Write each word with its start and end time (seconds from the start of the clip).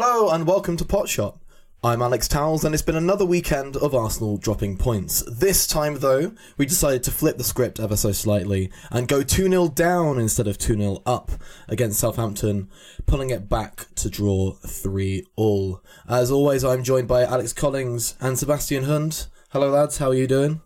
Hello 0.00 0.30
and 0.30 0.46
welcome 0.46 0.76
to 0.76 0.84
Potshot. 0.84 1.40
I'm 1.82 2.02
Alex 2.02 2.28
Towells, 2.28 2.62
and 2.62 2.72
it's 2.72 2.84
been 2.84 2.94
another 2.94 3.26
weekend 3.26 3.76
of 3.76 3.96
Arsenal 3.96 4.36
dropping 4.36 4.76
points. 4.76 5.24
This 5.28 5.66
time, 5.66 5.98
though, 5.98 6.34
we 6.56 6.66
decided 6.66 7.02
to 7.02 7.10
flip 7.10 7.36
the 7.36 7.42
script 7.42 7.80
ever 7.80 7.96
so 7.96 8.12
slightly 8.12 8.70
and 8.92 9.08
go 9.08 9.24
2 9.24 9.48
0 9.48 9.66
down 9.70 10.20
instead 10.20 10.46
of 10.46 10.56
2 10.56 10.76
0 10.76 11.02
up 11.04 11.32
against 11.66 11.98
Southampton, 11.98 12.70
pulling 13.06 13.30
it 13.30 13.48
back 13.48 13.92
to 13.96 14.08
draw 14.08 14.52
3 14.64 15.26
all. 15.34 15.82
As 16.08 16.30
always, 16.30 16.62
I'm 16.62 16.84
joined 16.84 17.08
by 17.08 17.24
Alex 17.24 17.52
Collings 17.52 18.14
and 18.20 18.38
Sebastian 18.38 18.84
Hund. 18.84 19.26
Hello, 19.48 19.68
lads, 19.68 19.98
how 19.98 20.10
are 20.10 20.14
you 20.14 20.28
doing? 20.28 20.60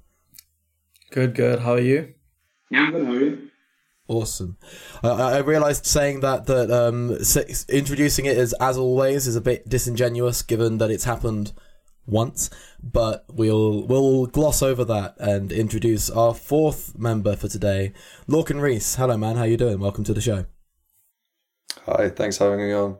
Good, 1.10 1.34
good. 1.34 1.60
How 1.60 1.72
are 1.72 1.80
you? 1.80 2.12
Yeah, 2.68 2.80
I'm 2.82 2.92
good. 2.92 3.06
How 3.06 3.12
are 3.12 3.18
you? 3.18 3.41
Awesome. 4.08 4.56
I, 5.02 5.08
I 5.08 5.38
realised 5.38 5.86
saying 5.86 6.20
that 6.20 6.46
that 6.46 6.70
um, 6.70 7.18
introducing 7.68 8.26
it 8.26 8.36
as 8.36 8.52
as 8.54 8.76
always 8.76 9.26
is 9.26 9.36
a 9.36 9.40
bit 9.40 9.68
disingenuous, 9.68 10.42
given 10.42 10.78
that 10.78 10.90
it's 10.90 11.04
happened 11.04 11.52
once. 12.06 12.50
But 12.82 13.24
we'll 13.28 13.86
we'll 13.86 14.26
gloss 14.26 14.62
over 14.62 14.84
that 14.84 15.14
and 15.18 15.52
introduce 15.52 16.10
our 16.10 16.34
fourth 16.34 16.98
member 16.98 17.36
for 17.36 17.48
today, 17.48 17.92
Lorcan 18.28 18.60
Rees. 18.60 18.96
Hello, 18.96 19.16
man. 19.16 19.36
How 19.36 19.44
you 19.44 19.56
doing? 19.56 19.78
Welcome 19.78 20.04
to 20.04 20.14
the 20.14 20.20
show. 20.20 20.46
Hi. 21.86 22.10
Thanks 22.10 22.38
for 22.38 22.50
having 22.50 22.66
me 22.66 22.72
on. 22.72 22.98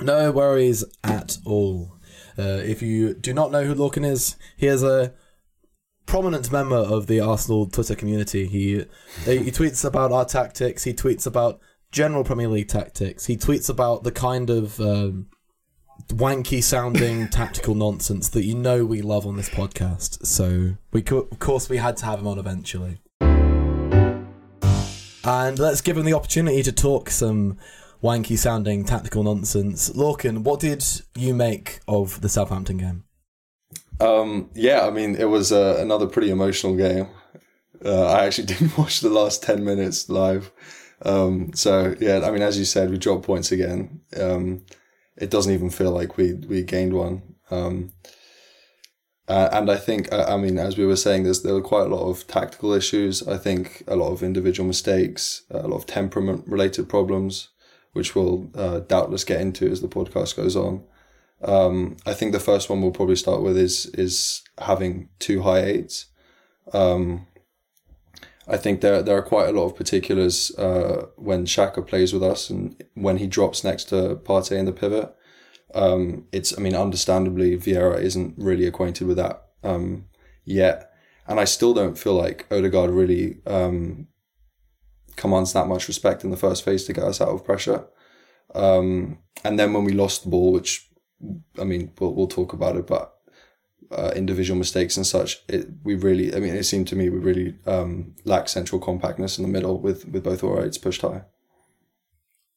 No 0.00 0.32
worries 0.32 0.84
at 1.04 1.38
all. 1.44 1.98
Uh, 2.38 2.60
if 2.64 2.80
you 2.80 3.12
do 3.14 3.34
not 3.34 3.52
know 3.52 3.64
who 3.64 3.74
Lorcan 3.74 4.06
is, 4.06 4.36
he 4.56 4.66
is 4.66 4.82
a 4.82 5.12
prominent 6.12 6.52
member 6.52 6.76
of 6.76 7.06
the 7.06 7.20
Arsenal 7.20 7.64
Twitter 7.64 7.94
community. 7.94 8.46
He 8.46 8.84
he 9.24 9.50
tweets 9.50 9.82
about 9.82 10.12
our 10.12 10.26
tactics. 10.26 10.84
He 10.84 10.92
tweets 10.92 11.26
about 11.26 11.58
general 11.90 12.22
Premier 12.22 12.48
League 12.48 12.68
tactics. 12.68 13.24
He 13.24 13.38
tweets 13.38 13.70
about 13.70 14.04
the 14.04 14.12
kind 14.12 14.50
of 14.50 14.78
um, 14.78 15.28
wanky 16.08 16.62
sounding 16.62 17.28
tactical 17.30 17.74
nonsense 17.74 18.28
that 18.28 18.44
you 18.44 18.54
know 18.54 18.84
we 18.84 19.00
love 19.00 19.26
on 19.26 19.36
this 19.36 19.48
podcast. 19.48 20.26
So 20.26 20.74
we 20.92 21.00
co- 21.00 21.28
of 21.32 21.38
course 21.38 21.70
we 21.70 21.78
had 21.78 21.96
to 21.96 22.04
have 22.04 22.18
him 22.18 22.26
on 22.26 22.38
eventually. 22.38 22.98
And 25.24 25.58
let's 25.58 25.80
give 25.80 25.96
him 25.96 26.04
the 26.04 26.12
opportunity 26.12 26.62
to 26.62 26.72
talk 26.72 27.08
some 27.08 27.56
wanky 28.02 28.36
sounding 28.36 28.84
tactical 28.84 29.22
nonsense. 29.22 29.88
Lorcan, 29.88 30.42
what 30.44 30.60
did 30.60 30.84
you 31.16 31.32
make 31.32 31.80
of 31.88 32.20
the 32.20 32.28
Southampton 32.28 32.76
game? 32.76 33.04
Um, 34.02 34.50
yeah, 34.54 34.84
I 34.84 34.90
mean, 34.90 35.14
it 35.14 35.26
was 35.26 35.52
uh, 35.52 35.76
another 35.78 36.06
pretty 36.08 36.30
emotional 36.30 36.74
game. 36.76 37.08
Uh, 37.84 38.06
I 38.06 38.24
actually 38.24 38.46
didn't 38.52 38.76
watch 38.76 39.00
the 39.00 39.10
last 39.10 39.42
10 39.44 39.64
minutes 39.64 40.08
live. 40.08 40.50
Um, 41.02 41.52
so, 41.54 41.94
yeah, 42.00 42.20
I 42.24 42.32
mean, 42.32 42.42
as 42.42 42.58
you 42.58 42.64
said, 42.64 42.90
we 42.90 42.98
dropped 42.98 43.24
points 43.24 43.52
again. 43.52 44.00
Um, 44.16 44.64
it 45.16 45.30
doesn't 45.30 45.52
even 45.52 45.70
feel 45.70 45.92
like 45.92 46.16
we, 46.16 46.34
we 46.34 46.62
gained 46.62 46.94
one. 46.94 47.22
Um, 47.50 47.92
uh, 49.28 49.50
and 49.52 49.70
I 49.70 49.76
think, 49.76 50.12
uh, 50.12 50.26
I 50.28 50.36
mean, 50.36 50.58
as 50.58 50.76
we 50.76 50.84
were 50.84 50.96
saying, 50.96 51.22
there's, 51.22 51.42
there 51.42 51.54
were 51.54 51.62
quite 51.62 51.86
a 51.86 51.94
lot 51.94 52.08
of 52.08 52.26
tactical 52.26 52.72
issues. 52.72 53.26
I 53.26 53.36
think 53.36 53.84
a 53.86 53.94
lot 53.94 54.10
of 54.10 54.22
individual 54.22 54.66
mistakes, 54.66 55.44
a 55.50 55.68
lot 55.68 55.76
of 55.76 55.86
temperament 55.86 56.44
related 56.48 56.88
problems, 56.88 57.50
which 57.92 58.16
we'll 58.16 58.50
uh, 58.56 58.80
doubtless 58.80 59.22
get 59.22 59.40
into 59.40 59.70
as 59.70 59.80
the 59.80 59.88
podcast 59.88 60.34
goes 60.36 60.56
on. 60.56 60.82
Um, 61.44 61.96
I 62.06 62.14
think 62.14 62.32
the 62.32 62.40
first 62.40 62.70
one 62.70 62.80
we'll 62.80 62.92
probably 62.92 63.16
start 63.16 63.42
with 63.42 63.56
is 63.56 63.86
is 63.86 64.42
having 64.58 65.08
two 65.18 65.42
high 65.42 65.62
eights. 65.62 66.06
Um, 66.72 67.26
I 68.48 68.56
think 68.56 68.80
there 68.80 69.02
there 69.02 69.16
are 69.16 69.22
quite 69.22 69.48
a 69.48 69.52
lot 69.52 69.66
of 69.66 69.76
particulars 69.76 70.50
uh, 70.56 71.06
when 71.16 71.44
Xhaka 71.44 71.86
plays 71.86 72.12
with 72.12 72.22
us 72.22 72.50
and 72.50 72.82
when 72.94 73.18
he 73.18 73.26
drops 73.26 73.64
next 73.64 73.84
to 73.86 74.16
Partey 74.16 74.58
in 74.58 74.66
the 74.66 74.72
pivot. 74.72 75.14
Um, 75.74 76.26
it's 76.32 76.56
I 76.56 76.60
mean 76.60 76.74
understandably 76.74 77.56
Vieira 77.56 78.00
isn't 78.00 78.34
really 78.36 78.66
acquainted 78.66 79.06
with 79.06 79.16
that 79.16 79.42
um, 79.64 80.06
yet, 80.44 80.90
and 81.26 81.40
I 81.40 81.44
still 81.44 81.74
don't 81.74 81.98
feel 81.98 82.14
like 82.14 82.46
Odegaard 82.50 82.90
really 82.90 83.40
um, 83.46 84.08
commands 85.16 85.52
that 85.52 85.66
much 85.66 85.88
respect 85.88 86.24
in 86.24 86.30
the 86.30 86.36
first 86.36 86.64
phase 86.64 86.84
to 86.84 86.92
get 86.92 87.04
us 87.04 87.20
out 87.20 87.28
of 87.28 87.44
pressure. 87.44 87.86
Um, 88.54 89.18
and 89.44 89.58
then 89.58 89.72
when 89.72 89.84
we 89.84 89.92
lost 89.92 90.24
the 90.24 90.30
ball, 90.30 90.52
which 90.52 90.91
I 91.58 91.64
mean, 91.64 91.92
we'll, 91.98 92.14
we'll 92.14 92.26
talk 92.26 92.52
about 92.52 92.76
it, 92.76 92.86
but 92.86 93.14
uh, 93.90 94.12
individual 94.16 94.58
mistakes 94.58 94.96
and 94.96 95.06
such, 95.06 95.42
it, 95.48 95.68
we 95.84 95.94
really, 95.94 96.34
I 96.34 96.40
mean, 96.40 96.54
it 96.54 96.64
seemed 96.64 96.88
to 96.88 96.96
me 96.96 97.08
we 97.08 97.18
really 97.18 97.56
um, 97.66 98.14
lack 98.24 98.48
central 98.48 98.80
compactness 98.80 99.38
in 99.38 99.42
the 99.42 99.50
middle 99.50 99.80
with, 99.80 100.08
with 100.08 100.24
both 100.24 100.42
our 100.42 100.64
eights 100.64 100.78
pushed 100.78 101.02
high. 101.02 101.22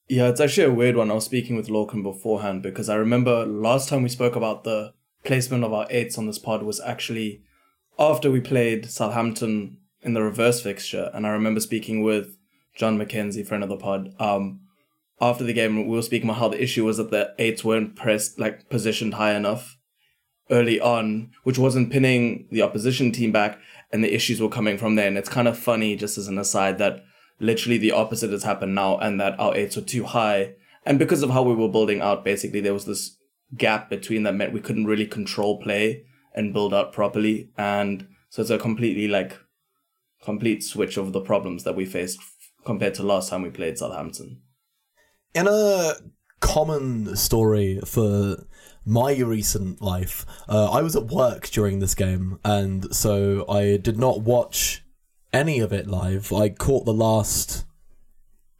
Yeah, 0.08 0.28
it's 0.28 0.40
actually 0.40 0.68
a 0.68 0.74
weird 0.74 0.96
one. 0.96 1.09
I 1.09 1.16
was 1.16 1.26
speaking 1.26 1.56
with 1.56 1.68
Lorcan 1.68 2.03
beforehand 2.03 2.62
because 2.62 2.90
I 2.90 2.96
remember 2.96 3.46
last 3.46 3.90
time 3.90 4.03
we 4.03 4.09
spoke 4.09 4.36
about 4.36 4.64
the 4.64 4.94
placement 5.24 5.64
of 5.64 5.74
our 5.74 5.88
eights 5.90 6.18
on 6.18 6.28
this 6.28 6.38
pod 6.38 6.62
was 6.62 6.80
actually 6.80 7.42
after 7.97 8.30
we 8.30 8.40
played 8.40 8.90
Southampton 8.90 9.78
in 10.03 10.14
the 10.14 10.22
reverse 10.22 10.62
fixture. 10.62 11.09
And 11.14 11.26
I 11.26 11.32
remember 11.32 11.59
speaking 11.59 12.03
with 12.03 12.38
John 12.76 13.00
McKenzie, 13.00 13.47
friend 13.47 13.64
of 13.64 13.70
the 13.70 13.78
pod, 13.78 14.14
um, 14.20 14.62
after 15.22 15.44
the 15.44 15.53
game, 15.53 15.88
we 15.88 15.96
were 15.96 16.02
speaking 16.02 16.30
about 16.30 16.40
how 16.40 16.50
the 16.50 16.62
issue 16.62 16.86
was 16.86 16.98
that 16.98 17.12
the 17.12 17.34
eights 17.40 17.64
weren't 17.64 17.96
pressed, 17.96 18.40
like 18.40 18.70
positioned 18.70 19.14
high 19.14 19.34
enough 19.34 19.78
early 20.50 20.80
on, 20.80 21.31
which 21.44 21.58
wasn't 21.58 21.92
pinning 21.92 22.48
the 22.52 22.62
opposition 22.62 23.12
team 23.12 23.31
back, 23.31 23.59
and 23.92 24.03
the 24.03 24.14
issues 24.14 24.42
were 24.42 24.50
coming 24.50 24.78
from 24.78 24.96
there. 24.96 25.08
And 25.08 25.18
it's 25.18 25.30
kind 25.30 25.48
of 25.48 25.58
funny, 25.58 25.96
just 25.96 26.18
as 26.18 26.28
an 26.28 26.38
aside, 26.38 26.78
that 26.80 27.03
literally 27.40 27.78
the 27.78 27.94
opposite 27.94 28.31
has 28.31 28.44
happened 28.44 28.76
now, 28.76 28.98
and 28.98 29.20
that 29.22 29.40
our 29.40 29.56
eights 29.56 29.76
were 29.76 29.81
too 29.81 30.03
high. 30.03 30.56
And 30.86 31.00
because 31.00 31.24
of 31.24 31.30
how 31.30 31.44
we 31.44 31.56
were 31.56 31.70
building 31.70 32.02
out, 32.02 32.26
basically, 32.26 32.59
there 32.59 32.74
was 32.74 32.86
this 32.86 33.18
gap 33.56 33.90
between 33.90 34.24
that 34.24 34.36
meant 34.36 34.53
we 34.53 34.59
couldn't 34.59 34.86
really 34.86 35.08
control 35.08 35.62
play 35.62 36.03
and 36.34 36.53
build 36.53 36.74
out 36.74 36.92
properly. 36.92 37.50
And 37.58 38.08
so 38.30 38.42
it's 38.42 38.52
a 38.52 38.58
completely 38.58 39.08
like 39.08 39.40
complete 40.22 40.64
switch 40.64 40.97
of 40.97 41.14
the 41.14 41.22
problems 41.22 41.64
that 41.64 41.76
we 41.76 41.86
faced 41.86 42.20
compared 42.66 42.96
to 42.96 43.03
last 43.03 43.30
time 43.30 43.44
we 43.44 43.50
played 43.50 43.78
Southampton 43.78 44.42
in 45.35 45.47
a 45.47 45.94
common 46.40 47.16
story 47.16 47.81
for 47.85 48.46
my 48.85 49.16
recent 49.18 49.81
life, 49.81 50.25
uh, 50.47 50.72
I 50.72 50.81
was 50.81 50.96
at 50.96 51.07
work 51.07 51.50
during 51.50 51.79
this 51.79 51.94
game, 51.94 52.40
and 52.44 52.96
so 52.96 53.46
I 53.50 53.78
did 53.78 54.00
not 54.00 54.22
watch 54.22 54.84
any 55.34 55.59
of 55.59 55.73
it 55.73 55.88
live. 55.88 56.31
I 56.31 56.50
caught 56.50 56.85
the 56.85 56.94
last 56.94 57.66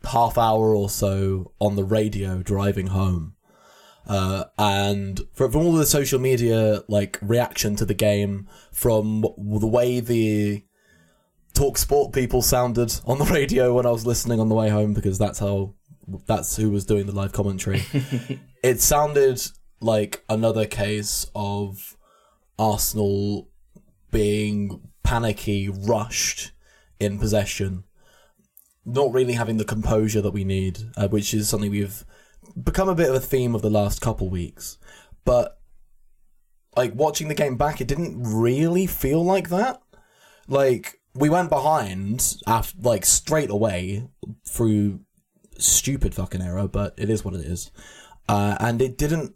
half 0.04 0.38
hour 0.38 0.76
or 0.76 0.90
so 0.90 1.54
on 1.60 1.76
the 1.76 1.84
radio 1.84 2.44
driving 2.44 2.88
home. 2.88 3.36
Uh, 4.06 4.44
and 4.60 5.22
from, 5.34 5.56
all 5.56 5.72
the 5.72 5.86
social 5.86 6.20
media 6.20 6.84
like 6.88 7.18
reaction 7.22 7.76
to 7.78 7.86
the 7.86 7.94
game, 7.94 8.48
from 8.72 9.22
the 9.38 9.68
way 9.68 10.00
the 10.00 10.64
Talksport 11.54 12.14
people 12.14 12.42
sounded 12.42 12.94
on 13.06 13.18
the 13.18 13.26
radio 13.34 13.74
when 13.74 13.86
I 13.86 13.92
was 13.92 14.06
listening 14.06 14.40
on 14.40 14.50
the 14.50 14.56
way 14.56 14.70
home, 14.70 14.94
because 14.94 15.18
that's 15.18 15.40
how 15.40 15.74
that's 16.08 16.56
who 16.56 16.70
was 16.70 16.86
doing 16.86 17.06
the 17.06 17.16
live 17.16 17.32
commentary. 17.32 17.84
it 18.64 18.82
sounded 18.82 19.42
like 19.80 20.24
another 20.30 20.66
case 20.66 21.30
of 21.36 21.98
Arsenal 22.58 23.50
being 24.12 24.90
panicky, 25.04 25.70
rushed 25.70 26.52
in 27.00 27.20
possession, 27.20 27.84
not 28.86 29.14
really 29.14 29.34
having 29.34 29.58
the 29.58 29.66
composure 29.66 30.22
that 30.22 30.32
we 30.32 30.44
need, 30.44 30.80
uh, 30.98 31.08
which 31.08 31.34
is 31.34 31.50
something 31.50 31.72
we've 31.72 32.06
become 32.62 32.90
a 32.90 32.96
bit 32.96 33.10
of 33.10 33.16
a 33.16 33.20
theme 33.20 33.56
of 33.56 33.62
the 33.62 33.70
last 33.70 34.02
couple 34.02 34.30
weeks. 34.30 34.78
But 35.26 35.60
like 36.76 36.94
watching 36.94 37.28
the 37.28 37.36
game 37.36 37.58
back, 37.58 37.82
it 37.82 37.88
didn't 37.88 38.24
really 38.24 38.86
feel 38.86 39.24
like 39.24 39.50
that. 39.50 39.82
Like 40.48 41.00
we 41.14 41.30
went 41.30 41.50
behind 41.50 42.38
after, 42.46 42.78
like 42.82 43.06
straight 43.06 43.50
away 43.50 44.08
through 44.48 45.00
stupid 45.58 46.14
fucking 46.16 46.42
error, 46.42 46.68
but 46.68 46.94
it 46.98 47.10
is 47.10 47.24
what 47.24 47.34
it 47.34 47.42
is. 47.42 47.72
Uh, 48.28 48.58
and 48.60 48.82
it 48.82 48.98
didn't. 48.98 49.36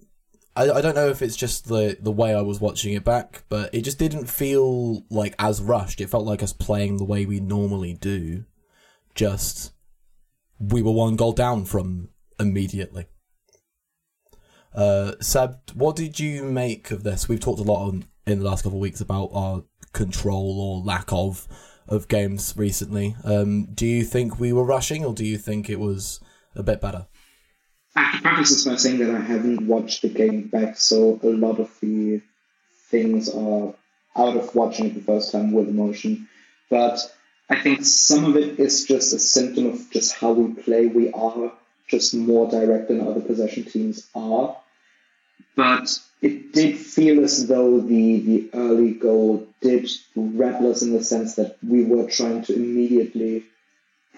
I, 0.55 0.69
I 0.71 0.81
don't 0.81 0.95
know 0.95 1.09
if 1.09 1.21
it's 1.21 1.35
just 1.35 1.67
the 1.67 1.97
the 1.99 2.11
way 2.11 2.33
I 2.33 2.41
was 2.41 2.59
watching 2.59 2.93
it 2.93 3.03
back, 3.03 3.43
but 3.49 3.73
it 3.73 3.81
just 3.81 3.99
didn't 3.99 4.25
feel 4.25 5.05
like 5.09 5.35
as 5.39 5.61
rushed. 5.61 6.01
It 6.01 6.09
felt 6.09 6.25
like 6.25 6.43
us 6.43 6.53
playing 6.53 6.97
the 6.97 7.05
way 7.05 7.25
we 7.25 7.39
normally 7.39 7.93
do. 7.93 8.45
Just 9.15 9.73
we 10.59 10.81
were 10.81 10.91
one 10.91 11.15
goal 11.15 11.33
down 11.33 11.65
from 11.65 12.09
immediately. 12.39 13.05
Uh, 14.73 15.13
Seb, 15.19 15.57
what 15.73 15.95
did 15.95 16.19
you 16.19 16.43
make 16.43 16.91
of 16.91 17.03
this? 17.03 17.27
We've 17.27 17.39
talked 17.39 17.59
a 17.59 17.63
lot 17.63 17.87
on, 17.87 18.05
in 18.27 18.39
the 18.39 18.45
last 18.45 18.63
couple 18.63 18.77
of 18.77 18.81
weeks 18.81 19.01
about 19.01 19.29
our 19.33 19.63
control 19.93 20.61
or 20.61 20.85
lack 20.85 21.11
of 21.11 21.47
of 21.89 22.07
games 22.07 22.53
recently. 22.55 23.15
Um, 23.23 23.65
do 23.73 23.85
you 23.85 24.03
think 24.03 24.39
we 24.39 24.53
were 24.53 24.63
rushing, 24.63 25.03
or 25.03 25.13
do 25.13 25.25
you 25.25 25.37
think 25.37 25.69
it 25.69 25.79
was 25.79 26.21
a 26.55 26.63
bit 26.63 26.79
better? 26.79 27.07
I 27.95 28.19
preface 28.21 28.49
this 28.49 28.65
by 28.65 28.75
saying 28.75 28.99
that 28.99 29.13
I 29.13 29.19
haven't 29.19 29.67
watched 29.67 30.03
the 30.03 30.09
game 30.09 30.47
back, 30.47 30.77
so 30.77 31.19
a 31.23 31.27
lot 31.27 31.59
of 31.59 31.69
the 31.81 32.21
things 32.89 33.29
are 33.29 33.73
out 34.15 34.37
of 34.37 34.55
watching 34.55 34.85
it 34.87 34.95
the 34.95 35.01
first 35.01 35.31
time 35.31 35.51
with 35.51 35.67
emotion. 35.67 36.29
But 36.69 36.99
I 37.49 37.55
think 37.55 37.83
some 37.83 38.25
of 38.25 38.37
it 38.37 38.59
is 38.59 38.85
just 38.85 39.13
a 39.13 39.19
symptom 39.19 39.65
of 39.65 39.89
just 39.91 40.13
how 40.13 40.31
we 40.31 40.53
play. 40.61 40.85
We 40.85 41.11
are 41.11 41.51
just 41.87 42.13
more 42.13 42.49
direct 42.49 42.87
than 42.87 43.01
other 43.01 43.21
possession 43.21 43.65
teams 43.65 44.07
are. 44.13 44.55
But 45.59 45.99
it 46.21 46.53
did 46.53 46.77
feel 46.77 47.21
as 47.21 47.45
though 47.45 47.81
the, 47.81 48.19
the 48.21 48.49
early 48.53 48.91
goal 48.93 49.45
did 49.59 49.89
rattle 50.15 50.71
us 50.71 50.83
in 50.83 50.93
the 50.93 51.03
sense 51.03 51.35
that 51.35 51.57
we 51.61 51.83
were 51.83 52.09
trying 52.09 52.43
to 52.43 52.55
immediately 52.55 53.43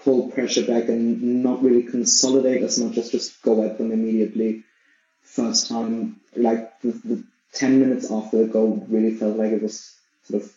pull 0.03 0.29
pressure 0.29 0.67
back 0.67 0.88
and 0.88 1.41
not 1.41 1.63
really 1.63 1.81
consolidate 1.81 2.61
as 2.61 2.77
much 2.77 2.95
as 2.99 3.09
just 3.09 3.41
go 3.41 3.63
at 3.63 3.79
them 3.79 3.91
immediately. 3.91 4.63
First 5.23 5.67
time, 5.67 6.19
like 6.35 6.79
the, 6.81 6.91
the 6.91 7.23
10 7.53 7.79
minutes 7.79 8.11
after 8.11 8.38
the 8.38 8.53
goal 8.53 8.85
really 8.88 9.15
felt 9.15 9.35
like 9.35 9.51
it 9.51 9.63
was 9.63 9.95
sort 10.25 10.43
of 10.43 10.53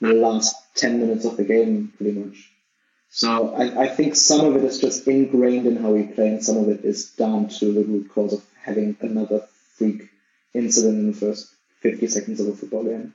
the 0.00 0.14
last 0.14 0.56
10 0.74 0.98
minutes 0.98 1.26
of 1.26 1.36
the 1.36 1.44
game, 1.44 1.92
pretty 1.96 2.18
much. 2.18 2.50
So 3.10 3.54
I, 3.54 3.82
I 3.84 3.86
think 3.86 4.16
some 4.16 4.44
of 4.44 4.56
it 4.56 4.64
is 4.64 4.80
just 4.80 5.06
ingrained 5.06 5.68
in 5.68 5.76
how 5.76 5.90
we 5.92 6.02
play, 6.02 6.26
and 6.26 6.44
some 6.44 6.56
of 6.56 6.68
it 6.70 6.84
is 6.84 7.10
down 7.10 7.50
to 7.60 7.72
the 7.72 7.84
root 7.84 8.10
cause 8.12 8.32
of 8.32 8.42
having 8.64 8.96
another 9.00 9.46
freak 9.78 10.02
incident 10.54 10.98
in 10.98 11.06
the 11.12 11.16
first 11.16 11.54
50 11.82 12.06
seconds 12.08 12.40
of 12.40 12.48
a 12.48 12.56
football 12.56 12.84
game. 12.84 13.14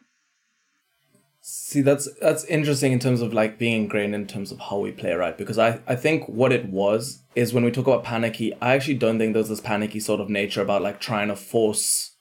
See, 1.45 1.81
that's 1.81 2.07
that's 2.21 2.45
interesting 2.45 2.94
in 2.94 3.00
terms 3.00 3.19
of 3.19 3.33
like 3.33 3.60
being 3.60 3.83
ingrained 3.83 4.15
in 4.15 4.27
terms 4.27 4.54
of 4.54 4.60
how 4.60 4.80
we 4.80 4.94
play, 4.94 5.12
right? 5.12 5.38
Because 5.38 5.60
I, 5.60 5.81
I 5.86 5.98
think 5.98 6.30
what 6.30 6.54
it 6.54 6.69
was 6.69 7.21
is 7.36 7.54
when 7.54 7.65
we 7.65 7.71
talk 7.71 7.86
about 7.86 8.06
panicky, 8.06 8.54
I 8.62 8.75
actually 8.75 8.94
don't 8.94 9.18
think 9.18 9.33
there's 9.33 9.50
this 9.50 9.60
panicky 9.60 10.00
sort 10.00 10.21
of 10.21 10.30
nature 10.30 10.62
about 10.62 10.81
like 10.81 11.01
trying 11.01 11.27
to 11.27 11.36
force 11.36 12.12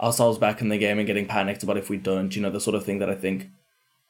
ourselves 0.00 0.38
back 0.38 0.60
in 0.60 0.68
the 0.68 0.76
game 0.76 0.98
and 0.98 1.06
getting 1.06 1.26
panicked 1.26 1.62
about 1.62 1.78
if 1.78 1.88
we 1.88 1.96
don't, 1.96 2.36
you 2.36 2.42
know, 2.42 2.50
the 2.50 2.60
sort 2.60 2.74
of 2.74 2.84
thing 2.84 2.98
that 2.98 3.08
I 3.08 3.14
think 3.14 3.48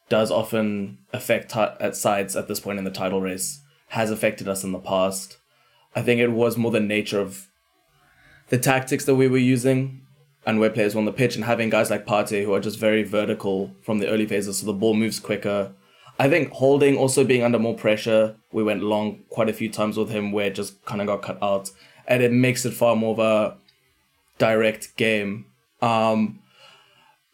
does 0.09 0.31
often 0.31 0.99
affect 1.13 1.53
t- 1.53 1.61
at 1.61 1.97
sides 1.97 2.35
at 2.35 2.49
this 2.49 2.61
point 2.61 2.79
in 2.79 2.85
the 2.85 2.91
title 2.91 3.21
race, 3.21 3.61
has 3.89 4.11
affected 4.11 4.49
us 4.49 4.65
in 4.65 4.73
the 4.73 4.79
past. 4.79 5.39
I 5.95 6.03
think 6.03 6.21
it 6.21 6.33
was 6.33 6.57
more 6.57 6.71
the 6.71 6.81
nature 6.81 7.21
of 7.21 7.48
the 8.49 8.59
tactics 8.59 9.05
that 9.05 9.15
we 9.15 9.29
were 9.29 9.39
using 9.39 10.03
and 10.47 10.61
where 10.61 10.71
players 10.71 10.95
were 10.95 11.01
on 11.01 11.05
the 11.05 11.13
pitch 11.13 11.37
and 11.37 11.45
having 11.45 11.69
guys 11.69 11.91
like 11.91 12.07
Partey 12.07 12.45
who 12.45 12.55
are 12.55 12.61
just 12.61 12.79
very 12.79 13.03
vertical 13.03 13.71
from 13.83 13.99
the 13.99 14.09
early 14.09 14.27
phases, 14.27 14.59
so 14.59 14.67
the 14.67 14.73
ball 14.73 14.95
moves 14.95 15.21
quicker. 15.21 15.73
I 16.19 16.29
think 16.29 16.51
Holding 16.53 16.97
also 16.97 17.23
being 17.23 17.43
under 17.43 17.59
more 17.59 17.75
pressure, 17.75 18.37
we 18.53 18.63
went 18.63 18.83
long 18.83 19.21
quite 19.29 19.49
a 19.49 19.53
few 19.53 19.71
times 19.71 19.97
with 19.97 20.11
him 20.11 20.33
where 20.33 20.47
it 20.47 20.55
just 20.55 20.85
kind 20.85 21.01
of 21.01 21.07
got 21.07 21.23
cut 21.23 21.43
out, 21.43 21.71
and 22.07 22.23
it 22.23 22.33
makes 22.33 22.65
it 22.65 22.73
far 22.73 22.97
more 22.97 23.13
of 23.13 23.19
a 23.19 23.57
direct 24.39 24.97
game. 24.97 25.47
Um, 25.83 26.41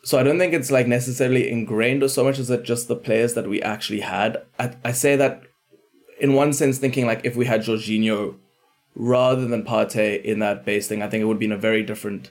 so 0.02 0.18
I 0.18 0.22
don't 0.22 0.38
think 0.38 0.52
it's 0.52 0.70
like 0.70 0.86
necessarily 0.86 1.50
ingrained 1.50 2.02
or 2.02 2.08
so 2.08 2.24
much 2.24 2.38
as 2.38 2.50
it 2.50 2.62
just 2.62 2.88
the 2.88 2.96
players 2.96 3.34
that 3.34 3.48
we 3.48 3.62
actually 3.62 4.00
had. 4.00 4.42
I, 4.58 4.76
I 4.84 4.92
say 4.92 5.16
that 5.16 5.44
in 6.20 6.34
one 6.34 6.52
sense, 6.52 6.78
thinking 6.78 7.06
like 7.06 7.24
if 7.24 7.36
we 7.36 7.46
had 7.46 7.62
Jorginho 7.62 8.36
rather 8.94 9.46
than 9.46 9.64
Partey 9.64 10.22
in 10.22 10.38
that 10.38 10.64
base 10.64 10.86
thing, 10.86 11.02
I 11.02 11.08
think 11.08 11.22
it 11.22 11.26
would 11.26 11.38
be 11.38 11.46
in 11.46 11.52
a 11.52 11.58
very 11.58 11.82
different 11.82 12.30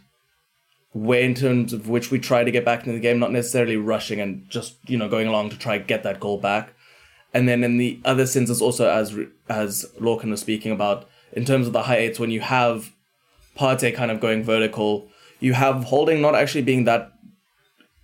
way 0.94 1.24
in 1.24 1.34
terms 1.34 1.74
of 1.74 1.90
which 1.90 2.12
we 2.12 2.20
try 2.20 2.44
to 2.44 2.52
get 2.52 2.64
back 2.64 2.82
into 2.82 2.94
the 2.94 3.00
game, 3.00 3.20
not 3.20 3.32
necessarily 3.32 3.78
rushing 3.78 4.22
and 4.22 4.48
just 4.50 4.76
you 4.88 4.98
know 4.98 5.10
going 5.10 5.28
along 5.28 5.50
to 5.50 5.58
try 5.58 5.78
get 5.78 6.04
that 6.04 6.20
goal 6.20 6.38
back. 6.38 6.74
And 7.34 7.50
then 7.50 7.64
in 7.64 7.78
the 7.78 8.00
other 8.06 8.28
senses, 8.28 8.62
also 8.62 8.90
as 8.90 9.18
as 9.50 9.86
Lorcan 10.00 10.30
was 10.30 10.42
speaking 10.42 10.72
about, 10.72 11.10
in 11.34 11.46
terms 11.46 11.68
of 11.68 11.74
the 11.74 11.84
high 11.84 11.98
eights, 11.98 12.20
when 12.20 12.32
you 12.32 12.42
have 12.42 12.94
Partey 13.58 13.94
kind 13.94 14.12
of 14.12 14.20
going 14.20 14.44
vertical, 14.44 15.10
you 15.40 15.54
have 15.54 15.86
Holding 15.86 16.22
not 16.22 16.36
actually 16.36 16.62
being 16.62 16.86
that 16.86 17.14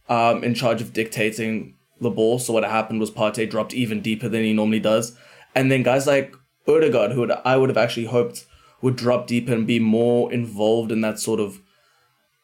um, 0.09 0.44
in 0.44 0.56
charge 0.56 0.81
of 0.81 0.94
dictating 0.94 1.75
the 2.01 2.09
ball. 2.09 2.39
So 2.39 2.53
what 2.53 2.63
happened 2.63 3.00
was 3.00 3.11
Partey 3.11 3.50
dropped 3.50 3.73
even 3.73 4.01
deeper 4.01 4.27
than 4.27 4.44
he 4.44 4.53
normally 4.53 4.79
does, 4.79 5.15
and 5.56 5.71
then 5.71 5.83
guys 5.83 6.07
like 6.07 6.35
Odegaard, 6.67 7.11
who 7.11 7.31
I 7.31 7.56
would 7.56 7.69
have 7.69 7.77
actually 7.77 8.06
hoped 8.06 8.45
would 8.81 8.95
drop 8.95 9.27
deeper 9.27 9.53
and 9.53 9.67
be 9.67 9.79
more 9.79 10.31
involved 10.31 10.91
in 10.91 11.01
that 11.01 11.19
sort 11.19 11.39
of 11.39 11.59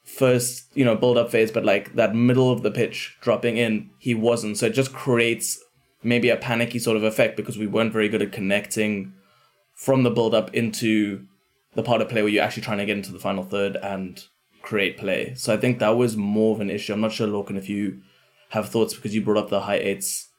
first, 0.04 0.66
you 0.76 0.86
know, 0.86 0.96
build 0.96 1.18
up 1.18 1.32
phase, 1.32 1.52
but 1.52 1.66
like 1.66 1.96
that 1.96 2.16
middle 2.16 2.52
of 2.52 2.62
the 2.62 2.72
pitch 2.72 3.18
dropping 3.22 3.58
in, 3.58 3.90
he 4.00 4.14
wasn't. 4.14 4.58
So 4.58 4.68
it 4.68 4.74
just 4.74 4.94
creates 4.94 5.60
maybe 6.04 6.30
a 6.30 6.38
panicky 6.38 6.80
sort 6.80 6.98
of 6.98 7.04
effect 7.04 7.36
because 7.36 7.58
we 7.58 7.68
weren't 7.68 7.94
very 7.94 8.08
good 8.08 8.22
at 8.22 8.32
connecting 8.32 9.14
from 9.74 10.04
the 10.04 10.12
build 10.12 10.36
up 10.36 10.54
into 10.54 11.26
the 11.74 11.84
part 11.84 12.02
of 12.02 12.10
play 12.10 12.22
where 12.22 12.32
you're 12.32 12.44
actually 12.44 12.64
trying 12.64 12.78
to 12.78 12.86
get 12.86 12.98
into 12.98 13.12
the 13.12 13.20
final 13.20 13.44
third 13.44 13.76
and 13.78 14.26
create 14.62 14.98
play. 14.98 15.34
So 15.36 15.54
I 15.54 15.58
think 15.58 15.80
that 15.80 15.98
was 15.98 16.16
more 16.16 16.56
of 16.56 16.62
an 16.62 16.70
issue. 16.70 16.94
I'm 16.94 17.02
not 17.02 17.12
sure, 17.12 17.28
Lorcan, 17.28 17.58
if 17.58 17.70
you 17.70 18.02
have 18.50 18.70
thoughts 18.70 18.94
because 18.94 19.14
you 19.14 19.22
brought 19.22 19.38
up 19.38 19.50
the 19.50 19.62
high 19.62 19.78
eights 19.78 20.30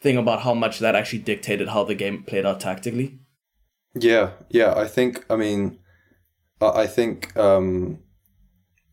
thing 0.00 0.16
about 0.16 0.40
how 0.40 0.54
much 0.54 0.78
that 0.78 0.94
actually 0.94 1.20
dictated 1.20 1.68
how 1.68 1.84
the 1.84 1.94
game 1.94 2.22
played 2.22 2.46
out 2.46 2.60
tactically. 2.60 3.18
Yeah, 3.94 4.32
yeah. 4.48 4.74
I 4.76 4.86
think. 4.86 5.24
I 5.30 5.36
mean, 5.36 5.78
I 6.60 6.86
think. 6.86 7.36
um 7.38 8.00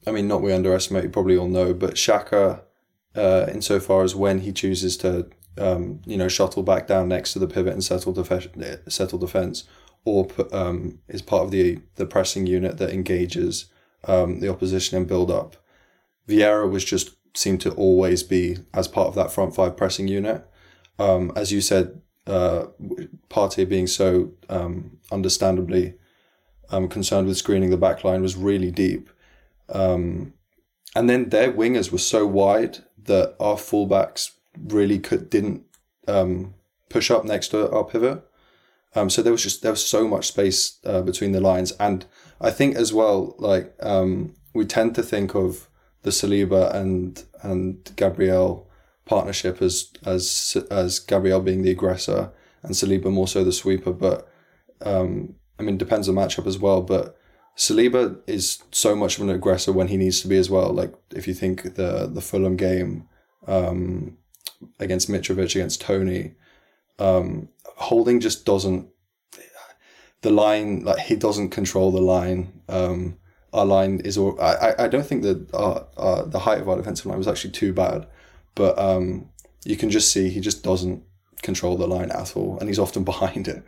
I 0.05 0.11
mean, 0.11 0.27
not 0.27 0.41
we 0.41 0.53
underestimate. 0.53 1.03
You 1.03 1.09
probably 1.09 1.37
all 1.37 1.47
know, 1.49 1.73
but 1.73 1.95
Xhaka, 1.95 2.61
uh, 3.15 3.45
insofar 3.51 4.03
as 4.03 4.15
when 4.15 4.39
he 4.39 4.51
chooses 4.53 4.95
to, 4.97 5.27
um, 5.57 6.01
you 6.05 6.17
know, 6.17 6.27
shuttle 6.27 6.63
back 6.63 6.87
down 6.87 7.09
next 7.09 7.33
to 7.33 7.39
the 7.39 7.47
pivot 7.47 7.73
and 7.73 7.83
settle 7.83 8.13
defense, 8.13 8.47
settle 8.87 9.19
defense, 9.19 9.65
or 10.05 10.27
um, 10.53 10.99
is 11.09 11.21
part 11.21 11.43
of 11.43 11.51
the 11.51 11.79
the 11.95 12.05
pressing 12.05 12.47
unit 12.47 12.77
that 12.77 12.91
engages 12.91 13.65
um, 14.05 14.39
the 14.39 14.49
opposition 14.49 14.97
and 14.97 15.07
build 15.07 15.29
up. 15.29 15.57
Vieira 16.27 16.69
was 16.69 16.85
just 16.85 17.11
seemed 17.35 17.61
to 17.61 17.71
always 17.71 18.23
be 18.23 18.57
as 18.73 18.87
part 18.87 19.07
of 19.09 19.15
that 19.15 19.31
front 19.31 19.55
five 19.55 19.77
pressing 19.77 20.07
unit. 20.07 20.47
Um, 20.99 21.31
as 21.35 21.51
you 21.51 21.61
said, 21.61 22.01
uh, 22.27 22.67
Partey 23.29 23.67
being 23.67 23.87
so 23.87 24.31
um, 24.49 24.97
understandably 25.11 25.95
um, 26.69 26.87
concerned 26.87 27.27
with 27.27 27.37
screening 27.37 27.69
the 27.69 27.77
back 27.77 28.03
line 28.03 28.21
was 28.21 28.35
really 28.35 28.71
deep. 28.71 29.09
Um, 29.69 30.33
and 30.95 31.09
then 31.09 31.29
their 31.29 31.51
wingers 31.51 31.91
were 31.91 31.97
so 31.97 32.25
wide 32.25 32.79
that 33.03 33.35
our 33.39 33.55
fullbacks 33.55 34.31
really 34.57 34.99
could 34.99 35.29
didn't 35.29 35.63
um, 36.07 36.53
push 36.89 37.11
up 37.11 37.25
next 37.25 37.49
to 37.49 37.69
our 37.71 37.83
pivot. 37.83 38.23
Um, 38.95 39.09
so 39.09 39.21
there 39.21 39.31
was 39.31 39.43
just 39.43 39.61
there 39.61 39.71
was 39.71 39.85
so 39.85 40.07
much 40.07 40.27
space 40.27 40.79
uh, 40.85 41.01
between 41.01 41.33
the 41.33 41.41
lines, 41.41 41.71
and 41.73 42.05
I 42.41 42.51
think 42.51 42.75
as 42.75 42.93
well, 42.93 43.35
like 43.37 43.73
um, 43.81 44.33
we 44.53 44.65
tend 44.65 44.95
to 44.95 45.03
think 45.03 45.35
of 45.35 45.67
the 46.01 46.09
Saliba 46.09 46.73
and 46.73 47.23
and 47.41 47.91
Gabriel 47.95 48.67
partnership 49.05 49.61
as 49.61 49.91
as 50.05 50.57
as 50.71 50.99
Gabriel 50.99 51.41
being 51.41 51.61
the 51.61 51.71
aggressor 51.71 52.31
and 52.67 52.75
Saliba 52.75 53.11
more 53.11 53.27
so 53.27 53.43
the 53.43 53.51
sweeper. 53.51 53.91
But 53.91 54.29
um, 54.81 55.35
I 55.59 55.63
mean, 55.63 55.77
depends 55.77 56.07
on 56.07 56.15
matchup 56.15 56.47
as 56.47 56.59
well. 56.59 56.81
But 56.81 57.17
Saliba 57.55 58.19
is 58.27 58.61
so 58.71 58.95
much 58.95 59.17
of 59.17 59.23
an 59.23 59.29
aggressor 59.29 59.71
when 59.71 59.87
he 59.87 59.97
needs 59.97 60.21
to 60.21 60.27
be 60.27 60.37
as 60.37 60.49
well. 60.49 60.71
Like 60.71 60.93
if 61.11 61.27
you 61.27 61.33
think 61.33 61.75
the 61.75 62.07
the 62.11 62.21
Fulham 62.21 62.55
game 62.55 63.07
um, 63.47 64.17
against 64.79 65.09
Mitrovic 65.09 65.55
against 65.55 65.81
Toney, 65.81 66.33
um, 66.99 67.49
Holding 67.77 68.19
just 68.19 68.45
doesn't 68.45 68.89
the 70.21 70.31
line 70.31 70.83
like 70.83 70.99
he 70.99 71.15
doesn't 71.15 71.49
control 71.49 71.91
the 71.91 72.01
line. 72.01 72.61
Um, 72.67 73.17
our 73.53 73.65
line 73.65 74.01
is 74.03 74.17
all. 74.17 74.39
I, 74.41 74.73
I 74.79 74.87
don't 74.87 75.05
think 75.05 75.23
that 75.23 75.53
our, 75.53 75.87
our, 75.97 76.25
the 76.25 76.39
height 76.39 76.61
of 76.61 76.69
our 76.69 76.77
defensive 76.77 77.05
line 77.05 77.17
was 77.17 77.27
actually 77.27 77.51
too 77.51 77.73
bad, 77.73 78.07
but 78.55 78.77
um, 78.77 79.29
you 79.63 79.77
can 79.77 79.89
just 79.89 80.11
see 80.11 80.29
he 80.29 80.39
just 80.39 80.63
doesn't 80.63 81.03
control 81.43 81.77
the 81.77 81.87
line 81.87 82.11
at 82.11 82.35
all, 82.35 82.57
and 82.59 82.67
he's 82.69 82.79
often 82.79 83.03
behind 83.11 83.47
it. 83.47 83.63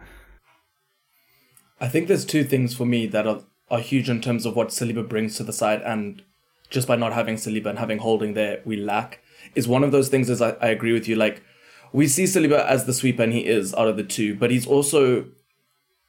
I 1.79 1.87
think 1.87 2.07
there's 2.07 2.25
two 2.25 2.43
things 2.43 2.75
for 2.75 2.85
me 2.85 3.05
that 3.07 3.25
are 3.27 3.41
are 3.71 3.79
huge 3.79 4.09
in 4.09 4.19
terms 4.19 4.45
of 4.47 4.55
what 4.55 4.69
Saliba 4.69 5.07
brings 5.07 5.37
to 5.37 5.43
the 5.43 5.53
side, 5.53 5.81
and 5.83 6.23
just 6.69 6.87
by 6.87 6.95
not 6.95 7.13
having 7.13 7.35
Saliba 7.35 7.67
and 7.67 7.79
having 7.79 7.99
Holding 7.99 8.33
there, 8.33 8.61
we 8.65 8.75
lack. 8.75 9.19
Is 9.55 9.67
one 9.67 9.83
of 9.83 9.91
those 9.91 10.09
things. 10.09 10.29
Is 10.29 10.41
I, 10.41 10.51
I 10.61 10.67
agree 10.67 10.93
with 10.93 11.07
you. 11.07 11.15
Like 11.15 11.41
we 11.93 12.07
see 12.07 12.25
Saliba 12.25 12.65
as 12.65 12.85
the 12.85 12.93
sweeper, 12.93 13.23
and 13.23 13.33
he 13.33 13.45
is 13.45 13.73
out 13.75 13.87
of 13.87 13.97
the 13.97 14.03
two, 14.03 14.35
but 14.35 14.51
he's 14.51 14.67
also 14.67 15.25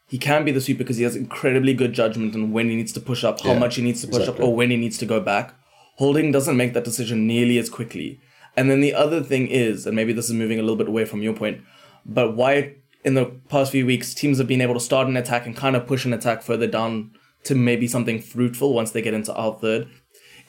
he 0.09 0.19
can 0.19 0.45
be 0.45 0.51
the 0.51 0.61
sweeper 0.61 0.79
because 0.79 0.97
he 0.97 1.05
has 1.05 1.15
incredibly 1.15 1.73
good 1.73 1.93
judgment 1.93 2.35
on 2.35 2.51
when 2.53 2.69
he 2.69 2.75
needs 2.77 2.93
to 2.95 3.01
push 3.01 3.23
up, 3.23 3.41
how 3.43 3.53
Yeah, 3.53 3.59
much 3.61 3.77
he 3.77 3.83
needs 3.83 4.01
to 4.01 4.09
push 4.09 4.21
exactly. 4.23 4.43
up, 4.43 4.49
or 4.49 4.57
when 4.57 4.71
he 4.71 4.77
needs 4.77 4.99
to 4.99 5.07
go 5.07 5.21
back. 5.21 5.55
Holding 5.99 6.33
doesn't 6.33 6.57
make 6.57 6.73
that 6.73 6.83
decision 6.85 7.27
nearly 7.27 7.59
as 7.59 7.71
quickly. 7.71 8.21
And 8.57 8.71
then 8.71 8.81
the 8.81 8.95
other 8.95 9.23
thing 9.23 9.49
is, 9.49 9.87
and 9.87 9.97
maybe 9.97 10.13
this 10.13 10.27
is 10.27 10.35
moving 10.35 10.59
a 10.59 10.63
little 10.63 10.77
bit 10.77 10.89
away 10.89 11.05
from 11.05 11.23
your 11.23 11.35
point, 11.35 11.63
but 12.05 12.37
why 12.37 12.75
in 13.05 13.15
the 13.15 13.27
past 13.49 13.73
few 13.73 13.87
weeks 13.87 14.13
teams 14.15 14.39
have 14.39 14.47
been 14.47 14.61
able 14.61 14.75
to 14.75 14.81
start 14.81 15.09
an 15.09 15.17
attack 15.17 15.47
and 15.47 15.57
kind 15.57 15.77
of 15.77 15.87
push 15.87 16.05
an 16.05 16.13
attack 16.13 16.43
further 16.43 16.67
down 16.67 17.13
to 17.45 17.55
maybe 17.55 17.87
something 17.87 18.21
fruitful 18.21 18.75
once 18.75 18.91
they 18.91 19.03
get 19.03 19.15
into 19.15 19.35
our 19.35 19.55
third. 19.55 19.89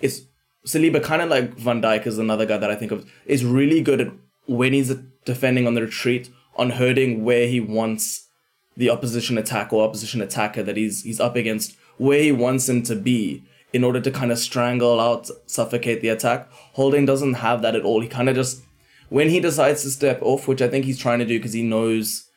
Is 0.02 0.28
Saliba 0.66 1.02
kind 1.02 1.22
of 1.22 1.30
like 1.30 1.54
Van 1.58 1.82
Dijk 1.82 2.06
is 2.06 2.18
another 2.18 2.46
guy 2.46 2.58
that 2.58 2.70
I 2.72 2.76
think 2.76 2.92
of 2.92 3.10
is 3.26 3.46
really 3.46 3.82
good 3.82 4.02
at 4.02 4.12
when 4.48 4.74
he's 4.74 4.94
defending 5.26 5.68
on 5.68 5.76
the 5.76 5.82
retreat 5.82 6.30
on 6.56 6.72
hurting 6.72 7.24
where 7.24 7.48
he 7.48 7.60
wants 7.60 8.28
the 8.76 8.90
opposition 8.90 9.38
attack 9.38 9.72
or 9.72 9.84
opposition 9.84 10.22
attacker 10.22 10.64
that 10.64 10.78
he's 10.78 11.04
he's 11.04 11.20
up 11.20 11.36
against 11.36 11.76
where 11.98 12.22
he 12.22 12.32
wants 12.32 12.68
him 12.68 12.84
to 12.84 12.96
be 12.96 13.44
in 13.74 13.84
order 13.84 14.02
to 14.02 14.12
kind 14.12 14.32
of 14.32 14.38
strangle 14.38 15.00
out 15.00 15.30
suffocate 15.46 16.02
the 16.02 16.10
attack 16.10 16.48
holding 16.74 17.06
doesn't 17.06 17.36
have 17.36 17.62
that 17.62 17.76
at 17.76 17.84
all 17.84 18.02
he 18.02 18.08
kind 18.08 18.30
of 18.30 18.36
just 18.36 18.62
when 19.10 19.30
he 19.30 19.40
decides 19.40 19.82
to 19.82 19.90
step 19.90 20.20
off 20.22 20.48
which 20.48 20.62
i 20.62 20.68
think 20.68 20.86
he's 20.86 21.00
trying 21.00 21.20
to 21.20 21.26
do 21.26 21.38
because 21.40 21.54
he 21.54 21.64
knows 21.64 22.32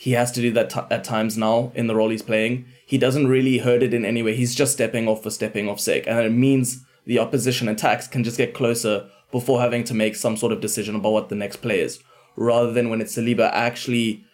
he 0.00 0.12
has 0.12 0.32
to 0.32 0.40
do 0.40 0.50
that 0.52 0.70
t- 0.70 0.80
at 0.90 1.04
times 1.04 1.36
now 1.36 1.72
in 1.74 1.86
the 1.86 1.94
role 1.94 2.08
he's 2.08 2.22
playing. 2.22 2.64
He 2.86 2.96
doesn't 2.96 3.28
really 3.28 3.58
hurt 3.58 3.82
it 3.82 3.92
in 3.92 4.06
any 4.06 4.22
way. 4.22 4.34
He's 4.34 4.54
just 4.54 4.72
stepping 4.72 5.06
off 5.06 5.22
for 5.22 5.28
stepping 5.28 5.68
off 5.68 5.78
sake. 5.78 6.04
And 6.06 6.18
it 6.20 6.30
means 6.30 6.82
the 7.04 7.18
opposition 7.18 7.68
attacks 7.68 8.08
can 8.08 8.24
just 8.24 8.38
get 8.38 8.54
closer 8.54 9.10
before 9.30 9.60
having 9.60 9.84
to 9.84 9.92
make 9.92 10.16
some 10.16 10.38
sort 10.38 10.52
of 10.52 10.62
decision 10.62 10.96
about 10.96 11.12
what 11.12 11.28
the 11.28 11.34
next 11.34 11.56
play 11.56 11.80
is. 11.80 12.02
Rather 12.34 12.72
than 12.72 12.88
when 12.88 13.02
it's 13.02 13.14
Saliba 13.14 13.50
actually 13.52 14.24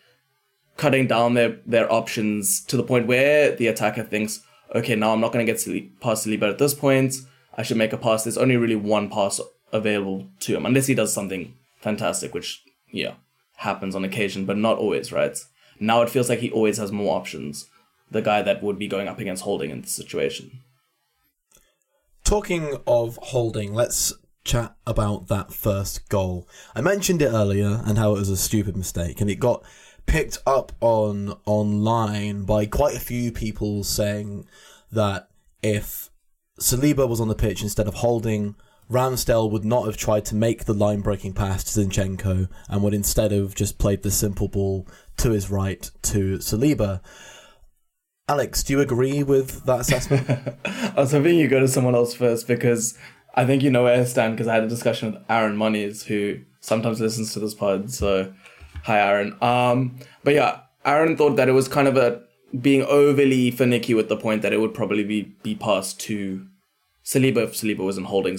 cutting 0.76 1.08
down 1.08 1.34
their, 1.34 1.58
their 1.66 1.92
options 1.92 2.60
to 2.66 2.76
the 2.76 2.84
point 2.84 3.08
where 3.08 3.50
the 3.50 3.66
attacker 3.66 4.04
thinks, 4.04 4.42
okay, 4.76 4.94
now 4.94 5.12
I'm 5.12 5.20
not 5.20 5.32
going 5.32 5.44
to 5.44 5.52
get 5.52 6.00
past 6.00 6.26
Saliba 6.26 6.50
at 6.50 6.58
this 6.58 6.74
point. 6.74 7.14
I 7.56 7.62
should 7.62 7.76
make 7.76 7.92
a 7.92 7.98
pass. 7.98 8.24
There's 8.24 8.38
only 8.38 8.56
really 8.56 8.76
one 8.76 9.08
pass 9.08 9.40
available 9.72 10.28
to 10.40 10.56
him, 10.56 10.66
unless 10.66 10.86
he 10.86 10.94
does 10.94 11.12
something 11.12 11.54
fantastic, 11.80 12.34
which, 12.34 12.62
yeah, 12.90 13.14
happens 13.56 13.94
on 13.94 14.04
occasion, 14.04 14.44
but 14.44 14.56
not 14.56 14.78
always, 14.78 15.10
right? 15.12 15.36
Now 15.80 16.02
it 16.02 16.10
feels 16.10 16.28
like 16.28 16.40
he 16.40 16.50
always 16.50 16.78
has 16.78 16.92
more 16.92 17.16
options. 17.16 17.66
The 18.10 18.22
guy 18.22 18.42
that 18.42 18.62
would 18.62 18.78
be 18.78 18.86
going 18.86 19.08
up 19.08 19.18
against 19.18 19.42
Holding 19.42 19.70
in 19.70 19.80
this 19.80 19.92
situation. 19.92 20.60
Talking 22.24 22.78
of 22.86 23.18
Holding, 23.22 23.74
let's 23.74 24.12
chat 24.44 24.76
about 24.86 25.28
that 25.28 25.52
first 25.52 26.08
goal. 26.08 26.48
I 26.74 26.80
mentioned 26.80 27.20
it 27.20 27.32
earlier 27.32 27.82
and 27.84 27.98
how 27.98 28.14
it 28.14 28.18
was 28.18 28.30
a 28.30 28.36
stupid 28.36 28.76
mistake, 28.76 29.20
and 29.20 29.28
it 29.30 29.40
got 29.40 29.64
picked 30.06 30.38
up 30.46 30.72
on 30.80 31.34
online 31.44 32.44
by 32.44 32.66
quite 32.66 32.96
a 32.96 33.00
few 33.00 33.32
people 33.32 33.84
saying 33.84 34.46
that 34.92 35.28
if 35.62 36.10
Saliba 36.60 37.08
was 37.08 37.20
on 37.20 37.28
the 37.28 37.34
pitch 37.34 37.62
instead 37.62 37.86
of 37.86 37.94
Holding, 37.94 38.54
Ramsdale 38.90 39.50
would 39.50 39.64
not 39.64 39.86
have 39.86 39.96
tried 39.96 40.24
to 40.26 40.34
make 40.34 40.64
the 40.64 40.74
line 40.74 41.00
breaking 41.00 41.32
pass 41.32 41.64
to 41.64 41.80
Zinchenko 41.80 42.48
and 42.68 42.82
would 42.82 42.94
instead 42.94 43.32
have 43.32 43.54
just 43.54 43.78
played 43.78 44.02
the 44.02 44.10
simple 44.10 44.48
ball 44.48 44.86
to 45.18 45.30
his 45.30 45.50
right 45.50 45.90
to 46.02 46.38
Saliba. 46.38 47.00
Alex, 48.28 48.62
do 48.62 48.72
you 48.72 48.80
agree 48.80 49.22
with 49.22 49.64
that 49.66 49.80
assessment? 49.80 50.28
I 50.64 50.94
was 50.96 51.12
hoping 51.12 51.36
you 51.38 51.48
go 51.48 51.60
to 51.60 51.68
someone 51.68 51.94
else 51.94 52.14
first 52.14 52.46
because 52.46 52.96
I 53.34 53.44
think 53.44 53.62
you 53.62 53.70
know 53.70 53.84
where 53.84 54.00
I 54.00 54.04
stand 54.04 54.34
because 54.34 54.48
I 54.48 54.54
had 54.54 54.64
a 54.64 54.68
discussion 54.68 55.12
with 55.12 55.22
Aaron 55.28 55.56
Monies 55.56 56.04
who 56.04 56.40
sometimes 56.60 57.00
listens 57.00 57.32
to 57.34 57.40
this 57.40 57.54
pod. 57.54 57.90
So, 57.90 58.32
hi 58.86 59.00
Aaron. 59.00 59.36
Um, 59.42 59.98
but 60.22 60.34
yeah, 60.34 60.60
Aaron 60.84 61.16
thought 61.16 61.36
that 61.36 61.48
it 61.48 61.52
was 61.52 61.66
kind 61.66 61.88
of 61.88 61.96
a 61.96 62.22
being 62.60 62.82
overly 62.82 63.50
finicky 63.50 63.94
with 63.94 64.08
the 64.08 64.16
point 64.16 64.42
that 64.42 64.52
it 64.52 64.60
would 64.60 64.74
probably 64.74 65.02
be 65.02 65.22
be 65.42 65.54
passed 65.56 66.00
to 66.02 66.46
Saliba 67.04 67.38
if 67.38 67.54
Saliba 67.54 67.80
wasn't 67.80 68.06
holding 68.06 68.38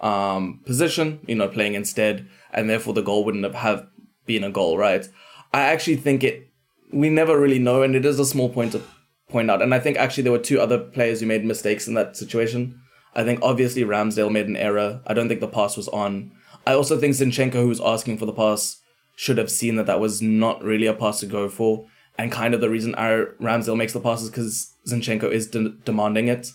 um, 0.00 0.60
position, 0.66 1.20
you 1.26 1.36
know, 1.36 1.48
playing 1.48 1.74
instead, 1.74 2.28
and 2.52 2.68
therefore 2.68 2.92
the 2.92 3.02
goal 3.02 3.24
wouldn't 3.24 3.44
have, 3.44 3.54
have 3.54 3.86
been 4.26 4.44
a 4.44 4.50
goal, 4.50 4.76
right? 4.76 5.08
I 5.52 5.60
actually 5.62 5.96
think 5.96 6.24
it. 6.24 6.48
We 6.92 7.08
never 7.10 7.38
really 7.38 7.58
know, 7.58 7.82
and 7.82 7.94
it 7.94 8.04
is 8.04 8.18
a 8.18 8.24
small 8.24 8.48
point 8.48 8.72
to 8.72 8.82
point 9.28 9.50
out. 9.50 9.62
And 9.62 9.74
I 9.74 9.78
think 9.78 9.96
actually 9.96 10.24
there 10.24 10.32
were 10.32 10.38
two 10.38 10.60
other 10.60 10.78
players 10.78 11.20
who 11.20 11.26
made 11.26 11.44
mistakes 11.44 11.86
in 11.86 11.94
that 11.94 12.16
situation. 12.16 12.80
I 13.14 13.24
think 13.24 13.40
obviously 13.42 13.82
Ramsdale 13.82 14.32
made 14.32 14.48
an 14.48 14.56
error. 14.56 15.02
I 15.06 15.14
don't 15.14 15.28
think 15.28 15.40
the 15.40 15.48
pass 15.48 15.76
was 15.76 15.88
on. 15.88 16.32
I 16.66 16.72
also 16.72 16.98
think 16.98 17.14
Zinchenko, 17.14 17.54
who 17.54 17.68
was 17.68 17.80
asking 17.80 18.18
for 18.18 18.26
the 18.26 18.32
pass, 18.32 18.80
should 19.18 19.36
have 19.36 19.50
seen 19.50 19.74
that 19.74 19.86
that 19.86 19.98
was 19.98 20.22
not 20.22 20.62
really 20.62 20.86
a 20.86 20.94
pass 20.94 21.18
to 21.18 21.26
go 21.26 21.48
for. 21.48 21.84
And 22.16 22.30
kind 22.30 22.54
of 22.54 22.60
the 22.60 22.70
reason 22.70 22.94
our 22.94 23.34
Ramsdale 23.40 23.76
makes 23.76 23.92
the 23.92 23.98
passes 23.98 24.30
because 24.30 24.72
Zinchenko 24.86 25.28
is 25.28 25.48
de- 25.48 25.70
demanding 25.70 26.28
it. 26.28 26.52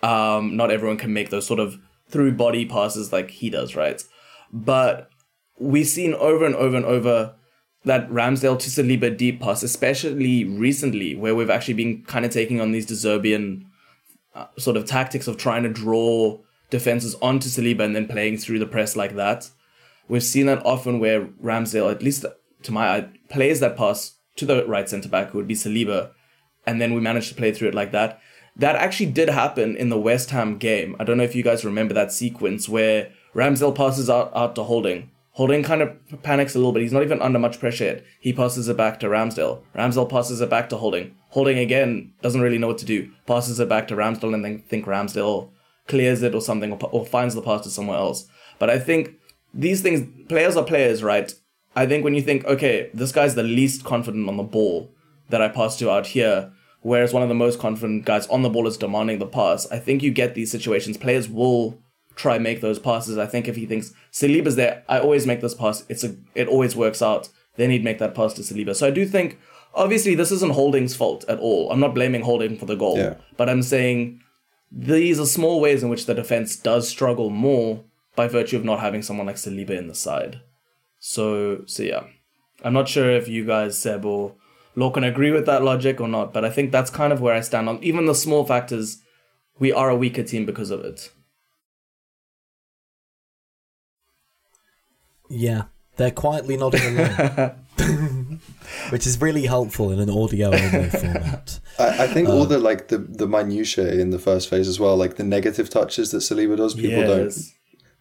Um, 0.00 0.56
not 0.56 0.70
everyone 0.70 0.96
can 0.96 1.12
make 1.12 1.30
those 1.30 1.44
sort 1.44 1.58
of 1.58 1.76
through 2.08 2.36
body 2.36 2.66
passes 2.66 3.12
like 3.12 3.30
he 3.30 3.50
does, 3.50 3.74
right? 3.74 4.00
But 4.52 5.10
we've 5.58 5.88
seen 5.88 6.14
over 6.14 6.46
and 6.46 6.54
over 6.54 6.76
and 6.76 6.86
over 6.86 7.34
that 7.84 8.08
Ramsdale 8.08 8.60
to 8.60 8.70
Saliba 8.70 9.16
deep 9.16 9.40
pass, 9.40 9.64
especially 9.64 10.44
recently, 10.44 11.16
where 11.16 11.34
we've 11.34 11.50
actually 11.50 11.74
been 11.74 12.04
kind 12.04 12.24
of 12.24 12.30
taking 12.30 12.60
on 12.60 12.70
these 12.70 12.86
De 12.86 12.94
Zerbian 12.94 13.64
uh, 14.36 14.46
sort 14.56 14.76
of 14.76 14.84
tactics 14.84 15.26
of 15.26 15.36
trying 15.36 15.64
to 15.64 15.68
draw 15.68 16.38
defenses 16.70 17.16
onto 17.16 17.48
Saliba 17.48 17.80
and 17.80 17.96
then 17.96 18.06
playing 18.06 18.38
through 18.38 18.60
the 18.60 18.66
press 18.66 18.94
like 18.94 19.16
that. 19.16 19.50
We've 20.08 20.22
seen 20.22 20.46
that 20.46 20.64
often 20.64 20.98
where 20.98 21.26
Ramsdale, 21.42 21.90
at 21.90 22.02
least 22.02 22.24
to 22.62 22.72
my 22.72 22.88
eye, 22.88 23.08
plays 23.28 23.60
that 23.60 23.76
pass 23.76 24.16
to 24.36 24.46
the 24.46 24.66
right 24.66 24.88
centre 24.88 25.08
back, 25.08 25.30
who 25.30 25.38
would 25.38 25.48
be 25.48 25.54
Saliba, 25.54 26.10
and 26.66 26.80
then 26.80 26.94
we 26.94 27.00
managed 27.00 27.28
to 27.28 27.34
play 27.34 27.52
through 27.52 27.68
it 27.68 27.74
like 27.74 27.92
that. 27.92 28.20
That 28.56 28.76
actually 28.76 29.10
did 29.10 29.28
happen 29.28 29.76
in 29.76 29.88
the 29.88 29.98
West 29.98 30.30
Ham 30.30 30.58
game. 30.58 30.94
I 30.98 31.04
don't 31.04 31.16
know 31.16 31.24
if 31.24 31.34
you 31.34 31.42
guys 31.42 31.64
remember 31.64 31.94
that 31.94 32.12
sequence 32.12 32.68
where 32.68 33.10
Ramsdale 33.34 33.74
passes 33.74 34.08
out, 34.08 34.30
out 34.34 34.54
to 34.54 34.62
Holding. 34.62 35.10
Holding 35.32 35.64
kind 35.64 35.82
of 35.82 35.96
panics 36.22 36.54
a 36.54 36.58
little 36.58 36.72
bit. 36.72 36.82
He's 36.82 36.92
not 36.92 37.02
even 37.02 37.20
under 37.20 37.40
much 37.40 37.58
pressure 37.58 37.84
yet. 37.84 38.04
He 38.20 38.32
passes 38.32 38.68
it 38.68 38.76
back 38.76 39.00
to 39.00 39.06
Ramsdale. 39.06 39.62
Ramsdale 39.74 40.08
passes 40.08 40.40
it 40.40 40.48
back 40.48 40.68
to 40.68 40.76
Holding. 40.76 41.16
Holding 41.30 41.58
again 41.58 42.12
doesn't 42.22 42.40
really 42.40 42.58
know 42.58 42.68
what 42.68 42.78
to 42.78 42.84
do. 42.84 43.10
Passes 43.26 43.58
it 43.58 43.68
back 43.68 43.88
to 43.88 43.96
Ramsdale 43.96 44.32
and 44.32 44.44
then 44.44 44.62
think 44.68 44.86
Ramsdale 44.86 45.50
clears 45.88 46.22
it 46.22 46.36
or 46.36 46.40
something 46.40 46.70
or, 46.70 46.78
or 46.92 47.04
finds 47.04 47.34
the 47.34 47.42
pass 47.42 47.62
to 47.62 47.70
somewhere 47.70 47.98
else. 47.98 48.28
But 48.60 48.70
I 48.70 48.78
think 48.78 49.16
these 49.54 49.80
things, 49.80 50.06
players 50.28 50.56
are 50.56 50.64
players, 50.64 51.02
right? 51.02 51.32
I 51.76 51.86
think 51.86 52.04
when 52.04 52.14
you 52.14 52.22
think, 52.22 52.44
okay, 52.44 52.90
this 52.94 53.12
guy's 53.12 53.34
the 53.34 53.42
least 53.42 53.84
confident 53.84 54.28
on 54.28 54.36
the 54.36 54.42
ball 54.42 54.90
that 55.30 55.40
I 55.42 55.48
pass 55.48 55.76
to 55.78 55.90
out 55.90 56.06
here, 56.08 56.52
whereas 56.82 57.12
one 57.12 57.22
of 57.22 57.28
the 57.28 57.34
most 57.34 57.58
confident 57.58 58.04
guys 58.04 58.26
on 58.28 58.42
the 58.42 58.50
ball 58.50 58.66
is 58.66 58.76
demanding 58.76 59.18
the 59.18 59.26
pass, 59.26 59.70
I 59.70 59.78
think 59.78 60.02
you 60.02 60.10
get 60.12 60.34
these 60.34 60.50
situations. 60.50 60.96
Players 60.96 61.28
will 61.28 61.78
try 62.14 62.38
make 62.38 62.60
those 62.60 62.78
passes. 62.78 63.18
I 63.18 63.26
think 63.26 63.48
if 63.48 63.56
he 63.56 63.66
thinks 63.66 63.92
Saliba's 64.12 64.56
there, 64.56 64.84
I 64.88 65.00
always 65.00 65.26
make 65.26 65.40
this 65.40 65.54
pass. 65.54 65.84
It's 65.88 66.04
a 66.04 66.14
it 66.34 66.46
always 66.46 66.76
works 66.76 67.02
out. 67.02 67.28
Then 67.56 67.70
he'd 67.70 67.84
make 67.84 67.98
that 67.98 68.14
pass 68.14 68.34
to 68.34 68.42
Saliba. 68.42 68.74
So 68.76 68.86
I 68.86 68.90
do 68.90 69.04
think 69.06 69.38
obviously 69.74 70.14
this 70.14 70.30
isn't 70.30 70.52
Holding's 70.52 70.94
fault 70.94 71.24
at 71.28 71.38
all. 71.40 71.72
I'm 71.72 71.80
not 71.80 71.94
blaming 71.94 72.22
Holding 72.22 72.56
for 72.56 72.66
the 72.66 72.76
goal, 72.76 72.98
Yeah. 72.98 73.14
but 73.36 73.48
I'm 73.48 73.62
saying 73.62 74.20
these 74.70 75.18
are 75.18 75.26
small 75.26 75.60
ways 75.60 75.82
in 75.82 75.88
which 75.88 76.06
the 76.06 76.14
defense 76.14 76.54
does 76.56 76.88
struggle 76.88 77.30
more 77.30 77.82
by 78.16 78.28
virtue 78.28 78.56
of 78.56 78.64
not 78.64 78.80
having 78.80 79.02
someone 79.02 79.26
like 79.26 79.36
Saliba 79.36 79.70
in 79.70 79.88
the 79.88 79.94
side. 79.94 80.40
So 80.98 81.62
so 81.66 81.82
yeah. 81.82 82.04
I'm 82.62 82.72
not 82.72 82.88
sure 82.88 83.10
if 83.10 83.28
you 83.28 83.44
guys, 83.44 83.76
Seb 83.76 84.06
or 84.06 84.36
Law, 84.76 84.90
can 84.90 85.04
agree 85.04 85.30
with 85.30 85.44
that 85.46 85.62
logic 85.62 86.00
or 86.00 86.08
not, 86.08 86.32
but 86.32 86.44
I 86.44 86.50
think 86.50 86.72
that's 86.72 86.90
kind 86.90 87.12
of 87.12 87.20
where 87.20 87.34
I 87.34 87.40
stand 87.40 87.68
on 87.68 87.82
even 87.82 88.06
the 88.06 88.14
small 88.14 88.44
factors. 88.44 89.02
We 89.58 89.70
are 89.72 89.90
a 89.90 89.96
weaker 89.96 90.22
team 90.22 90.46
because 90.46 90.70
of 90.70 90.80
it. 90.80 91.10
yeah, 95.34 95.64
they're 95.96 96.10
quietly 96.10 96.56
nodding 96.56 96.98
along, 96.98 97.60
which 98.90 99.06
is 99.06 99.20
really 99.20 99.46
helpful 99.46 99.90
in 99.90 100.00
an 100.00 100.10
audio 100.10 100.46
only 100.46 100.90
format. 100.90 101.60
I, 101.78 102.04
I 102.04 102.06
think 102.06 102.28
all 102.28 102.42
um, 102.42 102.48
the 102.48 102.58
like 102.58 102.88
the 102.88 102.98
the 102.98 103.26
minutiae 103.26 104.00
in 104.00 104.10
the 104.10 104.18
first 104.18 104.48
phase 104.48 104.68
as 104.68 104.78
well, 104.78 104.96
like 104.96 105.16
the 105.16 105.24
negative 105.24 105.70
touches 105.70 106.10
that 106.12 106.18
Saliba 106.18 106.56
does, 106.56 106.74
people 106.74 107.02
don't 107.02 107.24
Yes. 107.24 107.52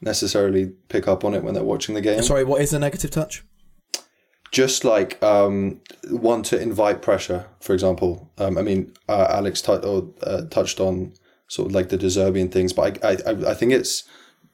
Necessarily 0.03 0.67
pick 0.89 1.07
up 1.07 1.23
on 1.23 1.33
it 1.33 1.43
when 1.43 1.53
they're 1.53 1.63
watching 1.63 1.95
the 1.95 2.01
game. 2.01 2.21
Sorry, 2.21 2.43
what 2.43 2.61
is 2.61 2.73
a 2.73 2.79
negative 2.79 3.11
touch? 3.11 3.43
Just 4.51 4.85
like 4.85 5.21
um, 5.23 5.81
want 6.11 6.45
to 6.47 6.61
invite 6.61 7.01
pressure, 7.01 7.47
for 7.59 7.73
example. 7.73 8.31
Um, 8.37 8.57
I 8.57 8.61
mean, 8.61 8.93
uh, 9.09 9.27
Alex 9.29 9.61
t- 9.61 9.71
or, 9.71 10.09
uh, 10.21 10.43
touched 10.51 10.79
on 10.79 11.13
sort 11.47 11.69
of 11.69 11.75
like 11.75 11.89
the 11.89 11.97
De 11.97 12.05
Zerbian 12.05 12.51
things, 12.51 12.71
but 12.73 13.03
I, 13.03 13.17
I, 13.25 13.51
I 13.51 13.53
think 13.55 13.73
it's. 13.73 14.03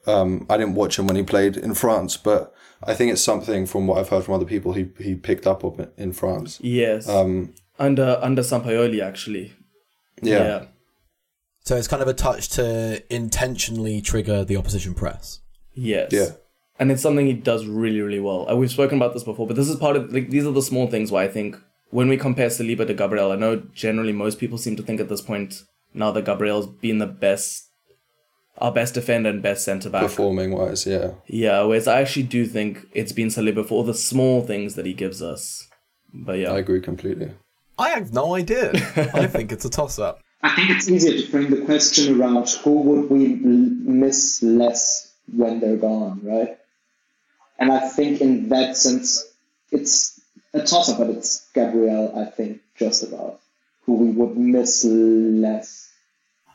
Um, 0.06 0.46
I 0.48 0.56
didn't 0.56 0.76
watch 0.76 0.98
him 0.98 1.06
when 1.06 1.16
he 1.16 1.22
played 1.22 1.58
in 1.58 1.74
France, 1.74 2.16
but 2.16 2.54
I 2.82 2.94
think 2.94 3.12
it's 3.12 3.20
something 3.20 3.66
from 3.66 3.86
what 3.86 3.98
I've 3.98 4.08
heard 4.08 4.24
from 4.24 4.34
other 4.34 4.46
people 4.46 4.72
he 4.72 4.88
he 4.98 5.14
picked 5.14 5.46
up 5.46 5.62
on 5.62 5.90
in 5.98 6.14
France. 6.14 6.58
Yes. 6.62 7.06
Um, 7.06 7.52
under 7.78 8.18
under 8.22 8.42
Sampaoli 8.42 9.02
actually. 9.02 9.52
yeah. 10.22 10.64
So 11.62 11.76
it's 11.76 11.88
kind 11.88 12.02
of 12.02 12.08
a 12.08 12.14
touch 12.14 12.48
to 12.50 13.02
intentionally 13.14 14.00
trigger 14.00 14.44
the 14.44 14.56
opposition 14.56 14.94
press. 14.94 15.40
Yes. 15.74 16.10
Yeah. 16.12 16.30
And 16.78 16.90
it's 16.90 17.02
something 17.02 17.26
he 17.26 17.34
does 17.34 17.66
really, 17.66 18.00
really 18.00 18.20
well. 18.20 18.50
Uh, 18.50 18.56
we've 18.56 18.70
spoken 18.70 18.96
about 18.96 19.12
this 19.12 19.22
before, 19.22 19.46
but 19.46 19.56
this 19.56 19.68
is 19.68 19.76
part 19.76 19.96
of 19.96 20.12
like 20.12 20.30
these 20.30 20.46
are 20.46 20.52
the 20.52 20.62
small 20.62 20.86
things 20.86 21.12
why 21.12 21.24
I 21.24 21.28
think 21.28 21.56
when 21.90 22.08
we 22.08 22.16
compare 22.16 22.48
Saliba 22.48 22.86
to 22.86 22.94
Gabriel, 22.94 23.32
I 23.32 23.36
know 23.36 23.62
generally 23.74 24.12
most 24.12 24.38
people 24.38 24.56
seem 24.56 24.76
to 24.76 24.82
think 24.82 25.00
at 25.00 25.08
this 25.08 25.20
point 25.20 25.62
now 25.92 26.10
that 26.12 26.24
Gabriel's 26.24 26.66
been 26.66 26.98
the 26.98 27.06
best 27.06 27.66
our 28.58 28.72
best 28.72 28.94
defender 28.94 29.30
and 29.30 29.42
best 29.42 29.64
centre 29.64 29.88
back. 29.88 30.02
performing 30.02 30.52
wise, 30.52 30.86
yeah. 30.86 31.12
Yeah, 31.26 31.62
whereas 31.62 31.88
I 31.88 32.00
actually 32.00 32.24
do 32.24 32.46
think 32.46 32.86
it's 32.92 33.12
been 33.12 33.28
Saliba 33.28 33.66
for 33.66 33.74
all 33.74 33.84
the 33.84 33.94
small 33.94 34.42
things 34.42 34.74
that 34.74 34.86
he 34.86 34.92
gives 34.92 35.22
us. 35.22 35.66
But 36.12 36.38
yeah. 36.38 36.52
I 36.52 36.58
agree 36.58 36.80
completely. 36.80 37.32
I 37.78 37.90
have 37.90 38.12
no 38.12 38.34
idea. 38.34 38.72
I 39.14 39.26
think 39.26 39.52
it's 39.52 39.64
a 39.64 39.70
toss 39.70 39.98
up. 39.98 40.20
I 40.42 40.54
think 40.54 40.70
it's 40.70 40.88
easier 40.88 41.12
to 41.12 41.26
frame 41.26 41.50
the 41.50 41.64
question 41.64 42.18
around 42.18 42.48
who 42.48 42.80
would 42.82 43.10
we 43.10 43.28
miss 43.28 44.42
less 44.42 45.12
when 45.32 45.60
they're 45.60 45.76
gone, 45.76 46.20
right? 46.22 46.58
And 47.58 47.70
I 47.70 47.88
think 47.88 48.20
in 48.20 48.48
that 48.48 48.76
sense, 48.76 49.26
it's 49.70 50.18
a 50.54 50.62
toss 50.62 50.88
up, 50.88 50.98
but 50.98 51.10
it's 51.10 51.46
Gabriel, 51.54 52.12
I 52.16 52.24
think, 52.24 52.62
just 52.76 53.02
about 53.02 53.40
who 53.84 53.94
we 53.94 54.10
would 54.10 54.36
miss 54.36 54.84
less. 54.84 55.90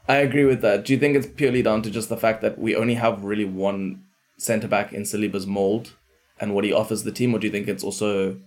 I 0.07 0.17
agree 0.17 0.45
with 0.45 0.61
that. 0.61 0.85
Do 0.85 0.93
you 0.93 0.99
think 0.99 1.15
it's 1.15 1.27
purely 1.27 1.61
down 1.61 1.81
to 1.83 1.91
just 1.91 2.09
the 2.09 2.17
fact 2.17 2.41
that 2.41 2.57
we 2.57 2.75
only 2.75 2.95
have 2.95 3.23
really 3.23 3.45
one 3.45 4.03
centre 4.37 4.67
back 4.67 4.93
in 4.93 5.03
Saliba's 5.03 5.47
mold 5.47 5.93
and 6.39 6.53
what 6.53 6.63
he 6.63 6.73
offers 6.73 7.03
the 7.03 7.11
team, 7.11 7.33
or 7.33 7.39
do 7.39 7.47
you 7.47 7.51
think 7.51 7.67
it's 7.67 7.83
also 7.83 8.37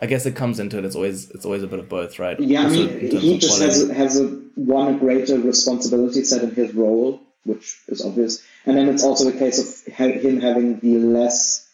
I 0.00 0.06
guess 0.06 0.26
it 0.26 0.36
comes 0.36 0.60
into 0.60 0.78
it. 0.78 0.84
It's 0.84 0.94
always 0.96 1.30
it's 1.30 1.44
always 1.44 1.62
a 1.62 1.66
bit 1.66 1.78
of 1.78 1.88
both, 1.88 2.18
right? 2.18 2.38
Yeah, 2.38 2.62
I 2.62 2.64
Also 2.64 2.86
mean, 2.86 3.20
he 3.20 3.38
just 3.38 3.60
has 3.60 3.88
has 3.90 4.20
a 4.20 4.26
one 4.54 4.94
a 4.94 4.98
greater 4.98 5.38
responsibility 5.38 6.24
set 6.24 6.42
in 6.42 6.54
his 6.54 6.74
role, 6.74 7.20
which 7.44 7.80
is 7.88 8.04
obvious, 8.04 8.42
and 8.66 8.76
then 8.76 8.88
it's 8.88 9.04
also 9.04 9.28
a 9.28 9.32
case 9.32 9.58
of 9.58 9.92
ha- 9.94 10.18
him 10.18 10.40
having 10.40 10.78
the 10.80 10.98
less 10.98 11.68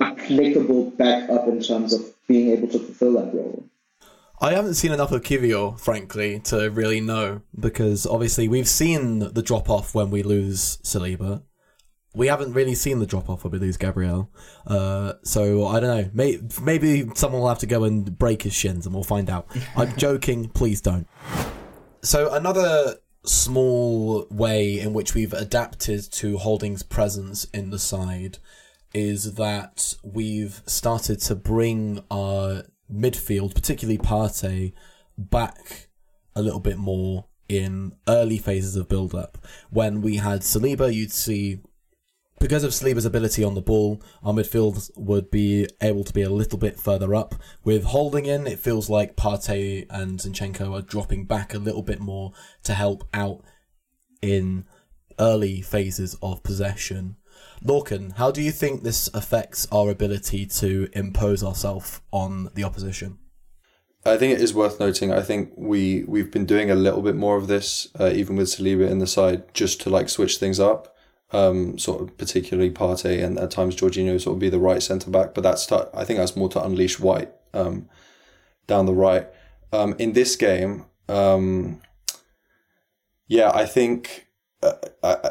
applicable 0.00 0.90
backup 0.90 1.48
in 1.48 1.62
terms 1.62 1.92
of 1.92 2.04
being 2.26 2.50
able 2.50 2.68
to 2.68 2.78
fulfill 2.78 3.12
that 3.14 3.34
role. 3.34 3.64
I 4.40 4.52
haven't 4.52 4.74
seen 4.74 4.92
enough 4.92 5.12
of 5.12 5.22
Kiwior, 5.22 5.78
frankly, 5.78 6.40
to 6.40 6.68
really 6.70 7.00
know 7.00 7.42
because 7.58 8.04
obviously 8.06 8.48
we've 8.48 8.68
seen 8.68 9.20
the 9.20 9.42
drop 9.42 9.70
off 9.70 9.94
when 9.94 10.10
we 10.10 10.22
lose 10.22 10.78
Saliba. 10.78 11.42
We 12.14 12.28
haven't 12.28 12.52
really 12.52 12.74
seen 12.74 13.00
the 13.00 13.06
drop 13.06 13.28
off 13.28 13.44
we 13.44 13.58
lose 13.58 13.76
Gabriel. 13.76 14.30
Uh, 14.66 15.14
so 15.22 15.66
I 15.66 15.80
don't 15.80 15.96
know. 15.96 16.10
May- 16.12 16.40
maybe 16.62 17.08
someone 17.14 17.42
will 17.42 17.48
have 17.48 17.58
to 17.60 17.66
go 17.66 17.84
and 17.84 18.16
break 18.16 18.42
his 18.42 18.54
shins, 18.54 18.86
and 18.86 18.94
we'll 18.94 19.04
find 19.04 19.28
out. 19.28 19.48
I'm 19.76 19.96
joking. 19.96 20.48
Please 20.48 20.80
don't. 20.80 21.08
So 22.02 22.32
another 22.32 22.96
small 23.24 24.26
way 24.30 24.78
in 24.78 24.92
which 24.92 25.14
we've 25.14 25.32
adapted 25.32 26.12
to 26.12 26.38
Holding's 26.38 26.82
presence 26.82 27.44
in 27.46 27.70
the 27.70 27.78
side 27.78 28.38
is 28.92 29.34
that 29.34 29.96
we've 30.02 30.62
started 30.66 31.20
to 31.20 31.34
bring 31.34 32.04
our 32.10 32.62
midfield, 32.92 33.54
particularly 33.54 33.98
Partey, 33.98 34.72
back 35.18 35.88
a 36.36 36.42
little 36.42 36.60
bit 36.60 36.78
more 36.78 37.26
in 37.48 37.92
early 38.08 38.38
phases 38.38 38.76
of 38.76 38.88
build 38.88 39.14
up. 39.14 39.38
When 39.70 40.00
we 40.00 40.16
had 40.16 40.40
Saliba, 40.40 40.92
you'd 40.92 41.12
see 41.12 41.60
because 42.44 42.62
of 42.62 42.72
Saliba's 42.72 43.06
ability 43.06 43.42
on 43.42 43.54
the 43.54 43.62
ball, 43.62 44.02
our 44.22 44.34
midfield 44.34 44.90
would 44.98 45.30
be 45.30 45.66
able 45.80 46.04
to 46.04 46.12
be 46.12 46.20
a 46.20 46.28
little 46.28 46.58
bit 46.58 46.78
further 46.78 47.14
up. 47.14 47.34
With 47.64 47.84
holding 47.84 48.26
in, 48.26 48.46
it 48.46 48.58
feels 48.58 48.90
like 48.90 49.16
Partey 49.16 49.86
and 49.88 50.18
Zinchenko 50.18 50.78
are 50.78 50.82
dropping 50.82 51.24
back 51.24 51.54
a 51.54 51.58
little 51.58 51.80
bit 51.80 52.00
more 52.00 52.32
to 52.64 52.74
help 52.74 53.08
out 53.14 53.40
in 54.20 54.66
early 55.18 55.62
phases 55.62 56.18
of 56.22 56.42
possession. 56.42 57.16
Lorcan, 57.64 58.12
how 58.18 58.30
do 58.30 58.42
you 58.42 58.52
think 58.52 58.82
this 58.82 59.08
affects 59.14 59.66
our 59.72 59.88
ability 59.88 60.44
to 60.44 60.90
impose 60.92 61.42
ourselves 61.42 62.02
on 62.10 62.50
the 62.54 62.64
opposition? 62.64 63.16
I 64.04 64.18
think 64.18 64.34
it 64.34 64.42
is 64.42 64.52
worth 64.52 64.78
noting. 64.78 65.10
I 65.10 65.22
think 65.22 65.50
we 65.56 66.04
we've 66.04 66.30
been 66.30 66.44
doing 66.44 66.70
a 66.70 66.74
little 66.74 67.00
bit 67.00 67.16
more 67.16 67.38
of 67.38 67.46
this, 67.46 67.88
uh, 67.98 68.10
even 68.12 68.36
with 68.36 68.48
Saliba 68.48 68.86
in 68.86 68.98
the 68.98 69.06
side, 69.06 69.54
just 69.54 69.80
to 69.80 69.88
like 69.88 70.10
switch 70.10 70.36
things 70.36 70.60
up. 70.60 70.93
Um, 71.34 71.78
sort 71.78 72.00
of 72.00 72.16
particularly 72.16 72.70
Partey 72.70 73.20
and 73.24 73.40
at 73.40 73.50
times 73.50 73.74
Jorginho 73.74 74.20
sort 74.20 74.34
of 74.34 74.38
be 74.38 74.50
the 74.50 74.60
right 74.60 74.80
centre 74.80 75.10
back, 75.10 75.34
but 75.34 75.42
that's 75.42 75.66
to, 75.66 75.88
I 75.92 76.04
think 76.04 76.20
that's 76.20 76.36
more 76.36 76.48
to 76.50 76.64
unleash 76.64 77.00
White 77.00 77.32
um, 77.52 77.88
down 78.68 78.86
the 78.86 78.92
right. 78.92 79.26
Um, 79.72 79.96
in 79.98 80.12
this 80.12 80.36
game, 80.36 80.84
um, 81.08 81.80
yeah, 83.26 83.50
I 83.52 83.66
think 83.66 84.28
uh, 84.62 84.74
I, 85.02 85.30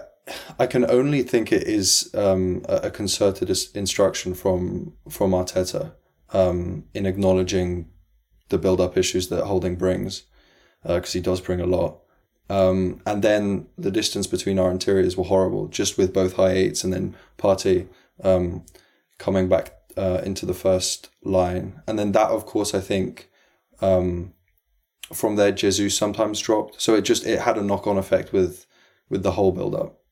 I 0.60 0.68
can 0.68 0.84
only 0.90 1.24
think 1.24 1.52
it 1.52 1.64
is 1.64 2.14
um, 2.14 2.66
a, 2.68 2.90
concerted 2.90 3.50
instruction 3.74 4.34
from 4.34 4.94
from 5.10 5.32
Arteta 5.32 5.94
um, 6.34 6.86
in 6.94 7.06
acknowledging 7.06 7.90
the 8.50 8.58
build 8.58 8.82
up 8.82 8.98
issues 8.98 9.30
that 9.30 9.46
Holding 9.46 9.76
brings, 9.76 10.24
because 10.84 11.14
he 11.14 11.22
does 11.22 11.42
bring 11.42 11.62
a 11.62 11.66
lot. 11.66 12.03
Um, 12.50 13.02
and 13.06 13.24
then 13.24 13.68
the 13.78 13.92
distance 13.92 14.28
between 14.28 14.60
our 14.60 14.70
interiors 14.70 15.18
were 15.18 15.24
horrible, 15.24 15.68
just 15.68 15.98
with 15.98 16.14
both 16.14 16.34
high 16.34 16.52
eights 16.52 16.84
and 16.84 16.94
then 16.94 17.16
Partey 17.38 17.88
um, 18.24 18.66
coming 19.18 19.48
back 19.48 19.74
uh, 19.98 20.22
into 20.24 20.46
the 20.46 20.54
first 20.54 21.10
line. 21.24 21.82
And 21.88 21.98
then 21.98 22.12
that, 22.12 22.30
of 22.30 22.46
course, 22.46 22.74
I 22.74 22.80
think 22.80 23.30
um, 23.82 24.34
from 25.14 25.36
there, 25.36 25.52
Jesus 25.52 25.98
sometimes 25.98 26.40
dropped. 26.40 26.82
So 26.82 26.96
it 26.96 27.02
just 27.02 27.26
it 27.26 27.40
had 27.40 27.58
a 27.58 27.64
knock 27.64 27.88
on 27.88 27.98
effect 27.98 28.34
with 28.34 28.66
with 29.10 29.24
the 29.24 29.32
whole 29.32 29.52
build 29.52 29.76
up. 29.76 30.03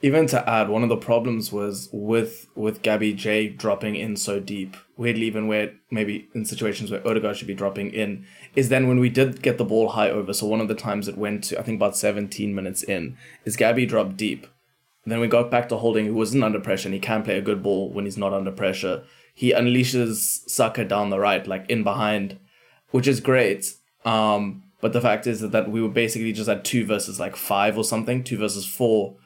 Even 0.00 0.26
to 0.28 0.48
add, 0.48 0.68
one 0.68 0.82
of 0.82 0.88
the 0.88 0.96
problems 0.96 1.52
was 1.52 1.88
with 1.92 2.48
with 2.54 2.82
Gabby 2.82 3.12
J 3.12 3.48
dropping 3.48 3.96
in 3.96 4.16
so 4.16 4.40
deep. 4.40 4.76
Weirdly, 4.96 5.26
even 5.26 5.46
where 5.46 5.72
maybe 5.90 6.28
in 6.34 6.44
situations 6.44 6.90
where 6.90 7.06
Odegaard 7.06 7.36
should 7.36 7.48
be 7.48 7.54
dropping 7.54 7.92
in, 7.92 8.26
is 8.54 8.68
then 8.68 8.88
when 8.88 9.00
we 9.00 9.08
did 9.08 9.42
get 9.42 9.58
the 9.58 9.64
ball 9.64 9.90
high 9.90 10.10
over. 10.10 10.32
So 10.32 10.46
one 10.46 10.60
of 10.60 10.68
the 10.68 10.74
times 10.74 11.08
it 11.08 11.18
went 11.18 11.44
to 11.44 11.58
I 11.58 11.62
think 11.62 11.76
about 11.78 11.96
17 11.96 12.54
minutes 12.54 12.82
in, 12.82 13.16
is 13.44 13.56
Gabby 13.56 13.86
dropped 13.86 14.16
deep. 14.16 14.46
Then 15.04 15.20
we 15.20 15.26
got 15.26 15.50
back 15.50 15.68
to 15.68 15.76
holding 15.76 16.06
who 16.06 16.14
wasn't 16.14 16.44
under 16.44 16.60
pressure 16.60 16.88
and 16.88 16.94
he 16.94 17.00
can 17.00 17.24
play 17.24 17.36
a 17.36 17.42
good 17.42 17.62
ball 17.62 17.90
when 17.90 18.04
he's 18.04 18.18
not 18.18 18.32
under 18.32 18.52
pressure. 18.52 19.02
He 19.34 19.52
unleashes 19.52 20.48
Saka 20.48 20.84
down 20.84 21.10
the 21.10 21.18
right, 21.18 21.46
like 21.46 21.68
in 21.68 21.82
behind, 21.82 22.38
which 22.90 23.08
is 23.08 23.20
great. 23.20 23.66
Um, 24.04 24.64
but 24.80 24.92
the 24.92 25.00
fact 25.00 25.26
is 25.26 25.40
that, 25.40 25.52
that 25.52 25.70
we 25.70 25.82
were 25.82 25.88
basically 25.88 26.32
just 26.32 26.48
at 26.48 26.64
two 26.64 26.84
versus 26.84 27.18
like 27.18 27.34
five 27.34 27.76
or 27.76 27.84
something, 27.84 28.22
two 28.22 28.38
versus 28.38 28.66
four 28.66 29.16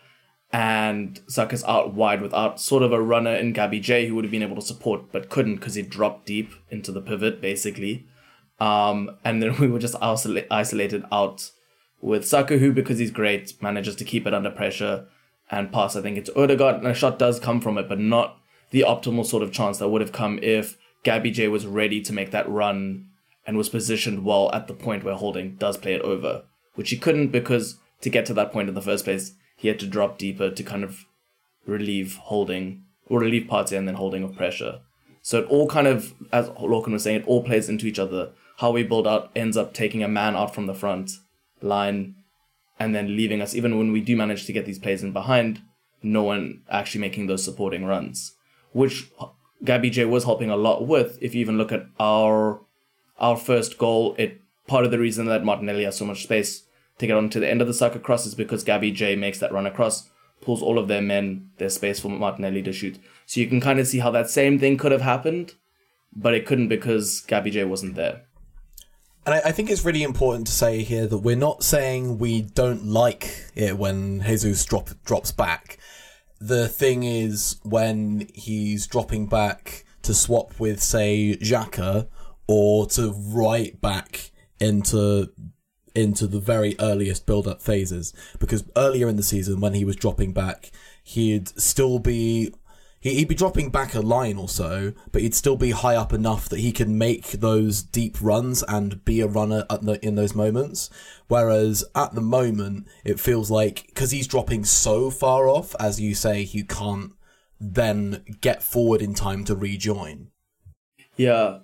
and 0.53 1.21
Saka's 1.27 1.65
out 1.65 1.95
wide 1.95 2.23
without 2.23 2.61
sort 2.61 2.83
of 2.83 2.93
a 2.93 3.03
runner 3.03 3.35
in 3.35 3.53
Gabby 3.53 3.81
J 3.81 4.07
who 4.07 4.15
would 4.15 4.25
have 4.25 4.31
been 4.31 4.43
able 4.43 4.57
to 4.57 4.63
support 4.63 5.13
but 5.13 5.29
couldn't 5.29 5.57
because 5.57 5.75
he 5.75 5.83
dropped 5.83 6.27
deep 6.27 6.53
into 6.71 6.93
the 6.93 7.01
pivot 7.01 7.41
basically. 7.41 8.07
Um, 8.59 9.17
and 9.25 9.43
then 9.43 9.57
we 9.61 9.69
were 9.69 9.79
just 9.79 9.97
isolate, 10.01 10.47
isolated 10.51 11.05
out 11.11 11.51
with 12.01 12.27
Saka 12.27 12.59
who 12.59 12.73
because 12.73 12.99
he's 12.99 13.11
great 13.11 13.61
manages 13.61 13.97
to 13.97 14.05
keep 14.05 14.27
it 14.27 14.35
under 14.35 14.51
pressure 14.51 15.07
and 15.51 15.73
pass 15.73 15.97
I 15.97 16.03
think 16.03 16.17
it's 16.17 16.31
Odegaard 16.37 16.77
and 16.77 16.87
a 16.87 16.95
shot 16.95 17.19
does 17.19 17.41
come 17.41 17.61
from 17.61 17.79
it 17.79 17.89
but 17.89 17.99
not 17.99 18.39
the 18.71 18.85
optimal 18.87 19.27
sort 19.27 19.43
of 19.43 19.53
chance 19.53 19.79
that 19.79 19.89
would 19.89 20.01
have 20.01 20.13
come 20.13 20.39
if 20.43 20.77
Gabby 21.03 21.31
J 21.31 21.49
was 21.49 21.67
ready 21.67 22.01
to 22.03 22.13
make 22.13 22.31
that 22.33 22.49
run 22.49 23.07
and 23.47 23.57
was 23.57 23.69
positioned 23.69 24.25
well 24.25 24.51
at 24.53 24.67
the 24.67 24.75
point 24.75 25.05
where 25.05 25.15
Holding 25.15 25.55
does 25.57 25.77
play 25.77 25.95
it 25.95 26.03
over, 26.03 26.43
which 26.75 26.91
he 26.91 26.97
couldn't 26.97 27.29
because 27.29 27.79
to 28.01 28.11
get 28.11 28.27
to 28.27 28.35
that 28.35 28.53
point 28.53 28.69
in 28.69 28.75
the 28.75 28.83
first 28.83 29.05
place, 29.05 29.33
he 29.57 29.69
had 29.69 29.81
to 29.81 29.87
drop 29.87 30.19
deeper 30.19 30.51
to 30.51 30.62
kind 30.62 30.85
of 30.85 31.07
relieve 31.66 32.16
Holding 32.16 32.85
or 33.09 33.21
relieve 33.21 33.49
Partey 33.49 33.77
and 33.77 33.88
then 33.88 33.97
Holding 33.97 34.23
of 34.23 34.37
pressure. 34.37 34.81
So 35.23 35.40
it 35.40 35.49
all 35.49 35.66
kind 35.66 35.88
of, 35.88 36.14
as 36.33 36.49
Lorcan 36.51 36.92
was 36.92 37.03
saying, 37.03 37.23
it 37.23 37.27
all 37.27 37.42
plays 37.42 37.69
into 37.69 37.87
each 37.87 37.99
other. 37.99 38.31
How 38.59 38.71
we 38.71 38.85
build 38.85 39.07
out 39.07 39.31
ends 39.35 39.57
up 39.57 39.75
taking 39.75 40.03
a 40.03 40.09
man 40.09 40.37
out 40.37 40.55
from 40.55 40.66
the 40.66 40.75
front 40.75 41.11
line 41.61 42.14
and 42.79 42.95
then 42.95 43.16
leaving 43.16 43.40
us, 43.40 43.55
even 43.55 43.79
when 43.79 43.90
we 43.90 44.01
do 44.01 44.16
manage 44.16 44.47
to 44.47 44.53
get 44.53 44.66
these 44.66 44.79
plays 44.79 45.03
in 45.03 45.12
behind, 45.12 45.62
no 46.03 46.23
one 46.23 46.62
actually 46.71 47.01
making 47.01 47.27
those 47.27 47.42
supporting 47.42 47.85
runs, 47.85 48.35
which 48.73 49.11
Gabby 49.64 49.90
J 49.90 50.05
was 50.05 50.25
helping 50.25 50.51
a 50.51 50.57
lot 50.57 50.87
with. 50.87 51.19
If 51.21 51.35
you 51.35 51.40
even 51.40 51.59
look 51.59 51.73
at 51.73 51.87
our 51.99 52.61
our 53.19 53.37
first 53.37 53.79
goal, 53.79 54.14
it 54.19 54.42
part 54.66 54.85
of 54.85 54.90
the 54.90 54.99
reason 54.99 55.27
that 55.27 55.45
Martinelli 55.45 55.85
has 55.85 55.97
so 55.97 56.05
much 56.05 56.23
space 56.23 56.64
to 56.99 57.07
get 57.07 57.17
onto 57.17 57.41
the 57.41 57.49
end 57.49 57.61
of 57.61 57.67
the 57.67 57.75
Saka 57.75 57.99
cross 57.99 58.27
is 58.27 58.35
because 58.35 58.65
Gabby 58.65 58.91
J 58.91 59.17
makes 59.17 59.39
that 59.39 59.53
run 59.53 59.67
across, 59.67 60.09
pulls 60.41 60.63
all 60.63 60.79
of 60.79 60.89
their 60.89 61.03
men, 61.03 61.51
their 61.59 61.69
space 61.69 62.01
for 62.01 62.09
Martinelli 62.09 62.63
to 62.63 62.73
shoot. 62.73 62.99
So 63.27 63.41
you 63.41 63.47
can 63.47 63.61
kind 63.61 63.79
of 63.79 63.87
see 63.87 63.99
how 63.99 64.11
that 64.13 64.31
same 64.31 64.59
thing 64.59 64.77
could 64.77 64.93
have 64.93 65.03
happened, 65.03 65.55
but 66.15 66.35
it 66.35 66.47
couldn't 66.47 66.69
because 66.69 67.21
Gabby 67.21 67.51
J 67.51 67.65
wasn't 67.65 67.95
there. 67.95 68.23
And 69.27 69.35
I, 69.35 69.39
I 69.47 69.53
think 69.53 69.71
it's 69.71 69.85
really 69.85 70.05
important 70.05 70.47
to 70.47 70.53
say 70.53 70.83
here 70.83 71.07
that 71.07 71.19
we're 71.19 71.37
not 71.37 71.63
saying 71.63 72.19
we 72.19 72.43
don't 72.43 72.87
like 72.87 73.45
it 73.55 73.77
when 73.77 74.23
Jesus 74.23 74.65
drop, 74.65 74.91
drops 75.05 75.33
back. 75.33 75.79
The 76.41 76.69
thing 76.69 77.03
is, 77.03 77.59
when 77.63 78.29
he's 78.35 78.87
dropping 78.87 79.27
back 79.27 79.85
to 80.03 80.15
swap 80.15 80.61
with, 80.61 80.83
say, 80.83 81.37
Xhaka, 81.41 82.09
or 82.47 82.87
to 82.89 83.13
right 83.13 83.79
back 83.81 84.31
into 84.61 85.31
into 85.97 86.27
the 86.27 86.41
very 86.41 86.77
earliest 86.79 87.27
build-up 87.27 87.63
phases, 87.63 88.13
because 88.39 88.65
earlier 88.77 89.09
in 89.09 89.17
the 89.17 89.23
season 89.23 89.61
when 89.61 89.75
he 89.75 89.85
was 89.85 89.97
dropping 89.97 90.33
back, 90.33 90.71
he'd 91.03 91.49
still 91.61 91.99
be 91.99 92.53
he- 92.99 93.15
he'd 93.15 93.29
be 93.29 93.35
dropping 93.35 93.71
back 93.71 93.95
a 93.95 94.01
line 94.01 94.37
or 94.37 94.49
so, 94.49 94.93
but 95.13 95.23
he'd 95.23 95.35
still 95.35 95.57
be 95.57 95.71
high 95.71 95.95
up 95.95 96.13
enough 96.13 96.49
that 96.49 96.61
he 96.61 96.73
can 96.73 96.99
make 96.99 97.31
those 97.33 97.83
deep 97.83 98.17
runs 98.21 98.65
and 98.67 99.05
be 99.05 99.21
a 99.21 99.29
runner 99.29 99.65
the, 99.83 99.99
in 100.05 100.17
those 100.17 100.35
moments. 100.35 100.91
Whereas 101.29 101.85
at 101.95 102.15
the 102.15 102.21
moment, 102.21 102.89
it 103.05 103.21
feels 103.21 103.51
like 103.51 103.87
because 103.87 104.11
he's 104.11 104.27
dropping 104.27 104.65
so 104.65 105.11
far 105.11 105.49
off, 105.49 105.77
as 105.79 106.01
you 106.01 106.15
say, 106.15 106.45
he 106.45 106.65
can't 106.65 107.13
then 107.61 108.25
get 108.41 108.63
forward 108.63 109.01
in 109.01 109.15
time 109.15 109.45
to 109.45 109.55
rejoin. 109.55 110.29
Yeah. 111.17 111.61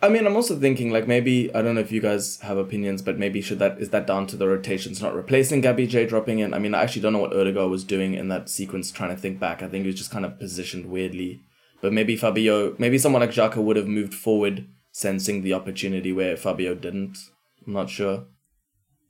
I 0.00 0.08
mean, 0.08 0.26
I'm 0.26 0.36
also 0.36 0.58
thinking 0.58 0.90
like 0.90 1.08
maybe 1.08 1.54
I 1.54 1.62
don't 1.62 1.74
know 1.74 1.80
if 1.80 1.92
you 1.92 2.00
guys 2.00 2.40
have 2.40 2.56
opinions, 2.56 3.02
but 3.02 3.18
maybe 3.18 3.40
should 3.40 3.58
that 3.58 3.78
is 3.78 3.90
that 3.90 4.06
down 4.06 4.26
to 4.28 4.36
the 4.36 4.48
rotations 4.48 5.02
not 5.02 5.14
replacing 5.14 5.60
Gabby 5.60 5.86
J 5.86 6.06
dropping 6.06 6.38
in? 6.38 6.54
I 6.54 6.58
mean, 6.58 6.74
I 6.74 6.82
actually 6.82 7.02
don't 7.02 7.12
know 7.12 7.18
what 7.18 7.34
Odegaard 7.34 7.70
was 7.70 7.84
doing 7.84 8.14
in 8.14 8.28
that 8.28 8.48
sequence. 8.48 8.90
Trying 8.90 9.14
to 9.14 9.20
think 9.20 9.40
back, 9.40 9.62
I 9.62 9.68
think 9.68 9.82
he 9.82 9.88
was 9.88 9.98
just 9.98 10.10
kind 10.10 10.24
of 10.24 10.38
positioned 10.38 10.86
weirdly. 10.86 11.42
But 11.80 11.92
maybe 11.92 12.16
Fabio, 12.16 12.74
maybe 12.78 12.98
someone 12.98 13.20
like 13.20 13.32
Xhaka 13.32 13.56
would 13.56 13.76
have 13.76 13.88
moved 13.88 14.14
forward, 14.14 14.66
sensing 14.90 15.42
the 15.42 15.52
opportunity 15.52 16.12
where 16.12 16.36
Fabio 16.36 16.74
didn't. 16.74 17.18
I'm 17.66 17.72
not 17.72 17.90
sure. 17.90 18.24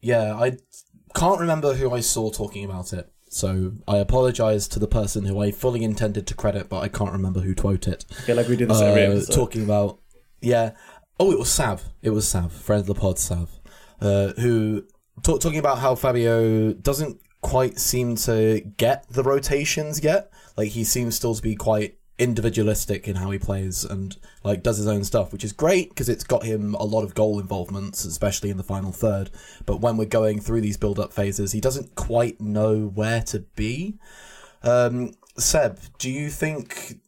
Yeah, 0.01 0.35
I 0.35 0.59
can't 1.15 1.41
remember 1.41 1.75
who 1.75 1.93
I 1.93 2.01
saw 2.01 2.31
talking 2.31 2.65
about 2.65 2.93
it, 2.93 3.11
so 3.29 3.75
I 3.87 3.99
apologise 3.99 4.67
to 4.69 4.79
the 4.79 4.89
person 4.89 5.25
who 5.25 5.41
I 5.41 5.51
fully 5.51 5.85
intended 5.85 6.27
to 6.27 6.35
credit, 6.35 6.69
but 6.69 6.81
I 6.81 6.89
can't 6.89 7.13
remember 7.13 7.41
who 7.41 7.55
quoted 7.55 7.95
it. 7.95 8.05
Feel 8.25 8.37
like 8.37 8.49
we 8.49 8.57
did 8.57 8.69
this 8.69 8.81
uh, 8.81 9.33
talking 9.33 9.63
about 9.63 10.01
Yeah. 10.45 10.73
Oh, 11.19 11.31
it 11.33 11.39
was 11.39 11.51
Sav. 11.51 11.83
It 12.03 12.11
was 12.11 12.27
Sav, 12.29 12.53
friend 12.53 12.81
of 12.81 12.87
the 12.87 12.95
pod, 12.95 13.19
Sav, 13.19 13.51
uh, 14.01 14.33
who 14.33 14.85
talk, 15.23 15.41
talking 15.41 15.59
about 15.59 15.79
how 15.79 15.95
Fabio 15.95 16.73
doesn't 16.73 17.21
quite 17.41 17.79
seem 17.79 18.17
to 18.17 18.61
get 18.77 19.09
the 19.09 19.23
rotations 19.23 20.03
yet. 20.03 20.31
Like 20.57 20.71
he 20.71 20.85
seems 20.85 21.15
still 21.15 21.35
to 21.35 21.43
be 21.43 21.55
quite 21.55 21.99
individualistic 22.17 23.09
in 23.09 23.17
how 23.17 23.31
he 23.31 23.39
plays 23.39 23.85
and 23.85 24.17
like 24.45 24.63
does 24.63 24.79
his 24.79 24.87
own 24.87 25.05
stuff, 25.05 25.33
which 25.33 25.45
is 25.45 25.53
great 25.53 25.89
because 25.89 26.09
it's 26.09 26.25
got 26.25 26.45
him 26.45 26.75
a 26.75 26.85
lot 26.85 27.03
of 27.03 27.15
goal 27.15 27.41
involvements, 27.41 28.05
especially 28.05 28.51
in 28.51 28.57
the 28.57 28.63
final 28.63 28.93
third. 28.93 29.31
But 29.67 29.81
when 29.81 29.97
we're 29.97 30.05
going 30.07 30.41
through 30.41 30.61
these 30.61 30.77
build-up 30.77 31.13
phases, 31.13 31.53
he 31.53 31.61
doesn't 31.61 31.95
quite 31.95 32.41
know 32.41 32.87
where 32.95 33.23
to 33.23 33.41
be. 33.57 33.99
Um, 34.63 35.13
Seb, 35.37 35.81
do 35.99 36.11
you 36.11 36.31
think 36.31 37.01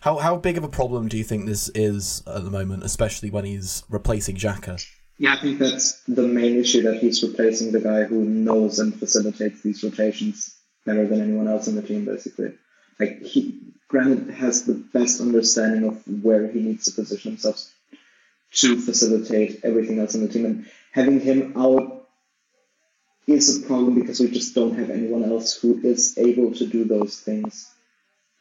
how 0.00 0.16
how 0.16 0.36
big 0.36 0.58
of 0.58 0.64
a 0.64 0.68
problem 0.68 1.08
do 1.08 1.16
you 1.16 1.24
think 1.24 1.46
this 1.46 1.70
is 1.74 2.22
at 2.26 2.44
the 2.44 2.50
moment, 2.50 2.82
especially 2.84 3.30
when 3.30 3.44
he's 3.44 3.84
replacing 3.88 4.36
Xhaka? 4.36 4.84
Yeah, 5.18 5.34
I 5.34 5.36
think 5.36 5.58
that's 5.58 6.02
the 6.04 6.26
main 6.26 6.56
issue 6.58 6.82
that 6.82 6.96
he's 6.96 7.22
replacing 7.22 7.72
the 7.72 7.80
guy 7.80 8.04
who 8.04 8.24
knows 8.24 8.78
and 8.78 8.98
facilitates 8.98 9.62
these 9.62 9.84
rotations 9.84 10.56
better 10.86 11.06
than 11.06 11.20
anyone 11.20 11.46
else 11.46 11.68
in 11.68 11.76
the 11.76 11.82
team, 11.82 12.06
basically. 12.06 12.54
Like 12.98 13.22
he 13.22 13.60
Granit 13.88 14.30
has 14.30 14.64
the 14.64 14.74
best 14.74 15.20
understanding 15.20 15.88
of 15.88 16.22
where 16.22 16.46
he 16.46 16.60
needs 16.60 16.86
to 16.86 16.92
position 16.92 17.32
himself 17.32 17.70
to 18.52 18.80
facilitate 18.80 19.60
everything 19.62 19.98
else 19.98 20.14
in 20.14 20.22
the 20.22 20.32
team. 20.32 20.46
And 20.46 20.70
having 20.92 21.20
him 21.20 21.52
out 21.56 22.08
is 23.26 23.62
a 23.62 23.66
problem 23.66 24.00
because 24.00 24.20
we 24.20 24.30
just 24.30 24.54
don't 24.54 24.78
have 24.78 24.90
anyone 24.90 25.24
else 25.24 25.54
who 25.54 25.80
is 25.82 26.16
able 26.18 26.54
to 26.54 26.66
do 26.66 26.84
those 26.84 27.20
things 27.20 27.70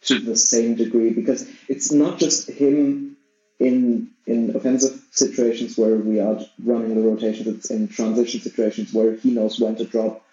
to 0.02 0.20
the 0.20 0.36
same 0.36 0.76
degree. 0.76 1.12
Because 1.12 1.50
it's 1.68 1.92
not 1.92 2.20
just 2.20 2.50
him 2.50 3.18
in 3.60 4.12
in 4.26 4.56
offensive 4.56 5.02
situations 5.12 5.78
where 5.78 5.96
we 5.96 6.20
are 6.20 6.40
running 6.64 6.96
the 6.96 7.10
rotations, 7.10 7.48
it's 7.48 7.72
in 7.72 7.88
transition 7.88 8.40
situations 8.40 8.94
where 8.94 9.14
he 9.16 9.32
knows 9.32 9.60
when 9.60 9.76
to 9.76 9.86
drop 9.86 10.24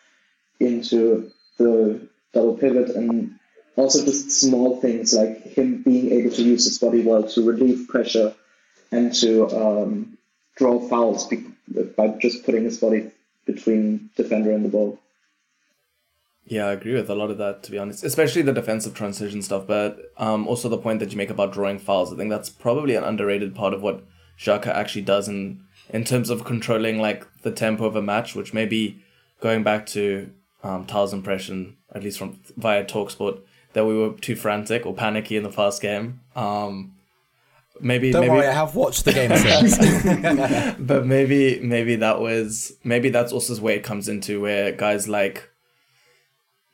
into 0.60 1.30
the 1.58 2.06
double 2.32 2.56
pivot 2.56 2.90
and 2.90 3.38
also 3.76 4.04
just 4.04 4.30
small 4.30 4.80
things 4.80 5.14
like 5.14 5.42
him 5.42 5.82
being 5.82 6.12
able 6.12 6.30
to 6.30 6.42
use 6.42 6.64
his 6.64 6.78
body 6.78 7.02
well 7.02 7.22
to 7.24 7.42
relieve 7.42 7.88
pressure 7.88 8.34
and 8.90 9.14
to 9.14 9.46
um, 9.48 10.18
draw 10.56 10.78
fouls 10.88 11.30
by 11.96 12.08
just 12.20 12.44
putting 12.44 12.64
his 12.64 12.78
body 12.78 13.10
between 13.44 14.10
defender 14.16 14.52
and 14.52 14.64
the 14.64 14.68
ball. 14.68 14.98
Yeah, 16.48 16.66
I 16.66 16.72
agree 16.72 16.94
with 16.94 17.10
a 17.10 17.14
lot 17.14 17.30
of 17.30 17.38
that, 17.38 17.64
to 17.64 17.72
be 17.72 17.78
honest, 17.78 18.04
especially 18.04 18.42
the 18.42 18.52
defensive 18.52 18.94
transition 18.94 19.42
stuff. 19.42 19.66
But 19.66 20.12
um, 20.16 20.46
also 20.46 20.68
the 20.68 20.78
point 20.78 21.00
that 21.00 21.10
you 21.10 21.16
make 21.16 21.30
about 21.30 21.52
drawing 21.52 21.78
fouls. 21.78 22.12
I 22.12 22.16
think 22.16 22.30
that's 22.30 22.48
probably 22.48 22.94
an 22.94 23.02
underrated 23.02 23.54
part 23.54 23.74
of 23.74 23.82
what 23.82 24.04
Xhaka 24.38 24.68
actually 24.68 25.02
does 25.02 25.28
in 25.28 25.62
in 25.90 26.04
terms 26.04 26.30
of 26.30 26.44
controlling 26.44 27.00
like 27.00 27.26
the 27.42 27.50
tempo 27.50 27.84
of 27.84 27.96
a 27.96 28.02
match, 28.02 28.34
which 28.34 28.54
maybe 28.54 29.02
going 29.40 29.62
back 29.64 29.86
to 29.86 30.30
um, 30.62 30.84
Tal's 30.86 31.12
impression, 31.12 31.76
at 31.92 32.02
least 32.02 32.18
from 32.18 32.38
via 32.56 32.84
Talksport, 32.84 33.40
that 33.72 33.84
we 33.84 33.96
were 33.96 34.12
too 34.12 34.36
frantic 34.36 34.86
or 34.86 34.94
panicky 34.94 35.36
in 35.36 35.42
the 35.42 35.52
first 35.52 35.82
game. 35.82 36.20
Um, 36.36 36.94
maybe 37.80 38.12
don't 38.12 38.22
maybe, 38.22 38.34
worry, 38.34 38.46
I 38.46 38.52
have 38.52 38.76
watched 38.76 39.04
the 39.04 39.12
game 39.12 39.36
since. 39.36 40.76
but 40.78 41.06
maybe 41.06 41.58
maybe 41.60 41.96
that 41.96 42.20
was 42.20 42.72
maybe 42.84 43.10
that's 43.10 43.32
also 43.32 43.56
where 43.60 43.74
it 43.74 43.82
comes 43.82 44.08
into 44.08 44.40
where 44.40 44.70
guys 44.70 45.08
like 45.08 45.50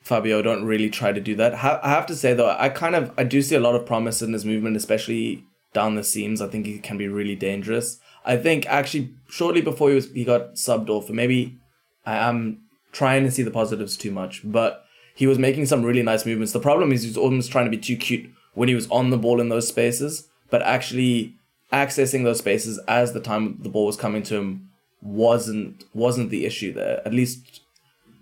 Fabio 0.03 0.43
don't 0.43 0.65
really 0.65 0.91
try 0.91 1.12
to 1.12 1.21
do 1.21 1.35
that. 1.37 1.55
I 1.55 1.88
have 1.88 2.07
to 2.07 2.17
say 2.17 2.35
though, 2.35 2.55
I 2.59 2.69
kind 2.69 2.95
of 2.95 3.12
I 3.17 3.25
do 3.25 3.41
see 3.41 3.55
a 3.55 3.61
lot 3.61 3.75
of 3.75 3.87
promise 3.87 4.21
in 4.21 4.33
his 4.33 4.45
movement, 4.45 4.77
especially 4.77 5.45
down 5.73 5.95
the 5.95 6.05
seams. 6.05 6.41
I 6.43 6.49
think 6.49 6.67
he 6.67 6.79
can 6.79 6.99
be 6.99 7.09
really 7.09 7.37
dangerous. 7.37 8.01
I 8.25 8.37
think 8.37 8.67
actually 8.67 9.15
shortly 9.29 9.62
before 9.62 9.88
he 9.88 9.95
was 9.95 10.11
he 10.11 10.25
got 10.25 10.55
subbed 10.55 10.88
off, 10.88 11.07
and 11.07 11.17
maybe 11.17 11.59
I 12.05 12.17
am 12.17 12.62
trying 12.93 13.25
to 13.25 13.31
see 13.31 13.43
the 13.43 13.51
positives 13.51 13.97
too 13.97 14.11
much, 14.11 14.43
but 14.45 14.85
he 15.15 15.27
was 15.27 15.38
making 15.38 15.67
some 15.67 15.83
really 15.83 16.03
nice 16.03 16.27
movements. 16.27 16.53
The 16.53 16.61
problem 16.61 16.93
is 16.93 17.03
he 17.03 17.09
was 17.09 17.17
almost 17.17 17.53
trying 17.53 17.65
to 17.67 17.71
be 17.71 17.79
too 17.79 17.97
cute 17.97 18.31
when 18.55 18.69
he 18.69 18.75
was 18.75 18.88
on 18.91 19.11
the 19.11 19.19
ball 19.19 19.41
in 19.41 19.49
those 19.49 19.69
spaces, 19.69 20.29
but 20.51 20.62
actually 20.62 21.37
accessing 21.73 22.25
those 22.25 22.38
spaces 22.38 22.79
as 22.87 23.12
the 23.12 23.21
time 23.21 23.59
the 23.62 23.69
ball 23.69 23.87
was 23.87 23.97
coming 23.97 24.23
to 24.25 24.37
him 24.37 24.69
wasn't 25.01 25.85
wasn't 25.95 26.31
the 26.31 26.45
issue 26.45 26.73
there. 26.73 27.01
At 27.07 27.15
least 27.15 27.62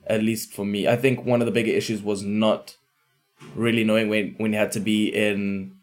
at 0.07 0.23
least 0.23 0.53
for 0.53 0.65
me. 0.65 0.89
I 0.89 0.97
think 0.97 1.25
one 1.25 1.41
of 1.41 1.47
the 1.47 1.53
bigger 1.53 1.71
issues 1.71 2.03
was 2.03 2.23
not 2.23 2.77
really 3.55 3.85
knowing 3.85 4.09
when 4.09 4.35
when 4.39 4.53
he 4.53 4.59
had 4.59 4.73
to 4.73 4.81
be 4.81 5.09
in 5.09 5.77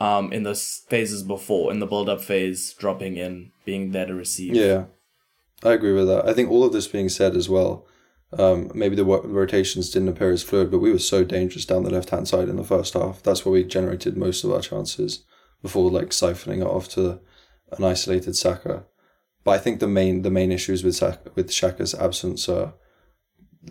um 0.00 0.32
in 0.32 0.42
those 0.42 0.82
phases 0.88 1.22
before, 1.22 1.70
in 1.70 1.80
the 1.80 1.86
build 1.86 2.08
up 2.08 2.20
phase, 2.20 2.72
dropping 2.74 3.16
in, 3.16 3.52
being 3.64 3.92
there 3.92 4.06
to 4.06 4.14
receive. 4.14 4.54
Yeah. 4.54 4.84
I 5.62 5.72
agree 5.72 5.92
with 5.92 6.08
that. 6.08 6.28
I 6.28 6.34
think 6.34 6.50
all 6.50 6.64
of 6.64 6.72
this 6.72 6.86
being 6.86 7.08
said 7.08 7.34
as 7.34 7.48
well, 7.48 7.86
um, 8.38 8.70
maybe 8.74 8.96
the 8.96 9.04
rotations 9.04 9.90
didn't 9.90 10.08
appear 10.08 10.30
as 10.30 10.42
fluid, 10.42 10.70
but 10.70 10.80
we 10.80 10.92
were 10.92 10.98
so 10.98 11.24
dangerous 11.24 11.64
down 11.64 11.84
the 11.84 11.90
left 11.90 12.10
hand 12.10 12.28
side 12.28 12.48
in 12.48 12.56
the 12.56 12.64
first 12.64 12.94
half. 12.94 13.22
That's 13.22 13.44
where 13.44 13.52
we 13.52 13.64
generated 13.64 14.16
most 14.16 14.44
of 14.44 14.52
our 14.52 14.60
chances 14.60 15.24
before 15.62 15.90
like 15.90 16.10
siphoning 16.10 16.60
it 16.60 16.66
off 16.66 16.88
to 16.90 17.20
an 17.72 17.84
isolated 17.84 18.36
Saka. 18.36 18.84
But 19.44 19.52
I 19.52 19.58
think 19.58 19.80
the 19.80 19.88
main 19.88 20.22
the 20.22 20.30
main 20.30 20.52
issues 20.52 20.82
with 20.84 20.96
Saka, 20.96 21.30
with 21.34 21.48
Xhaka's 21.48 21.94
absence 21.94 22.48
are 22.48 22.74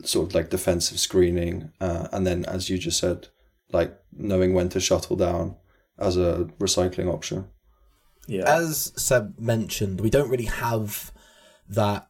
sort 0.03 0.29
of 0.29 0.35
like 0.35 0.49
defensive 0.49 0.99
screening, 0.99 1.71
uh, 1.79 2.07
and 2.11 2.25
then 2.25 2.45
as 2.45 2.69
you 2.69 2.77
just 2.77 2.99
said, 2.99 3.27
like 3.71 3.97
knowing 4.11 4.53
when 4.53 4.69
to 4.69 4.79
shuttle 4.79 5.15
down 5.15 5.55
as 5.97 6.17
a 6.17 6.49
recycling 6.59 7.11
option. 7.11 7.47
Yeah. 8.27 8.43
As 8.47 8.93
Seb 8.95 9.39
mentioned, 9.39 10.01
we 10.01 10.09
don't 10.09 10.29
really 10.29 10.45
have 10.45 11.11
that 11.69 12.07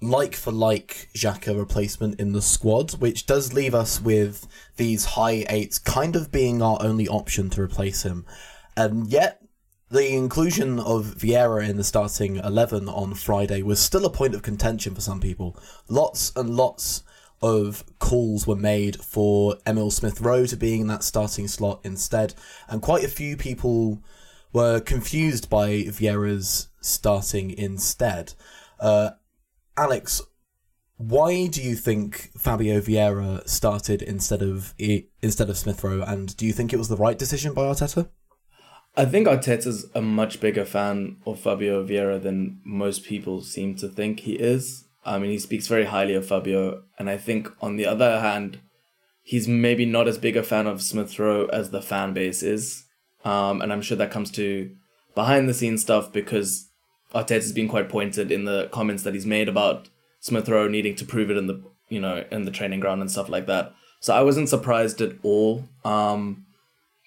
like 0.00 0.34
for 0.34 0.52
like 0.52 1.08
Xhaka 1.14 1.58
replacement 1.58 2.20
in 2.20 2.32
the 2.32 2.42
squad, 2.42 2.92
which 3.00 3.26
does 3.26 3.52
leave 3.52 3.74
us 3.74 4.00
with 4.00 4.46
these 4.76 5.04
high 5.04 5.44
eights 5.48 5.78
kind 5.78 6.16
of 6.16 6.30
being 6.30 6.62
our 6.62 6.78
only 6.80 7.08
option 7.08 7.50
to 7.50 7.62
replace 7.62 8.02
him. 8.02 8.26
And 8.76 9.08
yet, 9.08 9.40
the 9.88 10.12
inclusion 10.12 10.78
of 10.80 11.14
Vieira 11.16 11.68
in 11.68 11.76
the 11.76 11.84
starting 11.84 12.36
11 12.36 12.88
on 12.88 13.14
Friday 13.14 13.62
was 13.62 13.80
still 13.80 14.04
a 14.04 14.10
point 14.10 14.34
of 14.34 14.42
contention 14.42 14.94
for 14.94 15.00
some 15.00 15.20
people. 15.20 15.56
Lots 15.88 16.32
and 16.36 16.50
lots 16.56 17.02
of 17.42 17.84
calls 17.98 18.46
were 18.46 18.56
made 18.56 18.96
for 18.96 19.56
Emile 19.66 19.90
Smith 19.90 20.20
Rowe 20.20 20.46
to 20.46 20.56
being 20.56 20.82
in 20.82 20.86
that 20.88 21.02
starting 21.02 21.48
slot 21.48 21.80
instead, 21.84 22.34
and 22.68 22.82
quite 22.82 23.04
a 23.04 23.08
few 23.08 23.36
people 23.36 24.02
were 24.52 24.80
confused 24.80 25.50
by 25.50 25.68
Vieira's 25.68 26.68
starting 26.80 27.50
instead. 27.50 28.34
Uh, 28.80 29.10
Alex, 29.76 30.22
why 30.96 31.46
do 31.46 31.62
you 31.62 31.74
think 31.74 32.30
Fabio 32.38 32.80
Vieira 32.80 33.46
started 33.46 34.00
instead 34.00 34.42
of 34.42 34.74
instead 34.78 35.50
of 35.50 35.58
Smith 35.58 35.84
Rowe, 35.84 36.02
and 36.02 36.34
do 36.36 36.46
you 36.46 36.52
think 36.52 36.72
it 36.72 36.78
was 36.78 36.88
the 36.88 36.96
right 36.96 37.18
decision 37.18 37.52
by 37.52 37.62
Arteta? 37.62 38.08
I 38.96 39.04
think 39.04 39.26
Arteta's 39.26 39.90
a 39.94 40.00
much 40.00 40.40
bigger 40.40 40.64
fan 40.64 41.18
of 41.26 41.38
Fabio 41.38 41.86
Vieira 41.86 42.22
than 42.22 42.60
most 42.64 43.04
people 43.04 43.42
seem 43.42 43.74
to 43.76 43.88
think 43.88 44.20
he 44.20 44.36
is. 44.36 44.85
I 45.06 45.18
mean, 45.18 45.30
he 45.30 45.38
speaks 45.38 45.68
very 45.68 45.84
highly 45.84 46.14
of 46.14 46.26
Fabio, 46.26 46.82
and 46.98 47.08
I 47.08 47.16
think 47.16 47.48
on 47.60 47.76
the 47.76 47.86
other 47.86 48.20
hand, 48.20 48.60
he's 49.22 49.48
maybe 49.48 49.86
not 49.86 50.08
as 50.08 50.18
big 50.18 50.36
a 50.36 50.42
fan 50.42 50.66
of 50.66 50.82
Smith 50.82 51.18
Rowe 51.18 51.46
as 51.46 51.70
the 51.70 51.80
fan 51.80 52.12
base 52.12 52.42
is. 52.42 52.84
Um, 53.24 53.60
and 53.60 53.72
I'm 53.72 53.82
sure 53.82 53.96
that 53.96 54.10
comes 54.10 54.30
to 54.32 54.70
behind 55.14 55.48
the 55.48 55.54
scenes 55.54 55.82
stuff 55.82 56.12
because 56.12 56.68
Arteta's 57.14 57.52
been 57.52 57.68
quite 57.68 57.88
pointed 57.88 58.30
in 58.30 58.44
the 58.44 58.68
comments 58.72 59.02
that 59.02 59.14
he's 59.14 59.26
made 59.26 59.48
about 59.48 59.88
Smith 60.20 60.48
Rowe 60.48 60.68
needing 60.68 60.94
to 60.96 61.04
prove 61.04 61.30
it 61.30 61.36
in 61.36 61.46
the 61.46 61.62
you 61.88 62.00
know 62.00 62.24
in 62.30 62.44
the 62.44 62.50
training 62.50 62.80
ground 62.80 63.00
and 63.00 63.10
stuff 63.10 63.28
like 63.28 63.46
that. 63.46 63.74
So 64.00 64.14
I 64.14 64.22
wasn't 64.22 64.48
surprised 64.48 65.00
at 65.00 65.12
all 65.22 65.64
um, 65.84 66.46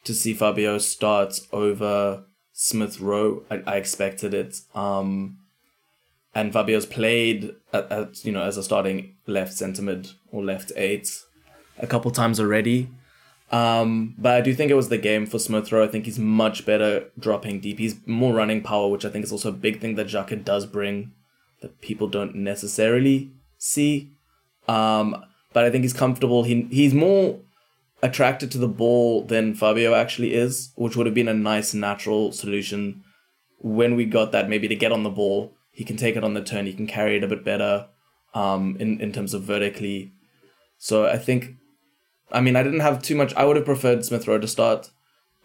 to 0.03 0.13
see 0.13 0.33
Fabio 0.33 0.77
start 0.77 1.39
over 1.53 2.23
Smith 2.51 2.99
Rowe. 2.99 3.43
I, 3.49 3.61
I 3.65 3.75
expected 3.77 4.33
it. 4.33 4.59
Um, 4.75 5.37
and 6.39 6.53
Fabio's 6.53 6.85
played 6.85 7.53
at, 7.73 7.91
at, 7.91 8.25
you 8.25 8.31
know 8.31 8.43
as 8.43 8.57
a 8.57 8.63
starting 8.63 9.15
left 9.27 9.53
centre 9.53 9.81
mid 9.81 10.09
or 10.31 10.43
left 10.43 10.71
eight 10.75 11.23
a 11.77 11.87
couple 11.87 12.11
times 12.11 12.39
already. 12.39 12.89
Um, 13.51 14.13
but 14.17 14.33
I 14.35 14.41
do 14.41 14.53
think 14.53 14.69
it 14.69 14.75
was 14.75 14.89
the 14.89 14.97
game 14.97 15.25
for 15.25 15.39
Smith 15.39 15.71
Rowe. 15.71 15.83
I 15.83 15.87
think 15.87 16.05
he's 16.05 16.19
much 16.19 16.65
better 16.65 17.05
dropping 17.17 17.61
deep. 17.61 17.79
He's 17.79 17.95
more 18.05 18.33
running 18.33 18.61
power, 18.61 18.87
which 18.89 19.05
I 19.05 19.09
think 19.09 19.25
is 19.25 19.31
also 19.31 19.49
a 19.49 19.63
big 19.67 19.81
thing 19.81 19.95
that 19.95 20.07
Xhaka 20.07 20.43
does 20.45 20.67
bring 20.67 21.11
that 21.61 21.81
people 21.81 22.07
don't 22.07 22.35
necessarily 22.35 23.31
see. 23.57 24.11
Um, 24.67 25.25
but 25.51 25.65
I 25.65 25.71
think 25.71 25.83
he's 25.83 25.93
comfortable. 25.93 26.43
He 26.43 26.67
he's 26.71 26.93
more 26.93 27.39
attracted 28.01 28.51
to 28.51 28.57
the 28.57 28.67
ball 28.67 29.23
than 29.25 29.55
Fabio 29.55 29.93
actually 29.93 30.33
is, 30.33 30.71
which 30.75 30.95
would 30.95 31.05
have 31.05 31.15
been 31.15 31.27
a 31.27 31.33
nice 31.33 31.73
natural 31.73 32.31
solution 32.31 33.03
when 33.61 33.95
we 33.95 34.05
got 34.05 34.31
that 34.31 34.47
maybe 34.47 34.67
to 34.69 34.75
get 34.75 34.91
on 34.91 35.03
the 35.03 35.09
ball. 35.09 35.53
He 35.79 35.85
can 35.85 35.95
take 35.95 36.17
it 36.17 36.25
on 36.25 36.33
the 36.33 36.43
turn. 36.43 36.65
He 36.65 36.73
can 36.73 36.87
carry 36.87 37.15
it 37.15 37.23
a 37.23 37.27
bit 37.27 37.45
better 37.45 37.87
um, 38.33 38.75
in 38.81 38.99
in 38.99 39.13
terms 39.13 39.33
of 39.33 39.43
vertically. 39.43 40.11
So 40.77 41.05
I 41.05 41.17
think 41.17 41.55
I 42.33 42.41
mean, 42.41 42.57
I 42.57 42.63
didn't 42.63 42.81
have 42.81 43.01
too 43.01 43.15
much. 43.15 43.33
I 43.35 43.45
would 43.45 43.55
have 43.55 43.63
preferred 43.63 44.03
Smith 44.03 44.27
Rowe 44.27 44.39
to 44.39 44.47
start, 44.47 44.91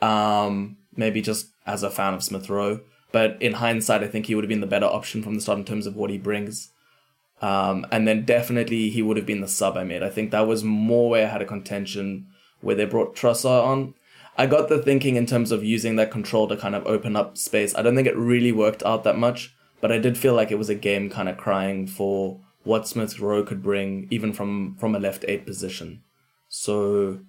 um, 0.03 0.77
maybe 0.97 1.23
just 1.23 1.51
as 1.67 1.85
a 1.85 1.91
fan 1.91 2.15
of 2.15 2.25
Smith 2.25 2.51
Rowe. 2.51 2.81
But 3.13 3.41
in 3.41 3.53
hindsight, 3.55 4.03
I 4.03 4.09
think 4.09 4.27
he 4.27 4.35
would 4.35 4.43
have 4.43 4.49
been 4.49 4.61
the 4.61 4.75
better 4.75 4.87
option 4.87 5.23
from 5.23 5.37
the 5.37 5.41
start 5.41 5.61
in 5.61 5.65
terms 5.65 5.87
of 5.87 5.95
what 5.95 6.11
he 6.11 6.19
brings. 6.19 6.73
Um, 7.41 7.87
and 7.93 8.09
then 8.09 8.25
definitely 8.25 8.91
he 8.91 9.03
would 9.03 9.17
have 9.17 9.27
been 9.27 9.41
the 9.41 9.47
sub 9.47 9.77
I 9.77 9.85
made. 9.85 10.03
I 10.03 10.11
think 10.11 10.33
that 10.33 10.49
was 10.49 10.65
more 10.65 11.11
where 11.11 11.29
I 11.29 11.31
had 11.31 11.43
a 11.43 11.47
contention 11.47 12.27
where 12.61 12.75
they 12.75 12.87
brought 12.87 13.15
Trossard 13.15 13.65
on. 13.65 13.95
I 14.37 14.47
got 14.47 14.69
the 14.69 14.83
thinking 14.83 15.15
in 15.15 15.27
terms 15.27 15.53
of 15.53 15.63
using 15.63 15.95
that 15.95 16.11
control 16.11 16.49
to 16.49 16.57
kind 16.57 16.75
of 16.75 16.85
open 16.89 17.15
up 17.15 17.39
space. 17.39 17.73
I 17.77 17.83
don't 17.83 17.95
think 17.95 18.09
it 18.09 18.17
really 18.17 18.51
worked 18.51 18.83
out 18.83 19.05
that 19.05 19.17
much, 19.17 19.54
but 19.85 19.93
I 19.93 19.99
did 19.99 20.17
feel 20.17 20.33
like 20.33 20.51
it 20.51 20.57
was 20.57 20.71
a 20.71 20.75
game 20.75 21.11
kind 21.11 21.29
of 21.29 21.37
crying 21.37 21.87
for 21.87 22.41
what 22.63 22.89
Smith 22.89 23.21
Rowe 23.21 23.45
could 23.45 23.63
bring, 23.63 24.09
even 24.11 24.33
from 24.33 24.77
from 24.77 24.95
a 24.95 24.99
left 24.99 25.27
eight 25.29 25.45
position. 25.45 26.03
So 26.49 27.21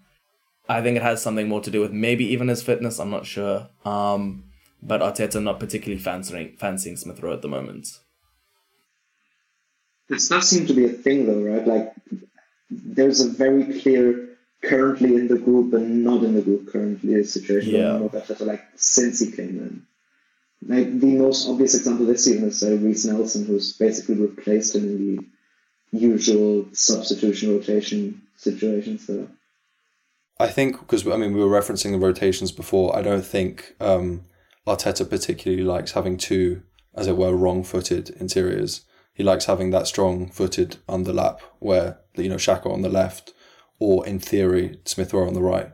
I 0.70 0.82
think 0.82 0.96
it 0.96 1.04
has 1.04 1.22
something 1.22 1.50
more 1.50 1.60
to 1.60 1.70
do 1.70 1.82
with 1.82 1.92
maybe 1.92 2.24
even 2.28 2.48
his 2.48 2.64
fitness. 2.64 2.98
I'm 2.98 3.10
not 3.10 3.26
sure. 3.26 3.68
Um, 3.84 4.46
but 4.82 5.02
Arteta 5.02 5.44
not 5.44 5.60
particularly 5.60 6.02
fancying 6.02 6.56
fancying 6.56 6.96
Smith 6.96 7.20
Rowe 7.20 7.34
at 7.34 7.42
the 7.42 7.50
moment. 7.50 7.90
This 10.08 10.30
does 10.30 10.48
seem 10.48 10.66
to 10.68 10.74
be 10.74 10.86
a 10.86 10.96
thing, 11.04 11.26
though, 11.26 11.42
right? 11.42 11.68
Like, 11.68 11.94
there's 12.70 13.20
a 13.20 13.28
very 13.32 13.82
clear 13.82 14.30
currently 14.64 15.16
in 15.16 15.28
the 15.28 15.40
group 15.40 15.74
and 15.74 16.06
not 16.06 16.24
in 16.24 16.36
the 16.36 16.42
group 16.42 16.72
currently 16.72 17.22
situation 17.26 17.74
yeah. 17.74 18.00
Like 18.40 18.64
since 18.76 19.20
he 19.20 19.30
came 19.30 19.60
in. 19.60 19.88
Like 20.68 21.00
the 21.00 21.16
most 21.16 21.48
obvious 21.48 21.76
example 21.76 22.08
this 22.08 22.26
season 22.26 22.48
is 22.48 22.64
uh, 22.64 22.76
Reiss 22.78 23.06
Nelson, 23.06 23.46
who's 23.46 23.74
basically 23.74 24.16
replaced 24.16 24.76
him 24.76 24.84
in 24.86 25.16
the 25.16 25.98
usual 25.98 26.66
substitution 26.74 27.56
rotation 27.56 28.24
situations. 28.36 29.06
So 29.06 29.28
I 30.40 30.48
think 30.48 30.80
because 30.80 31.08
I 31.08 31.18
mean 31.18 31.34
we 31.34 31.44
were 31.44 31.62
referencing 31.62 31.92
the 31.92 32.00
rotations 32.00 32.52
before. 32.52 32.96
I 32.96 33.02
don't 33.02 33.26
think 33.26 33.76
um, 33.80 34.26
Arteta 34.68 35.10
particularly 35.10 35.64
likes 35.64 35.92
having 35.92 36.18
two, 36.18 36.64
as 36.96 37.08
it 37.08 37.18
were, 37.18 37.36
wrong-footed 37.36 38.10
interiors. 38.20 38.82
He 39.14 39.24
likes 39.24 39.46
having 39.46 39.70
that 39.72 39.88
strong-footed 39.88 40.78
underlap 40.90 41.40
where 41.60 42.00
you 42.16 42.30
know 42.30 42.36
Xhaka 42.36 42.72
on 42.72 42.82
the 42.82 42.90
left, 42.90 43.34
or 43.80 44.06
in 44.06 44.20
theory 44.20 44.80
Smith 44.86 45.14
Rowe 45.14 45.28
on 45.28 45.36
the 45.36 45.42
right. 45.42 45.72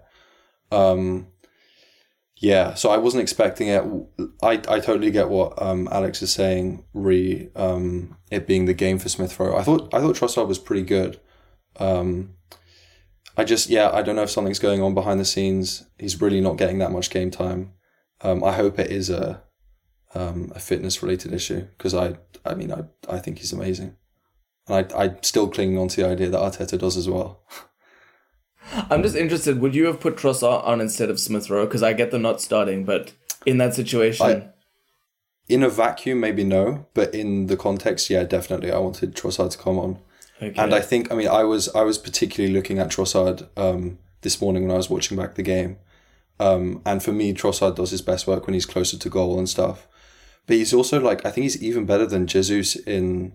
Um, 0.72 1.28
yeah, 2.42 2.74
so 2.74 2.90
I 2.90 2.98
wasn't 2.98 3.22
expecting 3.22 3.68
it. 3.68 3.84
I, 4.42 4.54
I 4.68 4.80
totally 4.80 5.12
get 5.12 5.30
what 5.30 5.62
um, 5.62 5.88
Alex 5.92 6.24
is 6.24 6.34
saying. 6.34 6.84
Re 6.92 7.50
um, 7.56 8.18
it 8.32 8.48
being 8.48 8.66
the 8.66 8.74
game 8.74 8.98
for 8.98 9.10
Smith 9.10 9.40
Rowe. 9.40 9.56
I 9.56 9.62
thought 9.62 9.94
I 9.94 10.00
thought 10.00 10.16
Trossard 10.16 10.48
was 10.48 10.58
pretty 10.58 10.82
good. 10.82 11.20
Um, 11.80 12.34
I 13.38 13.44
just 13.44 13.70
yeah 13.70 13.92
I 13.94 14.02
don't 14.02 14.16
know 14.16 14.24
if 14.24 14.32
something's 14.32 14.58
going 14.58 14.82
on 14.82 14.96
behind 14.96 15.20
the 15.20 15.26
scenes. 15.26 15.86
He's 16.00 16.20
really 16.20 16.42
not 16.42 16.58
getting 16.58 16.80
that 16.80 16.92
much 16.92 17.12
game 17.12 17.30
time. 17.30 17.74
Um, 18.22 18.44
I 18.44 18.54
hope 18.54 18.80
it 18.80 18.90
is 18.90 19.12
a 19.12 19.44
um, 20.16 20.52
a 20.56 20.60
fitness 20.60 21.04
related 21.04 21.34
issue 21.34 21.68
because 21.78 21.94
I 21.94 22.18
I 22.44 22.56
mean 22.56 22.72
I 22.74 22.86
I 23.08 23.20
think 23.20 23.38
he's 23.38 23.54
amazing, 23.54 23.98
and 24.68 24.92
I 24.92 25.04
I 25.04 25.16
still 25.22 25.48
clinging 25.48 25.78
on 25.78 25.90
to 25.90 26.02
the 26.02 26.10
idea 26.10 26.30
that 26.32 26.42
Arteta 26.42 26.80
does 26.80 26.98
as 26.98 27.08
well. 27.08 27.44
I'm 28.90 29.04
just 29.04 29.16
interested. 29.16 29.60
Would 29.60 29.76
you 29.76 29.86
have 29.88 30.00
put 30.00 30.16
Trossard 30.18 30.66
on 30.66 30.82
instead 30.82 31.10
of 31.10 31.20
Smith 31.20 31.50
Rowe? 31.50 31.66
Because 31.66 31.84
I 31.84 31.94
get 31.94 32.12
them 32.12 32.22
not 32.22 32.42
starting, 32.42 32.84
but 32.86 33.12
in 33.46 33.58
that 33.58 33.74
situation, 33.74 34.26
I- 34.26 34.48
In 35.50 35.64
a 35.64 35.70
vacuum, 35.70 36.20
maybe 36.20 36.44
no, 36.44 36.86
but 36.94 37.14
in 37.14 37.48
the 37.48 37.58
context, 37.58 38.10
yeah, 38.10 38.24
definitely. 38.24 38.72
I 38.72 38.78
wanted 38.80 39.16
Trossard 39.16 39.52
to 39.52 39.58
come 39.58 39.78
on. 39.80 40.00
okay. 40.42 40.54
And 40.62 40.74
I 40.74 40.80
think, 40.82 41.12
I 41.12 41.16
mean, 41.16 41.28
I 41.28 41.44
was 41.44 41.68
I 41.76 41.82
was 41.82 41.98
particularly 41.98 42.54
looking 42.54 42.80
at 42.80 42.90
Trossard 42.90 43.48
um, 43.58 43.98
this 44.22 44.40
morning 44.42 44.64
when 44.64 44.72
I 44.72 44.78
was 44.78 44.90
watching 44.90 45.18
back 45.18 45.36
the 45.36 45.44
game. 45.44 45.78
Um, 46.40 46.82
and 46.86 47.04
for 47.04 47.12
me, 47.12 47.34
Trossard 47.34 47.76
does 47.76 47.92
his 47.92 48.02
best 48.02 48.26
work 48.28 48.48
when 48.48 48.54
he's 48.54 48.66
closer 48.66 48.98
to 48.98 49.10
goal 49.10 49.38
and 49.38 49.48
stuff. 49.50 49.88
But 50.48 50.56
he's 50.56 50.74
also 50.74 51.00
like, 51.00 51.24
I 51.26 51.30
think 51.32 51.44
he's 51.44 51.62
even 51.62 51.86
better 51.86 52.06
than 52.08 52.26
Jesus 52.28 52.76
in 52.76 53.34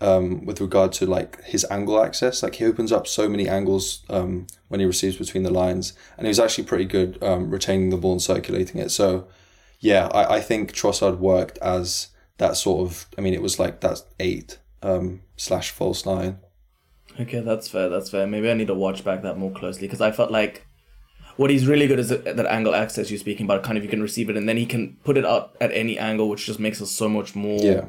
um, 0.00 0.44
with 0.44 0.60
regard 0.60 0.92
to 0.92 1.06
like 1.06 1.42
his 1.44 1.64
angle 1.70 2.02
access. 2.02 2.42
Like 2.42 2.56
he 2.56 2.64
opens 2.64 2.92
up 2.92 3.06
so 3.06 3.28
many 3.28 3.48
angles 3.48 4.04
um, 4.08 4.46
when 4.68 4.80
he 4.80 4.86
receives 4.86 5.16
between 5.16 5.42
the 5.42 5.50
lines, 5.50 5.92
and 6.16 6.26
he 6.26 6.28
was 6.28 6.40
actually 6.40 6.64
pretty 6.64 6.84
good 6.84 7.22
um, 7.22 7.50
retaining 7.50 7.90
the 7.90 7.96
ball 7.96 8.12
and 8.12 8.22
circulating 8.22 8.80
it. 8.80 8.90
So 8.90 9.28
yeah, 9.80 10.08
I, 10.08 10.36
I 10.36 10.40
think 10.40 10.72
Trossard 10.72 11.18
worked 11.18 11.58
as 11.58 12.08
that 12.38 12.56
sort 12.56 12.88
of. 12.88 13.06
I 13.16 13.20
mean, 13.20 13.34
it 13.34 13.42
was 13.42 13.58
like 13.58 13.80
that 13.80 14.02
eight 14.20 14.58
um, 14.82 15.22
slash 15.36 15.70
false 15.70 16.04
nine. 16.04 16.38
Okay, 17.18 17.40
that's 17.40 17.68
fair. 17.68 17.88
That's 17.88 18.10
fair. 18.10 18.26
Maybe 18.26 18.50
I 18.50 18.54
need 18.54 18.66
to 18.66 18.74
watch 18.74 19.04
back 19.04 19.22
that 19.22 19.38
more 19.38 19.50
closely 19.50 19.86
because 19.86 20.02
I 20.02 20.12
felt 20.12 20.30
like 20.30 20.66
what 21.36 21.50
he's 21.50 21.66
really 21.66 21.86
good 21.86 21.98
is 21.98 22.08
that, 22.10 22.36
that 22.36 22.46
angle 22.46 22.74
access 22.74 23.10
you're 23.10 23.18
speaking 23.18 23.46
about. 23.46 23.62
Kind 23.62 23.78
of 23.78 23.84
you 23.84 23.90
can 23.90 24.02
receive 24.02 24.28
it 24.28 24.36
and 24.36 24.48
then 24.48 24.56
he 24.56 24.66
can 24.66 24.96
put 25.04 25.16
it 25.16 25.24
out 25.24 25.56
at 25.60 25.72
any 25.72 25.98
angle, 25.98 26.28
which 26.28 26.44
just 26.46 26.60
makes 26.60 26.82
us 26.82 26.90
so 26.90 27.08
much 27.08 27.34
more. 27.34 27.58
Yeah. 27.58 27.86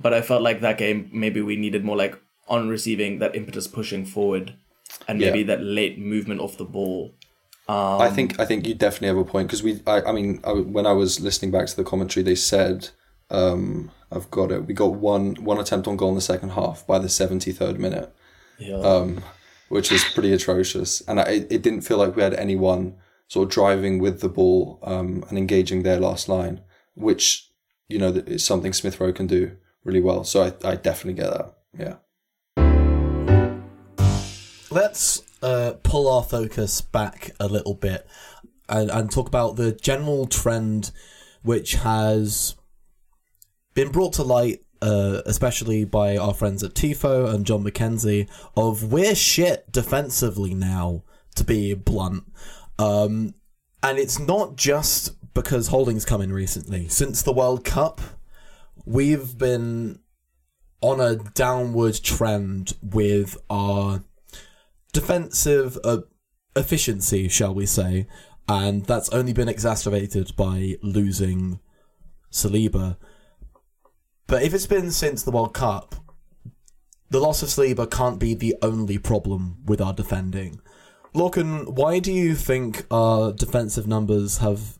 But 0.00 0.12
I 0.14 0.22
felt 0.22 0.42
like 0.42 0.60
that 0.60 0.78
game 0.78 1.08
maybe 1.12 1.40
we 1.40 1.56
needed 1.56 1.84
more 1.84 1.96
like 1.96 2.18
on 2.48 2.68
receiving 2.68 3.18
that 3.20 3.34
impetus 3.34 3.66
pushing 3.66 4.04
forward, 4.04 4.54
and 5.08 5.18
maybe 5.18 5.40
Yeah. 5.40 5.46
that 5.46 5.62
late 5.62 5.98
movement 5.98 6.40
off 6.40 6.56
the 6.58 6.64
ball. 6.64 7.14
I 7.66 8.10
think 8.10 8.38
I 8.38 8.44
think 8.44 8.66
you 8.66 8.74
definitely 8.74 9.08
have 9.08 9.16
a 9.16 9.24
point 9.24 9.48
because 9.48 9.62
we. 9.62 9.80
I, 9.86 10.02
I 10.02 10.12
mean, 10.12 10.40
I, 10.44 10.52
when 10.52 10.86
I 10.86 10.92
was 10.92 11.20
listening 11.20 11.50
back 11.50 11.66
to 11.68 11.76
the 11.76 11.84
commentary, 11.84 12.22
they 12.22 12.34
said, 12.34 12.90
um, 13.30 13.90
"I've 14.12 14.30
got 14.30 14.52
it." 14.52 14.66
We 14.66 14.74
got 14.74 14.94
one 14.96 15.36
one 15.36 15.58
attempt 15.58 15.88
on 15.88 15.96
goal 15.96 16.10
in 16.10 16.14
the 16.14 16.20
second 16.20 16.50
half 16.50 16.86
by 16.86 16.98
the 16.98 17.08
seventy 17.08 17.52
third 17.52 17.80
minute, 17.80 18.14
Yeah. 18.58 18.80
um, 18.80 19.22
which 19.70 19.90
is 19.90 20.04
pretty 20.04 20.32
atrocious. 20.34 21.00
And 21.08 21.18
I, 21.20 21.46
it 21.48 21.62
didn't 21.62 21.82
feel 21.82 21.96
like 21.96 22.14
we 22.16 22.22
had 22.22 22.34
anyone 22.34 22.96
sort 23.28 23.48
of 23.48 23.54
driving 23.54 23.98
with 23.98 24.20
the 24.20 24.28
ball 24.28 24.78
um, 24.82 25.24
and 25.30 25.38
engaging 25.38 25.82
their 25.84 25.98
last 25.98 26.28
line, 26.28 26.60
which 26.94 27.48
you 27.88 27.98
know 27.98 28.08
is 28.08 28.44
something 28.44 28.74
Smith 28.74 29.00
Rowe 29.00 29.12
can 29.12 29.26
do 29.26 29.52
really 29.84 30.00
well. 30.00 30.24
So 30.24 30.42
I, 30.42 30.68
I 30.68 30.76
definitely 30.76 31.22
get 31.22 31.30
that. 31.30 31.54
Yeah. 31.78 31.96
Let's 34.70 35.22
uh, 35.42 35.74
pull 35.82 36.08
our 36.10 36.22
focus 36.22 36.80
back 36.80 37.30
a 37.38 37.46
little 37.46 37.74
bit 37.74 38.06
and, 38.68 38.90
and 38.90 39.10
talk 39.10 39.28
about 39.28 39.56
the 39.56 39.72
general 39.72 40.26
trend 40.26 40.90
which 41.42 41.74
has 41.74 42.56
been 43.74 43.90
brought 43.90 44.14
to 44.14 44.22
light, 44.22 44.64
uh, 44.80 45.20
especially 45.26 45.84
by 45.84 46.16
our 46.16 46.32
friends 46.32 46.62
at 46.62 46.74
TIFO 46.74 47.32
and 47.32 47.44
John 47.44 47.62
McKenzie, 47.62 48.28
of 48.56 48.90
we're 48.92 49.14
shit 49.14 49.70
defensively 49.70 50.54
now, 50.54 51.04
to 51.36 51.44
be 51.44 51.74
blunt. 51.74 52.24
Um, 52.78 53.34
and 53.82 53.98
it's 53.98 54.18
not 54.18 54.56
just 54.56 55.14
because 55.34 55.68
Holding's 55.68 56.04
come 56.06 56.22
in 56.22 56.32
recently. 56.32 56.88
Since 56.88 57.22
the 57.22 57.32
World 57.32 57.64
Cup, 57.64 58.00
we've 58.84 59.36
been 59.38 60.00
on 60.80 61.00
a 61.00 61.16
downward 61.16 61.94
trend 62.02 62.74
with 62.82 63.36
our 63.48 64.04
defensive 64.92 65.78
uh, 65.84 65.98
efficiency, 66.54 67.28
shall 67.28 67.54
we 67.54 67.66
say, 67.66 68.06
and 68.48 68.84
that's 68.84 69.08
only 69.10 69.32
been 69.32 69.48
exacerbated 69.48 70.36
by 70.36 70.76
losing 70.82 71.60
Saliba. 72.30 72.96
But 74.26 74.42
if 74.42 74.54
it's 74.54 74.66
been 74.66 74.90
since 74.90 75.22
the 75.22 75.30
World 75.30 75.54
Cup, 75.54 75.94
the 77.10 77.20
loss 77.20 77.42
of 77.42 77.48
Saliba 77.48 77.90
can't 77.90 78.18
be 78.18 78.34
the 78.34 78.54
only 78.62 78.98
problem 78.98 79.58
with 79.64 79.80
our 79.80 79.92
defending. 79.92 80.60
Lorcan, 81.14 81.68
why 81.68 82.00
do 82.00 82.12
you 82.12 82.34
think 82.34 82.86
our 82.90 83.32
defensive 83.32 83.86
numbers 83.86 84.38
have 84.38 84.78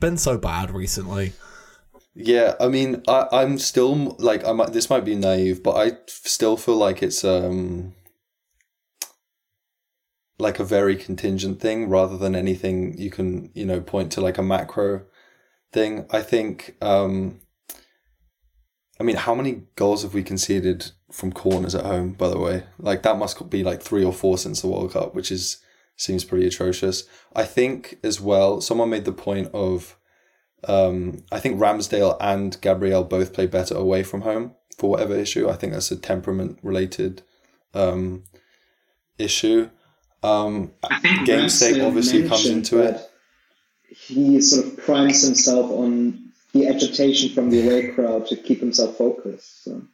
been 0.00 0.16
so 0.16 0.36
bad 0.36 0.70
recently? 0.70 1.32
Yeah, 2.14 2.54
I 2.60 2.68
mean, 2.68 3.02
I, 3.08 3.26
I'm 3.32 3.58
still 3.58 4.16
like 4.18 4.44
I 4.44 4.52
might. 4.52 4.72
This 4.72 4.90
might 4.90 5.04
be 5.04 5.14
naive, 5.14 5.62
but 5.62 5.76
I 5.76 5.96
still 6.06 6.56
feel 6.56 6.76
like 6.76 7.02
it's 7.02 7.24
um 7.24 7.94
like 10.38 10.58
a 10.58 10.64
very 10.64 10.96
contingent 10.96 11.60
thing 11.60 11.88
rather 11.88 12.16
than 12.18 12.34
anything 12.34 12.98
you 12.98 13.10
can 13.10 13.50
you 13.54 13.64
know 13.64 13.80
point 13.80 14.12
to 14.12 14.20
like 14.20 14.38
a 14.38 14.42
macro 14.42 15.04
thing. 15.72 16.06
I 16.10 16.22
think. 16.22 16.76
um 16.82 17.40
I 19.00 19.04
mean, 19.04 19.16
how 19.16 19.34
many 19.34 19.62
goals 19.74 20.02
have 20.02 20.14
we 20.14 20.22
conceded 20.22 20.92
from 21.10 21.32
corners 21.32 21.74
at 21.74 21.86
home? 21.86 22.12
By 22.12 22.28
the 22.28 22.38
way, 22.38 22.64
like 22.78 23.02
that 23.02 23.16
must 23.18 23.50
be 23.50 23.64
like 23.64 23.82
three 23.82 24.04
or 24.04 24.12
four 24.12 24.38
since 24.38 24.60
the 24.60 24.68
World 24.68 24.92
Cup, 24.92 25.14
which 25.14 25.32
is 25.32 25.58
seems 25.96 26.24
pretty 26.24 26.46
atrocious. 26.46 27.04
I 27.34 27.44
think 27.44 27.98
as 28.04 28.20
well. 28.20 28.60
Someone 28.60 28.90
made 28.90 29.06
the 29.06 29.12
point 29.12 29.48
of. 29.54 29.96
Um, 30.68 31.24
I 31.32 31.40
think 31.40 31.58
Ramsdale 31.58 32.16
and 32.20 32.60
Gabriel 32.60 33.04
both 33.04 33.32
play 33.32 33.46
better 33.46 33.74
away 33.74 34.02
from 34.02 34.22
home 34.22 34.54
for 34.78 34.90
whatever 34.90 35.16
issue. 35.16 35.48
I 35.48 35.54
think 35.54 35.72
that's 35.72 35.90
a 35.90 35.96
temperament 35.96 36.58
related 36.62 37.22
um, 37.74 38.24
issue. 39.18 39.70
Um, 40.22 40.72
game 41.24 41.48
state 41.48 41.80
obviously 41.80 42.28
comes 42.28 42.46
into 42.46 42.80
it. 42.80 43.00
He 43.88 44.40
sort 44.40 44.66
of 44.66 44.78
primes 44.78 45.22
himself 45.22 45.70
on 45.70 46.32
the 46.52 46.68
agitation 46.68 47.30
from 47.30 47.50
the 47.50 47.66
away 47.66 47.88
crowd 47.88 48.26
to 48.28 48.36
keep 48.36 48.60
himself 48.60 48.96
focused. 48.96 49.64
So. 49.64 49.82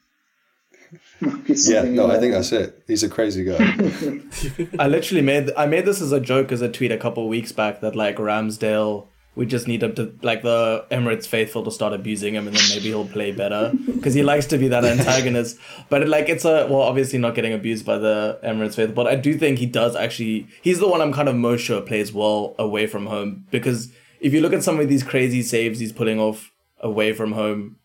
Yeah, 1.47 1.83
no, 1.83 2.11
I 2.11 2.19
think 2.19 2.33
that's 2.33 2.53
it. 2.53 2.83
He's 2.87 3.03
a 3.03 3.09
crazy 3.09 3.45
guy. 3.45 3.59
I 4.79 4.87
literally 4.87 5.21
made 5.21 5.51
I 5.57 5.67
made 5.67 5.85
this 5.85 6.01
as 6.01 6.13
a 6.13 6.21
joke 6.21 6.51
as 6.51 6.63
a 6.63 6.71
tweet 6.71 6.93
a 6.93 6.97
couple 6.97 7.25
of 7.25 7.29
weeks 7.29 7.53
back 7.53 7.81
that 7.81 7.95
like 7.95 8.17
Ramsdale 8.17 9.09
we 9.39 9.47
just 9.47 9.69
need 9.69 9.79
to 9.83 10.13
like 10.23 10.43
the 10.43 10.85
Emirates 10.91 11.25
faithful 11.25 11.63
to 11.63 11.71
start 11.71 11.93
abusing 11.93 12.35
him, 12.35 12.49
and 12.49 12.57
then 12.57 12.69
maybe 12.71 12.89
he'll 12.89 13.07
play 13.07 13.31
better 13.31 13.73
because 13.87 14.13
he 14.13 14.25
likes 14.25 14.47
to 14.47 14.59
be 14.59 14.67
that 14.67 14.85
antagonist. 14.85 15.57
but 15.89 16.09
like 16.09 16.29
it's 16.29 16.45
a 16.45 16.67
well, 16.67 16.81
obviously 16.81 17.21
not 17.21 17.37
getting 17.37 17.53
abused 17.53 17.87
by 17.87 17.99
the 17.99 18.41
Emirates 18.43 18.75
faithful, 18.75 18.97
but 18.97 19.07
I 19.07 19.15
do 19.15 19.39
think 19.39 19.61
he 19.61 19.67
does 19.67 19.95
actually. 19.95 20.49
He's 20.61 20.81
the 20.81 20.89
one 20.89 21.01
I'm 21.01 21.13
kind 21.13 21.29
of 21.29 21.37
most 21.37 21.61
sure 21.61 21.81
plays 21.81 22.13
well 22.13 22.57
away 22.59 22.89
from 22.89 23.07
home 23.07 23.47
because 23.53 23.93
if 24.19 24.33
you 24.33 24.41
look 24.41 24.53
at 24.53 24.65
some 24.65 24.81
of 24.81 24.89
these 24.89 25.05
crazy 25.05 25.43
saves 25.43 25.79
he's 25.79 25.93
pulling 25.93 26.19
off 26.19 26.51
away 26.81 27.13
from 27.13 27.31
home, 27.31 27.77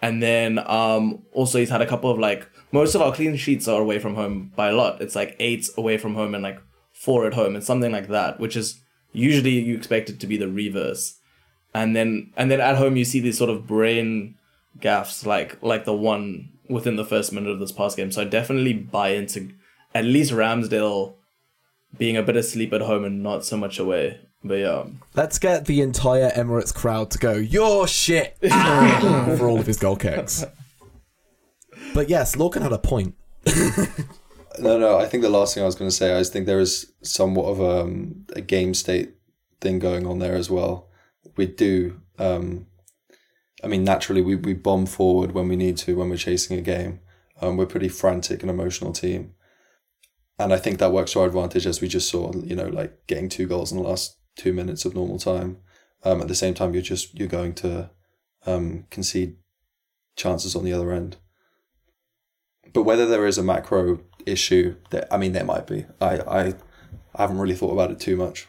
and 0.00 0.22
then 0.22 0.60
um 0.70 1.24
also 1.32 1.58
he's 1.58 1.70
had 1.70 1.82
a 1.82 1.88
couple 1.88 2.08
of 2.08 2.20
like 2.20 2.48
most 2.70 2.94
of 2.94 3.02
our 3.02 3.12
clean 3.12 3.34
sheets 3.34 3.66
are 3.66 3.80
away 3.80 3.98
from 3.98 4.14
home 4.14 4.52
by 4.54 4.68
a 4.68 4.74
lot. 4.74 5.02
It's 5.02 5.16
like 5.16 5.34
eight 5.40 5.66
away 5.76 5.98
from 5.98 6.14
home 6.14 6.36
and 6.36 6.44
like 6.44 6.60
four 6.92 7.26
at 7.26 7.34
home 7.34 7.56
and 7.56 7.64
something 7.64 7.90
like 7.90 8.06
that, 8.06 8.38
which 8.38 8.56
is 8.56 8.80
usually 9.12 9.58
you 9.58 9.76
expect 9.76 10.08
it 10.10 10.20
to 10.20 10.26
be 10.26 10.36
the 10.36 10.48
reverse 10.48 11.16
and 11.74 11.94
then 11.94 12.32
and 12.36 12.50
then 12.50 12.60
at 12.60 12.76
home 12.76 12.96
you 12.96 13.04
see 13.04 13.20
these 13.20 13.38
sort 13.38 13.50
of 13.50 13.66
brain 13.66 14.34
gaffs 14.80 15.26
like 15.26 15.60
like 15.62 15.84
the 15.84 15.92
one 15.92 16.48
within 16.68 16.96
the 16.96 17.04
first 17.04 17.32
minute 17.32 17.50
of 17.50 17.58
this 17.58 17.72
past 17.72 17.96
game 17.96 18.10
so 18.12 18.22
i 18.22 18.24
definitely 18.24 18.72
buy 18.72 19.08
into 19.10 19.50
at 19.94 20.04
least 20.04 20.32
ramsdale 20.32 21.14
being 21.98 22.16
a 22.16 22.22
bit 22.22 22.36
asleep 22.36 22.72
at 22.72 22.80
home 22.82 23.04
and 23.04 23.22
not 23.22 23.44
so 23.44 23.56
much 23.56 23.78
away 23.78 24.20
but 24.42 24.54
yeah 24.54 24.84
Let's 25.14 25.38
get 25.38 25.66
the 25.66 25.80
entire 25.82 26.30
Emirates 26.30 26.72
crowd 26.74 27.10
to 27.10 27.18
go, 27.18 27.34
your 27.34 27.86
shit! 27.86 28.38
For 28.40 29.48
all 29.48 29.60
of 29.60 29.66
his 29.66 29.76
goal 29.76 29.96
kicks. 29.96 30.46
But 31.92 32.08
yes, 32.08 32.36
Lorcan 32.36 32.62
had 32.62 32.72
a 32.72 32.78
point. 32.78 33.16
No, 34.60 34.78
no. 34.78 34.98
I 34.98 35.06
think 35.06 35.22
the 35.22 35.30
last 35.30 35.54
thing 35.54 35.62
I 35.62 35.66
was 35.66 35.74
going 35.74 35.90
to 35.90 35.96
say, 35.96 36.14
I 36.14 36.18
just 36.18 36.32
think 36.32 36.46
there 36.46 36.60
is 36.60 36.92
somewhat 37.02 37.46
of 37.46 37.60
um, 37.60 38.26
a 38.34 38.40
game 38.40 38.74
state 38.74 39.14
thing 39.60 39.78
going 39.78 40.06
on 40.06 40.18
there 40.18 40.34
as 40.34 40.50
well. 40.50 40.88
We 41.36 41.46
do. 41.46 42.00
Um, 42.18 42.66
I 43.64 43.66
mean, 43.66 43.84
naturally, 43.84 44.22
we, 44.22 44.36
we 44.36 44.54
bomb 44.54 44.86
forward 44.86 45.32
when 45.32 45.48
we 45.48 45.56
need 45.56 45.76
to 45.78 45.96
when 45.96 46.10
we're 46.10 46.16
chasing 46.16 46.58
a 46.58 46.62
game. 46.62 47.00
Um, 47.40 47.56
we're 47.56 47.64
a 47.64 47.68
pretty 47.68 47.88
frantic 47.88 48.42
and 48.42 48.50
emotional 48.50 48.92
team, 48.92 49.34
and 50.38 50.52
I 50.52 50.58
think 50.58 50.78
that 50.78 50.92
works 50.92 51.12
to 51.12 51.20
our 51.20 51.26
advantage 51.26 51.66
as 51.66 51.80
we 51.80 51.88
just 51.88 52.08
saw. 52.08 52.32
You 52.34 52.56
know, 52.56 52.68
like 52.68 53.06
getting 53.06 53.28
two 53.28 53.46
goals 53.46 53.72
in 53.72 53.78
the 53.78 53.88
last 53.88 54.18
two 54.36 54.52
minutes 54.52 54.84
of 54.84 54.94
normal 54.94 55.18
time. 55.18 55.58
Um, 56.04 56.20
at 56.20 56.28
the 56.28 56.34
same 56.34 56.54
time, 56.54 56.74
you're 56.74 56.82
just 56.82 57.18
you're 57.18 57.28
going 57.28 57.54
to 57.56 57.90
um, 58.46 58.84
concede 58.90 59.36
chances 60.16 60.54
on 60.54 60.64
the 60.64 60.72
other 60.72 60.92
end. 60.92 61.16
But 62.72 62.82
whether 62.82 63.06
there 63.06 63.26
is 63.26 63.38
a 63.38 63.42
macro 63.42 64.00
issue, 64.26 64.76
that 64.90 65.08
I 65.12 65.16
mean, 65.16 65.32
there 65.32 65.44
might 65.44 65.66
be. 65.66 65.86
I, 66.00 66.18
I, 66.18 66.42
I 67.14 67.22
haven't 67.22 67.38
really 67.38 67.54
thought 67.54 67.72
about 67.72 67.90
it 67.90 68.00
too 68.00 68.16
much. 68.16 68.46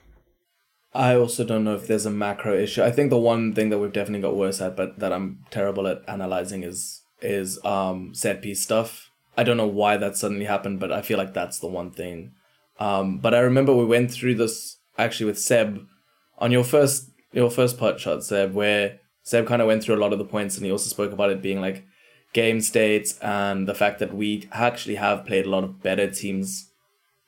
i 0.93 1.15
also 1.15 1.43
don't 1.45 1.63
know 1.63 1.75
if 1.75 1.87
there's 1.87 2.05
a 2.05 2.11
macro 2.11 2.53
issue 2.53 2.83
i 2.83 2.91
think 2.91 3.09
the 3.09 3.17
one 3.17 3.53
thing 3.55 3.69
that 3.69 3.79
we've 3.79 3.93
definitely 3.93 4.21
got 4.21 4.35
worse 4.35 4.59
at 4.61 4.75
but 4.75 4.99
that 4.99 5.13
i'm 5.13 5.39
terrible 5.49 5.87
at 5.87 6.01
analyzing 6.07 6.63
is 6.63 7.01
is 7.21 7.63
um 7.63 8.13
set 8.13 8.41
piece 8.41 8.61
stuff 8.61 9.09
i 9.37 9.43
don't 9.43 9.55
know 9.55 9.73
why 9.81 9.95
that 9.95 10.17
suddenly 10.17 10.43
happened 10.45 10.79
but 10.81 10.91
i 10.91 11.01
feel 11.01 11.17
like 11.17 11.33
that's 11.33 11.59
the 11.59 11.67
one 11.79 11.91
thing 11.91 12.33
um 12.79 13.19
but 13.19 13.33
i 13.33 13.39
remember 13.39 13.73
we 13.73 13.85
went 13.85 14.11
through 14.11 14.35
this 14.35 14.77
actually 14.97 15.25
with 15.27 15.39
seb 15.39 15.79
on 16.39 16.51
your 16.51 16.63
first 16.65 17.09
your 17.31 17.49
first 17.49 17.77
pot 17.77 17.97
shot 17.97 18.21
seb 18.21 18.53
where 18.53 18.99
seb 19.23 19.47
kind 19.47 19.61
of 19.61 19.67
went 19.67 19.81
through 19.81 19.95
a 19.95 20.03
lot 20.03 20.11
of 20.11 20.19
the 20.19 20.25
points 20.25 20.57
and 20.57 20.65
he 20.65 20.71
also 20.73 20.89
spoke 20.89 21.13
about 21.13 21.29
it 21.31 21.41
being 21.41 21.61
like 21.61 21.85
game 22.33 22.61
states 22.61 23.19
and 23.19 23.67
the 23.67 23.75
fact 23.75 23.99
that 23.99 24.13
we 24.13 24.47
actually 24.51 24.95
have 24.95 25.25
played 25.25 25.45
a 25.45 25.49
lot 25.49 25.63
of 25.63 25.81
better 25.83 26.09
teams 26.09 26.69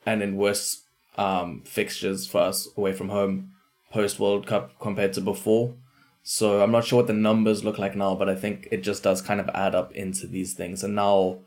and 0.05 0.21
in 0.21 0.37
worse 0.37 0.83
um, 1.17 1.61
fixtures 1.65 2.27
for 2.27 2.41
us 2.41 2.67
away 2.77 2.93
from 2.93 3.09
home 3.09 3.51
post 3.91 4.19
World 4.19 4.47
Cup 4.47 4.79
compared 4.79 5.13
to 5.13 5.21
before. 5.21 5.75
So 6.23 6.63
I'm 6.63 6.71
not 6.71 6.85
sure 6.85 6.97
what 6.97 7.07
the 7.07 7.13
numbers 7.13 7.63
look 7.63 7.77
like 7.77 7.95
now, 7.95 8.15
but 8.15 8.29
I 8.29 8.35
think 8.35 8.69
it 8.71 8.81
just 8.81 9.03
does 9.03 9.21
kind 9.21 9.39
of 9.39 9.49
add 9.53 9.75
up 9.75 9.91
into 9.91 10.25
these 10.25 10.53
things. 10.53 10.83
And 10.83 10.95
now 10.95 11.39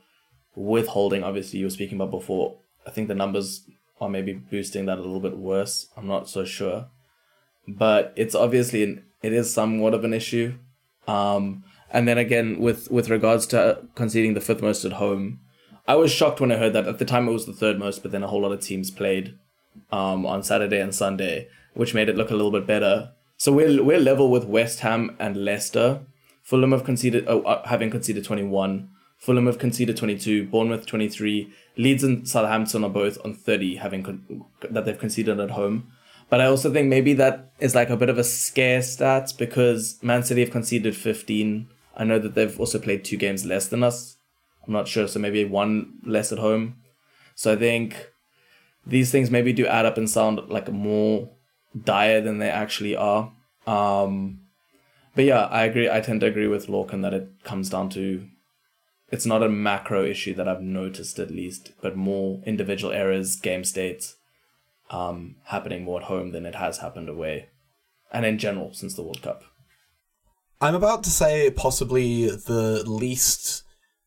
with 0.55 0.89
Holding, 0.89 1.25
obviously 1.25 1.59
you 1.59 1.67
were 1.67 1.71
speaking 1.71 1.97
about 1.97 2.11
before, 2.11 2.57
I 2.87 2.91
think 2.91 3.09
the 3.09 3.15
numbers 3.15 3.63
are 4.01 4.09
maybe 4.09 4.35
boosting 4.35 4.87
that 4.87 4.99
a 4.99 5.03
little 5.03 5.21
bit 5.21 5.39
worse. 5.39 5.89
I'm 5.97 6.07
not 6.07 6.29
so 6.29 6.45
sure. 6.45 6.89
But 7.67 8.13
it's 8.17 8.35
obviously 8.35 8.83
an, 8.83 9.05
it 9.23 9.33
is 9.33 9.53
somewhat 9.53 9.95
of 9.95 10.05
an 10.05 10.13
issue. 10.13 10.55
Um, 11.09 11.65
and 11.91 12.07
then 12.07 12.19
again 12.19 12.61
with 12.61 12.91
with 12.91 13.09
regards 13.09 13.47
to 13.49 13.83
conceding 13.95 14.35
the 14.35 14.41
fifth 14.41 14.63
most 14.63 14.85
at 14.85 14.95
home, 14.95 15.41
I 15.89 15.95
was 15.95 16.11
shocked 16.11 16.41
when 16.41 16.53
I 16.53 16.57
heard 16.57 16.73
that. 16.73 16.89
At 16.89 16.99
the 16.99 17.05
time 17.05 17.29
it 17.29 17.33
was 17.33 17.47
the 17.47 17.53
third 17.53 17.79
most, 17.79 18.03
but 18.03 18.13
then 18.13 18.23
a 18.23 18.29
whole 18.29 18.43
lot 18.43 18.53
of 18.53 18.61
teams 18.61 18.91
played 18.91 19.39
um, 19.93 20.27
on 20.27 20.43
Saturday 20.43 20.81
and 20.81 20.95
Sunday, 20.95 21.49
which 21.75 21.95
made 21.95 22.09
it 22.09 22.17
look 22.17 22.31
a 22.31 22.35
little 22.35 22.51
bit 22.51 22.67
better. 22.67 23.13
So 23.37 23.53
we're 23.53 23.83
we're 23.83 24.01
level 24.01 24.31
with 24.31 24.45
West 24.45 24.81
Ham 24.81 25.17
and 25.19 25.45
Leicester. 25.45 26.01
Fulham 26.43 26.73
have 26.73 26.85
conceded, 26.85 27.25
oh, 27.27 27.43
uh, 27.43 27.67
having 27.67 27.91
conceded 27.91 28.25
twenty 28.25 28.45
one. 28.45 28.89
Fulham 29.19 29.47
have 29.47 29.59
conceded 29.59 29.97
twenty 29.97 30.19
two. 30.19 30.47
Bournemouth 30.47 30.87
twenty 30.87 31.09
three. 31.09 31.53
Leeds 31.77 32.05
and 32.05 32.29
Southampton 32.29 32.85
are 32.85 32.91
both 32.91 33.19
on 33.25 33.35
thirty, 33.35 33.77
having 33.77 34.03
con- 34.03 34.45
that 34.71 34.85
they've 34.85 34.99
conceded 34.99 35.39
at 35.41 35.51
home. 35.51 35.91
But 36.31 36.41
I 36.41 36.47
also 36.47 36.73
think 36.73 36.89
maybe 36.89 37.13
that 37.15 37.53
is 37.61 37.75
like 37.75 37.91
a 37.91 37.97
bit 37.97 38.09
of 38.09 38.19
a 38.19 38.25
scare 38.25 38.83
stat 38.83 39.33
because 39.39 39.99
Man 40.03 40.23
City 40.23 40.41
have 40.41 40.51
conceded 40.51 40.97
fifteen. 40.97 41.69
I 41.97 42.05
know 42.05 42.19
that 42.19 42.35
they've 42.35 42.59
also 42.61 42.79
played 42.79 43.05
two 43.05 43.17
games 43.17 43.45
less 43.45 43.69
than 43.69 43.83
us. 43.83 44.17
I'm 44.67 44.73
not 44.73 44.89
sure, 44.89 45.09
so 45.09 45.19
maybe 45.19 45.45
one 45.45 45.99
less 46.05 46.33
at 46.33 46.39
home. 46.39 46.77
So 47.35 47.53
I 47.53 47.57
think 47.57 48.11
these 48.87 49.11
things 49.11 49.31
maybe 49.31 49.53
do 49.53 49.67
add 49.67 49.87
up 49.87 49.97
and 49.97 50.09
sound 50.09 50.49
like 50.49 50.71
more 50.71 51.31
dire 51.85 52.21
than 52.21 52.39
they 52.39 52.51
actually 52.51 52.97
are. 52.97 53.33
Um, 53.67 54.41
but 55.15 55.25
yeah, 55.25 55.47
I 55.47 55.65
agree. 55.65 55.91
I 55.91 56.01
tend 56.01 56.21
to 56.21 56.27
agree 56.27 56.49
with 56.49 56.67
Lorcan 56.67 57.03
that 57.03 57.15
it 57.15 57.29
comes 57.43 57.71
down 57.71 57.89
to 57.91 58.29
it's 59.11 59.27
not 59.27 59.43
a 59.43 59.49
macro 59.49 60.05
issue 60.05 60.35
that 60.35 60.49
I've 60.49 60.63
noticed 60.63 61.19
at 61.19 61.31
least, 61.31 61.73
but 61.81 61.97
more 61.97 62.41
individual 62.45 62.93
errors, 62.93 63.37
game 63.37 63.65
states, 63.65 64.17
um, 64.91 65.37
happening 65.45 65.85
more 65.85 66.01
at 66.01 66.07
home 66.07 66.33
than 66.33 66.45
it 66.45 66.57
has 66.57 66.79
happened 66.79 67.09
away, 67.09 67.49
and 68.13 68.27
in 68.27 68.39
general 68.39 68.73
since 68.75 68.95
the 68.95 69.03
World 69.03 69.23
Cup. 69.23 69.45
I'm 70.61 70.75
about 70.75 71.05
to 71.05 71.11
say 71.11 71.51
possibly 71.51 72.31
the 72.31 72.83
least 72.87 73.63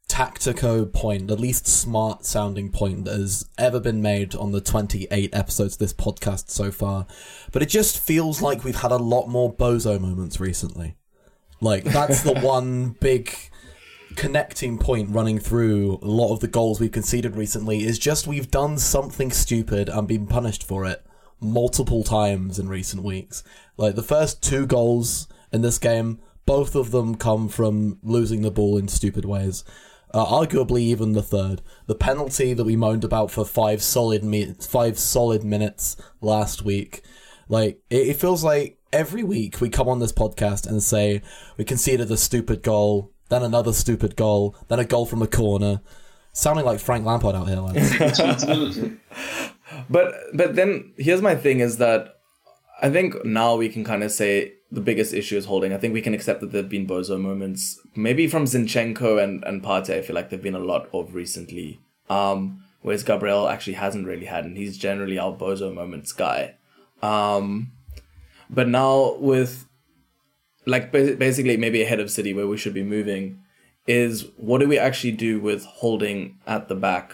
tactico 0.09 0.91
point, 0.91 1.27
the 1.27 1.35
least 1.35 1.67
smart 1.67 2.25
sounding 2.25 2.71
point 2.71 3.05
that 3.05 3.13
has 3.13 3.47
ever 3.59 3.79
been 3.79 4.01
made 4.01 4.33
on 4.33 4.51
the 4.51 4.59
28 4.59 5.29
episodes 5.31 5.75
of 5.75 5.79
this 5.79 5.93
podcast 5.93 6.49
so 6.49 6.71
far. 6.71 7.05
But 7.51 7.62
it 7.62 7.69
just 7.69 7.99
feels 7.99 8.41
like 8.41 8.63
we've 8.63 8.75
had 8.75 8.91
a 8.91 8.97
lot 8.97 9.27
more 9.27 9.53
bozo 9.53 9.99
moments 9.99 10.39
recently. 10.39 10.95
Like, 11.62 11.83
that's 11.83 12.23
the 12.23 12.33
one 12.41 12.95
big 12.99 13.35
connecting 14.15 14.79
point 14.79 15.12
running 15.12 15.38
through 15.38 15.99
a 16.01 16.07
lot 16.07 16.33
of 16.33 16.39
the 16.39 16.47
goals 16.47 16.79
we've 16.79 16.91
conceded 16.91 17.35
recently 17.35 17.83
is 17.83 17.99
just 17.99 18.25
we've 18.25 18.49
done 18.49 18.79
something 18.79 19.29
stupid 19.29 19.88
and 19.88 20.07
been 20.07 20.25
punished 20.25 20.63
for 20.63 20.88
it 20.88 21.05
multiple 21.39 22.03
times 22.03 22.57
in 22.57 22.67
recent 22.67 23.03
weeks. 23.03 23.43
Like, 23.77 23.93
the 23.93 24.01
first 24.01 24.41
two 24.41 24.65
goals 24.65 25.27
in 25.51 25.62
this 25.62 25.77
game, 25.77 26.19
both 26.49 26.73
of 26.73 26.89
them 26.89 27.13
come 27.13 27.47
from 27.47 27.99
losing 28.01 28.41
the 28.41 28.49
ball 28.49 28.75
in 28.75 28.88
stupid 28.88 29.23
ways. 29.23 29.63
Uh, 30.12 30.25
arguably, 30.25 30.81
even 30.81 31.13
the 31.13 31.21
third, 31.21 31.62
the 31.85 31.93
penalty 31.93 32.55
that 32.55 32.63
we 32.63 32.75
moaned 32.75 33.03
about 33.03 33.29
for 33.29 33.45
five 33.45 33.83
solid 33.83 34.23
mi- 34.23 34.55
five 34.59 34.97
solid 34.97 35.43
minutes 35.43 35.95
last 36.21 36.63
week, 36.63 37.03
like 37.49 37.79
it, 37.91 38.07
it 38.07 38.15
feels 38.15 38.43
like 38.43 38.79
every 38.91 39.21
week 39.21 39.62
we 39.62 39.69
come 39.69 39.88
on 39.88 39.99
this 39.99 40.12
podcast 40.12 40.65
and 40.65 40.81
say 40.81 41.21
we 41.55 41.63
conceded 41.63 42.09
a 42.09 42.17
stupid 42.17 42.63
goal, 42.63 43.13
then 43.29 43.43
another 43.43 43.71
stupid 43.71 44.15
goal, 44.15 44.55
then 44.69 44.79
a 44.79 44.85
goal 44.85 45.05
from 45.05 45.21
a 45.21 45.27
corner, 45.27 45.81
sounding 46.33 46.65
like 46.65 46.79
Frank 46.79 47.05
Lampard 47.05 47.35
out 47.35 47.47
here. 47.47 47.59
Lads. 47.59 48.79
But 49.88 50.15
but 50.33 50.55
then 50.55 50.93
here's 50.97 51.21
my 51.21 51.36
thing 51.36 51.59
is 51.59 51.78
that 51.78 52.15
I 52.82 52.89
think 52.89 53.24
now 53.24 53.55
we 53.55 53.69
can 53.69 53.84
kind 53.84 54.03
of 54.03 54.11
say 54.11 54.53
the 54.72 54.82
biggest 54.82 55.13
issue 55.13 55.38
is 55.38 55.45
holding. 55.45 55.74
I 55.74 55.78
think 55.78 55.93
we 55.93 56.01
can 56.01 56.13
accept 56.13 56.41
that 56.41 56.51
there've 56.51 56.70
been 56.70 56.88
bozo 56.88 57.20
moments, 57.20 57.80
maybe 57.95 58.28
from 58.28 58.45
Zinchenko 58.45 59.22
and 59.24 59.43
and 59.43 59.63
Partey. 59.63 59.97
I 59.97 60.01
feel 60.01 60.15
like 60.15 60.30
there've 60.30 60.43
been 60.43 60.55
a 60.55 60.59
lot 60.59 60.89
of 60.93 61.15
recently. 61.15 61.80
Um, 62.09 62.63
whereas 62.82 63.03
Gabriel 63.03 63.47
actually 63.47 63.74
hasn't 63.74 64.07
really 64.07 64.26
had, 64.26 64.45
and 64.45 64.57
he's 64.57 64.78
generally 64.78 65.20
our 65.20 65.34
bozo 65.34 65.74
moments 65.74 66.11
guy. 66.11 66.55
Um, 67.01 67.72
but 68.49 68.67
now 68.67 69.15
with 69.20 69.67
like 70.65 70.91
basically 70.91 71.57
maybe 71.57 71.82
ahead 71.82 71.99
of 71.99 72.11
City 72.11 72.34
where 72.34 72.47
we 72.47 72.57
should 72.57 72.74
be 72.74 72.84
moving 72.84 73.41
is 73.88 74.28
what 74.38 74.59
do 74.59 74.67
we 74.67 74.78
actually 74.78 75.11
do 75.11 75.39
with 75.39 75.65
holding 75.65 76.38
at 76.45 76.67
the 76.67 76.76
back? 76.76 77.13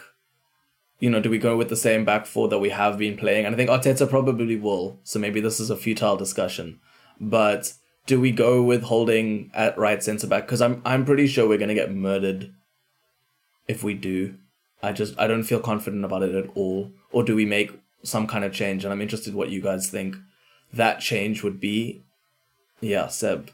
You 0.99 1.09
know, 1.09 1.21
do 1.21 1.29
we 1.29 1.37
go 1.37 1.55
with 1.55 1.69
the 1.69 1.75
same 1.75 2.03
back 2.03 2.25
four 2.25 2.47
that 2.49 2.59
we 2.59 2.69
have 2.69 2.97
been 2.97 3.17
playing? 3.17 3.45
And 3.45 3.55
I 3.55 3.57
think 3.57 3.69
Arteta 3.69 4.09
probably 4.09 4.57
will. 4.57 4.99
So 5.03 5.19
maybe 5.19 5.39
this 5.39 5.59
is 5.59 5.69
a 5.69 5.77
futile 5.77 6.17
discussion. 6.17 6.79
But 7.19 7.73
do 8.05 8.19
we 8.19 8.31
go 8.31 8.61
with 8.61 8.83
holding 8.83 9.51
at 9.53 9.77
right 9.77 10.03
centre 10.03 10.27
back? 10.27 10.45
Because 10.45 10.61
I'm 10.61 10.81
I'm 10.85 11.05
pretty 11.05 11.27
sure 11.27 11.47
we're 11.47 11.57
gonna 11.57 11.73
get 11.73 11.93
murdered 11.93 12.53
if 13.67 13.83
we 13.83 13.93
do. 13.93 14.35
I 14.83 14.91
just 14.91 15.17
I 15.19 15.27
don't 15.27 15.43
feel 15.43 15.59
confident 15.59 16.05
about 16.05 16.23
it 16.23 16.35
at 16.35 16.49
all. 16.55 16.91
Or 17.11 17.23
do 17.23 17.35
we 17.35 17.45
make 17.45 17.71
some 18.03 18.27
kind 18.27 18.43
of 18.43 18.53
change? 18.53 18.83
And 18.83 18.93
I'm 18.93 19.01
interested 19.01 19.33
what 19.33 19.49
you 19.49 19.61
guys 19.61 19.89
think 19.89 20.15
that 20.73 20.99
change 20.99 21.43
would 21.43 21.59
be. 21.59 22.03
Yeah, 22.81 23.07
Seb. 23.07 23.51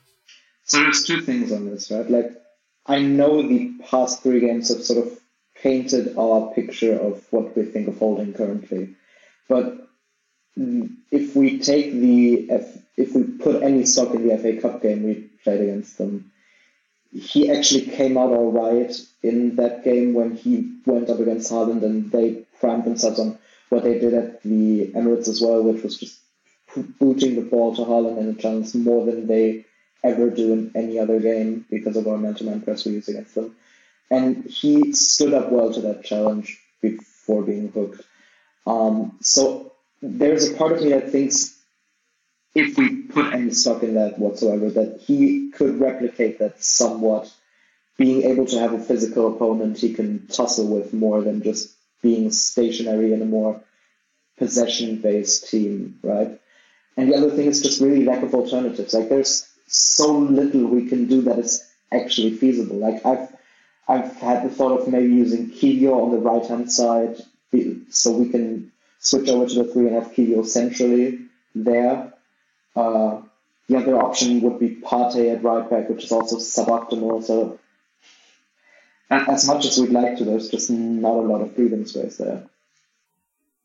So 0.65 0.79
there's 0.79 1.03
two 1.03 1.21
things 1.21 1.51
on 1.51 1.65
this, 1.65 1.91
right? 1.91 2.09
Like, 2.09 2.31
I 2.85 2.99
know 2.99 3.41
the 3.41 3.73
past 3.89 4.23
three 4.23 4.39
games 4.39 4.69
have 4.69 4.83
sort 4.83 5.05
of 5.05 5.19
painted 5.55 6.17
our 6.17 6.53
picture 6.53 6.97
of 6.97 7.25
what 7.29 7.55
we 7.55 7.63
think 7.63 7.87
of 7.87 7.97
holding 7.97 8.33
currently, 8.33 8.95
but 9.47 9.87
if 10.55 11.35
we 11.35 11.59
take 11.59 11.91
the 11.91 12.80
if 12.97 13.15
we 13.15 13.23
put 13.23 13.63
any 13.63 13.85
stock 13.85 14.13
in 14.13 14.27
the 14.27 14.37
FA 14.37 14.61
Cup 14.61 14.81
game 14.81 15.03
we 15.03 15.29
played 15.43 15.61
against 15.61 15.97
them, 15.97 16.31
he 17.13 17.51
actually 17.51 17.85
came 17.87 18.17
out 18.17 18.31
all 18.31 18.51
right 18.51 18.95
in 19.21 19.55
that 19.57 19.83
game 19.83 20.13
when 20.13 20.35
he 20.35 20.77
went 20.85 21.09
up 21.09 21.19
against 21.19 21.51
Haaland 21.51 21.83
and 21.83 22.11
they 22.11 22.45
primed 22.59 22.85
themselves 22.85 23.19
on 23.19 23.37
what 23.69 23.83
they 23.83 23.99
did 23.99 24.13
at 24.13 24.43
the 24.43 24.87
Emirates 24.93 25.27
as 25.27 25.41
well, 25.41 25.61
which 25.61 25.83
was 25.83 25.97
just 25.97 26.19
booting 26.99 27.35
the 27.35 27.41
ball 27.41 27.75
to 27.75 27.81
Haaland 27.81 28.17
in 28.17 28.29
a 28.29 28.33
chance 28.33 28.73
more 28.73 29.05
than 29.05 29.27
they 29.27 29.65
ever 30.03 30.29
do 30.29 30.53
in 30.53 30.71
any 30.75 30.99
other 30.99 31.19
game 31.19 31.65
because 31.69 31.95
of 31.95 32.07
our 32.07 32.17
man-to-man 32.17 32.61
press 32.61 32.85
we 32.85 32.93
use 32.93 33.07
against 33.07 33.35
them. 33.35 33.55
And 34.09 34.45
he 34.45 34.93
stood 34.93 35.33
up 35.33 35.51
well 35.51 35.71
to 35.73 35.81
that 35.81 36.03
challenge 36.03 36.59
before 36.81 37.43
being 37.43 37.71
hooked. 37.71 38.01
Um, 38.65 39.17
so 39.21 39.73
there's 40.01 40.49
a 40.49 40.55
part 40.55 40.73
of 40.73 40.81
me 40.81 40.89
that 40.89 41.11
thinks 41.11 41.60
if 42.53 42.77
we 42.77 43.03
put 43.03 43.33
any 43.33 43.51
stock 43.51 43.83
in 43.83 43.95
that 43.95 44.19
whatsoever, 44.19 44.69
that 44.71 45.01
he 45.01 45.51
could 45.51 45.79
replicate 45.79 46.39
that 46.39 46.63
somewhat, 46.63 47.31
being 47.97 48.23
able 48.23 48.45
to 48.45 48.59
have 48.59 48.73
a 48.73 48.79
physical 48.79 49.35
opponent 49.35 49.77
he 49.77 49.93
can 49.93 50.27
tussle 50.27 50.67
with 50.67 50.93
more 50.93 51.21
than 51.21 51.43
just 51.43 51.71
being 52.01 52.31
stationary 52.31 53.13
in 53.13 53.21
a 53.21 53.25
more 53.25 53.61
possession-based 54.37 55.49
team, 55.49 55.99
right? 56.01 56.39
And 56.97 57.09
the 57.09 57.15
other 57.15 57.29
thing 57.29 57.47
is 57.47 57.61
just 57.61 57.81
really 57.81 58.03
lack 58.03 58.23
of 58.23 58.33
alternatives. 58.33 58.93
Like 58.93 59.09
there's 59.09 59.47
so 59.67 60.17
little 60.17 60.65
we 60.65 60.87
can 60.87 61.07
do 61.07 61.21
that 61.23 61.39
is 61.39 61.63
actually 61.91 62.31
feasible. 62.31 62.77
Like 62.77 63.05
I've 63.05 63.29
I've 63.87 64.15
had 64.17 64.45
the 64.45 64.49
thought 64.49 64.79
of 64.79 64.87
maybe 64.87 65.13
using 65.13 65.49
Kiwior 65.51 65.93
on 65.93 66.11
the 66.11 66.17
right 66.17 66.45
hand 66.45 66.71
side, 66.71 67.17
so 67.89 68.11
we 68.11 68.29
can 68.29 68.71
switch 68.99 69.29
over 69.29 69.47
to 69.47 69.63
the 69.63 69.71
three 69.71 69.87
and 69.87 69.95
have 69.95 70.13
Kiwior 70.13 70.45
centrally 70.45 71.19
there. 71.55 72.13
Uh, 72.75 73.21
the 73.67 73.77
other 73.77 73.97
option 73.97 74.41
would 74.41 74.59
be 74.59 74.75
Partey 74.75 75.33
at 75.33 75.43
right 75.43 75.69
back, 75.69 75.89
which 75.89 76.03
is 76.03 76.11
also 76.11 76.37
suboptimal. 76.37 77.23
So 77.23 77.59
as 79.09 79.47
much 79.47 79.65
as 79.65 79.77
we'd 79.77 79.91
like 79.91 80.17
to, 80.17 80.25
there's 80.25 80.49
just 80.49 80.69
not 80.69 81.15
a 81.15 81.21
lot 81.21 81.41
of 81.41 81.55
breathing 81.55 81.85
space 81.85 82.17
there. 82.17 82.47